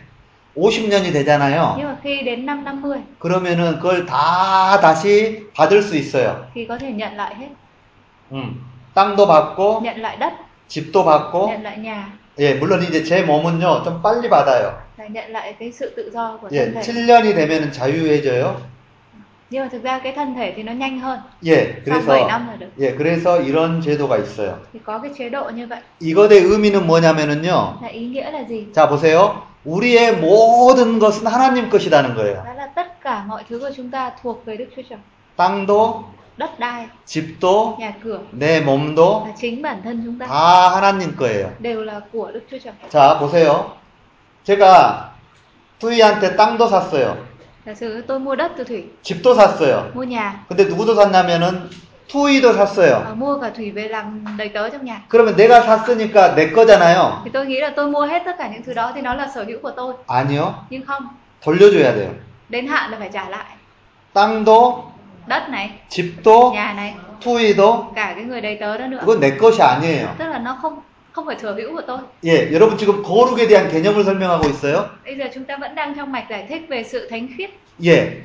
50년이 0.55 1.13
되잖아요. 1.13 1.75
nhưng 1.77 1.87
mà 1.87 1.95
khi 2.03 2.21
đến 2.21 2.45
năm 2.45 2.65
50 2.65 3.03
그러면은 3.19 3.79
그걸 3.79 4.05
다 4.05 4.79
다시 4.81 5.47
받을 5.55 5.81
수 5.81 5.95
있어요. 5.95 6.35
thì 6.53 6.65
có 6.65 6.77
thể 6.77 6.91
nhận 6.91 7.15
lại 7.15 7.35
hết 7.35 7.47
음. 8.31 8.61
땅도 8.93 9.27
받고, 9.27 9.81
nhận 9.83 10.01
lại 10.01 10.17
đất 10.17 10.33
집도 10.67 11.03
받고, 11.05 11.47
nhận 11.47 11.63
lại 11.63 11.77
nhà 11.77 12.05
예, 12.39 12.55
물론 12.55 12.81
이제 12.81 13.03
제 13.03 13.23
몸은요, 13.23 13.83
좀 13.83 14.01
빨리 14.01 14.29
받아요. 14.29 14.71
là 14.97 15.07
nhận 15.07 15.31
lại 15.31 15.53
cái 15.59 15.71
sự 15.71 15.93
tự 15.95 16.11
do 16.13 16.37
của 16.41 16.47
예, 16.51 16.65
thân 16.65 16.73
thể 16.73 16.81
7년이 16.81 17.35
되면은 17.35 17.71
자유해져요. 17.71 18.55
nhưng 19.49 19.63
mà 19.63 19.69
thực 19.71 19.83
ra 19.83 19.99
cái 19.99 20.13
thân 20.13 20.35
thể 20.35 20.53
thì 20.55 20.63
nó 20.63 20.71
nhanh 20.71 20.99
hơn 20.99 21.19
예, 21.45 21.55
sau 21.85 22.01
7 22.01 22.01
그래서, 22.05 22.27
năm 22.27 22.47
là 22.47 22.55
được 22.55 22.67
예, 22.79 22.95
그래서 22.97 23.41
이런 23.41 23.81
제도가 23.81 24.17
있어요. 24.17 24.53
thì 24.73 24.79
có 24.83 24.99
cái 24.99 25.11
chế 25.17 25.29
độ 25.29 25.49
như 25.49 25.67
vậy 25.67 25.79
이것의 25.99 26.39
의미는 26.43 26.87
뭐냐면은요, 26.87 27.77
là 27.81 27.87
ý 27.87 28.07
nghĩa 28.07 28.31
là 28.31 28.43
gì 28.49 28.65
자, 28.73 28.87
보세요. 28.89 29.50
우리의 29.65 30.17
모든 30.17 30.97
것은 30.99 31.27
하나님 31.27 31.69
것이라는 31.69 32.15
거예요. 32.15 32.43
땅도, 35.35 36.05
집도, 37.05 37.77
내 38.31 38.61
몸도 38.61 39.25
다 40.27 40.75
하나님 40.75 41.15
거예요. 41.15 41.55
자, 42.89 43.19
보세요. 43.19 43.75
제가 44.43 45.13
투이한테 45.79 46.35
땅도 46.35 46.67
샀어요. 46.67 47.23
집도 49.03 49.35
샀어요. 49.35 49.91
근데 50.47 50.65
누구도 50.65 50.95
샀냐면은 50.95 51.69
투이도 52.11 52.53
샀어요. 52.53 53.03
à, 53.07 53.13
mua 53.15 53.37
cả 53.37 53.49
thủy 53.49 53.71
về 53.71 53.87
làm 53.87 54.25
đầy 54.37 54.49
tớ 54.49 54.69
trong 54.69 54.85
nhà 54.85 55.01
그러면 55.09 55.35
내가 55.35 55.61
샀으니까 55.61 56.35
내 56.35 56.51
거잖아요. 56.51 57.21
thì 57.23 57.29
tôi 57.33 57.45
nghĩ 57.45 57.59
là 57.61 57.73
tôi 57.75 57.87
mua 57.87 58.05
hết 58.05 58.21
tất 58.25 58.35
cả 58.37 58.49
những 58.53 58.63
thứ 58.63 58.73
đó 58.73 58.91
thì 58.95 59.01
nó 59.01 59.13
là 59.13 59.27
sở 59.35 59.43
hữu 59.43 59.59
của 59.61 59.71
tôi 59.71 59.93
아니요. 60.07 60.51
nhưng 60.69 60.85
không 60.85 61.07
돌려줘야 61.41 61.93
돼요. 61.93 62.09
đến 62.49 62.67
hạn 62.67 62.91
là 62.91 62.97
phải 62.99 63.09
trả 63.13 63.29
lại 63.29 63.45
땅도, 64.13 64.83
đất 65.27 65.49
này 65.49 65.69
집도, 65.89 66.51
nhà 66.53 66.73
này 66.73 66.93
투이도 67.21 67.91
cả 67.95 68.13
cái 68.15 68.23
người 68.23 68.41
đầy 68.41 68.57
tớ 68.61 68.77
đó 68.77 68.87
nữa 68.87 68.99
그건 69.05 69.19
내 69.19 69.37
것이 69.37 69.61
아니에요. 69.61 70.07
tức 70.17 70.27
là 70.27 70.37
nó 70.39 70.57
không 70.61 70.79
không 71.11 71.25
phải 71.25 71.35
sở 71.41 71.53
hữu 71.53 71.75
của 71.75 71.81
tôi 71.87 71.97
예, 72.23 72.51
여러분 72.51 72.77
지금 72.77 73.01
거룩에 73.03 73.47
대한 73.47 73.69
개념을 73.69 74.03
설명하고 74.03 74.49
있어요. 74.49 74.85
bây 75.05 75.15
giờ 75.17 75.25
chúng 75.33 75.43
ta 75.45 75.57
vẫn 75.57 75.75
đang 75.75 75.95
trong 75.95 76.11
mạch 76.11 76.25
giải 76.29 76.45
thích 76.49 76.65
về 76.69 76.83
sự 76.83 77.07
thánh 77.09 77.27
khiết 77.37 77.49
예. 77.85 78.21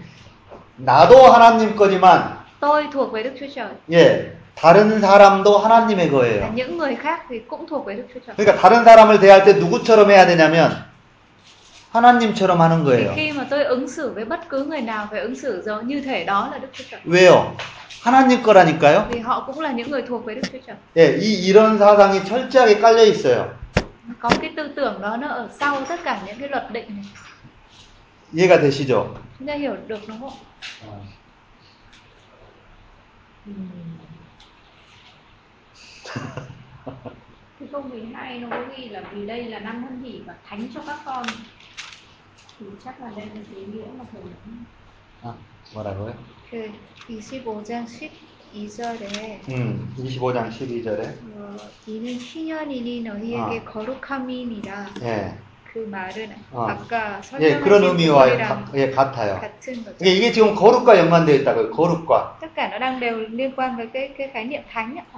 나도 0.79 1.33
하나님 1.33 1.77
거지만 1.77 2.37
tôi 2.61 2.87
thuộc 2.93 3.13
về 3.13 3.23
Đức 3.23 3.33
Chúa 3.41 3.47
Trời 3.55 3.69
예. 3.93 4.33
다른 4.57 5.01
사람도 5.01 5.59
하나님의 5.59 6.11
거예요. 6.11 6.51
những 6.55 6.79
người 6.79 6.95
khác 6.97 7.25
thì 7.29 7.39
cũng 7.49 7.67
thuộc 7.69 7.87
về 7.87 7.95
Đức 7.95 8.05
Chúa 8.15 8.21
Trời 8.27 8.35
그러니까 8.37 8.57
다른 8.57 8.85
사람을 8.85 9.21
대할 9.21 9.45
때 9.45 9.53
누구처럼 9.55 10.11
해야 10.11 10.27
되냐면 10.27 10.71
하나님처럼 11.93 12.61
하는 12.61 12.85
거예요. 12.85 13.15
khi 13.15 13.33
mà 13.33 13.47
tôi 13.51 13.65
ứng 13.65 13.89
xử 13.89 14.13
với 14.15 14.25
bất 14.25 14.49
cứ 14.49 14.65
người 14.65 14.81
nào 14.81 15.09
phải 15.11 15.21
ứng 15.21 15.35
xử 15.37 15.63
giống 15.67 15.89
như 15.89 16.01
thể 16.01 16.25
đó 16.25 16.49
là 16.53 16.59
Đức 16.59 16.69
Chúa 16.73 16.85
Trời 16.91 17.01
왜요? 17.05 17.53
하나님 18.03 18.43
거라니까요. 18.43 19.05
vì 19.11 19.19
họ 19.21 19.45
cũng 19.47 19.61
là 19.61 19.73
những 19.73 19.91
người 19.91 20.03
thuộc 20.09 20.25
về 20.25 20.35
Đức 20.35 20.43
Chúa 20.53 20.59
Trời 20.67 20.77
예, 20.97 21.19
이 21.19 21.53
이런 21.53 21.79
사상이 21.79 22.25
철저하게 22.25 22.81
깔려 22.81 23.05
있어요. 23.05 23.45
có 24.21 24.31
cái 24.41 24.51
tư 24.57 24.69
tưởng 24.77 25.01
đó 25.03 25.17
nó 25.17 25.29
ở 25.29 25.49
sau 25.61 25.85
tất 25.89 26.01
cả 26.05 26.21
những 26.27 26.37
cái 26.41 26.49
luật 26.49 26.71
định 26.73 26.87
này 26.89 27.05
이해가 28.35 28.59
되시죠? 28.61 29.07
chúng 29.39 29.49
ta 29.49 29.55
hiểu 29.55 29.77
được 29.87 30.01
đúng 30.09 30.21
không 30.21 30.33
Cái 37.59 37.69
câu 37.73 37.83
12 37.83 38.39
nó 38.41 38.49
có 38.51 38.65
ghi 38.77 38.89
là 38.89 39.03
vì 39.15 39.27
đây 39.27 39.45
là 39.45 39.59
năm 39.59 39.85
hân 39.85 40.03
hỷ 40.03 40.23
và 40.27 40.35
thánh 40.45 40.69
cho 40.75 40.81
các 40.87 40.99
con 41.07 41.27
thì 42.59 42.67
chắc 42.85 43.01
là 43.01 43.11
đây 43.17 43.27
là 43.27 43.43
cái 43.55 43.65
nghĩa 43.65 43.87
mà 43.99 44.05
thầy 44.13 44.23
아, 45.23 45.35
뭐라고요? 45.75 46.15
그 46.51 46.73
25장 47.09 47.87
12절에 47.87 49.41
음, 49.49 49.95
25장 49.99 50.51
12절에 50.51 51.19
어, 51.35 51.57
이는 51.87 52.15
희년이니 52.15 53.03
너희에게 53.03 53.65
거룩함이니라 53.65 54.87
예, 55.03 55.39
그 55.77 55.87
말은 55.91 56.35
어. 56.53 56.67
아까 56.71 57.21
예, 57.39 57.59
그런 57.59 57.83
설명하신 57.83 57.85
의미와 57.85 58.37
가, 58.39 58.65
예, 58.77 58.91
같아요. 58.91 59.39
같은 59.39 59.85
거죠. 59.85 59.97
이게, 60.01 60.11
이게 60.13 60.33
지금 60.33 60.55
거룩과 60.55 60.97
연관되어 60.97 61.35
있다고요. 61.35 61.71
거룩과. 61.71 62.39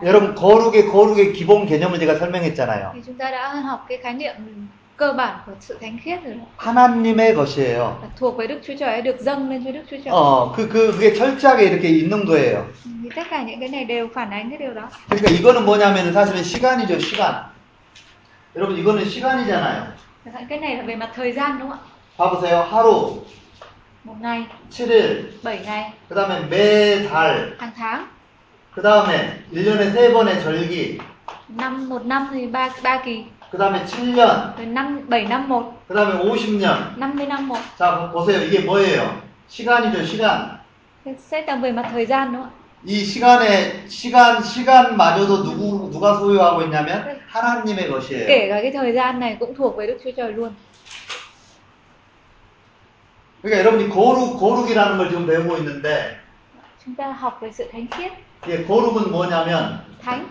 여러분 0.02 0.34
거룩의 0.34 0.88
거룩의 0.88 1.32
기본 1.32 1.64
개념을 1.64 2.00
제가 2.00 2.16
설명했잖아요. 2.16 2.90
하나님의 6.56 7.36
것이에요. 7.36 8.00
어, 10.10 10.50
그, 10.50 10.68
그, 10.68 10.90
그게 10.90 11.14
철저하게 11.14 11.66
이렇게 11.66 11.88
있는 11.88 12.24
거예요. 12.24 12.68
그러니까 15.08 15.30
이거는 15.30 15.64
뭐냐면 15.64 16.12
사실은 16.12 16.42
시간이죠, 16.42 16.98
시간. 16.98 17.56
여러분 18.58 18.76
이거는 18.76 19.04
시간이잖아요. 19.04 19.92
Cái 20.48 20.58
này 20.58 20.76
là 20.76 20.82
về 20.82 20.96
mặt 20.96 21.10
thời 21.14 21.32
gian 21.32 21.58
đúng 21.58 21.70
không 21.70 21.78
ạ 21.78 21.84
봐보세요. 22.18 22.62
하루, 22.70 23.16
một 24.04 24.14
ngày 24.20 24.44
7일, 24.70 25.22
7 25.42 25.58
ngày 25.64 25.92
그 26.08 26.14
다음에 26.14 26.40
매달, 26.50 27.56
hàng 27.58 27.70
tháng 27.76 28.06
그 28.74 28.82
다음에 28.82 29.38
1년에 29.52 29.92
3번의 29.94 30.42
절기, 30.44 30.98
năm 31.48 31.88
một 31.88 32.06
năm 32.06 32.28
thì 32.32 32.46
ba 32.46 32.68
ba 32.82 33.02
kỳ 33.04 33.24
그 33.50 33.58
다음에 33.58 33.84
7년, 33.86 34.56
rồi 34.56 34.66
năm 34.66 35.00
7 35.08 35.24
năm 35.28 35.48
một 35.48 35.72
그 35.88 35.94
다음에 35.94 36.14
50년. 36.24 36.76
50 36.96 37.26
năm 37.26 37.48
một 37.48 37.58
자, 37.78 37.96
보- 38.00 38.12
보세요. 38.12 38.42
이게 38.42 38.60
뭐예요? 38.60 39.10
시간이죠, 39.48 40.04
시간. 40.04 40.58
Xét 41.30 41.48
là 41.48 41.56
về 41.56 41.72
mặt 41.72 41.86
thời 41.92 42.06
gian 42.06 42.32
đúng 42.32 42.42
không 42.42 42.50
이 42.84 43.04
시간에 43.04 43.88
시간 43.88 44.40
시간마저도 44.42 45.42
누구 45.44 45.90
누가 45.90 46.14
소유하고 46.18 46.62
있냐면 46.62 47.17
하나님의 47.32 47.88
것이에요. 47.90 48.26
kể 48.26 48.48
cả 48.48 48.62
cái 48.62 48.70
thời 48.72 48.92
gian 48.92 49.20
này 49.20 49.36
cũng 49.40 49.54
thuộc 49.54 49.76
về 49.76 49.86
Đức 49.86 49.98
Chúa 50.04 50.10
Trời 50.16 50.32
luôn 50.32 50.50
그러니까 53.42 53.60
여러분이 53.60 53.88
거룩 53.88 54.38
거룩이라는 54.40 54.98
걸 54.98 55.10
지금 55.10 55.26
배우고 55.26 55.56
있는데 55.58 56.16
chúng 56.84 56.94
ta 56.94 57.12
học 57.12 57.38
về 57.40 57.50
sự 57.52 57.68
thánh 57.72 57.86
khiết 57.90 58.12
예, 58.48 58.64
거룩은 58.64 59.10
뭐냐면 59.10 59.80
thánh 60.02 60.26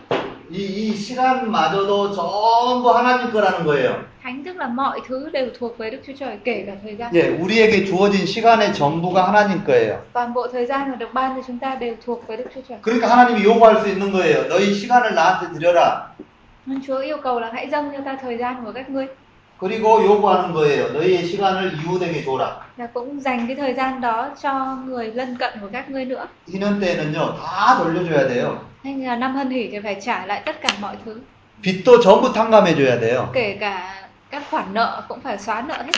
이, 0.49 0.63
이 0.63 0.95
시간마저도 0.95 2.13
전부 2.13 2.89
하나님 2.91 3.31
거라는 3.31 3.65
거예요. 3.65 4.01
thánh 4.23 4.43
tức 4.43 4.55
là 4.57 4.67
mọi 4.67 4.99
thứ 5.07 5.29
đều 5.29 5.47
thuộc 5.59 5.77
về 5.77 5.89
Đức 5.89 5.97
Chúa 6.07 6.13
Trời 6.19 6.37
kể 6.43 6.63
cả 6.67 6.73
thời 6.83 6.95
gian 6.95 7.11
예, 7.13 7.29
우리에게 7.37 7.85
주어진 7.85 8.25
시간의 8.25 8.73
전부가 8.73 9.27
하나님 9.27 9.63
거예요. 9.65 9.99
toàn 10.13 10.33
bộ 10.33 10.47
thời 10.47 10.65
gian 10.65 10.89
mà 10.91 10.95
được 10.95 11.13
ban 11.13 11.35
cho 11.35 11.41
chúng 11.47 11.59
ta 11.59 11.75
đều 11.75 11.95
thuộc 12.05 12.27
về 12.27 12.37
Đức 12.37 12.45
Chúa 12.55 12.61
Trời 12.69 12.77
그러니까 12.81 13.07
하나님이 13.07 13.43
요구할 13.43 13.81
수 13.81 13.87
있는 13.89 14.11
거예요. 14.11 14.47
너희 14.49 14.73
시간을 14.73 15.15
나한테 15.15 15.53
드려라. 15.53 16.11
nên 16.66 16.80
Chúa 16.86 16.98
yêu 16.98 17.16
cầu 17.22 17.40
là 17.40 17.50
hãy 17.54 17.68
dâng 17.70 17.90
cho 17.92 17.98
ta 18.04 18.16
thời 18.22 18.38
gian 18.38 18.64
của 18.64 18.72
các 18.72 18.90
ngươi 18.90 19.06
그리고 19.60 20.02
요구하는 20.04 20.52
거예요. 20.52 20.92
너희의 20.92 21.24
시간을 21.24 21.72
이웃에게 21.84 22.24
줘라. 22.24 22.42
là 22.76 22.86
cũng 22.94 23.20
dành 23.20 23.46
cái 23.46 23.56
thời 23.56 23.74
gian 23.74 24.00
đó 24.00 24.28
cho 24.42 24.76
người 24.86 25.06
lân 25.14 25.36
cận 25.38 25.52
của 25.60 25.68
các 25.72 25.90
ngươi 25.90 26.04
nữa 26.04 26.26
희년 26.46 26.80
때는요, 26.80 27.36
다 27.38 27.78
돌려줘야 27.78 28.28
돼요. 28.28 28.56
nên 28.84 29.04
là 29.04 29.16
năm 29.16 29.34
hân 29.36 29.50
hỷ 29.50 29.68
thì 29.72 29.78
phải 29.82 29.96
trả 30.02 30.26
lại 30.26 30.42
tất 30.46 30.60
cả 30.60 30.68
mọi 30.80 30.96
thứ 31.04 31.20
빚도 31.62 32.00
전부 32.00 32.32
탕감해줘야 32.32 33.00
돼요. 33.00 33.26
kể 33.32 33.56
cả 33.60 33.94
các 34.30 34.42
khoản 34.50 34.74
nợ 34.74 35.02
cũng 35.08 35.20
phải 35.20 35.38
xóa 35.38 35.62
nợ 35.62 35.82
hết 35.82 35.92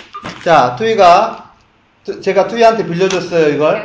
자, 0.44 0.76
투이가, 0.78 1.30
투- 1.30 1.47
제가 2.21 2.47
투이한테 2.47 2.85
빌려줬어요, 2.85 3.49
이걸. 3.49 3.83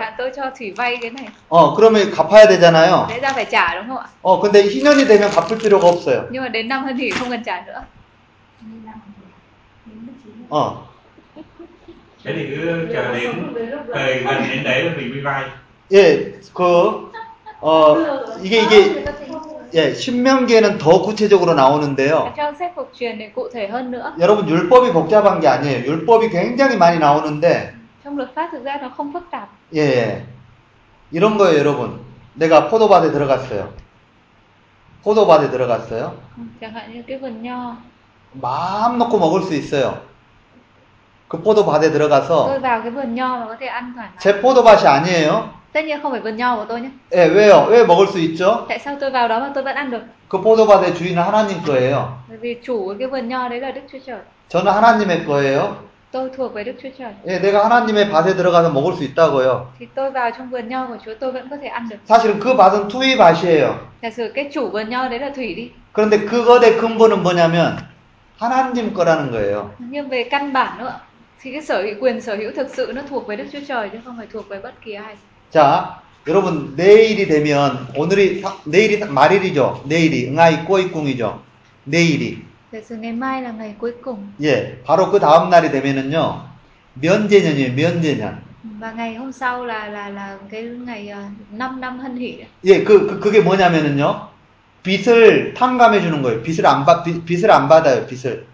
어, 1.49 1.75
그러면 1.75 2.11
갚아야 2.11 2.49
되잖아요. 2.49 3.09
어, 4.23 4.41
근데 4.41 4.63
희년이 4.63 5.07
되면 5.07 5.31
갚을 5.31 5.59
필요가 5.59 5.89
없어요. 5.89 6.29
어, 10.51 10.89
thế 12.25 12.33
thì 12.33 12.57
cứ 12.57 12.89
chờ 12.93 13.15
đến 13.15 13.53
thời 13.95 14.19
gần 14.19 14.43
đến 14.51 14.65
đấy 14.65 14.83
rồi 14.83 14.93
mình 14.97 15.11
mới 15.11 15.21
vay 15.23 15.45
예, 15.93 16.33
그, 16.55 17.11
어, 17.61 17.97
이게, 18.43 18.63
이게, 18.63 19.05
예, 19.75 19.93
신명기에는 19.93 20.79
더 20.79 21.03
구체적으로 21.03 21.55
나오는데요. 21.55 22.33
trong 22.37 22.55
sách 22.59 22.73
phục 22.77 22.93
truyền 22.95 23.19
thì 23.19 23.27
cụ 23.35 23.49
thể 23.53 23.69
hơn 23.69 23.91
nữa 23.91 24.15
여러분, 24.19 24.49
율법이 24.49 24.93
복잡한 24.93 25.41
게 25.41 25.49
아니에요. 25.49 25.85
율법이 25.85 26.31
굉장히 26.31 26.77
많이 26.77 26.99
나오는데, 26.99 27.75
trong 28.05 28.17
luật 28.17 28.35
pháp 28.35 28.49
thực 28.53 28.65
ra 28.65 28.79
nó 28.83 28.89
không 28.97 29.13
phức 29.13 29.23
tạp 29.31 29.49
예, 29.75 29.81
예. 29.81 30.25
이런 31.11 31.39
거예요, 31.39 31.59
여러분. 31.59 32.01
내가 32.35 32.69
포도밭에 32.69 33.13
들어갔어요. 33.13 33.73
포도밭에 35.05 35.51
들어갔어요. 35.51 36.13
Ừ, 36.37 36.43
chẳng 36.61 36.73
hạn 36.73 36.93
như 36.95 37.03
cái 37.07 37.19
vườn 37.19 37.43
nho 37.43 37.77
마음 38.33 38.99
놓고 38.99 39.19
먹을 39.19 39.43
수 39.43 39.55
있어요. 39.55 40.01
그 41.29 41.41
포도밭에 41.43 41.91
들어가서 41.93 42.59
vào 42.61 42.81
cái 42.83 42.91
vườn 42.91 43.15
nho 43.15 43.29
mà 43.39 43.47
có 43.47 43.57
thể 43.61 43.67
ăn 43.67 43.93
thoải 43.95 44.09
mái 44.15 44.19
제 44.19 44.41
포도밭이 44.43 44.87
아니에요. 44.87 45.49
tất 45.73 45.85
nhiên 45.85 46.03
không 46.03 46.13
phải 46.13 46.21
vườn 46.21 46.37
nho 46.37 46.57
của 46.57 46.65
tôi 46.69 46.81
nhé 46.81 46.91
예, 47.13 47.29
왜요? 47.29 47.67
왜 47.71 47.85
먹을 47.87 48.07
수 48.07 48.19
있죠? 48.19 48.67
tại 48.69 48.79
sao 48.79 48.97
tôi 49.01 49.11
vào 49.11 49.29
đó 49.29 49.41
mà 49.41 49.51
tôi 49.55 49.65
vẫn 49.65 49.77
ăn 49.77 49.91
được 49.91 50.03
그 50.29 50.43
포도밭의 50.43 50.95
주인은 50.95 51.23
하나님 51.23 51.63
거예요. 51.67 52.09
bởi 52.29 52.39
vì 52.39 52.57
chủ 52.65 52.85
của 52.87 52.95
cái 52.99 53.09
vườn 53.09 53.29
nho 53.29 53.49
đấy 53.49 53.61
là 53.61 53.71
đức 53.71 53.83
chúa 53.93 53.99
trời 54.07 54.19
저는 54.49 54.73
하나님의 54.73 55.25
거예요. 55.27 55.77
Tôi 56.15 56.31
thuộc 56.37 56.55
về 56.55 56.65
đức 56.65 56.73
chúa 56.83 56.89
trời 56.99 57.13
예, 57.27 57.41
내가 57.43 57.65
하나님의 57.65 58.09
밭에 58.11 58.37
들어가서 58.37 58.71
먹을 58.71 58.95
수 58.95 59.03
있다고요. 59.05 59.67
thì 59.79 59.87
tôi 59.95 60.11
vào 60.11 60.31
trong 60.39 60.51
vườn 60.51 60.69
nho 60.69 60.87
của 60.87 60.97
chúa 61.05 61.15
tôi 61.21 61.33
vẫn 61.33 61.49
có 61.51 61.57
thể 61.63 61.67
ăn 61.69 61.89
được 61.89 61.97
사실은 62.09 62.39
그 62.41 62.55
밭은 62.57 62.89
투이 62.89 63.17
밭이에요. 63.17 63.75
giả 64.03 64.11
sử 64.11 64.31
cái 64.35 64.49
chủ 64.53 64.69
vườn 64.71 64.89
nho 64.91 65.09
đấy 65.09 65.19
là 65.19 65.31
thủy 65.37 65.55
đi 65.55 65.71
그런데 65.93 66.19
그것의 66.27 66.77
근본은 66.79 67.23
뭐냐면 67.23 67.77
하나님 68.39 68.95
거라는 68.95 69.31
거예요. 69.33 69.71
nhưng 69.79 70.09
về 70.09 70.25
căn 70.31 70.53
bản 70.53 70.79
nữa 70.79 70.93
thì 71.43 71.53
cái 71.53 71.63
sở 71.63 71.83
hữu 71.83 71.95
quyền 72.01 72.21
sở 72.21 72.37
hữu 72.37 72.51
thực 72.57 72.69
sự 72.75 72.93
nó 72.95 73.03
thuộc 73.11 73.27
về 73.29 73.37
đức 73.37 73.45
chúa 73.53 73.59
trời 73.69 73.89
chứ 73.93 73.99
không 74.05 74.15
phải 74.19 74.27
thuộc 74.33 74.49
về 74.49 74.61
bất 74.63 74.73
kỳ 74.85 74.93
ai 74.95 75.15
자, 75.53 75.85
여러분 76.27 76.75
내일이 76.77 77.27
되면 77.27 77.87
오늘이 77.97 78.41
사- 78.43 78.55
내일이 78.65 78.99
말일이죠. 79.05 79.83
내일이 79.89 80.29
응아이 80.31 80.65
꼬이꿍이죠. 80.65 81.39
내일이 81.87 82.39
예, 84.43 84.79
바로 84.85 85.11
그 85.11 85.19
다음 85.21 85.51
날이 85.51 85.71
되면은요 85.71 86.43
면제년이에요. 87.01 87.75
면제년. 87.75 88.39
và 88.81 88.93
ngày 88.93 89.15
hôm 89.15 89.33
sau 89.33 89.65
là 89.65 89.89
là 89.89 90.09
là 90.09 90.37
cái 90.51 90.63
ngày 90.63 91.13
uh, 91.13 91.59
5 91.59 91.81
năm 91.81 91.99
hân 91.99 92.17
hỷ 92.17 92.37
đấy. 92.37 92.47
예, 92.65 92.85
그, 92.85 93.07
그 93.07 93.21
그게 93.21 93.41
뭐냐면은요 93.41 94.29
빚을 94.83 95.55
탕감해 95.55 96.01
주는 96.01 96.23
거예요. 96.23 96.43
빚을 96.43 96.67
안 96.67 96.85
받, 96.85 97.05
빚- 97.05 97.25
빚을 97.25 97.51
안 97.51 97.69
받아요. 97.69 98.07
빚을. 98.07 98.45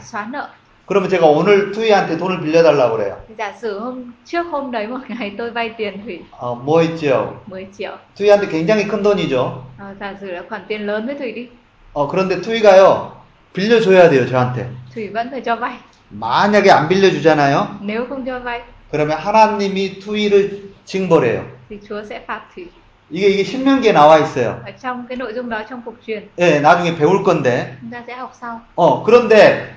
xóa 0.00 0.30
nợ 0.30 0.48
그러면 0.86 1.08
제가 1.08 1.26
오늘 1.26 1.72
투이한테 1.72 2.16
돈을 2.18 2.40
빌려달라고 2.42 2.96
그래요. 2.96 3.16
thì 3.28 3.34
giả 3.38 3.52
sử 3.60 3.78
hôm 3.78 4.12
trước 4.24 4.46
hôm 4.50 4.70
đấy 4.70 4.86
một 4.86 4.98
ngày 5.08 5.34
tôi 5.38 5.50
vay 5.50 5.70
tiền 5.78 6.02
thủy 6.04 6.18
어, 6.30 6.54
뭐 6.54 6.82
있죠? 6.82 7.40
10 7.50 7.66
triệu 7.78 7.96
투이한테 8.16 8.46
굉장히 8.48 8.86
큰 8.86 9.02
돈이죠. 9.02 9.64
Ờ, 9.78 9.94
giả 10.00 10.14
sử 10.20 10.30
là 10.30 10.42
khoản 10.48 10.62
tiền 10.68 10.86
lớn 10.86 11.06
với 11.06 11.14
thủy 11.14 11.32
đi 11.32 11.48
어, 11.94 12.08
그런데 12.08 12.40
투이가요 12.40 13.22
빌려줘야 13.52 14.10
돼요. 14.10 14.26
저한테. 14.26 14.68
thủy 14.92 15.10
vẫn 15.12 15.30
phải 15.30 15.40
cho 15.44 15.56
vay 15.56 15.78
만약에 16.10 16.70
안 16.70 16.88
빌려주잖아요. 16.88 17.78
nếu 17.82 18.06
không 18.08 18.24
cho 18.26 18.38
vay 18.40 18.60
그러면 18.90 19.18
하나님이 19.18 20.00
투이를 20.00 20.70
징벌해요. 20.84 21.44
thì 21.68 21.78
chúa 21.88 22.02
sẽ 22.04 22.20
phạt 22.26 22.40
thủy 22.54 22.66
이게 23.10 23.28
이게 23.28 23.44
신명기에 23.44 23.92
나와 23.92 24.18
있어요. 24.18 24.60
ở 24.64 24.72
trong 24.82 25.06
cái 25.08 25.16
nội 25.16 25.32
dung 25.34 25.48
đó 25.48 25.62
trong 25.70 25.80
phục 25.84 25.94
truyền 26.06 26.22
예, 26.38 26.60
나중에 26.60 26.96
배울 26.96 27.22
건데. 27.24 27.76
chúng 27.80 27.90
ta 27.90 28.02
sẽ 28.06 28.14
học 28.16 28.32
sau 28.40 28.60
어, 28.74 29.04
그런데 29.04 29.72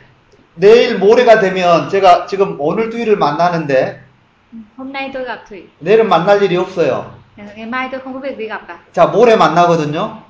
내일 0.55 0.97
모레가 0.97 1.39
되면 1.39 1.87
제가 1.89 2.25
지금 2.25 2.55
오늘 2.59 2.89
투이를 2.89 3.15
만나는데 3.17 4.01
Ừ, 4.53 4.57
hôm 4.77 4.91
nay 4.93 5.11
tôi 5.13 5.23
gặp 5.25 5.39
thủy 5.49 5.67
내일은 5.79 6.09
만날 6.09 6.41
일이 6.41 6.57
없어요. 6.57 7.03
ngày 7.37 7.65
mai 7.65 7.89
tôi 7.91 7.99
không 7.99 8.13
có 8.13 8.19
việc 8.19 8.37
gì 8.37 8.47
gặp 8.47 8.61
cả 8.67 8.79
자, 8.93 9.05
모레 9.11 9.35
만나거든요. 9.35 10.23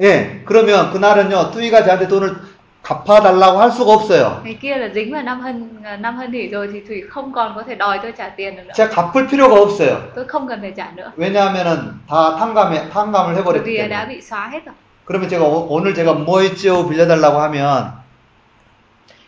예, 0.00 0.42
그러면 0.44 0.90
그날은요, 0.92 1.50
투이가 1.50 1.82
저한테 1.84 2.08
돈을 2.08 2.36
갚아달라고 2.82 3.58
할 3.60 3.70
수가 3.70 3.92
없어요. 3.94 4.40
ngày 4.44 4.54
kia 4.60 4.76
là 4.76 4.88
dính 4.94 5.12
vào 5.12 5.22
năm 5.22 5.40
hân 5.40 5.82
à, 5.84 5.96
năm 5.96 6.16
hân 6.16 6.32
hỷ 6.32 6.48
rồi 6.48 6.68
thì 6.72 6.80
thủy 6.88 7.02
không 7.10 7.32
còn 7.32 7.52
có 7.56 7.62
thể 7.62 7.74
đòi 7.74 7.98
tôi 8.02 8.12
trả 8.12 8.28
tiền 8.28 8.56
được 8.56 8.62
nữa 8.66 8.72
제가 8.74 8.88
갚을 9.12 9.26
필요가 9.28 9.54
없어요. 9.54 9.96
tôi 10.14 10.24
không 10.24 10.48
cần 10.48 10.60
phải 10.60 10.72
trả 10.76 10.92
nữa 10.96 11.10
왜냐하면은 11.16 11.78
다 12.08 12.36
탕감에, 12.38 12.88
탕감을 12.90 13.34
bởi 13.34 13.36
해버렸기 13.42 13.64
vì 13.64 13.88
đã 13.88 14.04
때문에. 14.04 14.08
bị 14.08 14.20
xóa 14.20 14.48
hết 14.48 14.64
rồi 14.66 14.74
그러면 15.06 15.28
제가 15.28 15.44
오, 15.44 15.66
오늘 15.70 15.94
제가 15.94 16.12
뭐 16.14 16.40
했죠? 16.40 16.88
빌려달라고 16.88 17.38
하면, 17.40 17.92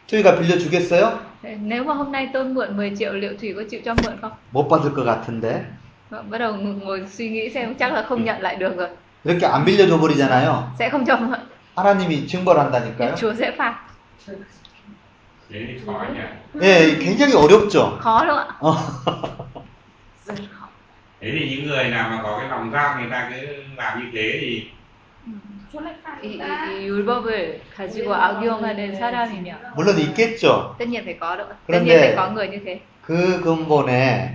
투이가 0.07 0.39
빌려주겠어요? 0.39 1.19
Thế 1.43 1.57
nếu 1.63 1.85
mà 1.85 1.95
hôm 1.95 2.13
nay 2.13 2.29
tôi 2.33 2.45
mượn 2.45 2.77
10 2.77 2.97
triệu 2.99 3.13
liệu 3.13 3.33
thủy 3.41 3.53
có 3.57 3.63
chịu 3.71 3.81
cho 3.85 3.95
mượn 3.95 4.17
không 4.21 4.33
못 4.53 4.69
받을 4.69 4.95
것 4.95 5.05
같은데. 5.05 5.61
Vâng, 6.11 6.31
bắt 6.31 6.39
đầu 6.39 6.55
ngồi 6.55 7.05
suy 7.13 7.29
nghĩ 7.31 7.51
xem 7.51 7.75
chắc 7.75 7.93
là 7.93 8.03
không 8.03 8.25
nhận 8.25 8.41
lại 8.41 8.57
được 8.57 8.77
rồi 8.77 8.89
이렇게 9.25 9.47
안 9.47 9.65
빌려줘 9.65 9.99
버리잖아요. 10.01 10.73
sẽ 10.79 10.89
không 10.91 11.05
cho 11.05 11.17
mượn 11.17 11.39
하나님이 11.77 12.27
chúa 13.17 13.35
sẽ 13.35 13.51
phạt 13.57 13.75
nhỉ 15.51 16.21
예, 16.63 16.99
굉장히 16.99 17.35
어렵죠. 17.35 17.99
khó 18.01 18.25
ạ 18.37 18.47
어. 18.61 18.77
rất 20.27 20.35
khó 20.53 20.67
thế 21.21 21.31
thì 21.39 21.51
những 21.57 21.67
người 21.69 21.89
nào 21.91 22.11
mà 22.11 22.23
có 22.23 22.39
cái 22.39 22.49
lòng 22.49 22.71
tham 22.73 23.01
người 23.01 23.11
ta 23.11 23.31
cứ 23.31 23.47
làm 23.77 24.01
như 24.01 24.07
thế 24.15 24.39
thì 24.41 24.71
Chúa 25.73 25.81
lại 25.81 25.95
phạt 26.03 26.17
이, 26.23 26.29
이, 26.29 26.41
이 26.41 26.87
율법을 26.89 27.61
가지고 27.77 28.15
악용하는 28.15 28.95
사람이면 28.99 29.57
물론 29.77 29.99
있겠죠. 29.99 30.75
tất 30.79 30.89
nhiên 30.89 31.05
phải 31.05 31.15
có 31.21 31.37
được 31.37 31.45
tất 31.49 31.55
그런데- 31.67 31.85
nhiên 31.85 32.01
phải 32.01 32.13
có 32.17 32.31
người 32.31 32.49
như 32.49 32.59
thế 32.65 32.79
그 33.07 33.41
근본에 33.45 34.29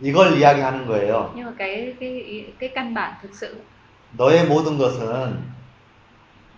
이걸 0.00 0.38
이야기하는 0.38 0.86
거예요. 0.86 1.30
nhưng 1.34 1.46
mà 1.46 1.52
cái 1.58 1.94
cái 2.00 2.20
ý- 2.20 2.44
cái 2.58 2.68
căn 2.74 2.94
bản 2.94 3.12
thực 3.22 3.30
sự 3.34 3.54
너의 4.16 4.46
모든 4.46 4.78
것은 4.78 5.52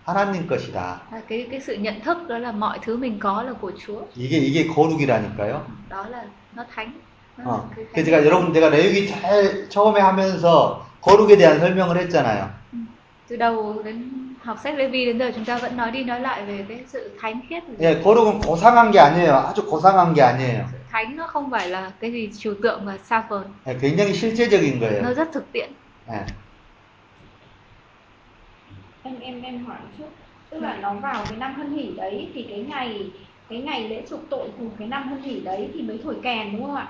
하나님 0.05 0.47
것이다. 0.47 1.01
là 1.11 1.21
cái 1.27 1.47
cái 1.51 1.59
sự 1.61 1.73
nhận 1.73 1.99
thức 2.01 2.17
đó 2.27 2.37
là 2.37 2.51
mọi 2.51 2.79
thứ 2.81 2.97
mình 2.97 3.19
có 3.19 3.43
là 3.43 3.53
của 3.61 3.71
Chúa 3.87 4.01
이게 4.15 4.37
이게 4.37 4.67
거룩이라니까요. 4.67 5.61
đó 5.89 6.05
là 6.09 6.23
nó 6.55 6.63
thánh 6.75 6.91
nó 7.37 7.43
어. 7.51 7.69
thánh. 7.93 8.05
제가 8.05 8.25
여러분 8.25 8.51
내가 8.53 8.69
레위기 8.69 9.07
잘 9.07 9.67
처음에 9.69 9.99
하면서 10.01 10.85
거룩에 11.01 11.37
대한 11.37 11.59
설명을 11.59 11.97
했잖아요. 11.97 12.49
từ 13.27 13.35
đầu 13.35 13.81
đến 13.85 14.09
học 14.43 14.57
sách 14.63 14.75
Levi 14.77 15.05
đến 15.05 15.19
giờ 15.19 15.31
chúng 15.35 15.45
ta 15.45 15.57
vẫn 15.57 15.77
nói 15.77 15.91
đi 15.91 16.03
nói 16.03 16.19
lại 16.19 16.45
về 16.45 16.65
cái 16.69 16.79
sự 16.87 17.17
thánh 17.21 17.41
khiết 17.49 17.63
예, 17.79 18.01
거룩은 18.03 18.39
고상한 18.41 18.91
게 18.91 18.99
아니에요. 18.99 19.33
아주 19.47 19.65
고상한 19.65 20.13
게 20.13 20.21
아니에요. 20.21 20.65
sự 20.71 20.77
thánh 20.91 21.15
nó 21.15 21.27
không 21.27 21.51
phải 21.51 21.69
là 21.69 21.91
cái 21.99 22.11
gì 22.11 22.29
trừu 22.37 22.53
tượng 22.63 22.85
và 22.85 22.97
xa 23.09 23.23
vời 23.29 23.43
예, 23.67 23.77
굉장히 23.81 24.13
실제적인 24.13 24.79
nó 24.79 24.87
거예요. 24.87 25.13
rất 25.15 25.31
thực 25.33 25.51
tiễn 25.51 25.69
예. 26.11 26.25
em 29.04 29.20
em 29.20 29.42
em 29.42 29.64
hỏi 29.66 29.76
một 29.82 29.88
chút 29.98 30.08
tức 30.50 30.60
là 30.62 30.76
nó 30.82 30.92
vào 30.94 31.24
cái 31.28 31.38
năm 31.38 31.54
hân 31.54 31.72
hỷ 31.72 31.90
đấy 31.96 32.28
thì 32.34 32.46
cái 32.50 32.58
ngày 32.68 33.10
cái 33.48 33.58
ngày 33.58 33.88
lễ 33.88 34.02
chuộc 34.10 34.20
tội 34.30 34.48
cùng 34.58 34.70
cái 34.78 34.88
năm 34.88 35.08
hân 35.08 35.22
hỷ 35.22 35.40
đấy 35.40 35.68
thì 35.74 35.82
mới 35.82 35.98
thổi 36.04 36.14
kèn 36.22 36.52
đúng 36.52 36.66
không 36.66 36.76
ạ 36.76 36.88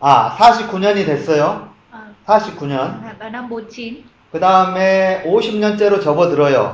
아, 0.00 0.30
49년이 0.38 1.04
됐어요. 1.04 1.68
à, 1.92 1.98
49년. 2.26 2.88
vào 3.18 3.30
năm 3.30 3.48
49 3.48 4.02
그 4.32 4.40
다음에 4.40 5.22
50년째로 5.24 6.00
접어들어요. 6.02 6.72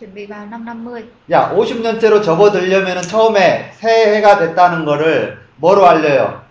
chuẩn 0.00 0.14
bị 0.14 0.26
vào 0.26 0.46
năm 0.46 0.66
50 0.66 1.02
야, 1.30 1.50
50년째로 1.54 2.22
접어들려면 2.22 3.02
처음에 3.02 3.70
새해가 3.72 4.38
됐다는 4.38 4.84
거를 4.84 5.38
뭐로 5.56 5.86
알려요? 5.86 6.42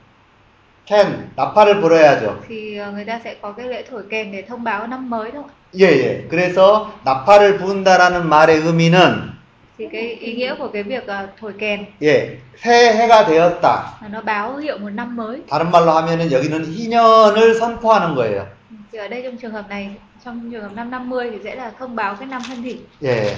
캔, 0.86 1.32
나팔을 1.36 1.82
불어야죠. 1.82 2.40
thì 2.48 2.78
ờ, 2.78 2.92
người 2.92 3.06
ta 3.06 3.20
sẽ 3.24 3.36
có 3.42 3.52
cái 3.52 3.68
lễ 3.68 3.84
thổi 3.90 4.04
kèn 4.10 4.32
để 4.32 4.42
thông 4.42 4.64
báo 4.64 4.88
năm 4.88 5.10
mới 5.10 5.32
đúng 5.32 5.42
không 5.44 5.52
ạ? 5.52 5.54
예, 5.79 5.85
예. 5.85 6.27
그래서 6.29 6.93
나팔을 7.05 7.59
부은다라는 7.59 8.29
말의 8.29 8.61
의미는 8.63 9.31
thì 9.79 9.87
cái 9.93 10.03
ý 10.21 10.35
nghĩa 10.35 10.55
của 10.59 10.69
cái 10.69 10.83
việc 10.83 11.07
ờ, 11.07 11.29
thổi 11.41 11.53
kèn 11.59 11.87
예, 12.03 12.39
새해가 12.57 13.27
되었다. 13.27 13.63
là 14.03 14.09
nó 14.11 14.21
báo 14.21 14.57
hiệu 14.57 14.79
một 14.79 14.91
năm 14.91 15.17
mới 15.17 15.43
다른 15.49 15.71
말로 15.71 15.91
하면은 15.93 16.31
여기는 16.33 16.65
희년을 16.65 17.55
선포하는 17.55 18.15
거예요. 18.15 18.45
thì 18.93 18.99
ở 18.99 19.09
đây 19.09 19.23
trong 19.23 19.37
trường 19.37 19.53
hợp 19.53 19.69
này 19.69 19.95
trong 20.25 20.51
trường 20.53 20.63
hợp 20.63 20.73
năm 20.75 20.91
50 20.91 21.31
thì 21.31 21.39
sẽ 21.45 21.55
là 21.55 21.73
thông 21.79 21.97
báo 21.97 22.15
cái 22.15 22.29
năm 22.29 22.43
thân 22.49 22.63
thỉ 22.63 22.77
예. 23.05 23.35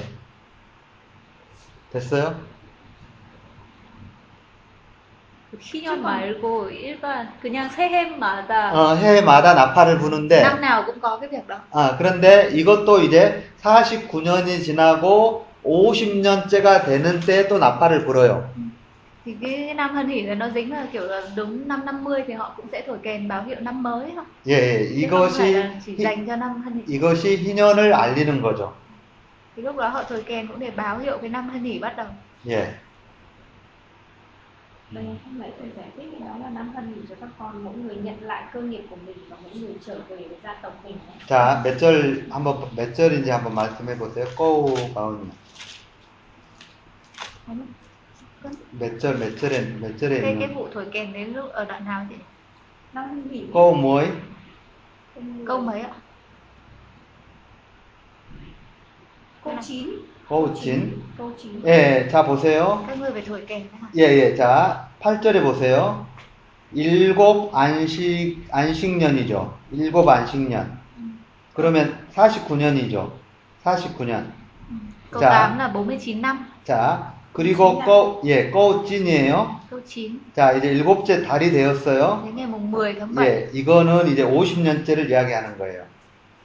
됐어요? 1.93 2.35
희년 5.61 6.03
말고 6.03 6.71
일반 6.71 7.39
그냥 7.41 7.69
새해마다 7.69 8.73
어, 8.73 8.95
해마다 8.95 9.55
나팔을 9.55 9.99
부는데 9.99 10.41
năm 10.43 10.61
nào 10.61 10.85
cũng 10.87 11.01
có 11.01 11.19
cái 11.21 11.29
việc 11.29 11.47
đó 11.47 11.61
아, 11.71 11.97
그런데 11.99 12.51
이것도 12.53 13.01
이제 13.03 13.45
49년이 13.61 14.63
지나고 14.65 15.47
50년째가 15.63 16.85
되는 16.85 17.21
때 17.21 17.49
또 17.49 17.59
나팔을 17.59 18.05
불어요. 18.07 18.55
thì 19.25 19.37
cái, 19.43 19.63
cái 19.67 19.75
năm 19.75 19.91
thân 19.95 20.09
hỷ 20.09 20.23
là 20.23 20.35
nó 20.35 20.49
dính 20.55 20.73
là 20.73 20.87
kiểu 20.93 21.03
là 21.05 21.23
đúng 21.37 21.69
năm 21.69 21.85
50 21.85 22.23
thì 22.27 22.33
họ 22.35 22.55
cũng 22.57 22.67
sẽ 22.73 22.83
thổi 22.87 22.99
kèn 23.03 23.29
báo 23.29 23.45
hiệu 23.45 23.57
năm 23.61 23.83
mới 23.83 24.11
không? 24.17 24.25
예, 24.47 24.53
예. 24.53 24.89
Chứ 25.01 25.07
không 25.11 25.33
phải 25.39 25.53
이것이 25.53 25.55
là 25.55 25.71
chỉ 25.87 25.93
희- 25.97 26.05
dành 26.05 26.27
cho 26.27 26.37
năm 26.37 26.63
thân 26.65 26.75
hỷ. 26.75 26.99
이것이 26.99 27.37
희년을 27.37 27.93
알리는 27.93 28.43
거죠. 28.43 28.73
Thì 29.57 29.63
lúc 29.63 29.77
đó 29.77 29.89
họ 29.89 30.03
thổi 30.09 30.23
kèn 30.27 30.47
cũng 30.49 30.59
để 30.61 30.71
báo 30.77 30.99
hiệu 30.99 31.19
cái 31.21 31.31
năm 31.31 31.51
thân 31.53 31.63
hỷ 31.63 31.79
bắt 31.79 31.95
đầu. 31.97 32.07
예. 32.47 32.82
đây 34.92 35.06
không 35.24 35.42
lẽ 35.42 35.52
thầy 35.60 35.70
giải 35.78 35.90
thích 35.98 36.20
đó 36.20 36.38
là 36.42 36.50
năm 36.50 36.72
thân 36.76 36.94
hỷ 36.96 37.02
cho 37.10 37.16
các 37.22 37.30
con 37.40 37.64
mỗi 37.64 37.74
người 37.76 37.96
nhận 37.96 38.22
lại 38.22 38.44
cơ 38.54 38.62
nghiệp 38.62 38.84
của 38.90 38.96
mình 39.06 39.18
và 39.30 39.38
mỗi 39.44 39.52
người 39.54 39.74
trở 39.86 40.00
về 40.10 40.16
với 40.16 40.38
gia 40.44 40.54
tộc 40.54 40.74
mình 40.84 40.98
ấy. 41.08 41.18
자, 41.28 41.64
몇 41.64 41.78
절 41.78 42.24
한번 42.30 42.56
몇 42.76 42.94
절인지 42.96 43.30
한번 43.30 43.54
말씀해 43.56 43.98
보세요. 43.98 44.26
꼬우 44.36 44.76
가운 44.96 45.30
몇 48.80 49.00
절 49.00 49.18
몇 49.20 49.36
절에 49.40 49.80
몇 49.82 49.98
절에 49.98 50.22
Cái 50.22 50.22
cái 50.22 50.32
있는 50.34 50.54
vụ 50.56 50.68
thổi 50.74 50.86
kèn 50.92 51.14
đến 51.14 51.34
lúc 51.34 51.52
ở 51.52 51.66
đoạn 51.66 51.86
nào 51.86 52.06
chị? 52.10 52.16
năm 52.94 53.10
thân 53.10 53.30
hỷ 53.32 53.46
꼬우 53.54 53.74
뭐이? 53.74 54.08
Câu 55.46 55.60
mấy 55.62 55.82
ạ? 55.82 55.94
câu 59.44 59.54
9 59.62 59.90
9 60.33 60.55
예, 61.67 62.09
자 62.09 62.25
보세요. 62.25 62.87
예, 63.95 64.03
예. 64.03 64.35
자, 64.35 64.89
8절에 65.01 65.43
보세요. 65.43 66.07
일곱 66.73 67.55
안식, 67.55 68.47
안식년이죠. 68.51 69.55
일곱 69.73 70.09
안식년. 70.09 70.79
그러면 71.53 71.99
49년이죠. 72.15 73.13
49년. 73.63 74.33
Câu 75.11 75.21
Dạ. 75.21 75.29
8 75.29 75.59
là 75.59 75.71
49 75.71 76.19
năm. 76.23 76.47
자, 76.65 77.13
그리고 77.35 77.79
꺼, 77.81 78.23
예, 78.25 78.51
꺼찐이에요. 78.51 79.61
9 79.69 79.85
자, 80.35 80.53
이제 80.53 80.69
일곱째 80.73 81.23
달이 81.23 81.51
되었어요. 81.51 82.23
đến 82.25 82.37
ngày 82.37 82.47
mùng 82.47 82.71
10 82.71 82.99
tháng 82.99 83.15
7 83.15 83.27
예, 83.27 83.51
이거는 83.53 84.09
이제 84.09 84.25
50년째를 84.25 85.11
이야기하는 85.11 85.59
거예요. 85.59 85.85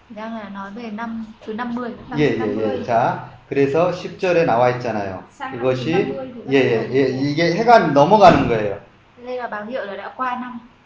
đang 0.10 0.36
là 0.36 0.50
nói 0.50 0.72
về 0.76 0.92
năm 0.92 1.26
thứ 1.46 1.54
50. 1.54 1.96
năm 2.10 2.20
예, 2.20 2.36
예, 2.36 2.38
50. 2.38 2.80
예. 2.80 2.84
자, 2.84 3.37
그래서 3.50 3.92
10절에 3.92 4.46
나와 4.46 4.70
있잖아요. 4.72 5.24
이것이, 5.56 5.94
50 5.94 6.48
thì 6.48 6.54
예, 6.54 6.60
예, 6.60 6.92
예, 6.92 7.08
이게 7.08 7.56
해가 7.56 7.88
넘어가는 7.88 8.48
거예요. 8.48 8.82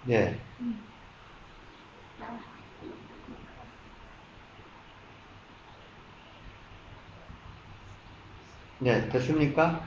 예. 0.10 0.36
예, 8.84 9.10
됐습니까? 9.10 9.82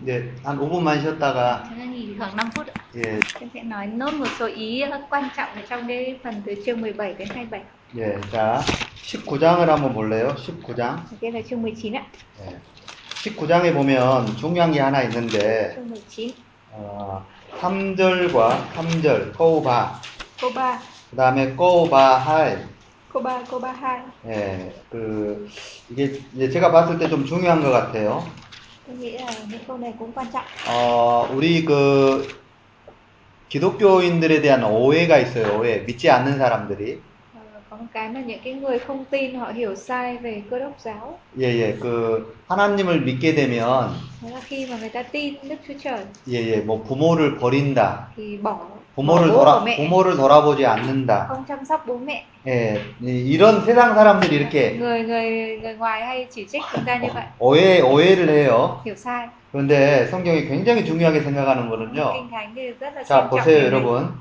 네, 0.00 0.32
한 0.44 0.58
5분만 0.58 1.00
쉬었다가, 1.00 1.64
Chúng 1.68 1.78
ta 1.78 1.84
nghỉ 1.84 2.16
khoảng 2.18 2.36
5 2.36 2.50
phút 2.54 2.66
ạ. 2.66 2.74
예, 2.96 3.18
Em 3.40 3.50
sẽ 3.54 3.62
nói 3.62 3.86
nốt 3.86 4.14
một 4.14 4.28
số 4.38 4.46
ý 4.46 4.84
quan 5.10 5.28
trọng 5.36 5.48
ở 5.54 5.62
trong 5.68 5.88
cái 5.88 6.20
phần 6.24 6.42
từ 6.46 6.54
chương 6.66 6.80
17 6.80 7.14
đến 7.14 7.28
27. 7.28 7.77
예, 7.96 8.20
자, 8.30 8.60
19장을 9.06 9.64
한번 9.66 9.94
볼래요? 9.94 10.34
19장. 10.36 11.04
Đây 11.20 11.32
là 11.32 11.42
chương 11.42 11.62
19 11.62 11.96
ạ. 11.96 12.04
예. 12.42 12.60
19장에 13.24 13.72
보면 13.72 14.36
중요한 14.36 14.72
게 14.72 14.80
하나 14.80 15.02
있는데, 15.04 15.74
Chương 15.74 15.88
19. 15.88 16.34
어, 16.72 17.24
3절과 17.58 18.68
3절, 18.74 19.34
꼬우바, 19.36 20.00
Câu 20.40 20.52
3. 20.52 20.78
그 21.10 21.16
다음에 21.16 21.52
꼬우바할, 21.54 22.68
Câu 23.10 23.22
3, 23.22 23.44
câu 23.46 23.58
32. 23.60 24.04
예, 24.26 24.72
그, 24.90 25.48
이게 25.90 26.20
이제 26.34 26.50
제가 26.50 26.70
봤을 26.70 26.98
때 26.98 27.08
좀 27.08 27.24
중요한 27.24 27.62
것 27.62 27.70
같아요. 27.70 28.22
Tôi 28.86 28.96
nghĩ 28.96 29.16
là 29.18 29.26
những 29.50 29.60
câu 29.66 29.78
này 29.78 29.94
cũng 29.98 30.12
quan 30.12 30.26
trọng. 30.30 30.44
어, 30.68 31.26
우리 31.32 31.64
그, 31.64 32.28
기독교인들에 33.48 34.42
대한 34.42 34.62
오해가 34.64 35.16
있어요, 35.18 35.58
오해. 35.58 35.78
믿지 35.86 36.10
않는 36.10 36.36
사람들이. 36.38 37.00
Cái 37.94 38.08
mà 38.08 38.20
những 38.20 38.38
cái 38.44 38.52
người 38.54 38.78
không 38.78 39.04
tin 39.10 39.34
họ 39.34 39.52
hiểu 39.54 39.74
sai 39.74 40.16
về 40.16 40.42
cơ 40.50 40.58
đốc 40.58 40.72
giáo. 40.84 41.18
예, 41.38 41.44
예, 41.44 41.78
그, 41.80 42.34
하나님을 42.48 43.00
믿게 43.04 43.34
되면, 43.34 43.90
là 44.22 44.40
khi 44.48 44.66
mà 44.70 44.76
người 44.80 44.88
ta 44.88 45.02
tin 45.02 45.34
Đức 45.48 45.56
Chúa 45.68 45.74
Trời 45.84 45.98
예, 46.28 46.52
예, 46.52 46.56
뭐 46.66 46.84
부모를 46.88 47.38
버린다. 47.38 48.08
thì 48.16 48.36
bỏ, 48.42 48.58
부모를 48.96 49.28
돌아, 49.28 49.64
부모를 49.76 50.16
돌아보지 50.16 50.66
않는다. 50.66 51.26
không 51.28 51.44
chăm 51.48 51.64
sóc 51.64 51.86
bố 51.86 51.98
mẹ. 51.98 52.24
예, 52.46 52.80
이- 53.00 53.30
이런 53.36 53.64
세상 53.64 53.94
사람들이 53.94 54.36
이렇게 54.36 54.76
Người 54.78 55.02
người 55.02 55.58
người 55.62 55.74
ngoài 55.74 56.02
hay 56.06 56.26
chỉ 56.30 56.46
trích 56.48 56.62
chúng 56.72 56.84
ta 56.84 56.96
như 56.98 57.08
vậy, 57.14 57.24
오해, 57.38 57.80
오해를 57.80 58.28
해요. 58.28 58.80
hiểu 58.84 58.94
sai. 58.96 59.28
그런데 59.52 60.06
성경이 60.06 60.46
굉장히 60.48 60.84
중요하게 60.84 61.20
생각하는 61.20 61.68
거는요. 61.70 62.12
자, 63.06 63.28
보세요. 63.30 63.64
여러분. 63.66 64.12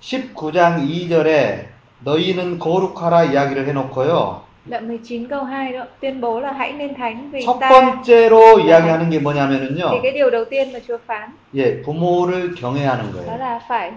19장 0.00 0.78
2절에 0.86 1.75
너희는 2.00 2.58
거룩하라 2.58 3.24
이야기를 3.24 3.66
해놓고요. 3.68 4.46
Đoạn 4.68 4.88
19 4.88 5.28
câu 5.28 5.44
2 5.44 5.72
đó, 5.72 5.84
tuyên 6.00 6.20
bố 6.20 6.40
là 6.40 6.52
hãy 6.52 6.72
nên 6.72 6.94
thánh 6.94 7.30
vì 7.30 7.40
첫 7.44 7.58
ta 7.60 7.68
번째로 7.68 8.58
이야기하는 8.58 9.10
게 9.10 9.18
뭐냐면은요. 9.20 9.90
thì 9.90 9.98
cái 10.02 10.12
điều 10.12 10.30
đầu 10.30 10.44
tiên 10.44 10.72
mà 10.72 10.78
Chúa 10.88 10.98
phán 11.06 11.30
예, 11.54 11.82
부모를 11.82 12.54
경외하는 12.54 13.12
đó 13.12 13.20
거예요. 13.22 13.38
là 13.38 13.60
phải 13.68 13.92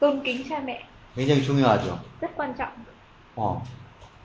tôn 0.00 0.20
kính 0.24 0.44
cha 0.48 0.60
mẹ, 0.64 0.78
굉장히 1.16 1.42
중요하죠. 1.42 1.98
rất 2.20 2.30
quan 2.36 2.54
trọng. 2.54 2.68
어. 3.36 3.62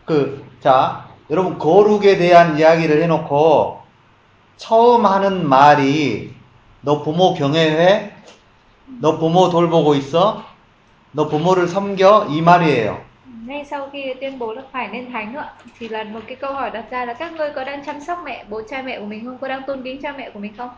그, 0.05 0.45
자, 0.61 1.05
여러분, 1.31 1.57
거룩에 1.57 2.17
대한 2.17 2.59
이야기를 2.59 3.01
해놓고, 3.01 3.79
처음 4.57 5.05
하는 5.05 5.47
말이, 5.49 6.31
너 6.81 7.01
부모 7.01 7.33
경외해? 7.33 8.11
너 9.01 9.17
부모 9.17 9.49
돌보고 9.49 9.95
있어? 9.95 10.43
너 11.15 11.29
부모를 11.29 11.67
섬겨? 11.67 12.27
이 12.29 12.41
말이에요. 12.41 12.97
Ngay 13.47 13.65
sau 13.65 13.89
khi 13.93 14.13
tuyên 14.13 14.39
bố 14.39 14.53
là 14.53 14.61
phải 14.71 14.87
nên 14.87 15.11
thánh 15.11 15.33
nữa 15.33 15.43
thì 15.79 15.87
là 15.87 16.03
một 16.03 16.19
cái 16.27 16.35
câu 16.35 16.53
hỏi 16.53 16.69
đặt 16.71 16.85
ra 16.91 17.05
là 17.05 17.13
các 17.13 17.33
ngươi 17.33 17.49
có 17.55 17.63
đang 17.63 17.85
chăm 17.85 18.01
sóc 18.01 18.19
mẹ, 18.25 18.45
bố 18.49 18.61
cha 18.69 18.81
mẹ 18.81 18.99
của 18.99 19.05
mình 19.05 19.25
không? 19.25 19.37
Có 19.37 19.47
đang 19.47 19.61
tôn 19.67 19.83
kính 19.83 20.01
cha 20.01 20.13
mẹ 20.17 20.29
của 20.29 20.39
mình 20.39 20.53
không? 20.57 20.69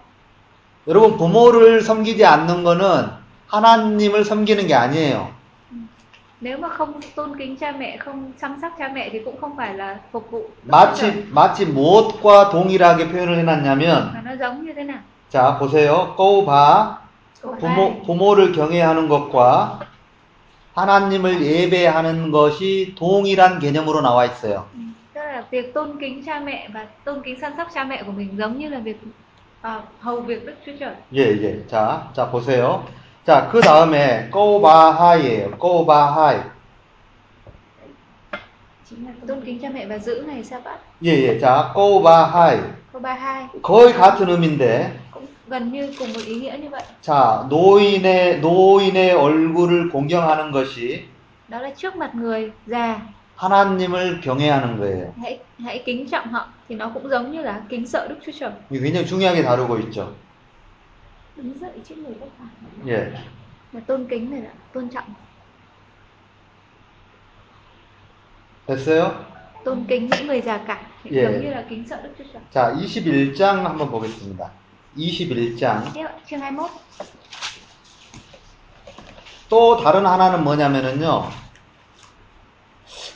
여러분, 0.87 1.17
부모를 1.17 1.81
섬기지 1.81 2.25
않는 2.25 2.63
거는 2.63 3.07
하나님을 3.47 4.23
섬기는 4.23 4.67
게 4.67 4.75
아니에요. 4.75 5.27
Nếu 6.41 6.57
mà 6.57 6.69
không 6.69 6.93
tôn 7.15 7.37
kính 7.37 7.57
cha 7.57 7.71
mẹ, 7.71 7.97
không 7.97 8.31
chăm 8.41 8.57
sóc 8.61 8.71
cha 8.79 8.87
mẹ 8.87 9.09
thì 9.09 9.19
cũng 9.25 9.41
không 9.41 9.57
phải 9.57 9.73
là 9.73 9.97
phục 10.11 10.31
vụ. 10.31 10.49
마치. 10.67 11.25
마치 11.33 11.65
무엇과 11.65 12.49
동일하게 12.51 13.11
표현을 13.11 13.37
해놨냐면, 13.37 14.13
nó 14.23 14.35
giống 14.39 14.65
như 14.65 14.73
thế 14.73 14.83
nào? 14.83 14.99
자, 15.31 15.57
보세요. 15.59 16.15
꼬우 16.15 16.45
봐. 16.45 16.97
Câu 17.41 17.55
hai. 17.61 17.61
부모, 17.61 18.01
부모를 18.05 18.51
경외하는 18.51 19.09
것과 19.09 19.79
하나님을 20.77 21.41
예배하는 21.41 22.31
것이 22.31 22.93
동일한 22.95 23.57
개념으로 23.57 24.01
나와 24.01 24.25
있어요. 24.25 24.65
Ừ, 24.75 24.79
Tức 25.13 25.21
là 25.21 25.43
việc 25.51 25.73
tôn 25.73 25.99
kính 25.99 26.23
cha 26.25 26.39
mẹ 26.39 26.67
và 26.73 26.85
tôn 27.03 27.21
kính 27.23 27.39
chăm 27.41 27.51
sóc 27.57 27.67
cha 27.75 27.83
mẹ 27.83 28.03
của 28.03 28.11
mình 28.11 28.35
giống 28.37 28.59
như 28.59 28.69
là 28.69 28.79
việc 28.79 28.97
à, 29.61 29.79
hầu 29.99 30.21
việc 30.21 30.45
Đức 30.45 30.53
Chúa 30.65 30.71
Trời. 30.79 30.93
예, 31.13 31.41
예. 31.41 31.67
자, 31.67 32.01
자, 32.13 32.31
보세요. 32.31 32.83
자, 33.25 33.49
그 33.51 33.61
다음에. 33.61 34.29
꼬바하이. 34.31 35.47
chính 38.89 39.05
là 39.05 39.11
Tôn 39.27 39.41
kính 39.45 39.59
cha 39.61 39.69
mẹ 39.69 39.85
và 39.85 39.97
giữ 39.97 40.23
ngày 40.27 40.43
sa 40.43 40.59
bát. 40.59 40.77
예, 41.03 41.11
예. 41.11 41.39
자, 41.39 41.73
꼬바하이. 41.73 42.57
Câu 42.93 43.01
32 43.01 43.61
거의 43.61 43.93
같은 43.93 44.29
의미인데, 44.29 44.91
gần 45.47 45.71
như 45.71 45.93
cùng 45.99 46.13
một 46.13 46.19
ý 46.25 46.35
nghĩa 46.35 46.57
như 46.61 46.69
vậy 46.69 46.81
자, 47.01 47.47
노인의 47.49 48.39
노인의 48.41 49.11
얼굴을 49.11 49.89
공경하는 49.89 50.51
것이 50.51 51.05
đó 51.47 51.59
là 51.59 51.69
trước 51.77 51.95
mặt 51.95 52.15
người 52.15 52.51
già 52.67 52.97
하나님을 53.35 54.21
경외하는 54.21 54.77
거예요. 54.79 55.13
hãy 55.21 55.39
hãy 55.59 55.83
kính 55.85 56.09
trọng 56.09 56.27
họ 56.31 56.47
thì 56.69 56.75
nó 56.75 56.91
cũng 56.93 57.09
giống 57.09 57.31
như 57.31 57.41
là 57.41 57.61
kính 57.69 57.87
sợ 57.87 58.07
Đức 58.07 58.15
Chúa 58.25 58.31
Trời 58.39 58.51
이게 58.71 58.79
굉장히 58.83 59.05
중요하게 59.05 59.43
다루고 59.43 59.77
있죠. 59.79 60.07
đứng 61.35 61.53
dậy 61.61 61.71
trước 61.89 61.95
người 61.97 62.13
bất 62.19 62.27
phàm 62.39 62.49
예. 62.87 63.11
là 63.73 63.79
tôn 63.87 64.05
kính 64.09 64.31
này 64.31 64.41
là 64.41 64.49
tôn 64.73 64.89
trọng 64.89 65.05
됐어요? 68.67 69.11
tôn 69.63 69.85
kính 69.87 70.09
những 70.17 70.27
người 70.27 70.41
già 70.41 70.57
cả 70.57 70.81
thì 71.03 71.11
Yeah. 71.17 71.31
giống 71.33 71.41
như 71.43 71.49
là 71.49 71.63
kính 71.69 71.83
sợ 71.89 72.01
Đức 72.03 72.09
Chúa 72.17 72.23
Trời 72.33 72.41
자, 72.53 72.75
21장 72.75 73.63
한번 73.63 73.89
보겠습니다. 73.91 74.49
21장. 74.95 75.81
tiếp 75.93 76.03
ạ, 76.03 76.11
chương 76.29 76.39
21 76.39 76.69
또 79.49 79.77
다른 79.81 80.05
하나는 80.05 80.43
뭐냐면은요. 80.43 81.29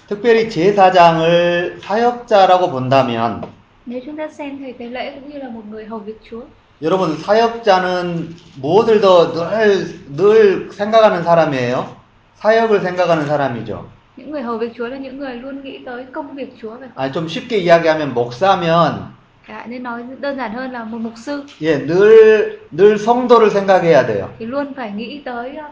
특별히 0.08 0.50
제사장을 0.50 1.80
사역자라고 1.82 2.72
본다면 2.72 3.42
nếu 3.86 4.00
chúng 4.06 4.16
ta 4.18 4.28
xem 4.28 4.60
thầy 4.60 4.74
tế 4.74 4.86
lễ 4.86 5.12
cũng 5.16 5.30
như 5.30 5.38
là 5.40 5.50
một 5.50 5.62
người 5.70 5.86
hầu 5.86 6.00
việc 6.00 6.20
Chúa 6.30 6.42
여러분 6.82 7.16
사역자는 7.18 8.36
무엇을 8.62 9.02
더늘늘 9.02 10.72
생각하는 10.72 11.24
사람이에요? 11.24 11.96
사역을 12.36 12.82
생각하는 12.82 13.26
사람이죠. 13.28 13.86
những 14.18 14.32
người 14.32 14.42
hầu 14.42 14.58
việc 14.58 14.72
Chúa 14.78 14.88
là 14.88 14.98
những 14.98 15.20
người 15.20 15.36
luôn 15.36 15.64
nghĩ 15.64 15.80
tới 15.86 16.06
công 16.14 16.36
việc 16.36 16.54
Chúa 16.62 16.78
và 16.78 16.88
아니 16.96 17.12
좀 17.14 17.28
쉽게 17.28 17.58
이야기하면 17.58 18.14
목사면 18.14 19.14
cả 19.52 19.66
nên 19.68 19.84
nói 19.84 20.04
đơn 20.20 20.38
giản 20.38 20.54
hơn 20.54 20.72
là 20.72 20.84
một 20.84 20.98
mục 21.02 21.14
sư 21.16 21.44
예, 21.62 21.86
늘, 21.86 22.60
늘 22.72 22.98
성도를 22.98 23.50
생각해야 23.50 24.06
돼요. 24.08 24.28
thì 24.40 24.46
luôn 24.46 24.74
phải 24.74 24.92
nghĩ 24.92 25.22
tới 25.26 25.50
uh, 25.50 25.72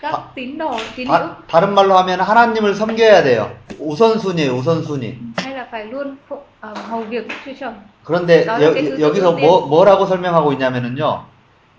các 0.00 0.12
À, 0.14 0.18
tín 0.34 0.58
đồ 0.58 0.78
tín 0.96 1.08
hữu 1.08 1.18
다, 1.18 1.36
다른 1.48 1.74
말로 1.74 1.96
하면 1.96 2.20
하나님을 2.20 2.74
섬겨야 2.74 3.22
돼요. 3.22 3.50
우선순위예요, 3.78 4.56
우선순위. 4.56 5.14
hay 5.36 5.54
là 5.54 5.66
phải 5.70 5.84
luôn 5.84 6.16
phụ, 6.28 6.36
ờ, 6.60 6.74
hầu 6.74 7.00
việc 7.02 7.28
Chúa 7.44 7.52
Trời 7.60 7.72
그런데 8.04 8.46
여, 8.46 8.74
그 8.74 9.00
여기서 9.00 9.36
그 9.36 9.40
뭐, 9.40 9.66
뭐라고 9.66 10.06
설명하고 10.06 10.52
있냐면은요. 10.52 11.24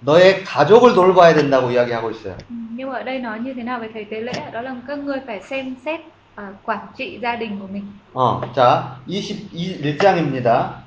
너의 0.01 0.43
가족을 0.43 0.93
돌봐야 0.93 1.33
된다고 1.33 1.71
이야기하고 1.71 2.11
있어요. 2.11 2.35
Nhưng 2.75 2.91
ở 2.91 3.03
đây 3.03 3.19
nói 3.19 3.39
như 3.39 3.53
thế 3.53 3.63
nào 3.63 3.79
về 3.79 3.89
thầy 3.93 4.05
tế 4.05 4.21
lễ 4.21 4.33
đó 4.51 4.61
là 4.61 4.75
các 4.87 4.99
ngươi 4.99 5.19
phải 5.27 5.41
xem 5.41 5.75
xét 5.85 5.99
quản 6.63 6.87
trị 6.97 7.19
gia 7.21 7.35
đình 7.35 7.59
của 7.59 7.67
mình 7.67 7.83
어, 8.13 8.41
자, 8.55 8.97
21장입니다. 9.07 10.83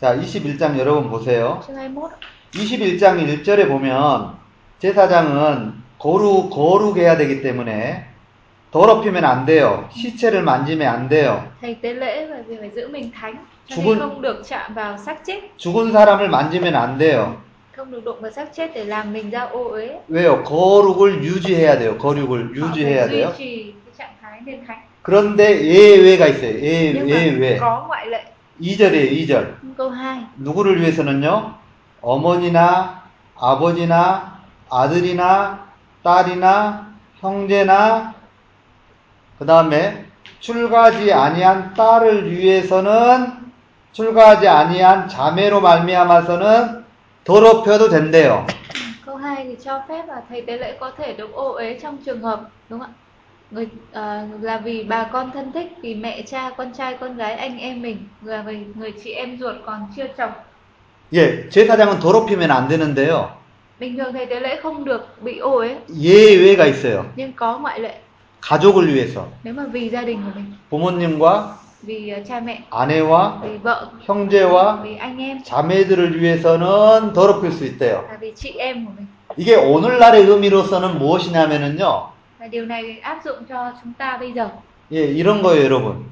자, 0.00 0.14
21장 0.14 0.78
여러분 0.78 1.10
보세요. 1.10 1.60
chương 1.66 1.74
21 1.74 1.98
ạ. 2.04 2.16
21장 2.52 3.42
1절에 3.42 3.66
보면 3.66 4.34
제사장은 4.78 5.74
거룩, 5.98 6.50
거룩해야 6.50 7.16
되기 7.16 7.42
때문에 7.42 8.06
더럽히면 8.70 9.24
안 9.24 9.44
돼요. 9.44 9.88
시체를 9.92 10.42
만지면 10.42 10.86
안 10.88 11.08
돼요. 11.08 11.50
chết 13.66 13.74
죽은 15.56 15.90
사람을 15.90 16.28
만지면 16.28 16.76
안 16.76 16.96
돼요. 16.96 17.42
왜요? 20.08 20.44
거룩을 20.44 21.24
유지해야 21.24 21.78
돼요. 21.78 21.98
거룩을 21.98 22.54
유지해야 22.54 23.08
돼요. 23.08 23.32
그런데 25.02 25.60
예외가 25.64 26.26
있어요. 26.28 26.54
예, 26.62 26.92
예외. 27.08 27.56
Có 28.58 28.64
ngoại 28.64 28.90
lệ 28.90 29.10
2절이에요, 29.10 29.26
2절. 29.26 29.44
câu 29.76 29.90
2 29.90 30.26
누구를 30.36 30.80
위해서는요? 30.80 31.54
어머니나 32.00 33.02
아버지나 33.36 34.38
아들이나 34.70 35.58
딸이나 36.02 36.86
형제나 37.20 38.14
그 39.38 39.46
다음에 39.46 40.04
출가하지 40.40 41.12
아니한 41.12 41.74
딸을 41.74 42.30
위해서는 42.36 43.48
출가하지 43.92 44.48
아니한 44.48 45.08
자매로 45.08 45.60
말미암아서는 45.60 46.84
더럽혀도 47.24 47.88
된대요. 47.88 48.46
câu 49.06 49.16
2 49.16 49.44
thì 49.44 49.56
cho 49.64 49.82
phép 49.88 50.08
là 50.08 50.22
thầy 50.28 50.42
tế 50.42 50.56
lễ 50.56 50.76
có 50.80 50.90
thể 50.98 51.12
được 51.12 51.32
ô 51.32 51.52
uế 51.52 51.78
trong 51.82 51.98
trường 52.04 52.22
hợp 52.22 52.40
đúng 52.68 52.80
không 52.80 52.88
ạ 52.88 52.94
người 53.50 53.66
ờ, 53.92 54.20
là 54.40 54.58
vì 54.58 54.84
bà 54.84 55.04
con 55.12 55.30
thân 55.34 55.52
thích 55.52 55.72
vì 55.82 55.94
mẹ 55.94 56.22
cha 56.22 56.50
con 56.56 56.72
trai 56.78 56.94
con 57.00 57.16
gái 57.16 57.32
anh 57.34 57.58
em 57.58 57.82
mình 57.82 57.96
là 58.22 58.42
vì 58.46 58.58
người 58.74 58.92
chị 59.04 59.10
em 59.12 59.36
ruột 59.40 59.54
còn 59.66 59.86
chưa 59.96 60.06
chồng 60.18 60.30
예, 61.12 61.48
제사장은 61.48 62.00
더럽히면 62.00 62.50
안 62.50 62.68
되는데요. 62.68 63.24
bình 63.80 63.96
thường 63.96 64.12
thầy 64.12 64.26
tế 64.26 64.40
lễ 64.40 64.60
không 64.62 64.84
được 64.84 65.22
bị 65.22 65.38
ô 65.38 65.50
uế 65.58 65.76
예외가 65.88 66.66
있어요. 66.66 67.02
nhưng 67.16 67.32
có 67.32 67.58
ngoại 67.58 67.80
lệ 67.80 67.94
가족을 68.42 68.86
위해서 68.94 69.20
nếu 69.44 69.54
mà 69.54 69.64
vì 69.72 69.88
gia 69.88 70.02
đình 70.02 70.22
của 70.24 70.30
mình 70.34 70.44
부모님과 70.70 71.46
vì 71.82 72.12
cha 72.28 72.40
mẹ 72.40 72.60
아내와 72.70 73.30
vì 73.42 73.56
vợ 73.62 73.86
형제와 74.06 74.76
vì 74.82 74.96
anh 74.96 75.18
em 75.18 75.38
자매들을 75.44 76.20
위해서는 76.22 77.12
더럽힐 77.14 77.52
수 77.52 77.64
있대요. 77.64 78.02
vì 78.20 78.32
chị 78.36 78.50
em 78.58 78.86
của 78.86 78.92
mình 78.96 79.06
이게 79.36 79.54
오늘날의 79.56 80.26
의미로서는 80.26 80.98
무엇이냐면은요. 80.98 82.17
và 82.39 82.47
điều 82.47 82.65
này 82.65 82.99
áp 83.01 83.19
dụng 83.25 83.37
cho 83.49 83.71
chúng 83.83 83.93
ta 83.97 84.17
bây 84.17 84.31
giờ 84.31 84.49
예, 84.91 85.05
이런 85.07 85.41
거예요, 85.41 85.63
여러분. 85.63 86.05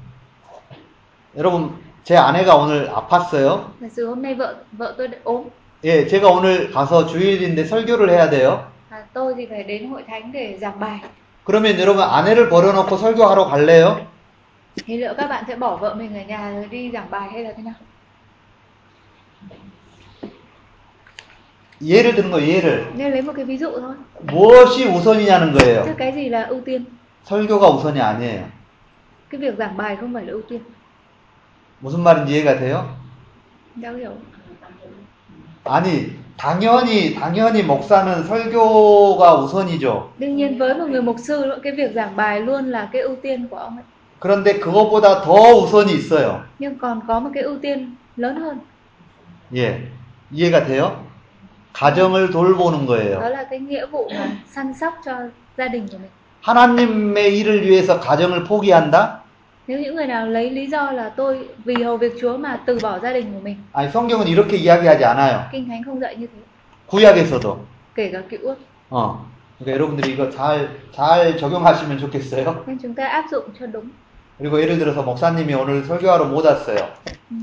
여러분, 1.36 1.70
제 2.04 2.16
아내가 2.16 2.56
오늘 2.56 2.88
아팠어요. 2.90 3.64
là 3.80 3.88
sự 3.88 4.06
hôm 4.08 4.22
nay 4.22 4.34
vợ 4.34 4.54
vợ 4.72 4.94
tôi 4.98 5.08
đã 5.08 5.18
ốm 5.24 5.44
예, 5.84 6.06
제가 6.06 6.28
오늘 6.30 6.70
가서 6.72 7.06
주일인데 7.06 7.64
설교를 7.64 8.10
해야 8.10 8.30
돼요. 8.30 8.58
à, 8.90 9.02
tôi 9.12 9.34
thì 9.36 9.46
phải 9.46 9.62
đến 9.62 9.88
hội 9.90 10.02
thánh 10.08 10.32
để 10.32 10.58
giảng 10.60 10.80
bài 10.80 10.98
그러면 11.44 11.78
여러분 11.80 12.02
아내를 12.02 12.48
버려놓고 12.48 12.96
설교하러 12.96 13.48
갈래요? 13.48 13.96
thì 14.86 14.96
liệu 14.96 15.14
các 15.18 15.26
bạn 15.28 15.44
sẽ 15.48 15.56
bỏ 15.56 15.76
vợ 15.76 15.94
mình 15.94 16.14
ở 16.16 16.22
nhà 16.26 16.50
rồi 16.54 16.66
đi 16.70 16.90
giảng 16.92 17.10
bài 17.10 17.28
hay 17.32 17.44
là 17.44 17.50
thế 17.56 17.62
nào 17.62 17.74
예를 21.83 22.15
드는 22.15 22.31
거 22.31 22.41
예를. 22.41 22.93
무엇이 24.23 24.85
우선이냐는 24.85 25.53
거예요. 25.53 25.85
설교가 27.27 27.69
우선이 27.69 27.99
아니에요. 27.99 28.47
cái 29.29 29.41
việc 29.41 29.57
giảng 29.57 29.77
bài 29.77 29.95
không 29.95 30.13
phải 30.13 30.25
là 30.25 30.31
ưu 30.31 30.41
tiên 30.49 30.61
무슨 31.81 32.01
말인지 32.03 32.31
이해가 32.31 32.57
돼요? 32.59 32.95
hiểu 33.75 34.11
아니, 35.65 36.15
당연히, 36.37 37.13
당연히 37.13 37.63
목사는 37.63 38.23
설교가 38.23 39.35
우선이죠. 39.41 40.13
đương 40.17 40.35
nhiên 40.35 40.57
với 40.57 40.73
một 40.73 40.85
người 40.89 41.01
mục 41.01 41.15
sư 41.19 41.59
cái 41.63 41.73
việc 41.73 41.91
giảng 41.95 42.15
bài 42.15 42.41
luôn 42.41 42.71
là 42.71 42.89
cái 42.93 43.01
ưu 43.01 43.15
tiên 43.15 43.47
của 43.47 43.57
ông 43.57 43.77
ấy 43.77 43.83
그런데 44.19 44.59
그것보다 44.59 45.21
더 45.21 45.33
우선이 45.33 45.93
있어요. 45.93 46.39
nhưng 46.59 46.77
còn 46.77 47.01
có 47.07 47.19
một 47.19 47.29
cái 47.33 47.43
ưu 47.43 47.57
tiên 47.61 47.95
lớn 48.15 48.35
hơn 48.35 48.59
예. 49.55 49.81
이해가 50.31 50.65
돼요? 50.65 51.06
가정을 51.77 52.31
돌보는 52.31 52.85
거예요. 52.87 53.19
là 53.29 53.43
cái 53.43 53.59
nghĩa 53.59 53.85
vụ 53.85 54.09
mà 54.19 54.27
săn 54.55 54.73
sóc 54.73 54.93
cho 55.05 55.11
gia 55.57 55.67
đình 55.67 55.87
của 55.91 55.97
mình 55.97 56.09
하나님의 56.41 57.37
일을 57.37 57.61
위해서 57.67 57.99
가정을 57.99 58.43
포기한다? 58.45 59.19
nếu 59.67 59.79
những 59.79 59.95
người 59.95 60.07
nào 60.07 60.27
lấy 60.27 60.49
lý 60.49 60.67
do 60.67 60.91
là 60.91 61.09
tôi 61.09 61.39
vì 61.65 61.75
hầu 61.83 61.97
việc 61.97 62.13
Chúa 62.21 62.37
mà 62.37 62.59
từ 62.65 62.79
bỏ 62.81 62.99
gia 62.99 63.13
đình 63.13 63.33
của 63.33 63.39
mình 63.43 63.55
아니, 63.73 63.91
성경은 63.91 64.27
이렇게 64.27 64.57
이야기하지 64.57 65.05
않아요. 65.05 65.39
kinh 65.51 65.67
thánh 65.67 65.83
không 65.83 65.99
dạy 65.99 66.15
như 66.15 66.27
thế 66.27 66.39
구약에서도. 66.87 67.57
kể 67.95 68.09
cả 68.13 68.21
cựu 68.29 68.39
ước 68.43 68.55
어. 68.89 69.25
그러니까 69.59 69.71
여러분들이 69.75 70.13
이거 70.13 70.29
잘, 70.29 70.69
잘 70.91 71.37
적용하시면 71.37 71.97
좋겠어요. 71.99 72.63
nên 72.67 72.77
chúng 72.81 72.93
ta 72.93 73.07
áp 73.07 73.25
dụng 73.31 73.43
cho 73.59 73.65
đúng 73.67 73.89
그리고 74.37 74.61
예를 74.61 74.77
들어서 74.77 75.01
목사님이 75.03 75.53
오늘 75.53 75.83
설교하러 75.83 76.25
못 76.25 76.45
왔어요. 76.45 76.87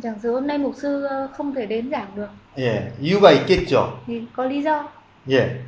chẳng 0.03 0.19
sử 0.19 0.33
hôm 0.33 0.47
nay 0.47 0.59
mục 0.59 0.75
sư 0.77 1.05
ờ, 1.05 1.29
không 1.37 1.55
thể 1.55 1.66
đến 1.66 1.91
giảng 1.91 2.15
được 2.16 2.29
예. 2.59 2.93
이유가 3.01 3.33
있겠죠. 3.33 3.99
thì 4.07 4.23
có 4.37 4.45
lý 4.45 4.62
do 4.62 4.89
예. 5.29 5.61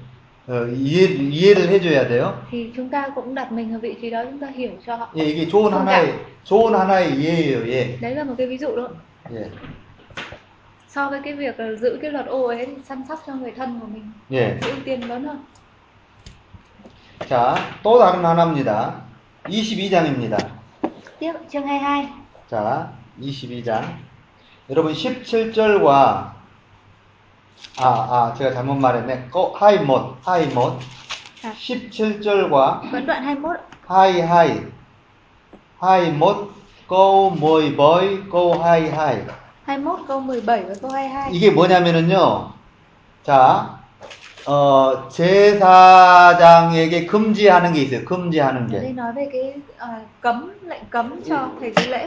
어, 0.48 0.64
이해, 0.72 1.06
이해를 1.30 1.68
해줘야 1.68 2.08
돼요. 2.08 2.32
thì 2.50 2.70
chúng 2.76 2.88
ta 2.88 3.08
cũng 3.14 3.34
đặt 3.34 3.52
mình 3.52 3.72
ở 3.72 3.78
vị 3.78 3.94
trí 4.02 4.10
đó 4.10 4.24
chúng 4.24 4.38
ta 4.38 4.46
hiểu 4.56 4.70
cho 4.86 4.96
họ 4.96 5.08
예, 5.16 5.24
이게 5.24 5.48
좋은 5.48 5.72
하나의, 5.72 6.14
좋은 6.44 6.74
하나의 6.74 7.16
이해예요, 7.16 7.66
예. 7.66 7.98
đấy 8.00 8.14
là 8.14 8.24
một 8.24 8.34
cái 8.38 8.46
ví 8.46 8.58
dụ 8.58 8.76
đó 8.76 8.88
예. 9.30 9.44
so 10.88 11.10
với 11.10 11.20
cái 11.24 11.32
việc 11.34 11.60
là 11.60 11.72
giữ 11.72 11.98
cái 12.02 12.10
luật 12.10 12.26
ô 12.26 12.54
thì 12.58 12.66
săn 12.88 13.02
sóc 13.08 13.22
cho 13.26 13.34
người 13.34 13.52
thân 13.56 13.80
của 13.80 13.86
mình 13.86 14.12
예. 14.30 14.58
cái 14.60 14.70
ưu 14.70 14.80
tiên 14.84 15.08
lớn 15.08 15.24
hơn 15.24 15.38
자, 17.28 17.56
또 17.82 17.98
다른 17.98 18.24
하나입니다. 18.24 18.94
22장입니다. 19.44 20.36
Tiếp 21.18 21.32
chương 21.50 21.62
22 21.62 22.08
자, 22.50 22.92
22장. 23.20 23.82
여러분 24.68 24.92
17절과 24.92 25.88
아, 25.88 26.34
아, 27.78 28.34
제가 28.36 28.52
잘못 28.52 28.74
말했네. 28.74 29.28
거, 29.30 29.52
하이 29.56 29.78
못, 29.78 30.16
하이 30.22 30.46
못. 30.46 30.78
아. 31.42 31.52
17절과 31.52 32.90
vẫn 32.90 33.06
đoạn 33.06 33.24
21 33.24 33.60
하이 33.86 34.20
하이. 34.20 34.60
하이 35.78 36.10
못, 36.10 36.52
go 36.88 37.30
뭐이 37.30 37.70
뭐이, 37.70 38.28
go 38.30 38.52
하이 38.52 38.90
하이. 38.90 39.24
21 39.66 40.06
câu 40.06 40.20
17 40.20 40.68
và 40.68 40.74
câu 40.80 40.90
22 40.90 41.32
이게 41.32 41.50
뭐냐면은요. 41.50 42.52
자, 43.24 43.80
어, 44.48 45.08
제사장에게 45.08 47.06
금지하는 47.06 47.72
게 47.72 47.82
있어요. 47.82 48.04
금지하는 48.04 48.68
게. 48.68 48.94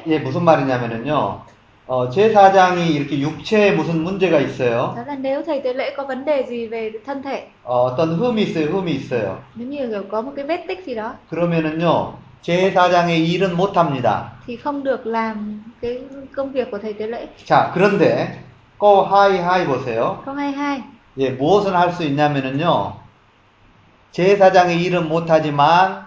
예, 0.08 0.20
무슨 0.20 0.44
말이냐면은요. 0.46 1.42
어, 1.88 2.10
제사장이 2.10 2.94
이렇게 2.94 3.20
육체에 3.20 3.72
무슨 3.72 4.04
문제가 4.04 4.40
있어요. 4.40 4.94
đó 4.96 5.04
là 5.08 5.16
nếu 5.16 5.42
thầy 5.44 5.60
tế 5.62 5.74
lễ 5.74 5.94
có 5.98 6.04
vấn 6.06 6.24
đề 6.26 6.46
gì 6.48 6.68
về 6.68 6.92
thân 7.06 7.24
thể 7.24 7.48
어, 7.64 7.82
어떤 7.92 8.16
흠이 8.16 8.44
있어요. 8.44 8.70
흠이 8.72 8.92
있어요. 8.92 9.38
nếu 9.56 9.68
như 9.68 9.90
kiểu 9.90 10.04
có 10.12 10.22
một 10.22 10.32
cái 10.36 10.46
vết 10.46 10.66
tích 10.68 10.86
gì 10.86 10.96
đó 10.96 11.14
그러면은요. 11.32 12.14
제사장의 12.42 13.28
일은 13.28 13.58
못 13.58 13.76
합니다. 13.76 14.32
thì 14.48 14.56
không 14.58 14.84
được 14.84 15.06
làm 15.08 15.64
cái 15.82 16.00
công 16.36 16.52
việc 16.52 16.72
của 16.72 16.78
thầy 16.78 16.94
tế 16.94 17.08
lễ 17.08 17.28
자, 17.46 17.72
그런데 17.74 18.38
꼭 18.78 19.12
하이 19.12 19.40
하이 19.40 19.66
보세요. 19.66 20.22
câu 20.26 20.36
22 20.36 20.82
예, 21.20 21.32
무엇을 21.32 21.76
할 21.76 21.92
수 21.92 22.04
있냐면은요. 22.04 22.94
제사장의 24.12 24.82
일은 24.82 25.08
못하지만 25.10 26.06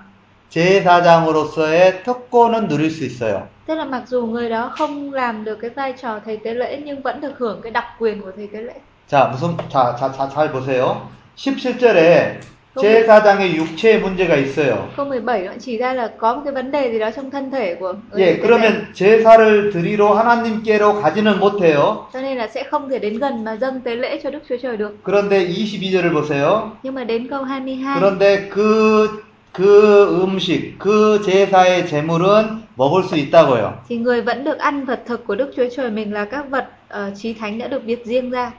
제사장으로서의 0.48 2.02
특권은 2.02 2.68
누릴 2.68 2.90
수 2.90 3.04
있어요. 3.04 3.48
tức 3.66 3.74
là 3.74 3.84
mặc 3.84 4.02
dù 4.08 4.26
người 4.26 4.48
đó 4.48 4.70
không 4.76 5.12
làm 5.12 5.44
được 5.44 5.58
cái 5.60 5.70
vai 5.70 5.92
trò 6.02 6.18
thầy 6.24 6.36
tế 6.36 6.54
lễ 6.54 6.80
nhưng 6.84 7.02
vẫn 7.02 7.20
được 7.20 7.38
hưởng 7.38 7.60
cái 7.62 7.72
đặc 7.72 7.84
quyền 7.98 8.22
của 8.22 8.32
thầy 8.36 8.46
tế 8.52 8.60
lễ 8.60 8.74
자, 9.08 9.30
무슨 9.30 9.56
자, 9.68 9.94
자, 9.96 10.10
자, 10.10 10.28
잘 10.28 10.50
보세요. 10.52 10.96
17절에 11.36 12.34
제사장의 12.80 13.56
육체에 13.56 13.98
문제가 13.98 14.36
있어요. 14.36 14.88
câu 14.96 15.04
17 15.06 15.42
nó 15.44 15.52
chỉ 15.58 15.76
ra 15.78 15.92
là 15.92 16.08
có 16.18 16.34
một 16.34 16.40
cái 16.44 16.52
vấn 16.54 16.70
đề 16.70 16.92
gì 16.92 16.98
đó 16.98 17.10
trong 17.16 17.30
thân 17.30 17.50
thể 17.50 17.74
của 17.74 17.94
người 18.12 18.22
예. 18.22 18.40
그러면 18.40 18.86
제사를 18.94 19.70
드리러 19.72 20.14
하나님께로 20.14 21.02
가지는 21.02 21.38
못해요. 21.38 22.06
cho 22.12 22.20
nên 22.22 22.36
là 22.38 22.48
sẽ 22.48 22.64
không 22.64 22.88
thể 22.88 22.98
đến 22.98 23.18
gần 23.18 23.44
mà 23.44 23.56
dâng 23.56 23.80
tế 23.80 23.94
lễ 23.96 24.20
cho 24.22 24.30
Đức 24.30 24.38
Chúa 24.48 24.56
Trời 24.62 24.76
được 24.76 24.96
그런데 25.04 25.46
22절을 25.48 26.12
보세요. 26.12 26.70
nhưng 26.82 26.94
mà 26.94 27.04
đến 27.04 27.28
câu 27.28 27.42
22 27.44 28.00
그런데 28.00 28.48
그, 28.48 29.22
그 29.52 30.22
음식, 30.24 30.78
그 30.78 31.20
제사의 31.26 31.86
제물은 31.86 32.62
먹을 32.76 33.02
수 33.02 33.16
있다고요. 33.16 33.70
thì 33.88 33.96
người 33.96 34.22
vẫn 34.22 34.44
được 34.44 34.58
ăn 34.58 34.84
vật 34.84 35.00
thực 35.06 35.26
của 35.26 35.34
Đức 35.34 35.52
Chúa 35.56 35.66
Trời 35.76 35.90
mình 35.90 36.12
là 36.14 36.24
các 36.24 36.50
vật 36.50 36.66
ờ, 36.88 37.10
chí 37.16 37.34
thánh 37.34 37.58
đã 37.58 37.66
được 37.68 37.84
biệt 37.84 38.06
riêng 38.06 38.30
ra 38.30 38.50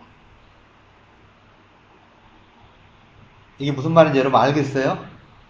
이게 3.59 3.73
무슨 3.73 3.93
말인지 3.93 4.19
여러분 4.19 4.41
알겠어요? 4.41 4.99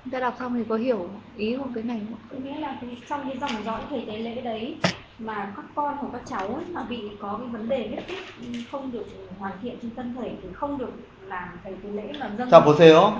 chúng 0.02 0.12
ta 0.12 0.20
đọc 0.20 0.34
xong 0.38 0.54
thì 0.54 0.64
có 0.68 0.76
hiểu 0.76 1.10
ý 1.36 1.56
của 1.56 1.66
cái 1.74 1.84
này 1.84 2.00
không? 2.10 2.18
có 2.30 2.36
nghĩa 2.44 2.60
là 2.60 2.78
cái, 2.80 2.96
trong 3.08 3.20
cái 3.28 3.38
dòng 3.40 3.64
dõi 3.64 3.80
thầy 3.90 4.04
tế 4.06 4.18
lễ 4.18 4.40
đấy 4.40 4.76
mà 5.18 5.52
các 5.56 5.64
con 5.74 5.96
hoặc 5.96 6.08
các 6.12 6.22
cháu 6.26 6.46
ấy, 6.48 6.64
mà 6.72 6.82
bị 6.88 7.10
có 7.20 7.38
cái 7.38 7.48
vấn 7.48 7.68
đề 7.68 7.88
vết 7.92 8.02
tích 8.08 8.18
ừ, 8.40 8.46
không 8.70 8.92
được 8.92 9.06
hoàn 9.38 9.52
thiện 9.62 9.78
trên 9.82 9.90
thân 9.96 10.14
thể 10.20 10.30
thì 10.42 10.48
không 10.54 10.78
được 10.78 10.92
làm 11.20 11.48
thầy 11.64 11.72
tế 11.82 11.88
lễ 11.90 12.12
mà 12.20 12.30
dâng 12.38 12.48
자, 12.50 12.60
보세요. 12.64 13.12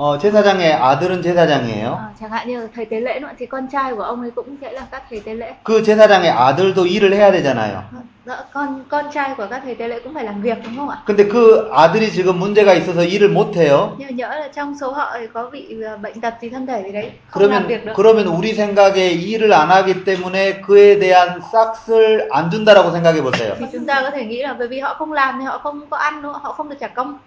어, 0.00 0.16
제사장의 0.16 0.72
아들은 0.74 1.22
제사장이에요. 1.22 1.86
Ờ, 1.90 2.08
chẳng 2.20 2.30
hạn 2.30 2.48
như 2.48 2.60
là 2.60 2.66
thầy 2.74 2.84
tế 2.84 3.00
lễ 3.00 3.18
nữa 3.20 3.28
thì 3.38 3.46
con 3.46 3.66
trai 3.72 3.94
của 3.94 4.02
ông 4.02 4.20
ấy 4.20 4.30
cũng 4.30 4.56
sẽ 4.60 4.72
là 4.72 4.82
các 4.90 5.02
thầy 5.10 5.20
tế 5.20 5.34
lễ 5.34 5.54
그 5.64 5.82
제사장의 5.82 6.30
아들도 6.30 6.86
일을 6.86 7.12
해야 7.14 7.32
되잖아요. 7.32 7.82
Dạ, 8.26 8.36
con 8.52 8.84
con 8.88 9.04
trai 9.14 9.34
của 9.36 9.46
các 9.50 9.60
thầy 9.64 9.74
tế 9.74 9.88
lễ 9.88 9.98
cũng 10.04 10.14
phải 10.14 10.24
làm 10.24 10.42
việc 10.42 10.58
đúng 10.64 10.76
không 10.76 10.88
ạ 10.88 10.98
근데 11.06 11.24
그 11.28 11.68
아들이 11.72 12.10
지금 12.12 12.38
문제가 12.38 12.74
있어서 12.74 13.02
일을 13.02 13.32
못 13.34 13.56
해요. 13.56 13.90
nhưng 13.98 14.08
mà 14.08 14.14
nhớ 14.14 14.28
là 14.28 14.48
trong 14.54 14.74
số 14.80 14.92
họ 14.92 15.16
thì 15.20 15.26
có 15.32 15.50
bị 15.52 15.82
ờ, 15.82 15.96
bệnh 15.96 16.20
tật 16.20 16.34
gì 16.40 16.48
thân 16.48 16.66
thể 16.66 16.82
gì 16.82 16.92
đấy 16.92 17.10
không 17.30 17.42
làm 17.42 17.50
그러면 17.50 17.66
việc 17.66 17.84
được 17.86 17.92
그러면 17.96 18.26
우리 18.26 18.54
생각에 18.54 19.10
일을 19.10 19.52
안 19.52 19.68
하기 19.70 20.04
때문에 20.04 20.60
그에 20.60 20.98
대한 21.00 21.40
싹을 21.52 22.28
안 22.30 22.50
준다라고 22.50 22.90
생각해 22.92 23.20
보세요. 23.22 23.54
thì 23.58 23.66
chúng 23.72 23.86
ta 23.86 24.02
có 24.02 24.10
thể 24.10 24.24
nghĩ 24.24 24.42
là 24.42 24.52
bởi 24.58 24.68
vì 24.68 24.78
họ 24.80 24.94
không 24.94 25.12
làm 25.12 25.38
thì 25.38 25.44
họ 25.44 25.58
không 25.58 25.86
có 25.90 25.96
ăn 25.96 26.22
nữa 26.22 26.40
họ 26.42 26.52
không 26.52 26.68
được 26.68 26.76
trả 26.80 26.88
công 26.88 27.18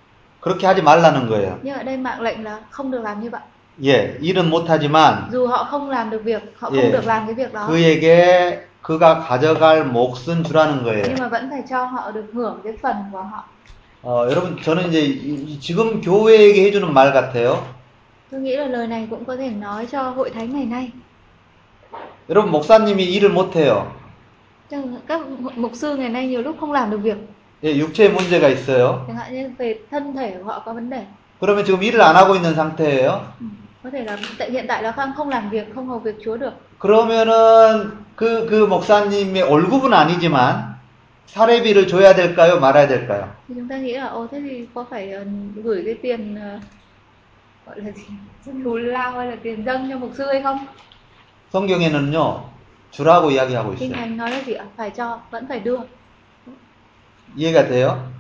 그렇게 0.41 0.67
하지 0.67 0.81
말라는 0.81 1.27
거예요. 1.29 1.59
nhưng 1.63 1.75
ở 1.77 1.83
đây 1.83 1.97
mạng 1.97 2.21
lệnh 2.21 2.43
là 2.43 2.59
không 2.71 2.91
được 2.91 3.01
làm 3.01 3.21
như 3.21 3.29
vậy 3.29 3.41
예, 3.83 4.17
일은 4.21 4.49
못 4.49 4.63
하지만 4.67 5.29
dù 5.31 5.47
họ 5.47 5.63
không 5.63 5.89
làm 5.89 6.09
được 6.09 6.23
việc 6.23 6.41
họ 6.57 6.69
không 6.69 6.79
Yeah. 6.79 6.93
được 6.93 7.05
làm 7.05 7.25
cái 7.25 7.35
việc 7.35 7.53
đó 7.53 7.67
그에게 7.67 8.59
그가 8.83 9.19
가져갈 9.27 9.85
몫은 9.85 10.43
주라는 10.43 10.83
거예요. 10.83 11.03
nhưng 11.07 11.19
mà 11.19 11.27
vẫn 11.27 11.49
phải 11.49 11.63
cho 11.69 11.85
họ 11.85 12.11
được 12.11 12.25
hưởng 12.33 12.59
cái 12.63 12.73
phần 12.81 12.95
của 13.11 13.21
họ 13.21 13.43
어, 14.03 14.27
여러분 14.29 14.57
저는 14.63 14.89
이제 14.89 15.59
지금 15.61 16.01
교회에게 16.01 16.63
해주는 16.65 16.91
말 16.93 17.13
같아요. 17.13 17.63
tôi 18.31 18.39
nghĩ 18.41 18.55
là 18.55 18.67
lời 18.67 18.87
này 18.87 19.07
cũng 19.09 19.25
có 19.25 19.35
thể 19.35 19.49
nói 19.49 19.85
cho 19.91 20.09
hội 20.09 20.29
thánh 20.29 20.53
ngày 20.53 20.65
nay 20.65 20.91
여러분 22.29 22.51
목사님이 22.51 23.05
일을 23.19 23.29
못 23.33 23.55
해요. 23.55 23.85
Tức 24.69 24.77
là 24.77 24.97
các 25.07 25.21
mục 25.55 25.71
sư 25.75 25.95
ngày 25.95 26.09
nay 26.09 26.27
nhiều 26.27 26.41
lúc 26.41 26.55
không 26.59 26.71
làm 26.71 26.89
được 26.91 26.97
việc 26.97 27.17
예, 27.63 27.77
육체에 27.77 28.09
문제가 28.09 28.49
있어요. 28.49 29.05
chẳng 29.07 29.15
hạn 29.17 29.33
như 29.33 29.49
về 29.57 29.79
thân 29.91 30.15
thể 30.15 30.35
của 30.37 30.43
họ 30.43 30.63
có 30.65 30.73
vấn 30.73 30.89
đề 30.89 31.05
그러면 31.39 31.63
지금 31.65 31.81
일을 31.83 32.01
안 32.01 32.15
하고 32.15 32.35
있는 32.35 32.55
상태예요. 32.55 33.21
Ừ, 33.39 33.45
có 33.83 33.89
thể 33.89 34.03
là 34.03 34.17
tại 34.37 34.51
hiện 34.51 34.65
tại 34.67 34.83
là 34.83 34.91
không 34.91 35.11
không 35.17 35.29
làm 35.29 35.49
việc 35.49 35.67
không 35.75 35.87
hầu 35.87 35.99
việc 35.99 36.15
Chúa 36.23 36.37
được 36.37 36.53
그러면은 36.79 37.91
그, 38.15 38.47
그 38.49 38.65
목사님의 38.67 39.43
월급은 39.43 39.93
아니지만 39.93 40.75
사례비를 41.27 41.87
줘야 41.87 42.15
될까요? 42.15 42.59
말아야 42.59 42.87
될까요? 42.87 43.27
thì 43.47 43.53
chúng 43.57 43.67
ta 43.67 43.77
nghĩ 43.77 43.93
là 43.93 44.07
ô 44.07 44.27
thế 44.31 44.41
thì 44.49 44.67
có 44.73 44.85
phải 44.89 45.11
ờ, 45.11 45.23
gửi 45.63 45.83
cái 45.85 45.95
tiền 46.01 46.35
ờ, 46.35 46.59
gọi 47.65 47.75
là 47.79 47.91
gì 47.91 48.03
thù 48.63 48.75
lao 48.77 49.11
hay 49.11 49.27
là 49.27 49.35
tiền 49.43 49.65
dâng 49.65 49.87
cho 49.91 49.97
mục 49.97 50.11
sư 50.17 50.25
hay 50.31 50.41
không 50.41 50.57
성경에는요, 51.51 52.43
주라고 52.91 53.31
이야기하고 53.31 53.73
있어요. 53.73 53.91
thánh 53.93 54.17
nói 54.17 54.31
là 54.31 54.41
gì 54.45 54.53
ạ 54.53 54.65
phải 54.77 54.89
cho 54.89 55.19
vẫn 55.31 55.45
phải 55.49 55.59
đưa 55.59 55.77
이해가 57.35 57.67
돼요? 57.67 58.11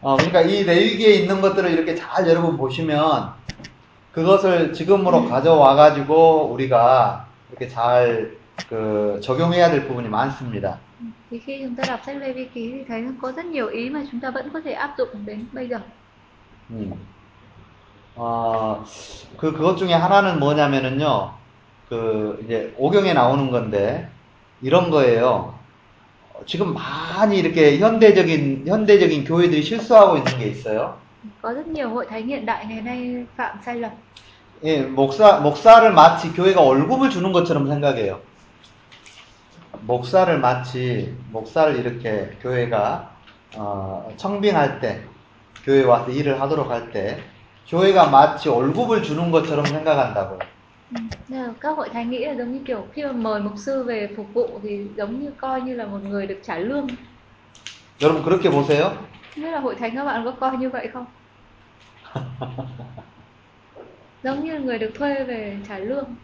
어, 0.00 0.16
그러니까 0.16 0.40
이 0.40 0.64
레위기에 0.64 1.14
있는 1.14 1.40
것들을 1.40 1.70
이렇게 1.70 1.94
잘 1.94 2.28
여러분 2.28 2.56
보시면 2.56 3.30
그것을 4.12 4.72
지금으로 4.72 5.28
가져와 5.28 5.74
가지고 5.74 6.52
우리가 6.52 7.26
이렇게 7.50 7.68
잘 7.68 8.42
그 8.68 9.20
적용해야 9.22 9.70
될 9.70 9.86
부분이 9.86 10.08
많습니다. 10.08 10.78
thì 11.30 11.38
khi 11.38 11.62
chúng 11.62 11.74
ta 11.74 11.84
đọc 11.86 12.00
sách 12.06 12.16
Lê 12.16 12.32
Vi 12.32 12.44
ký 12.44 12.72
thì 12.72 12.84
thấy 12.88 13.04
có 13.22 13.32
rất 13.32 13.44
nhiều 13.44 13.68
ý 13.68 13.90
mà 13.90 14.04
chúng 14.10 14.20
ta 14.20 14.30
vẫn 14.30 14.50
có 14.52 14.60
thể 14.60 14.72
áp 14.72 14.94
dụng 14.98 15.08
đến 15.26 15.44
bây 15.52 15.68
giờ 15.68 15.80
음. 16.70 16.92
어, 18.14 18.84
그, 19.38 19.52
그것 19.52 19.76
중에 19.76 19.94
하나는 19.94 20.38
뭐냐면은요, 20.38 21.32
그, 21.88 22.38
이제, 22.44 22.74
오경에 22.76 23.14
나오는 23.14 23.50
건데, 23.50 24.10
이런 24.60 24.90
거예요. 24.90 25.54
어, 26.42 26.44
지금 26.46 26.74
많이 26.74 27.38
이렇게 27.38 27.78
현대적인, 27.78 28.64
현대적인 28.66 29.24
교회들이 29.24 29.62
실수하고 29.62 30.16
있는 30.18 30.38
게 30.38 30.46
있어요. 30.48 31.00
có 31.42 31.52
rất 31.52 31.66
nhiều 31.68 31.88
hội 31.88 32.06
thánh 32.06 32.26
hiện 32.26 32.46
đại 32.46 32.66
ngày 32.68 32.80
nay 32.80 33.26
phạm 33.36 33.56
sai 33.64 33.76
lầm 33.76 33.90
예, 34.64 34.82
목사, 34.82 35.40
목사를 35.40 35.92
마치 35.92 36.32
교회가 36.32 36.60
월급을 36.60 37.10
주는 37.10 37.32
것처럼 37.32 37.66
생각해요. 37.68 38.20
목사를 39.80 40.38
마치, 40.38 41.12
목사를 41.32 41.76
이렇게 41.76 42.36
교회가, 42.40 43.10
어, 43.56 44.12
청빙할 44.16 44.80
때, 44.80 45.02
교회 45.64 45.82
와서 45.82 46.10
일을 46.12 46.40
하도록 46.40 46.70
할 46.70 46.92
때, 46.92 47.18
교회가 47.68 48.10
마치 48.10 48.48
월급을 48.48 49.02
주는 49.02 49.32
것처럼 49.32 49.66
생각한다고요. 49.66 50.38
Ừ. 50.91 50.97
Nên 51.27 51.43
là 51.43 51.53
các 51.61 51.77
hội 51.77 51.89
thánh 51.89 52.09
nghĩ 52.09 52.25
là 52.25 52.35
giống 52.35 52.51
như 52.51 52.61
kiểu 52.67 52.87
khi 52.93 53.03
mà 53.03 53.11
mời 53.11 53.41
mục 53.41 53.53
sư 53.65 53.83
về 53.83 54.13
phục 54.17 54.27
vụ 54.33 54.59
thì 54.63 54.87
giống 54.97 55.19
như 55.19 55.31
coi 55.37 55.61
như 55.61 55.75
là 55.75 55.85
một 55.87 55.99
người 56.03 56.27
được 56.27 56.39
trả 56.43 56.57
lương 56.57 56.87
여러분 58.01 58.23
그렇게 58.23 58.49
보세요? 58.51 58.91
Không 59.35 59.43
biết 59.43 59.51
là 59.51 59.59
hội 59.59 59.75
thánh 59.75 59.95
các 59.95 60.03
bạn 60.05 60.25
có 60.25 60.31
coi 60.39 60.57
như 60.57 60.69
vậy 60.69 60.87
không? 60.93 61.05
giống 64.23 64.43
như 64.43 64.59
người 64.59 64.79
được 64.79 64.91
thuê 64.95 65.23
về 65.23 65.57
trả 65.67 65.79
lương 65.79 66.15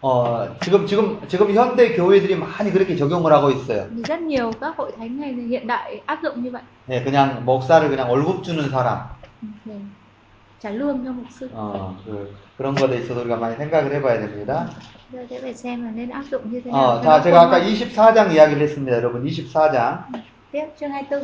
어, 0.00 0.58
지금 0.60 0.86
지금 0.86 1.26
지금 1.28 1.52
현대 1.54 1.96
교회들이 1.96 2.36
많이 2.36 2.70
그렇게 2.70 2.96
적용을 2.96 3.32
하고 3.32 3.50
있어요. 3.50 3.88
thì 3.96 4.02
rất 4.02 4.20
nhiều 4.20 4.52
các 4.60 4.76
hội 4.76 4.92
thánh 4.98 5.20
ngày 5.20 5.32
hiện 5.32 5.66
đại 5.66 6.02
áp 6.06 6.18
dụng 6.22 6.42
như 6.42 6.50
vậy 6.50 6.62
예, 6.88 7.02
그냥 7.02 7.44
목사를 7.44 7.88
그냥 7.88 8.08
월급 8.10 8.44
주는 8.44 8.70
사람. 8.70 9.16
Ừ, 10.63 10.69
để 10.69 10.69
trả 10.69 10.69
lương 10.69 11.05
cho 11.05 11.11
mục 11.11 11.25
sư 11.39 11.49
어, 11.53 11.95
그, 12.05 12.35
그런 12.57 12.75
거에 12.75 12.97
있어서 12.99 13.21
우리가 13.21 13.35
많이 13.35 13.55
생각을 13.55 13.93
해봐야 13.93 14.19
됩니다. 14.19 14.67
giờ 15.13 15.25
sẽ 15.29 15.41
phải 15.41 15.53
xem 15.53 15.83
là 15.83 15.91
nên 15.91 16.09
áp 16.09 16.23
dụng 16.31 16.51
như 16.51 16.61
thế 16.61 16.71
nào 16.71 16.81
어, 16.81 17.01
cho 17.03 17.09
nó 17.09 17.17
자, 17.17 17.23
제가 17.23 17.31
phù 17.31 17.47
아까 17.47 17.59
hợp. 17.59 17.65
24장 17.65 18.31
이야기를 18.31 18.61
했습니다, 18.61 18.95
여러분. 18.97 19.23
24장. 19.23 20.03
tiếp 20.51 20.65
chương 20.79 20.91
24 20.91 21.17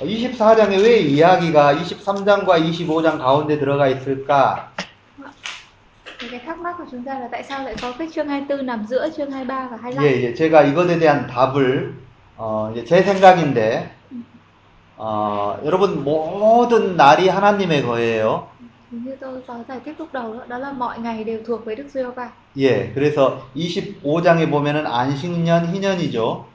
어, 0.00 0.04
24장에 0.04 0.82
왜 0.82 0.98
이야기가 1.00 1.74
23장과 1.74 2.62
25장 2.62 3.18
가운데 3.18 3.58
들어가 3.58 3.88
있을까? 3.88 4.70
thì 6.18 6.28
cái 6.30 6.40
thắc 6.46 6.58
mắc 6.58 6.74
của 6.78 6.84
chúng 6.90 7.04
ta 7.04 7.18
là 7.18 7.28
tại 7.32 7.42
sao 7.42 7.64
lại 7.64 7.74
có 7.82 7.92
cái 7.98 8.08
chương 8.14 8.28
24 8.28 8.66
nằm 8.66 8.86
giữa 8.86 9.08
chương 9.16 9.30
23 9.30 9.68
và 9.70 9.76
25 9.76 10.04
예, 10.04 10.22
예, 10.22 10.34
제가 10.34 10.62
이것에 10.62 10.98
대한 10.98 11.26
답을, 11.26 11.94
어, 12.36 12.72
이제 12.72 12.84
제 12.84 13.02
생각인데, 13.02 13.90
어, 14.96 15.58
여러분, 15.64 16.02
모든 16.04 16.96
날이 16.96 17.28
하나님의 17.28 17.82
거예요. 17.82 18.53
thì 18.93 18.97
như 19.03 19.15
tôi 19.21 19.41
có 19.47 19.63
giải 19.67 19.79
thích 19.85 19.95
lúc 19.99 20.13
đầu 20.13 20.33
đó, 20.33 20.45
đó 20.47 20.57
là 20.57 20.71
mọi 20.71 20.99
ngày 20.99 21.23
đều 21.23 21.39
thuộc 21.45 21.65
với 21.65 21.75
Đức 21.75 21.87
Giê-hô-va 21.93 22.29
예, 22.57 22.91
그래서 22.93 23.41
25장에 23.55 24.49
보면은 24.49 24.87
안식년, 24.87 25.67
희년이죠. 25.73 26.45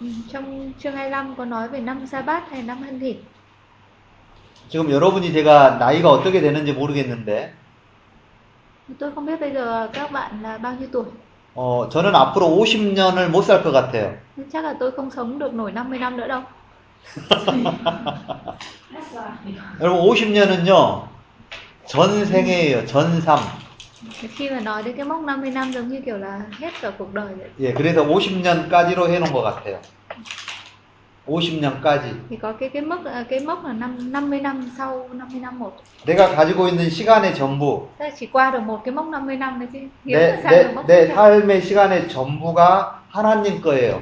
Ừ, 0.00 0.06
trong 0.32 0.72
chương 0.78 0.96
25 0.96 1.34
có 1.36 1.44
nói 1.44 1.68
về 1.68 1.80
năm 1.80 2.06
sa 2.06 2.22
bát 2.22 2.50
hay 2.50 2.62
năm 2.62 2.82
hân 2.82 3.00
thịt. 3.00 3.16
지금 4.68 4.90
여러분이 4.90 5.32
제가 5.32 5.78
나이가 5.78 6.10
어떻게 6.10 6.40
되는지 6.40 6.72
모르겠는데, 6.72 7.52
Tôi 8.98 9.12
không 9.14 9.26
biết 9.26 9.40
bây 9.40 9.52
giờ 9.52 9.88
các 9.92 10.12
bạn 10.12 10.42
là 10.42 10.58
bao 10.58 10.74
nhiêu 10.78 10.88
tuổi. 10.92 11.04
어, 11.54 11.88
저는 11.88 12.14
앞으로 12.14 12.48
50년을 12.48 13.30
못 13.30 13.42
살 13.42 13.62
것 13.62 13.72
같아요. 13.72 14.12
Nhưng 14.36 14.50
chắc 14.50 14.64
là 14.64 14.74
tôi 14.80 14.90
không 14.90 15.10
sống 15.10 15.38
được 15.38 15.54
nổi 15.54 15.72
50 15.72 15.98
năm 15.98 16.16
nữa 16.16 16.28
đâu. 16.28 16.42
여러분, 19.79 20.01
50년은요, 20.01 21.07
전생애예요, 21.85 22.85
전삼. 22.85 23.39
Khi 24.35 24.49
mà 24.49 24.59
nói 24.59 24.83
đến 24.83 24.95
cái 24.95 25.05
mốc 25.05 25.21
50 25.23 25.51
năm 25.51 25.71
giống 25.71 25.87
như 25.87 26.01
kiểu 26.05 26.17
là 26.17 26.41
hết 26.59 26.73
cả 26.81 26.91
cuộc 26.97 27.13
đời 27.13 27.33
vậy. 27.37 27.49
예, 27.59 27.73
그래서 27.73 28.03
50년까지로 28.03 29.09
해놓은 29.09 29.31
것 29.31 29.41
같아요. 29.41 29.79
50년까지. 31.27 32.01
Thì 32.29 32.35
có 32.35 32.53
cái 32.53 32.69
cái 32.69 32.81
mức 32.81 33.05
à, 33.05 33.23
cái 33.29 33.39
mốc 33.39 33.65
là 33.65 33.73
năm 33.73 34.11
50 34.11 34.39
năm 34.41 34.71
sau 34.77 35.09
50 35.13 35.39
năm 35.41 35.59
một. 35.59 35.71
내가 36.05 36.35
가지고 36.35 36.67
있는 36.67 36.89
시간의 36.89 37.35
전부, 37.35 37.87
chỉ 38.17 38.25
qua 38.25 38.51
được 38.51 38.59
một 38.59 38.81
cái 38.85 38.93
mốc 38.93 39.05
50 39.05 39.37
năm 39.37 39.59
đấy 39.59 39.69
chứ. 39.73 39.79
내, 40.03 40.41
내, 40.43 40.73
mốc 40.73 40.87
내 40.87 41.07
100. 41.07 41.15
삶의 41.15 41.61
시간의 41.61 42.09
전부가 42.09 43.01
하나님 43.11 43.61
거예요. 43.61 44.01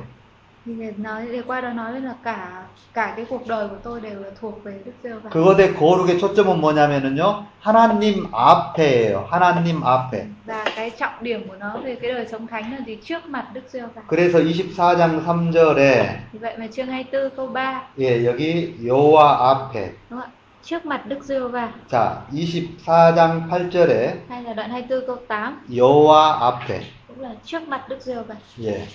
Thì 0.66 0.72
để 0.78 0.92
nói 0.96 1.26
để 1.32 1.42
qua 1.46 1.60
đó 1.60 1.68
nói 1.68 2.00
là 2.00 2.14
cả 2.24 2.62
cả 2.94 3.12
cái 3.16 3.26
cuộc 3.28 3.46
đời 3.46 3.68
của 3.68 3.76
tôi 3.82 4.00
đều 4.00 4.20
là 4.20 4.28
thuộc 4.40 4.64
về 4.64 4.80
Đức 4.84 4.92
giê 5.02 5.10
va 5.12 5.30
그것의 5.30 5.74
거룩의 5.74 6.18
초점은 6.18 6.60
뭐냐면은요, 6.60 7.44
하나님 7.60 8.28
앞에예요. 8.32 9.26
하나님 9.30 9.84
앞에. 9.84 10.26
và 10.46 10.64
cái 10.76 10.90
trọng 10.90 11.12
điểm 11.20 11.48
của 11.48 11.54
nó 11.60 11.76
về 11.84 11.94
cái 12.02 12.12
đời 12.12 12.26
sống 12.30 12.46
thánh 12.46 12.72
là 12.72 12.78
gì 12.86 12.96
trước 13.04 13.26
mặt 13.26 13.46
Đức 13.52 13.60
giê 13.72 13.80
va 13.80 14.02
그래서 14.08 14.38
24장 14.38 15.20
3절에, 15.26 16.04
Vì 16.32 16.38
vậy 16.38 16.54
mà 16.58 16.66
chương 16.66 16.86
24 16.86 17.30
câu 17.36 17.46
3 17.46 17.82
예, 17.98 18.24
여기 18.24 18.74
여호와 18.88 19.36
앞에. 19.50 19.88
đúng 20.10 20.20
không 20.20 20.20
ạ? 20.20 20.28
Trước 20.64 20.86
mặt 20.86 21.06
Đức 21.06 21.24
giê 21.24 21.38
va 21.40 21.68
자, 21.90 22.14
24장 22.32 23.48
8절에 23.50 24.12
hay 24.28 24.42
là 24.42 24.54
đoạn 24.54 24.70
24 24.70 25.06
câu 25.06 25.16
8 25.28 25.66
여호와 25.76 26.32
앞에. 26.40 26.80
cũng 27.08 27.20
là 27.20 27.30
trước 27.44 27.68
mặt 27.68 27.88
Đức 27.88 27.98
giê 28.00 28.14
va 28.14 28.34
예. 28.62 28.86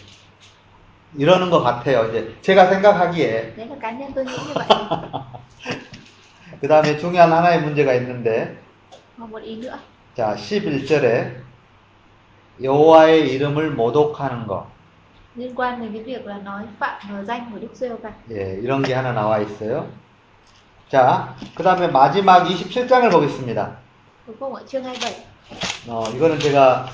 이러는 1.17 1.51
것 1.51 1.63
같아요. 1.63 2.09
이제 2.11 2.35
제가 2.43 2.69
생각하기에. 2.71 3.55
그 6.61 6.69
다음에 6.69 6.99
중요한 6.99 7.33
하나의 7.33 7.63
문제가 7.63 7.95
있는데. 7.95 8.59
자, 10.17 10.35
11절에 10.35 11.37
여호와의 12.63 13.33
이름을 13.33 13.71
모독하는 13.71 14.47
것. 14.47 14.67
liên 15.37 15.55
quan 15.55 15.81
đến 15.81 15.93
cái 15.93 16.03
việc 16.03 16.27
là 16.27 16.39
nói 16.39 16.63
phạm 16.79 17.01
vào 17.11 17.25
danh 17.25 17.51
của 17.53 17.59
Đức 17.59 17.69
giê 17.75 17.89
va 17.89 18.11
예, 18.31 18.61
이런 18.63 18.83
게 18.83 18.95
하나 18.95 19.13
나와 19.13 19.41
있어요. 19.41 19.89
자, 20.89 21.35
그 21.57 21.63
다음에 21.65 21.89
마지막 21.89 22.45
27장을 22.45 23.11
보겠습니다. 23.11 23.77
cuối 24.27 24.37
cùng 24.39 24.55
ở 24.55 24.65
chương 24.67 24.83
27 24.85 25.13
어, 25.89 26.05
이거는 26.15 26.39
제가 26.39 26.87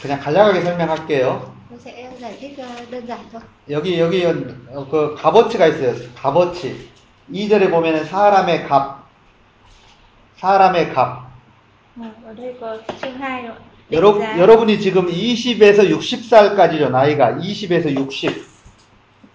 그냥 0.00 0.20
간략하게 0.20 0.60
설명할게요. 0.62 1.53
Tôi 1.70 1.78
sẽ 1.84 2.10
giải 2.20 2.36
thích 2.40 2.58
ờ, 2.58 2.66
đơn 2.90 3.06
giản 3.06 3.18
thôi 3.32 3.40
여기, 3.70 3.98
여기, 3.98 4.24
어, 4.24 4.86
그 4.90 5.16
값어치가 5.16 5.66
있어요. 5.66 5.94
값어치. 6.14 6.88
2절에 7.32 7.70
보면은 7.70 8.04
사람의 8.04 8.66
값. 8.68 8.98
사람의 10.36 10.92
값. 10.92 11.24
Ờ, 12.00 12.04
ở 12.26 12.34
đây 12.34 12.54
có 12.60 12.76
chương 13.00 13.18
2 13.18 13.42
rồi 13.42 13.56
định 13.88 14.00
여러, 14.00 14.38
여러분이 14.38 14.80
지금 14.80 15.06
20에서 15.06 15.88
60살까지죠, 15.88 16.90
나이가. 16.90 17.38
20에서 17.38 17.94
60. 17.94 18.34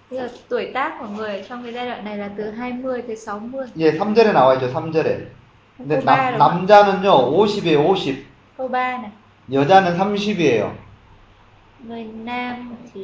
Tức 0.10 0.18
là 0.18 0.30
tuổi 0.50 0.72
tác 0.74 0.98
của 1.00 1.08
người 1.08 1.38
ở 1.38 1.44
trong 1.50 1.64
cái 1.64 1.74
giai 1.74 1.86
đoạn 1.86 2.06
này 2.06 2.18
là 2.18 2.30
từ 2.38 2.52
20 2.52 3.02
tới 3.02 3.16
60 3.16 3.68
예, 3.78 3.98
3절에 3.98 4.34
나와 4.34 4.54
있죠, 4.56 4.72
3절에. 4.74 5.26
근데 5.78 5.96
câu 5.96 6.06
3 6.06 6.32
남? 6.32 6.38
남자는요, 6.40 7.32
50이에요, 7.32 7.86
50. 7.86 8.26
câu 8.58 8.70
3 8.70 8.98
này 9.02 9.12
여자는 9.52 9.98
30이에요. 9.98 10.89
Người 11.88 12.04
nam 12.04 12.76
thì 12.94 13.02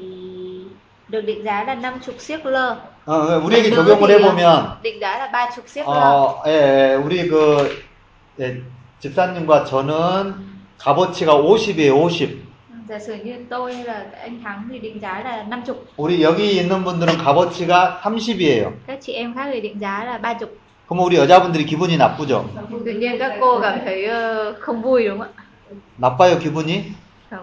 được 1.10 1.22
định 1.22 1.44
giá 1.44 1.64
là 1.64 1.76
50 1.76 2.16
siếc 2.20 2.46
lơ 2.46 2.76
어, 3.06 3.40
우리에게 3.44 3.70
적용을 3.70 4.10
해 4.10 4.18
보면, 4.20 4.46
ờ, 4.46 4.78
định 4.84 5.00
giá 5.00 5.18
là 5.18 5.30
30 5.32 5.68
siếc 5.68 5.88
lơ 5.88 5.94
어, 5.94 6.42
예, 6.48 6.52
예, 6.52 6.96
우리 6.96 7.28
그, 7.30 7.84
예, 8.40 8.62
집사님과 9.00 9.66
저는 9.66 10.34
값어치가 10.80 11.36
50이에요, 11.36 11.96
50. 11.96 12.46
giả 12.90 13.00
sử 13.00 13.16
như 13.16 13.36
tôi 13.50 13.74
hay 13.76 13.84
là 13.84 14.06
anh 14.22 14.42
Thắng 14.44 14.68
thì 14.72 14.80
định 14.80 15.00
giá 15.02 15.22
là 15.24 15.44
50 15.44 15.76
우리 15.98 16.24
여기 16.24 16.58
있는 16.58 16.84
분들은 16.84 17.18
값어치가 17.18 18.00
30이에요. 18.02 18.72
các 18.88 19.00
chị 19.02 19.14
em 19.14 19.34
khác 19.36 19.50
thì 19.54 19.62
định 19.62 19.80
giá 19.80 20.04
là 20.04 20.20
30 20.24 20.50
그럼 20.88 21.04
우리 21.06 21.18
여자분들이 21.18 21.66
기분이 21.66 21.98
나쁘죠? 21.98 22.46
tự 22.86 22.92
nhiên 22.94 23.18
các 23.20 23.32
cô 23.40 23.60
cảm 23.62 23.80
thấy 23.86 24.08
không 24.60 24.82
vui 24.82 25.08
đúng 25.08 25.20
không 25.20 25.28
ạ 25.36 25.44
나빠요, 25.98 26.40
기분이? 26.40 26.84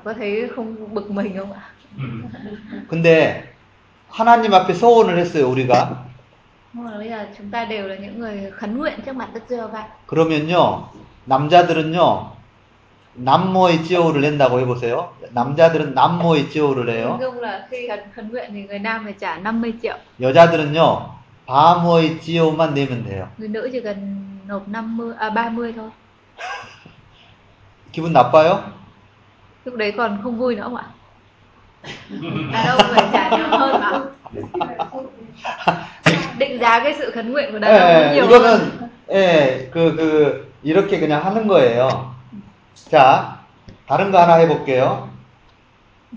Có 0.04 0.14
thấy 0.14 0.48
không 0.56 0.94
bực 0.94 1.10
mình 1.10 1.36
không 1.38 1.52
ạ 1.52 1.62
근데 2.88 3.42
하나님 4.08 4.54
앞에 4.54 4.74
서원을 4.74 5.18
했어요, 5.18 5.50
우리가. 5.50 6.04
nhưng 6.72 6.84
mà 6.84 6.98
bây 6.98 7.08
giờ 7.08 7.26
chúng 7.38 7.50
ta 7.50 7.64
đều 7.64 7.88
là 7.88 7.96
những 7.96 8.20
người 8.20 8.50
khấn 8.50 8.78
nguyện 8.78 9.00
trước 9.06 9.16
mặt 9.16 9.28
Đức 9.34 9.40
Giê-hô-va 9.48 9.82
그러면요, 10.06 10.88
남자들은요, 11.26 12.30
남모의 13.14 13.84
지오를 13.84 14.20
낸다고 14.22 14.60
해 14.60 14.64
보세요. 14.66 15.12
남자들은 15.32 15.94
남모의 15.94 16.48
Nói 16.54 16.86
해요. 16.96 17.18
chung 17.20 17.40
là 17.40 17.66
khi 17.70 17.88
khấn, 17.88 18.00
khấn 18.14 18.28
nguyện 18.30 18.50
thì 18.54 18.62
người 18.62 18.78
nam 18.78 19.04
phải 19.04 19.12
trả 19.20 19.38
50 19.38 19.72
triệu 19.82 19.96
여자들은요, 20.20 21.10
바모의 21.46 22.20
지오만 22.20 22.74
내면 22.74 23.04
돼요. 23.04 23.28
người 23.38 23.48
nữ 23.48 23.68
chỉ 23.72 23.80
cần 23.80 24.28
nộp 24.48 24.68
50 24.68 25.14
à 25.18 25.30
30 25.30 25.72
thôi 25.76 25.90
기분 27.92 28.12
나빠요? 28.14 28.72
lúc 29.65 29.75
đấy 29.75 29.93
còn 29.97 30.19
không 30.23 30.37
vui 30.37 30.55
nữa 30.55 30.63
không 30.63 30.75
ạ 30.75 30.85
đàn 32.51 32.67
ông 32.67 32.81
phải 32.95 33.09
trả 33.13 33.37
nhiều 33.37 33.47
hơn 33.47 33.81
mà 33.81 34.01
định 36.37 36.59
giá 36.59 36.79
cái 36.83 36.95
sự 36.97 37.11
khấn 37.11 37.31
nguyện 37.31 37.51
của 37.51 37.59
đàn 37.59 37.71
ông 37.71 37.79
예, 37.81 38.13
nhiều 38.13 38.27
hơn 38.27 38.41
이거는, 38.41 38.89
예, 39.09 39.69
그, 39.71 39.95
그, 39.95 40.51
이렇게 40.63 40.99
그냥 40.99 41.23
하는 41.25 41.47
거예요. 41.47 42.15
자, 42.75 43.39
다른 43.87 44.11
거 44.11 44.21
하나 44.21 44.35
해볼게요. 44.35 45.09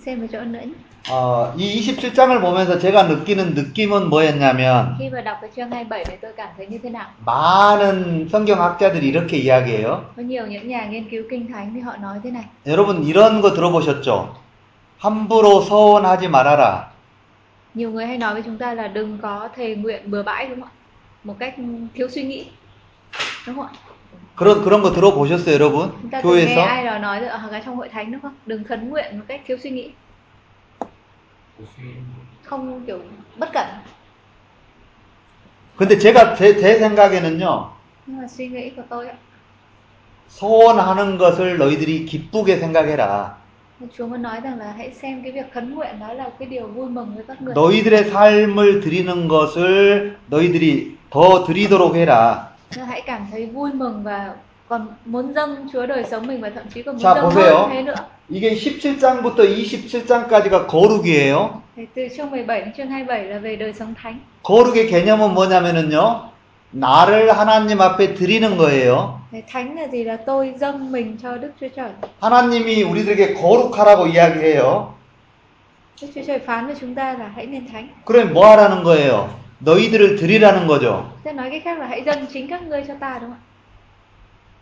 xem 0.05 0.20
một 0.20 0.27
chỗ 0.33 0.41
nữa 0.41 0.60
nhé. 0.60 0.84
어, 1.11 1.53
이 1.56 1.82
27장을 1.82 2.42
보면서 2.42 2.80
제가 2.80 3.03
느끼는 3.03 3.53
느낌은 3.53 4.09
뭐였냐면, 4.09 4.95
khi 4.98 5.09
mà 5.09 5.22
đọc 5.22 5.38
cái 5.42 5.50
chương 5.56 5.69
27 5.69 6.03
này 6.08 6.17
tôi 6.22 6.34
cảm 6.38 6.50
thấy 6.58 6.67
như 6.67 6.80
thế 6.84 6.90
nào 6.90 7.06
많은 7.25 8.27
성경학자들이 8.30 9.08
이렇게 9.08 9.38
이야기해요. 9.38 10.06
여러분, 12.66 13.03
이런 13.03 13.42
거 13.42 13.53
들어보셨죠? 13.53 14.34
함부로 14.98 15.61
서원하지 15.61 16.27
말아라. 16.27 16.92
nhiều 17.75 17.92
người 17.92 18.06
hay 18.08 18.17
nói 18.17 18.34
với 18.34 18.42
chúng 18.45 18.58
ta 18.58 18.74
là 18.74 18.88
đừng 18.88 19.17
có 19.22 19.50
thề 19.56 19.75
nguyện 19.75 20.11
bừa 20.11 20.24
bãi 20.24 20.48
đúng 20.48 20.61
không 20.61 20.69
ạ 20.69 20.74
một 21.24 21.35
cách 21.40 21.56
thiếu 21.93 22.09
suy 22.09 22.24
nghĩ 22.24 22.45
đúng 23.48 23.56
không 23.56 23.66
ạ 23.66 23.74
그런, 24.35 24.64
그런 24.64 24.82
거 24.82 24.92
들어보셨어요, 24.92 25.53
여러분? 25.53 25.92
교회에서? 26.24 26.61
ai 26.64 26.85
đó 26.85 26.98
nói 26.98 27.25
ở 27.25 27.40
cái 27.51 27.61
trong 27.66 27.75
hội 27.75 27.90
thánh 27.90 28.11
đúng 28.11 28.22
không 28.22 28.34
đừng 28.45 28.64
khấn 28.64 28.90
nguyện 28.90 29.19
một 29.19 29.25
cách 29.27 29.42
thiếu 29.48 29.58
suy 29.64 29.69
nghĩ 29.69 29.92
không 32.43 32.85
kiểu 32.88 33.00
bất 33.38 33.50
cẩn 33.53 33.66
근데 35.77 35.98
제가, 35.98 36.35
제, 36.35 36.56
제 36.58 36.80
생각에는요, 36.80 37.69
nhưng 38.08 38.17
mà 38.17 38.27
suy 38.27 38.48
nghĩ 38.48 38.69
của 38.69 38.84
tôi 38.90 39.08
ạ 39.08 39.16
소원하는 40.30 41.17
것을 41.17 41.58
너희들이 41.58 42.06
기쁘게 42.06 42.58
생각해라. 42.59 43.38
Chúa 43.93 44.08
muốn 44.08 44.22
nói 44.22 44.40
rằng 44.42 44.59
là 44.59 44.74
hãy 44.77 44.93
xem 44.93 45.24
cái 45.24 45.32
việc 45.32 45.53
khấn 45.53 45.75
nguyện 45.75 46.00
đó 46.00 46.14
là 46.14 46.30
cái 46.40 46.48
điều 46.48 46.67
vui 46.67 46.90
mừng 46.90 47.16
với 47.16 47.24
các 47.27 47.42
người 47.42 47.53
너희들의 47.56 48.09
삶을 48.11 48.82
드리는 48.82 49.27
것을 49.27 50.17
너희들이 50.30 50.98
더 51.09 51.45
드리도록 51.45 51.95
해라. 51.95 52.35
Nên 52.75 52.85
hãy 52.85 53.01
cảm 53.06 53.27
thấy 53.32 53.45
vui 53.45 53.74
mừng 53.74 54.03
và 54.03 54.35
còn 54.69 54.88
muốn 55.06 55.34
dâng 55.34 55.68
Chúa 55.74 55.85
đời 55.85 56.03
sống 56.11 56.27
mình 56.27 56.42
và 56.42 56.50
thậm 56.50 56.64
chí 56.74 56.84
còn 56.84 56.95
muốn 56.95 57.03
Chà, 57.03 57.14
dâng 57.16 57.26
보세요. 57.30 57.58
hơn 57.58 57.69
thế 57.72 57.82
nữa 57.82 57.95
이게 58.30 58.56
17장부터 58.56 59.35
27장까지가 59.35 60.68
거룩이에요. 60.68 61.61
thì 61.76 61.85
từ 61.95 62.08
chương 62.18 62.32
17 62.32 62.61
đến 62.61 62.74
chương 62.77 62.90
27 62.90 63.24
là 63.26 63.38
về 63.40 63.56
đời 63.56 63.74
sống 63.74 63.94
thánh 64.03 64.19
거룩의 64.44 64.88
개념은 64.88 65.34
뭐냐면은요, 65.34 66.19
나를 66.72 67.32
하나님 67.38 67.80
앞에 67.82 68.14
드리는 68.16 68.58
거예요. 68.58 69.19
Thế 69.32 69.44
thánh 69.52 69.76
là 69.76 69.88
gì 69.88 70.03
là 70.03 70.18
tôi 70.18 70.53
dâng 70.60 70.92
mình 70.92 71.18
cho 71.24 71.38
Đức 71.38 71.52
Chúa 71.61 71.68
Trời 71.76 71.90
하나님이 72.22 72.84
우리들에게 72.84 73.34
거룩하라고 73.34 74.08
이야기해요. 74.08 74.94
Đức 76.02 76.08
Chúa 76.16 76.22
Trời 76.27 76.40
phán 76.40 76.66
với 76.68 76.76
chúng 76.82 76.95
ta 76.95 77.14
là 77.14 77.32
hãy 77.35 77.45
nên 77.45 77.68
thánh 77.68 77.88
그럼 78.06 78.34
뭐 78.34 78.48
하라는 78.50 78.84
거예요? 78.84 79.30
너희들을 79.60 80.16
드리라는 80.18 80.68
거죠. 80.68 81.06
Thế 81.24 81.34
nói 81.34 81.50
cách 81.50 81.61
khác 81.66 81.80
là 81.80 81.88
hãy 81.88 82.03
dâng 82.06 82.26
chính 82.34 82.48
các 82.48 82.64
ngươi 82.64 82.84
cho 82.88 82.94
ta 83.00 83.19
đúng 83.22 83.30
không 83.30 83.40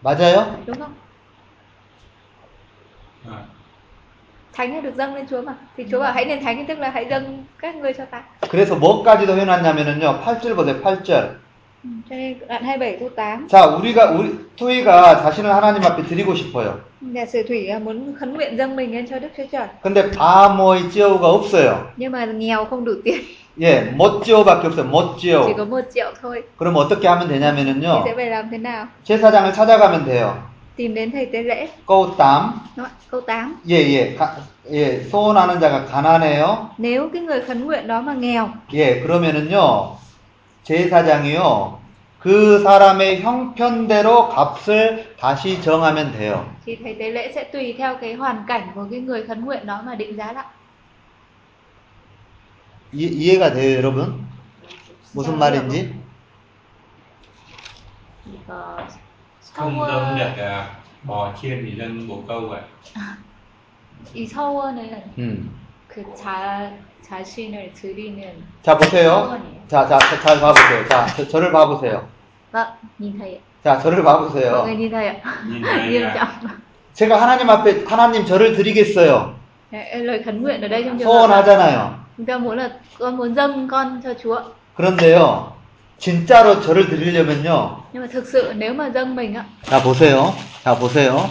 맞아요? 0.03 0.45
Đúng 0.65 0.79
không? 0.79 0.93
À. 3.31 3.37
thánh 4.53 4.83
được 4.83 4.95
dâng 4.95 5.15
lên 5.15 5.25
Chúa 5.29 5.41
mà 5.41 5.55
thì 5.77 5.85
Chúa 5.91 5.99
bảo 5.99 6.13
hãy 6.13 6.25
nên 6.25 6.43
thánh 6.43 6.65
tức 6.67 6.79
là 6.79 6.89
hãy 6.89 7.05
dâng 7.09 7.43
các 7.59 7.75
ngươi 7.75 7.93
cho 7.93 8.05
ta 8.05 8.23
그래서 8.49 8.75
뭐까지도 8.75 9.37
해 9.37 9.45
놨냐면은요. 9.45 10.19
8절 10.25 10.55
보세요. 10.55 10.81
8절. 10.83 11.27
Ừ, 11.83 11.89
cho 12.09 12.15
nên 12.15 12.39
đoạn 12.47 12.63
27 12.63 12.97
câu 12.99 13.09
8 13.15 13.47
자, 13.47 13.65
우리가 13.65 14.11
우리 14.11 14.35
토이가 14.57 15.21
자신을 15.21 15.53
하나님 15.55 15.83
앞에 15.83 16.03
드리고 16.03 16.35
싶어요. 16.35 16.79
nhà 17.01 17.25
sử 17.25 17.43
thủy 17.43 17.79
muốn 17.79 18.15
khấn 18.19 18.33
nguyện 18.33 18.57
dâng 18.57 18.75
mình 18.75 18.91
lên 18.95 19.07
cho 19.09 19.19
Đức 19.19 19.27
Chúa 19.37 19.43
Trời 19.51 19.67
근데 19.81 20.11
바모의 20.11 20.91
찌오가 20.91 21.27
없어요. 21.29 21.75
nhưng 21.97 22.11
mà 22.11 22.25
nghèo 22.25 22.65
không 22.65 22.85
đủ 22.85 22.91
tiền 23.03 23.21
예, 23.61 23.81
못 23.81 24.23
찌오밖에 24.23 24.67
없어요. 24.67 24.89
thôi 26.21 26.43
그럼 26.57 26.75
어떻게 26.75 27.07
하면 27.07 27.27
thì 27.27 27.39
되냐면은요. 27.39 28.03
sẽ 28.05 28.15
phải 28.15 28.29
làm 28.29 28.49
thế 28.49 28.57
nào 28.57 28.87
제사장을 29.03 29.53
찾아가면 29.53 30.05
돼요. 30.05 30.33
tìm 30.75 30.93
đến 30.93 31.11
thầy 31.11 31.25
tế 31.25 31.43
lễ 31.43 31.67
꼬땀. 31.85 32.53
Đúng 32.75 32.85
ạ. 32.85 32.91
câu 33.11 33.21
8 33.21 33.55
예, 33.69 33.75
예. 33.75 34.15
가, 34.15 34.37
예, 34.71 35.01
소원하는 35.03 35.59
자가 35.59 35.85
가난해요. 35.85 36.69
nếu 36.77 37.09
cái 37.13 37.21
người 37.21 37.41
khấn 37.41 37.65
nguyện 37.65 37.87
đó 37.87 38.01
mà 38.01 38.13
nghèo 38.13 38.47
예, 38.73 39.01
그러면은요. 39.01 39.97
제사장이요. 40.63 41.79
그 42.19 42.59
사람의 42.63 43.21
형편대로 43.21 44.29
값을 44.29 45.15
다시 45.19 45.61
정하면 45.61 46.11
돼요. 46.13 46.45
thì 46.65 46.75
thầy 46.83 46.95
tế 46.95 47.11
lễ 47.11 47.31
sẽ 47.35 47.43
tùy 47.43 47.75
theo 47.77 47.95
cái 48.01 48.13
hoàn 48.13 48.43
cảnh 48.47 48.67
của 48.75 48.85
cái 48.91 48.99
người 48.99 49.23
khấn 49.27 49.45
nguyện 49.45 49.65
đó 49.65 49.81
mà 49.85 49.95
định 49.95 50.17
giá 50.17 50.31
lại 50.33 50.45
이, 52.93 53.05
이해 53.05 53.39
가 53.39 53.51
돼요, 53.51 53.77
여러분? 53.77 54.23
무슨 55.13 55.37
말인지? 55.39 55.95
이 64.13 64.25
서원은 64.27 65.03
음. 65.17 65.59
그 65.87 66.03
자, 66.15 66.71
자신을 67.01 67.73
드리는 67.73 68.43
자, 68.61 68.77
보세요. 68.77 69.39
자, 69.67 69.87
자, 69.87 69.97
자, 69.97 70.19
잘 70.21 70.39
봐보세요. 70.39 70.87
자, 70.87 71.05
저, 71.07 71.27
저를 71.27 71.51
봐보세요. 71.51 72.07
자, 73.63 73.79
저를 73.79 74.03
봐보세요. 74.03 74.63
제가 76.93 77.19
하나님 77.21 77.49
앞에, 77.49 77.85
하나님 77.85 78.25
저를 78.25 78.55
드리겠어요. 78.55 79.35
소원하잖아요. 81.03 82.02
Muốn 82.17 82.57
là 82.57 82.69
con 82.99 83.17
muốn 83.17 83.35
dâng 83.35 83.67
con 83.67 84.01
cho 84.03 84.13
Chúa. 84.23 84.41
그런데요, 84.75 85.53
진짜로 85.99 86.61
저를 86.61 86.89
드리려면요, 86.89 87.77
Nhưng 87.93 88.01
mà 88.01 88.07
thực 88.07 88.27
sự 88.27 88.53
nếu 88.57 88.73
mà 88.73 88.89
dâng 88.89 89.15
mình 89.15 89.33
á, 89.35 89.45
자, 89.65 89.79
보세요. 89.83 90.33
자, 90.63 90.75
보세요. 90.79 91.29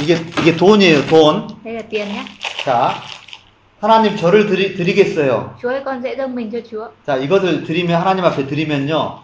이게, 0.00 0.16
이게 0.40 0.56
돈이에요, 0.56 1.06
돈. 1.08 1.48
đây 1.64 1.74
là 1.74 1.82
tiền 1.90 2.08
nhé. 2.08 2.22
자, 2.64 2.94
하나님 3.80 4.16
저를 4.16 4.46
드리, 4.46 4.74
드리겠어요. 4.76 5.56
Chúa 5.62 5.68
ơi 5.70 5.82
con 5.84 6.02
sẽ 6.02 6.14
dâng 6.16 6.34
mình 6.34 6.50
cho 6.52 6.60
Chúa. 6.70 6.88
자, 7.06 7.16
이것을 7.16 7.64
드리면, 7.64 8.00
하나님 8.00 8.24
앞에 8.24 8.46
드리면요, 8.46 9.18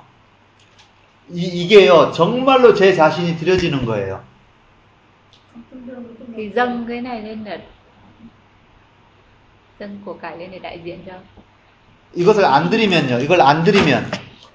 이, 1.30 1.42
이게요, 1.44 2.12
정말로 2.12 2.74
제 2.74 2.94
자신이 2.94 3.36
드려지는 3.38 3.84
거예요. 3.84 4.20
Thì 6.36 6.50
dâng 6.54 6.84
cái 6.88 7.00
này 7.00 7.22
lên 7.22 7.44
là 7.44 7.56
đại. 11.04 11.20
이것을 12.14 12.44
안 12.44 12.70
드리면요, 12.70 13.18
이걸 13.20 13.40
안 13.40 13.62
드리면, 13.62 14.10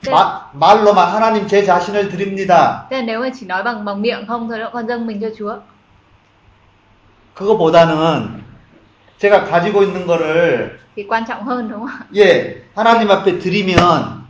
마, 0.10 0.50
말로만 0.54 1.14
하나님 1.14 1.48
제 1.48 1.64
자신을 1.64 2.10
드립니다. 2.10 2.88
그거보다는 7.36 8.44
제가 9.18 9.46
가지고 9.46 9.84
있는 9.84 10.06
거를? 10.06 10.80
예, 12.16 12.64
하나님 12.76 13.10
앞에 13.10 13.40
드리면? 13.40 14.24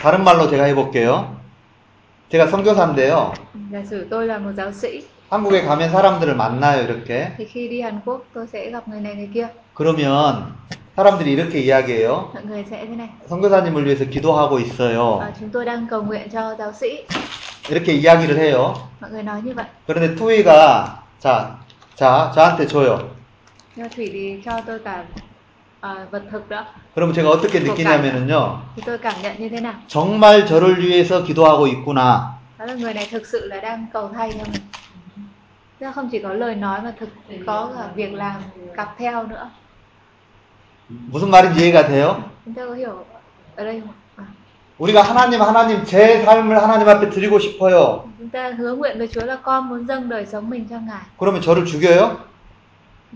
다른 0.00 0.24
말로 0.24 0.48
제가 0.48 0.64
해볼게요. 0.64 1.36
제가 2.30 2.46
선교사인데요. 2.46 3.32
한국에 5.30 5.62
가면 5.62 5.90
사람들을 5.90 6.34
만나요, 6.36 6.82
이렇게. 6.84 7.34
thì 7.36 7.44
khi 7.44 7.68
đi 7.68 7.80
Hàn 7.82 8.00
Quốc 8.04 8.24
tôi 8.34 8.46
sẽ 8.46 8.70
gặp 8.70 8.88
người 8.88 9.00
này 9.00 9.14
người 9.14 9.30
kia. 9.34 9.48
그러면 9.74 10.54
사람들이 10.96 11.32
이렇게 11.32 11.60
이야기해요. 11.60 12.30
Mọi 12.34 12.44
người 12.44 12.64
sẽ 12.70 12.86
thế 12.86 12.96
này. 12.96 13.08
선교사님을 13.28 13.84
위해서 13.84 14.04
기도하고 14.06 14.58
있어요. 14.58 15.18
"Ờ, 15.20 15.32
chúng 15.40 15.50
tôi 15.52 15.64
đang 15.64 15.86
cầu 15.90 16.02
nguyện 16.02 16.28
cho 16.32 16.54
giáo 16.58 16.72
sĩ. 16.72 17.06
이렇게 17.68 17.92
이야기를 17.92 18.38
해요. 18.38 18.74
Mọi 19.00 19.10
người 19.10 19.22
nói 19.22 19.42
như 19.42 19.54
vậy. 19.54 19.66
그런데 19.86 20.14
투이가 20.16 21.04
자, 21.20 21.58
자, 21.94 22.32
저한테 22.34 22.66
줘요. 22.66 22.98
Nhưng 23.76 23.84
mà 23.86 23.88
Thủy 23.96 24.08
thì 24.12 24.42
cho 24.44 24.60
tôi 24.66 24.78
cả 24.78 25.04
ờ, 25.80 26.06
vật 26.10 26.22
thực 26.32 26.48
đó. 26.48 26.64
그러면 26.94 27.12
제가 27.14 27.28
어떻게 27.30 27.60
느끼냐면은요. 27.60 28.62
Thì 28.76 28.82
tôi 28.86 28.98
cảm 28.98 29.14
nhận 29.22 29.38
như 29.38 29.48
thế 29.48 29.60
nào? 29.60 29.74
정말 29.88 30.46
저를 30.46 30.80
위해서 30.82 31.22
기도하고 31.22 31.66
있구나. 31.66 32.38
Đó 32.58 32.64
là 32.64 32.74
người 32.74 32.94
này 32.94 33.08
thực 33.10 33.26
sự 33.26 33.46
là 33.46 33.60
đang 33.60 33.86
cầu 33.92 34.10
thay 34.14 34.32
cho 34.32 34.44
mình. 34.52 34.62
Là 35.80 35.92
không 35.92 36.08
chỉ 36.12 36.18
có 36.18 36.32
lời 36.32 36.54
nói 36.54 36.80
mà 36.84 36.92
thực 37.00 37.08
có 37.46 37.70
cả 37.78 37.88
việc 37.94 38.14
làm 38.14 38.34
cặp 38.76 38.94
theo 38.98 39.26
nữa. 39.26 39.50
무슨 41.12 41.30
말인지 41.30 41.58
이해가 41.60 41.86
돼요? 41.88 42.16
Chúng 42.44 42.54
ta 42.54 42.66
có 42.66 42.74
hiểu 42.74 43.04
ở 43.56 43.64
đây 43.64 43.80
không? 43.80 43.94
ạ? 44.16 44.24
À, 44.24 44.24
우리가 44.78 45.02
하나님, 45.02 45.40
하나님, 45.40 45.84
제 45.84 46.24
삶을 46.24 46.56
하나님 46.62 46.88
앞에 46.88 47.10
드리고 47.10 47.38
싶어요. 47.38 48.04
chúng 48.18 48.28
ta 48.32 48.50
hứa 48.58 48.74
nguyện 48.74 48.98
với 48.98 49.08
Chúa 49.08 49.24
là 49.26 49.36
con 49.42 49.68
muốn 49.68 49.86
dâng 49.88 50.08
đời 50.08 50.26
sống 50.26 50.50
mình 50.50 50.66
cho 50.70 50.76
Ngài. 50.78 51.00
그러면 51.18 51.40
저를 51.42 51.64
죽여요? 51.66 52.10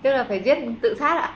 Tức 0.03 0.11
là 0.11 0.25
phải 0.29 0.41
giết 0.45 0.59
tự 0.83 0.97
sát 0.99 1.17
ạ. 1.17 1.31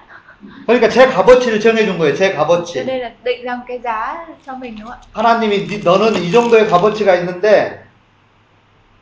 그러니까 0.66 0.88
제 0.88 1.06
값어치를 1.06 1.60
정해준 1.60 1.98
거예요. 1.98 2.14
제 2.16 2.34
Cho 2.34 2.44
값어치. 2.44 2.84
nên 2.86 3.00
là 3.00 3.10
định 3.24 3.44
ra 3.44 3.56
một 3.56 3.64
cái 3.68 3.78
giá 3.78 4.26
cho 4.46 4.54
mình 4.56 4.76
đúng 4.80 4.88
không 4.88 4.98
ạ? 5.14 5.22
하나님이 5.22 5.66
네- 5.68 5.82
너는 5.84 6.14
이 6.22 6.30
정도의 6.32 6.68
값어치가 6.68 7.14
있는데 7.14 7.85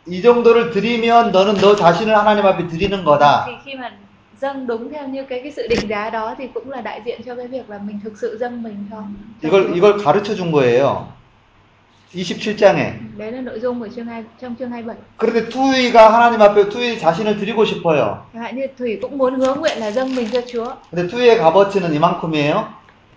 이 0.07 0.21
정도를 0.23 0.71
드리면 0.71 1.33
너는 1.33 1.55
너 1.55 1.75
자신을 1.77 2.17
하나님 2.17 2.45
앞에 2.47 2.69
드리는 2.69 3.05
거다. 3.05 3.47
Dâng 4.41 4.67
đúng 4.67 4.91
theo 4.91 5.09
như 5.09 5.25
cái 5.25 5.41
cái 5.43 5.53
sự 5.53 5.67
định 5.69 5.89
giá 5.89 6.11
đó 6.11 6.35
thì 6.39 6.49
cũng 6.55 6.71
là 6.71 6.81
đại 6.81 7.01
diện 7.05 7.21
cho 7.27 7.35
cái 7.35 7.47
việc 7.47 7.71
là 7.71 7.79
mình 7.79 8.01
thực 8.05 8.19
sự 8.19 8.37
dâng 8.41 8.63
mình 8.63 8.87
cho. 8.91 9.03
이걸. 9.43 9.75
이걸 9.75 9.97
가르쳐 10.05 10.35
준 10.35 10.53
거예요. 10.53 11.07
27장에. 12.13 12.93
Đấy 13.17 13.33
là 13.33 13.41
nội 13.41 13.61
dung 13.61 13.81
của 13.81 13.89
chương 13.97 14.07
2 14.07 14.25
trong 14.41 14.55
chương 14.59 14.71
27. 14.71 14.97
그런데 15.17 15.49
투이가 15.49 16.13
하나님 16.13 16.43
앞에 16.43 16.69
투이 16.69 16.99
자신을 16.99 17.39
드리고 17.39 17.65
싶어요. 17.65 18.27
Chẳng 18.35 18.43
hạn 18.43 18.57
như 18.57 18.67
Thủy 18.79 18.99
cũng 19.03 19.19
muốn 19.19 19.35
hứa 19.41 19.55
nguyện 19.55 19.79
là 19.79 19.91
dâng 19.91 20.15
mình 20.17 20.29
cho 20.33 20.41
Chúa. 20.47 20.75
근데 20.91 21.09
투이의 21.09 21.39
값어치는 21.39 21.93
이만큼이에요. 21.93 22.65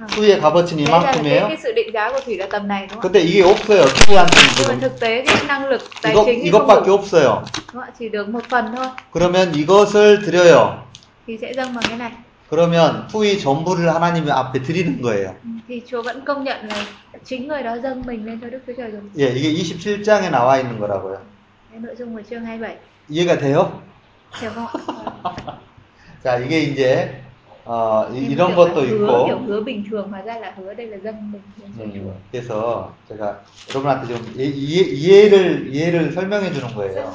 투이의 0.05 0.39
값어치는 0.41 0.83
이만큼이에요. 0.85 1.47
cái 1.47 1.57
sự 1.63 1.73
định 1.73 1.91
giá 1.93 2.11
của 2.11 2.19
Thủy 2.25 2.37
là 2.37 2.47
tầm 2.51 2.67
này 2.67 2.87
đúng 2.91 2.99
không 2.99 2.99
ạ? 2.99 3.03
근데 3.03 3.21
이게 3.21 3.41
없어요. 3.43 3.85
투이한테는 3.85 4.47
Nhưng 4.57 4.67
mà 4.67 4.73
지금. 4.73 4.79
thực 4.79 4.99
tế 4.99 5.23
cái 5.25 5.43
năng 5.47 5.67
lực 5.67 5.81
tài 6.01 6.13
이것, 6.13 6.25
chính 6.25 6.39
thì 6.43 6.51
không 6.51 6.61
이것밖에 6.67 6.87
đủ. 6.87 6.97
없어요. 6.97 7.29
Đúng 7.73 7.73
không 7.73 7.81
ạ? 7.81 7.89
Chỉ 7.99 8.09
được 8.09 8.29
một 8.29 8.43
phần 8.49 8.75
thôi 8.75 8.85
그러면 9.13 9.51
이것을 9.53 10.21
드려요. 10.25 10.69
thì 11.27 11.37
sẽ 11.41 11.53
dâng 11.53 11.73
bằng 11.73 11.83
cái 11.89 11.97
này. 11.97 12.11
그러면 12.49 13.07
투이 13.11 13.39
전부를 13.39 13.93
하나님 13.95 14.29
앞에 14.31 14.61
드리는 14.61 15.01
거예요. 15.01 15.27
Ừ, 15.43 15.49
Thì 15.67 15.81
Chúa 15.87 16.01
vẫn 16.01 16.25
công 16.25 16.43
nhận 16.43 16.67
là 16.67 16.75
chính 17.25 17.47
người 17.47 17.63
đó 17.63 17.77
dâng 17.83 18.03
mình 18.05 18.25
lên 18.25 18.39
cho 18.41 18.47
Đức 18.49 18.59
Chúa 18.67 18.73
Trời 18.77 18.91
rồi. 18.91 19.01
예, 19.19 19.33
이게 19.33 19.49
27장에 19.53 20.29
나와 20.31 20.57
있는 20.57 20.79
거라고요. 20.79 21.17
Cái 21.71 21.79
nội 21.79 21.95
dung 21.99 22.15
của 22.15 22.21
chương 22.29 22.45
27. 22.45 22.75
이해가 23.09 23.37
돼요? 23.39 23.65
Hiểu 24.41 24.51
không 24.55 24.67
ạ? 24.67 25.41
자, 26.23 26.37
이게 26.39 26.59
이제 26.59 27.09
어, 27.69 28.07
이- 28.13 28.31
là 28.31 28.55
것도 28.55 28.79
있고. 28.85 29.27
음, 31.75 32.23
그래서 32.31 32.95
제가 33.09 33.41
여러분한테 33.69 34.07
좀 34.07 34.17
이- 34.39 34.47
이해, 34.47 34.83
이해를 34.87 35.67
이해를 35.75 36.11
설명해 36.13 36.53
주는 36.53 36.73
거예요. 36.73 37.11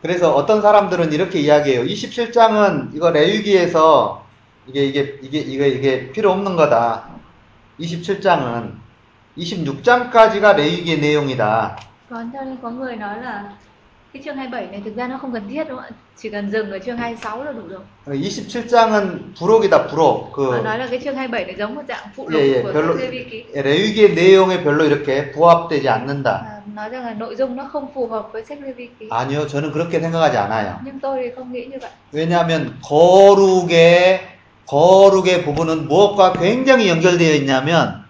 그래서 0.00 0.34
어떤 0.34 0.62
사람들은 0.62 1.12
이렇게 1.12 1.40
이야기해요. 1.40 1.82
27장은 1.84 2.94
이거 2.94 3.10
레위기에서 3.10 4.24
이게 4.66 4.84
이게 4.86 5.18
이게 5.22 5.38
이게 5.40 5.68
이게 5.68 6.12
필요 6.12 6.30
없는 6.32 6.56
거다. 6.56 7.08
27장은 7.80 8.72
26장까지가 9.36 10.56
레위기의 10.56 11.00
내용이다. 11.00 11.76
Cái 14.18 14.24
chương 14.24 14.36
27 14.36 14.66
này 14.72 14.82
thực 14.84 14.96
ra 14.96 15.08
nó 15.08 15.18
không 15.18 15.32
cần 15.32 15.42
thiết 15.50 15.64
đúng 15.68 15.76
không 15.76 15.84
ạ? 15.84 15.90
Chỉ 16.22 16.30
cần 16.30 16.50
dừng 16.50 16.70
ở 16.70 16.78
chương 16.78 16.96
26 16.96 17.44
là 17.44 17.52
đủ 17.52 17.62
rồi. 17.68 17.80
27장은 18.06 19.18
부록이다 19.38 19.88
부록. 19.90 20.32
그 20.32 20.60
nói 20.64 20.78
là 20.78 20.86
cái 20.90 21.00
chương 21.04 21.14
27 21.16 21.44
này 21.44 21.54
giống 21.58 21.74
một 21.74 21.82
dạng 21.88 22.06
phụ 22.16 22.28
lục 22.28 22.42
예, 22.42 22.52
예, 22.54 22.62
của 22.62 22.72
별로 22.72 22.96
ký. 23.30 23.44
레위기의 23.54 24.14
내용에 24.14 24.62
별로 24.64 24.84
이렇게 24.84 25.32
부합되지 25.32 25.88
않는다. 25.88 26.24
À, 26.24 26.60
nói 26.74 26.88
rằng 26.88 27.04
là 27.04 27.14
nội 27.14 27.36
dung 27.36 27.56
nó 27.56 27.64
không 27.72 27.86
phù 27.94 28.06
hợp 28.06 28.28
với 28.32 28.44
sách 28.44 28.58
Lê-vi 28.60 28.88
ký. 28.98 29.08
아니요, 29.10 29.46
저는 29.48 29.72
그렇게 29.72 30.00
생각하지 30.00 30.36
않아요. 30.36 30.72
Nhưng 30.84 31.00
tôi 31.00 31.20
thì 31.22 31.30
không 31.36 31.52
nghĩ 31.52 31.66
như 31.66 31.78
vậy. 31.80 31.90
왜냐하면 32.12 32.74
거룩의 32.82 34.20
거룩의 34.66 35.44
부분은 35.44 35.88
무엇과 35.88 36.32
굉장히 36.32 36.88
연결되어 36.88 37.34
있냐면 37.34 38.04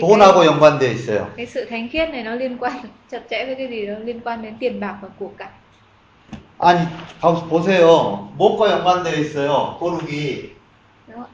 돈하고 0.00 0.44
연관되어 0.46 0.90
있어요. 0.92 1.26
cái 1.36 1.46
sự 1.46 1.64
thánh 1.70 1.88
khiết 1.88 2.10
này 2.10 2.22
nó 2.22 2.34
liên 2.34 2.58
quan 2.58 2.72
chặt 3.10 3.20
chẽ 3.30 3.46
với 3.46 3.54
cái 3.54 3.68
gì 3.68 3.86
đó 3.86 3.94
liên 4.04 4.20
quan 4.20 4.42
đến 4.42 4.56
tiền 4.60 4.80
bạc 4.80 4.94
và 5.02 5.08
của 5.18 5.30
cải 5.38 5.48
아니, 6.58 6.80
가- 7.20 7.48
보세요. 7.48 8.28
무엇과 8.36 8.70
연관되어 8.70 9.14
있어요? 9.14 9.78
ạ 9.80 11.24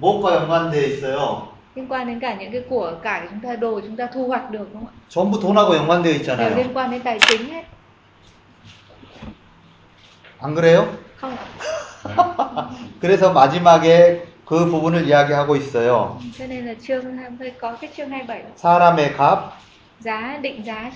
무엇과 0.00 0.34
연관되어 0.34 0.82
있어요? 0.86 1.48
liên 1.74 1.86
quan 1.88 2.06
đến 2.06 2.20
cả 2.20 2.34
những 2.34 2.52
cái 2.52 2.62
của 2.68 2.92
cải 3.02 3.26
chúng 3.30 3.40
ta 3.40 3.56
đồ 3.56 3.80
chúng 3.80 3.96
ta 3.96 4.06
thu 4.14 4.26
hoạch 4.26 4.50
được 4.50 4.68
đúng 4.72 4.84
không 4.86 4.94
전부 5.08 5.40
돈하고 5.40 5.76
연관되어 5.76 6.12
ạ 6.12 6.12
đều 6.12 6.14
있잖아요. 6.20 6.56
liên 6.56 6.72
quan 6.74 6.90
đến 6.90 7.00
tài 7.02 7.18
chính 7.20 7.48
hết 7.52 7.62
안 10.40 10.54
그래요? 10.54 10.86
không 11.16 11.36
ạ 11.36 11.44
그래서 13.00 13.32
마지막에 13.32 14.22
그 14.52 14.66
부분을 14.66 15.06
이야기하고 15.06 15.56
있어요. 15.56 16.18
cho 16.38 16.46
nên 16.46 16.66
là 16.66 16.74
chương 16.86 17.16
hơi 17.38 17.52
có 17.58 17.74
cái 17.80 17.90
chương 17.96 18.10
27 18.10 18.52
사람의 18.54 19.14
값, 19.16 19.52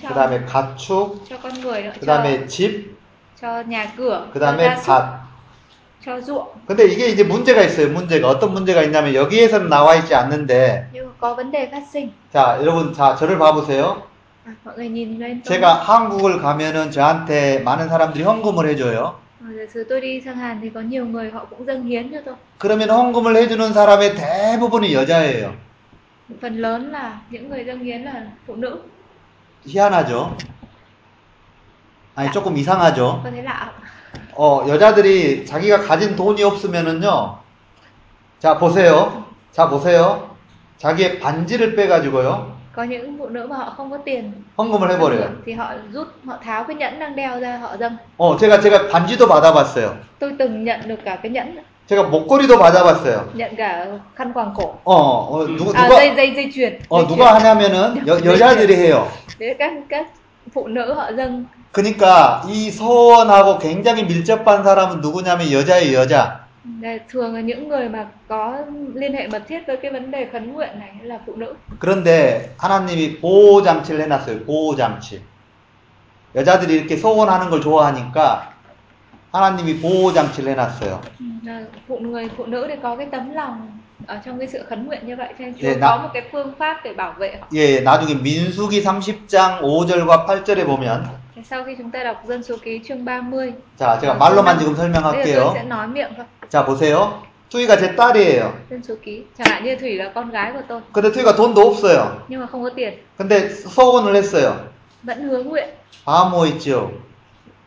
그 0.07 0.13
다음에 0.13 0.45
가축, 0.45 1.25
그 1.99 2.05
다음에 2.05 2.45
집, 2.45 2.95
그 4.31 4.39
다음에 4.39 4.75
밭. 4.75 5.21
근데 6.67 6.85
이게 6.85 7.07
이제 7.07 7.23
문제가 7.23 7.63
있어요. 7.63 7.89
문제가 7.89 8.27
어떤 8.29 8.53
문제가 8.53 8.83
있냐면 8.83 9.15
여기에서는 9.15 9.69
나와 9.69 9.95
있지 9.95 10.13
않는데 10.13 10.91
자 12.31 12.59
여러분 12.61 12.93
자 12.93 13.15
저를 13.15 13.39
봐보세요. 13.39 14.03
제가 15.43 15.73
한국을 15.73 16.39
가면은 16.43 16.91
저한테 16.91 17.61
많은 17.61 17.89
사람들이 17.89 18.23
헌금을 18.23 18.67
해줘요. 18.67 19.26
그러면 22.59 22.89
헌금을 22.89 23.35
해주는 23.35 23.73
사람의 23.73 24.15
대부분이 24.15 24.93
여자예요. 24.93 25.53
phần 26.41 26.57
lớn 26.61 26.91
là 26.91 27.21
những 27.29 27.49
người 27.49 27.63
dâng 27.63 27.79
hiến 27.83 28.03
là 28.03 28.13
phụ 28.47 28.55
nữ 28.55 28.81
희한하죠? 29.65 30.37
아니 32.15 32.31
조금 32.31 32.57
이상하죠? 32.57 33.23
어 34.35 34.65
여자들이 34.67 35.45
자기가 35.45 35.81
가진 35.81 36.15
돈이 36.15 36.43
없으면은요. 36.43 37.39
자 38.39 38.57
보세요. 38.57 39.25
자 39.51 39.69
보세요. 39.69 40.35
자기의 40.77 41.19
반지를 41.19 41.75
빼가지고요. 41.75 42.56
Có 42.77 42.83
những 42.83 43.17
phụ 43.19 43.27
nữ 43.27 43.47
mà 43.49 43.55
họ 43.55 43.73
không 43.77 43.91
có 43.91 43.97
tiền 43.97 44.31
헌금을 44.57 44.89
해버려요. 44.89 45.27
thì 45.45 45.53
họ 45.53 45.71
rút 45.93 46.07
họ 46.25 46.37
tháo 46.45 46.63
cái 46.63 46.75
nhẫn 46.75 46.99
đang 46.99 47.15
đeo 47.15 47.39
ra 47.39 47.57
họ 47.57 47.77
dâng 47.77 47.97
어 48.17 48.37
제가 48.37 48.61
제가 48.61 48.87
반지도 48.91 49.27
받아봤어요. 49.27 49.89
tôi 50.19 50.35
từng 50.39 50.63
nhận 50.63 50.87
được 50.87 50.99
cả 51.05 51.15
cái 51.23 51.31
nhẫn 51.31 51.57
제가 51.87 52.03
목걸이도 52.03 52.57
받아봤어요. 52.57 53.17
nhận 53.33 53.55
cả 53.55 53.85
khăn 54.15 54.33
quàng 54.33 54.53
cổ 54.55 54.73
어, 54.83 54.95
어 55.31 55.47
누구 55.57 55.71
à, 55.73 55.89
누가 55.89 55.97
dây 55.97 56.15
dây 56.15 56.33
dây 56.35 56.51
chuyền 56.55 56.79
어 56.89 57.01
dây 57.01 57.07
누가 57.07 57.33
하냐면은 57.33 58.07
여, 58.07 58.25
여자들이 58.25 58.75
해요. 58.75 59.07
Đấy, 59.39 59.55
các 59.59 59.73
các 59.89 60.07
phụ 60.53 60.67
nữ 60.67 60.93
họ 60.93 61.11
dâng 61.17 61.45
그러니까 61.71 62.43
이 62.47 62.71
소원하고 62.71 63.57
굉장히 63.57 64.03
밀접한 64.03 64.63
사람은 64.63 65.01
누구냐면 65.01 65.51
여자의 65.51 65.93
여자. 65.93 66.46
Là 66.81 66.97
thường 67.09 67.33
là 67.35 67.41
những 67.41 67.67
người 67.67 67.89
mà 67.89 68.05
có 68.27 68.57
liên 68.93 69.13
hệ 69.13 69.27
mật 69.27 69.43
thiết 69.47 69.59
với 69.67 69.77
cái 69.77 69.91
vấn 69.91 70.11
đề 70.11 70.27
khấn 70.31 70.53
nguyện 70.53 70.69
này 70.79 70.89
là 71.03 71.19
phụ 71.25 71.35
nữ 71.35 71.53
그런데 71.79 72.39
하나님이 72.59 73.19
보호 73.21 73.63
장치를 73.63 74.01
해놨어요. 74.01 74.45
보호 74.45 74.75
장치. 74.75 75.21
여자들이 76.35 76.75
이렇게 76.75 76.97
소원하는 76.97 77.49
걸 77.49 77.61
좋아하니까 77.61 78.53
하나님이 79.31 79.79
보호 79.81 80.13
장치를 80.13 80.51
해놨어요. 80.55 81.01
phụ 81.87 81.97
người 81.99 82.29
phụ 82.37 82.45
nữ 82.45 82.65
thì 82.69 82.75
có 82.83 82.95
cái 82.95 83.07
tấm 83.11 83.33
lòng 83.33 83.71
ở 84.07 84.19
trong 84.25 84.39
cái 84.39 84.47
sự 84.47 84.63
khấn 84.69 84.85
nguyện 84.85 85.07
như 85.07 85.15
vậy 85.15 85.27
cho 85.39 85.45
nên 85.45 85.53
Chúa 85.53 85.67
Dạ, 85.67 85.73
có 85.73 85.79
đã- 85.97 86.03
một 86.03 86.09
cái 86.13 86.23
phương 86.31 86.53
pháp 86.59 86.81
để 86.83 86.93
bảo 86.93 87.13
vệ 87.19 87.35
họ 87.41 87.47
예, 87.55 87.81
나중에 87.83 88.13
민수기 88.21 88.83
30장 88.83 89.61
5절과 89.61 90.25
8절에 90.27 90.65
보면 90.65 91.03
sau 91.43 91.63
khi 91.63 91.75
chúng 91.77 91.91
ta 91.91 92.03
đọc 92.03 92.23
dân 92.27 92.43
số 92.43 92.55
ký 92.63 92.79
chương 92.87 93.05
30 93.05 93.53
자, 93.79 93.99
제가 94.01 94.13
어, 94.13 94.17
말로만 94.17 94.59
지금 94.59 94.75
설명할게요. 94.75 95.53
sẽ 95.53 95.63
nói 95.63 95.87
miệng 95.87 96.11
thôi 96.17 96.25
자, 96.49 96.65
보세요. 96.65 97.21
투이가 97.49 97.77
제 97.77 97.95
딸이에요. 97.95 98.51
dân 98.69 98.83
số 98.83 98.95
ký 99.03 99.23
chẳng 99.37 99.47
hạn 99.51 99.63
như 99.63 99.75
Thủy 99.75 99.95
là 99.95 100.11
con 100.15 100.31
gái 100.31 100.51
của 100.53 100.61
tôi 100.67 100.81
근데 100.93 101.11
투이가 101.11 101.35
돈도 101.35 101.61
없어요. 101.61 102.05
nhưng 102.27 102.41
mà 102.41 102.47
không 102.47 102.63
có 102.63 102.69
tiền 102.75 102.93
근데 103.17 103.49
소원을 103.49 104.15
했어요. 104.15 104.53
vẫn 105.03 105.29
hứa 105.29 105.43
nguyện 105.43 105.69
바모 106.05 106.45
있죠. 106.45 106.89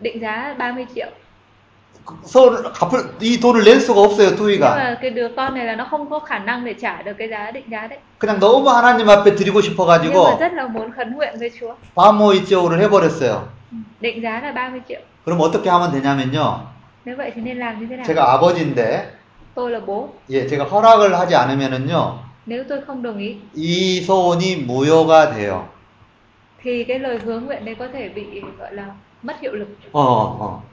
định 0.00 0.20
giá 0.20 0.54
30 0.58 0.86
triệu 0.94 1.06
소원을 2.24 2.72
갚을 2.72 3.14
이 3.20 3.38
돈을 3.40 3.62
낼 3.64 3.80
수가 3.80 4.00
없어요, 4.00 4.30
nhưng 4.30 4.36
투이가. 4.36 4.60
mà 4.76 4.98
cái 5.02 5.10
đứa 5.10 5.28
con 5.36 5.54
này 5.54 5.64
là 5.64 5.74
nó 5.76 5.86
không 5.90 6.10
có 6.10 6.18
khả 6.18 6.38
năng 6.38 6.64
để 6.64 6.74
trả 6.74 7.02
được 7.02 7.12
cái 7.18 7.28
giá 7.28 7.50
định 7.50 7.64
giá 7.70 7.86
đấy 7.86 7.98
그냥 8.18 8.40
너무 8.40 8.68
하나님 8.68 9.08
앞에 9.08 9.34
드리고 9.34 9.60
싶어 9.60 9.84
nhưng 10.02 10.14
mà 10.14 10.20
가지고 10.20 10.38
rất 10.40 10.52
là 10.52 10.66
muốn 10.66 10.92
khấn 10.96 11.14
nguyện 11.14 11.34
với 11.38 11.50
Chúa 11.60 11.74
바모 11.94 12.32
있죠를 12.32 12.80
해 12.80 12.88
버렸어요. 12.88 13.42
định 14.01 14.21
giá 14.21 14.41
là 14.41 14.51
30 14.55 14.81
triệu 14.89 14.99
그럼 15.25 15.39
어떻게 15.41 15.69
하면 15.69 15.91
되냐면요. 15.91 16.57
nếu 17.05 17.15
vậy 17.15 17.31
thì 17.35 17.41
nên 17.41 17.57
làm 17.57 17.79
như 17.79 17.87
thế 17.89 17.95
nào 17.97 18.05
제가 18.05 18.33
아버지인데 18.33 19.05
tôi 19.55 19.71
là 19.71 19.79
bố 19.85 20.09
예, 20.29 20.47
제가 20.47 20.63
허락을 20.65 21.13
하지 21.19 21.35
않으면은요. 21.35 22.13
nếu 22.45 22.63
tôi 22.69 22.81
không 22.87 23.01
đồng 23.03 23.17
ý 23.17 23.35
이 23.55 24.01
소원이 24.01 24.65
무효가 24.67 25.33
돼요. 25.33 25.67
thì 26.63 26.83
cái 26.83 26.99
lời 26.99 27.19
hứa 27.25 27.39
nguyện 27.39 27.65
đấy 27.65 27.75
có 27.79 27.87
thể 27.93 28.09
bị 28.09 28.41
gọi 28.59 28.73
là 28.73 28.85
mất 29.23 29.39
hiệu 29.41 29.53
lực 29.53 29.67
어, 29.91 30.01
어. 30.39 30.63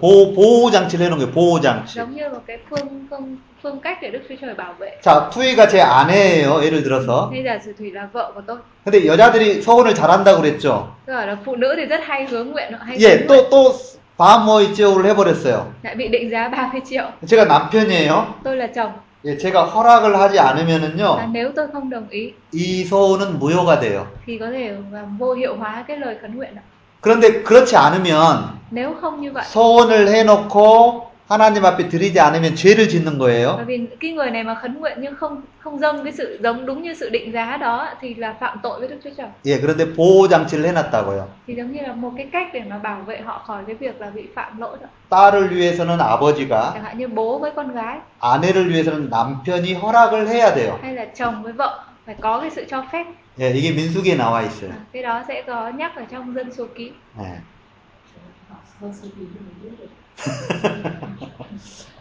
보호, 0.00 0.32
보호 0.34 0.70
장치를 0.70 1.06
해놓은 1.06 1.18
거예요, 1.18 1.32
보호 1.32 1.60
장치. 1.60 1.94
giống 1.98 2.14
như 2.14 2.28
một 2.28 2.40
cái 2.46 2.58
phương 2.70 3.06
phương 3.10 3.36
phương 3.63 3.79
cách 3.79 3.97
để 4.01 4.11
Đức 4.11 4.19
Chúa 4.29 4.35
Trời 4.41 4.53
bảo 4.53 4.73
vệ 4.79 4.91
자, 5.01 5.29
투이가 5.29 5.67
제 5.67 5.81
아내예요, 5.81 6.63
예를 6.63 6.83
들어서. 6.83 7.29
Bây 7.31 7.43
giờ 7.43 7.57
sử 7.65 7.73
thủy 7.79 7.91
là 7.91 8.07
vợ 8.13 8.31
của 8.35 8.41
tôi 8.47 8.57
근데 8.85 9.05
여자들이 9.05 9.61
소원을 9.61 9.93
잘한다고 9.93 10.41
그랬죠. 10.41 10.87
Tôi 11.05 11.15
bảo 11.15 11.27
là 11.27 11.37
phụ 11.45 11.55
nữ 11.55 11.73
thì 11.77 11.85
rất 11.85 12.01
hay 12.03 12.25
hứa 12.25 12.43
nguyện 12.43 12.73
hay 12.79 12.97
예, 12.99 13.09
hứa 13.09 13.15
nguyện. 13.15 13.27
또, 13.27 13.49
또, 13.49 13.73
바모이지오를 14.17 15.05
해버렸어요. 15.05 15.65
lại 15.83 15.95
bị 15.95 16.07
định 16.07 16.29
giá 16.29 16.49
30 16.49 16.81
triệu 16.85 17.03
제가 17.27 17.45
남편이에요. 17.45 18.25
tôi 18.43 18.55
là 18.57 18.67
chồng 18.67 18.91
예, 19.25 19.37
제가 19.37 19.63
허락을 19.65 20.15
하지 20.19 20.39
않으면은요, 20.39 21.31
nếu 21.33 21.51
tôi 21.55 21.67
không 21.73 21.89
đồng 21.89 22.09
ý 22.09 22.33
이 22.53 22.83
소원은 22.85 23.39
무효가 23.39 23.79
돼요. 23.79 24.05
thì 24.25 24.37
có 24.37 24.49
thể 24.51 24.75
là 24.91 25.03
vô 25.19 25.33
hiệu 25.33 25.55
hóa 25.55 25.83
cái 25.87 25.97
lời 25.97 26.15
khấn 26.21 26.35
nguyện 26.35 26.55
đó 26.55 26.61
그런데 27.01 27.43
그렇지 27.43 27.75
않으면 27.77 28.43
nếu 28.71 28.95
không 29.01 29.21
như 29.21 29.31
vậy 29.31 29.43
소원을 29.45 30.07
해놓고 30.07 31.08
하나님 31.28 31.64
앞에 31.64 31.88
드리지 31.88 32.20
않으면 32.20 32.54
죄를 32.54 32.88
짓는 32.88 33.18
거예요. 33.18 33.56
bởi 33.56 33.64
vì 33.64 33.86
cái 34.00 34.12
người 34.12 34.30
này 34.30 34.44
mà 34.44 34.54
khấn 34.54 34.80
nguyện 34.80 34.98
nhưng 35.00 35.14
không 35.16 35.42
không 35.58 35.78
dâng 35.78 36.04
cái 36.04 36.12
sự 36.12 36.38
giống 36.42 36.66
đúng 36.66 36.82
như 36.82 36.94
sự 36.94 37.10
định 37.10 37.32
giá 37.32 37.56
đó 37.56 37.88
thì 38.00 38.14
là 38.14 38.34
phạm 38.40 38.58
tội 38.62 38.80
với 38.80 38.88
Đức 38.88 38.96
Chúa 39.04 39.10
Trời 39.16 39.26
예, 39.44 39.60
그런데 39.60 39.94
보호 39.96 40.28
장치를 40.28 40.64
해놨다고요. 40.66 41.24
thì 41.46 41.54
giống 41.54 41.72
như 41.72 41.80
là 41.80 41.92
một 41.92 42.10
cái 42.16 42.26
cách 42.32 42.46
để 42.52 42.62
mà 42.70 42.78
bảo 42.78 43.00
vệ 43.06 43.20
họ 43.20 43.42
khỏi 43.46 43.62
cái 43.66 43.76
việc 43.76 44.00
là 44.00 44.10
bị 44.10 44.22
phạm 44.34 44.58
lỗi 44.58 44.76
đó 44.82 44.88
딸을 45.10 45.50
위해서는 45.50 45.98
아버지가, 46.00 46.70
chẳng 46.74 46.84
hạn 46.84 46.98
như 46.98 47.08
bố 47.08 47.38
với 47.38 47.50
con 47.56 47.74
gái 47.74 47.98
아내를 48.20 48.68
위해서는 48.70 49.10
남편이 49.10 49.74
허락을 49.74 50.28
해야 50.28 50.54
돼요. 50.54 50.78
hay 50.82 50.94
là 50.94 51.04
chồng 51.16 51.42
với 51.42 51.52
vợ 51.52 51.84
phải 52.06 52.14
có 52.20 52.40
cái 52.40 52.50
sự 52.50 52.64
cho 52.70 52.84
phép 52.92 53.06
예, 53.40 53.50
이게 53.50 53.72
민수기에 53.72 54.16
나와 54.16 54.42
있어요. 54.42 54.70
À, 54.70 54.78
cái 54.92 55.02
đó 55.02 55.22
sẽ 55.28 55.42
có 55.46 55.68
nhắc 55.68 55.96
ở 55.96 56.02
trong 56.10 56.34
dân 56.34 56.52
số 56.52 56.66
ký 56.74 56.90
예. 57.18 57.40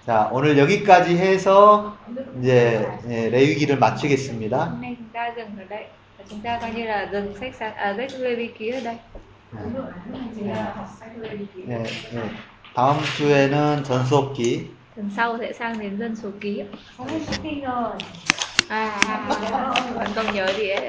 자, 0.07 0.31
오늘 0.33 0.57
여기까지 0.59 1.17
해서 1.17 1.97
이제 2.41 2.89
예, 3.09 3.29
레위기를 3.29 3.79
마치겠습니다. 3.79 4.57
hôm 4.71 4.81
nay 4.81 4.97
chúng 4.97 5.11
ta 5.13 5.31
dừng 5.37 5.59
ở 5.59 5.65
đây 5.69 5.85
và 6.19 6.25
chúng 6.31 6.41
ta 6.41 6.59
coi 6.61 6.71
như 6.73 6.85
là 6.85 7.09
dừng 7.13 7.35
sách 7.41 7.55
sáng 7.59 7.75
à, 7.75 7.95
sách 7.97 8.11
lê 8.21 8.35
vi 8.35 8.49
ký 8.59 8.71
ở 8.71 8.81
đây 8.81 8.97
예, 11.69 11.85
예. 12.15 12.31
다음 12.75 12.99
주에는 13.17 13.85
전수업기. 13.85 14.71
tuần 14.97 15.11
sau 15.17 15.39
sẽ 15.39 15.53
sang 15.53 15.79
đến 15.79 15.99
dân 15.99 16.17
số 16.17 16.29
ký 16.41 16.59
ạ. 16.59 16.67
Có 16.99 17.05
một 17.05 17.19
cái 17.43 17.61
rồi 17.67 17.93
à, 18.69 19.01
à, 19.07 19.15
à, 19.53 19.93
vẫn 19.95 20.09
không 20.15 20.35
nhớ 20.35 20.47
gì 20.57 20.69
ấy 20.69 20.87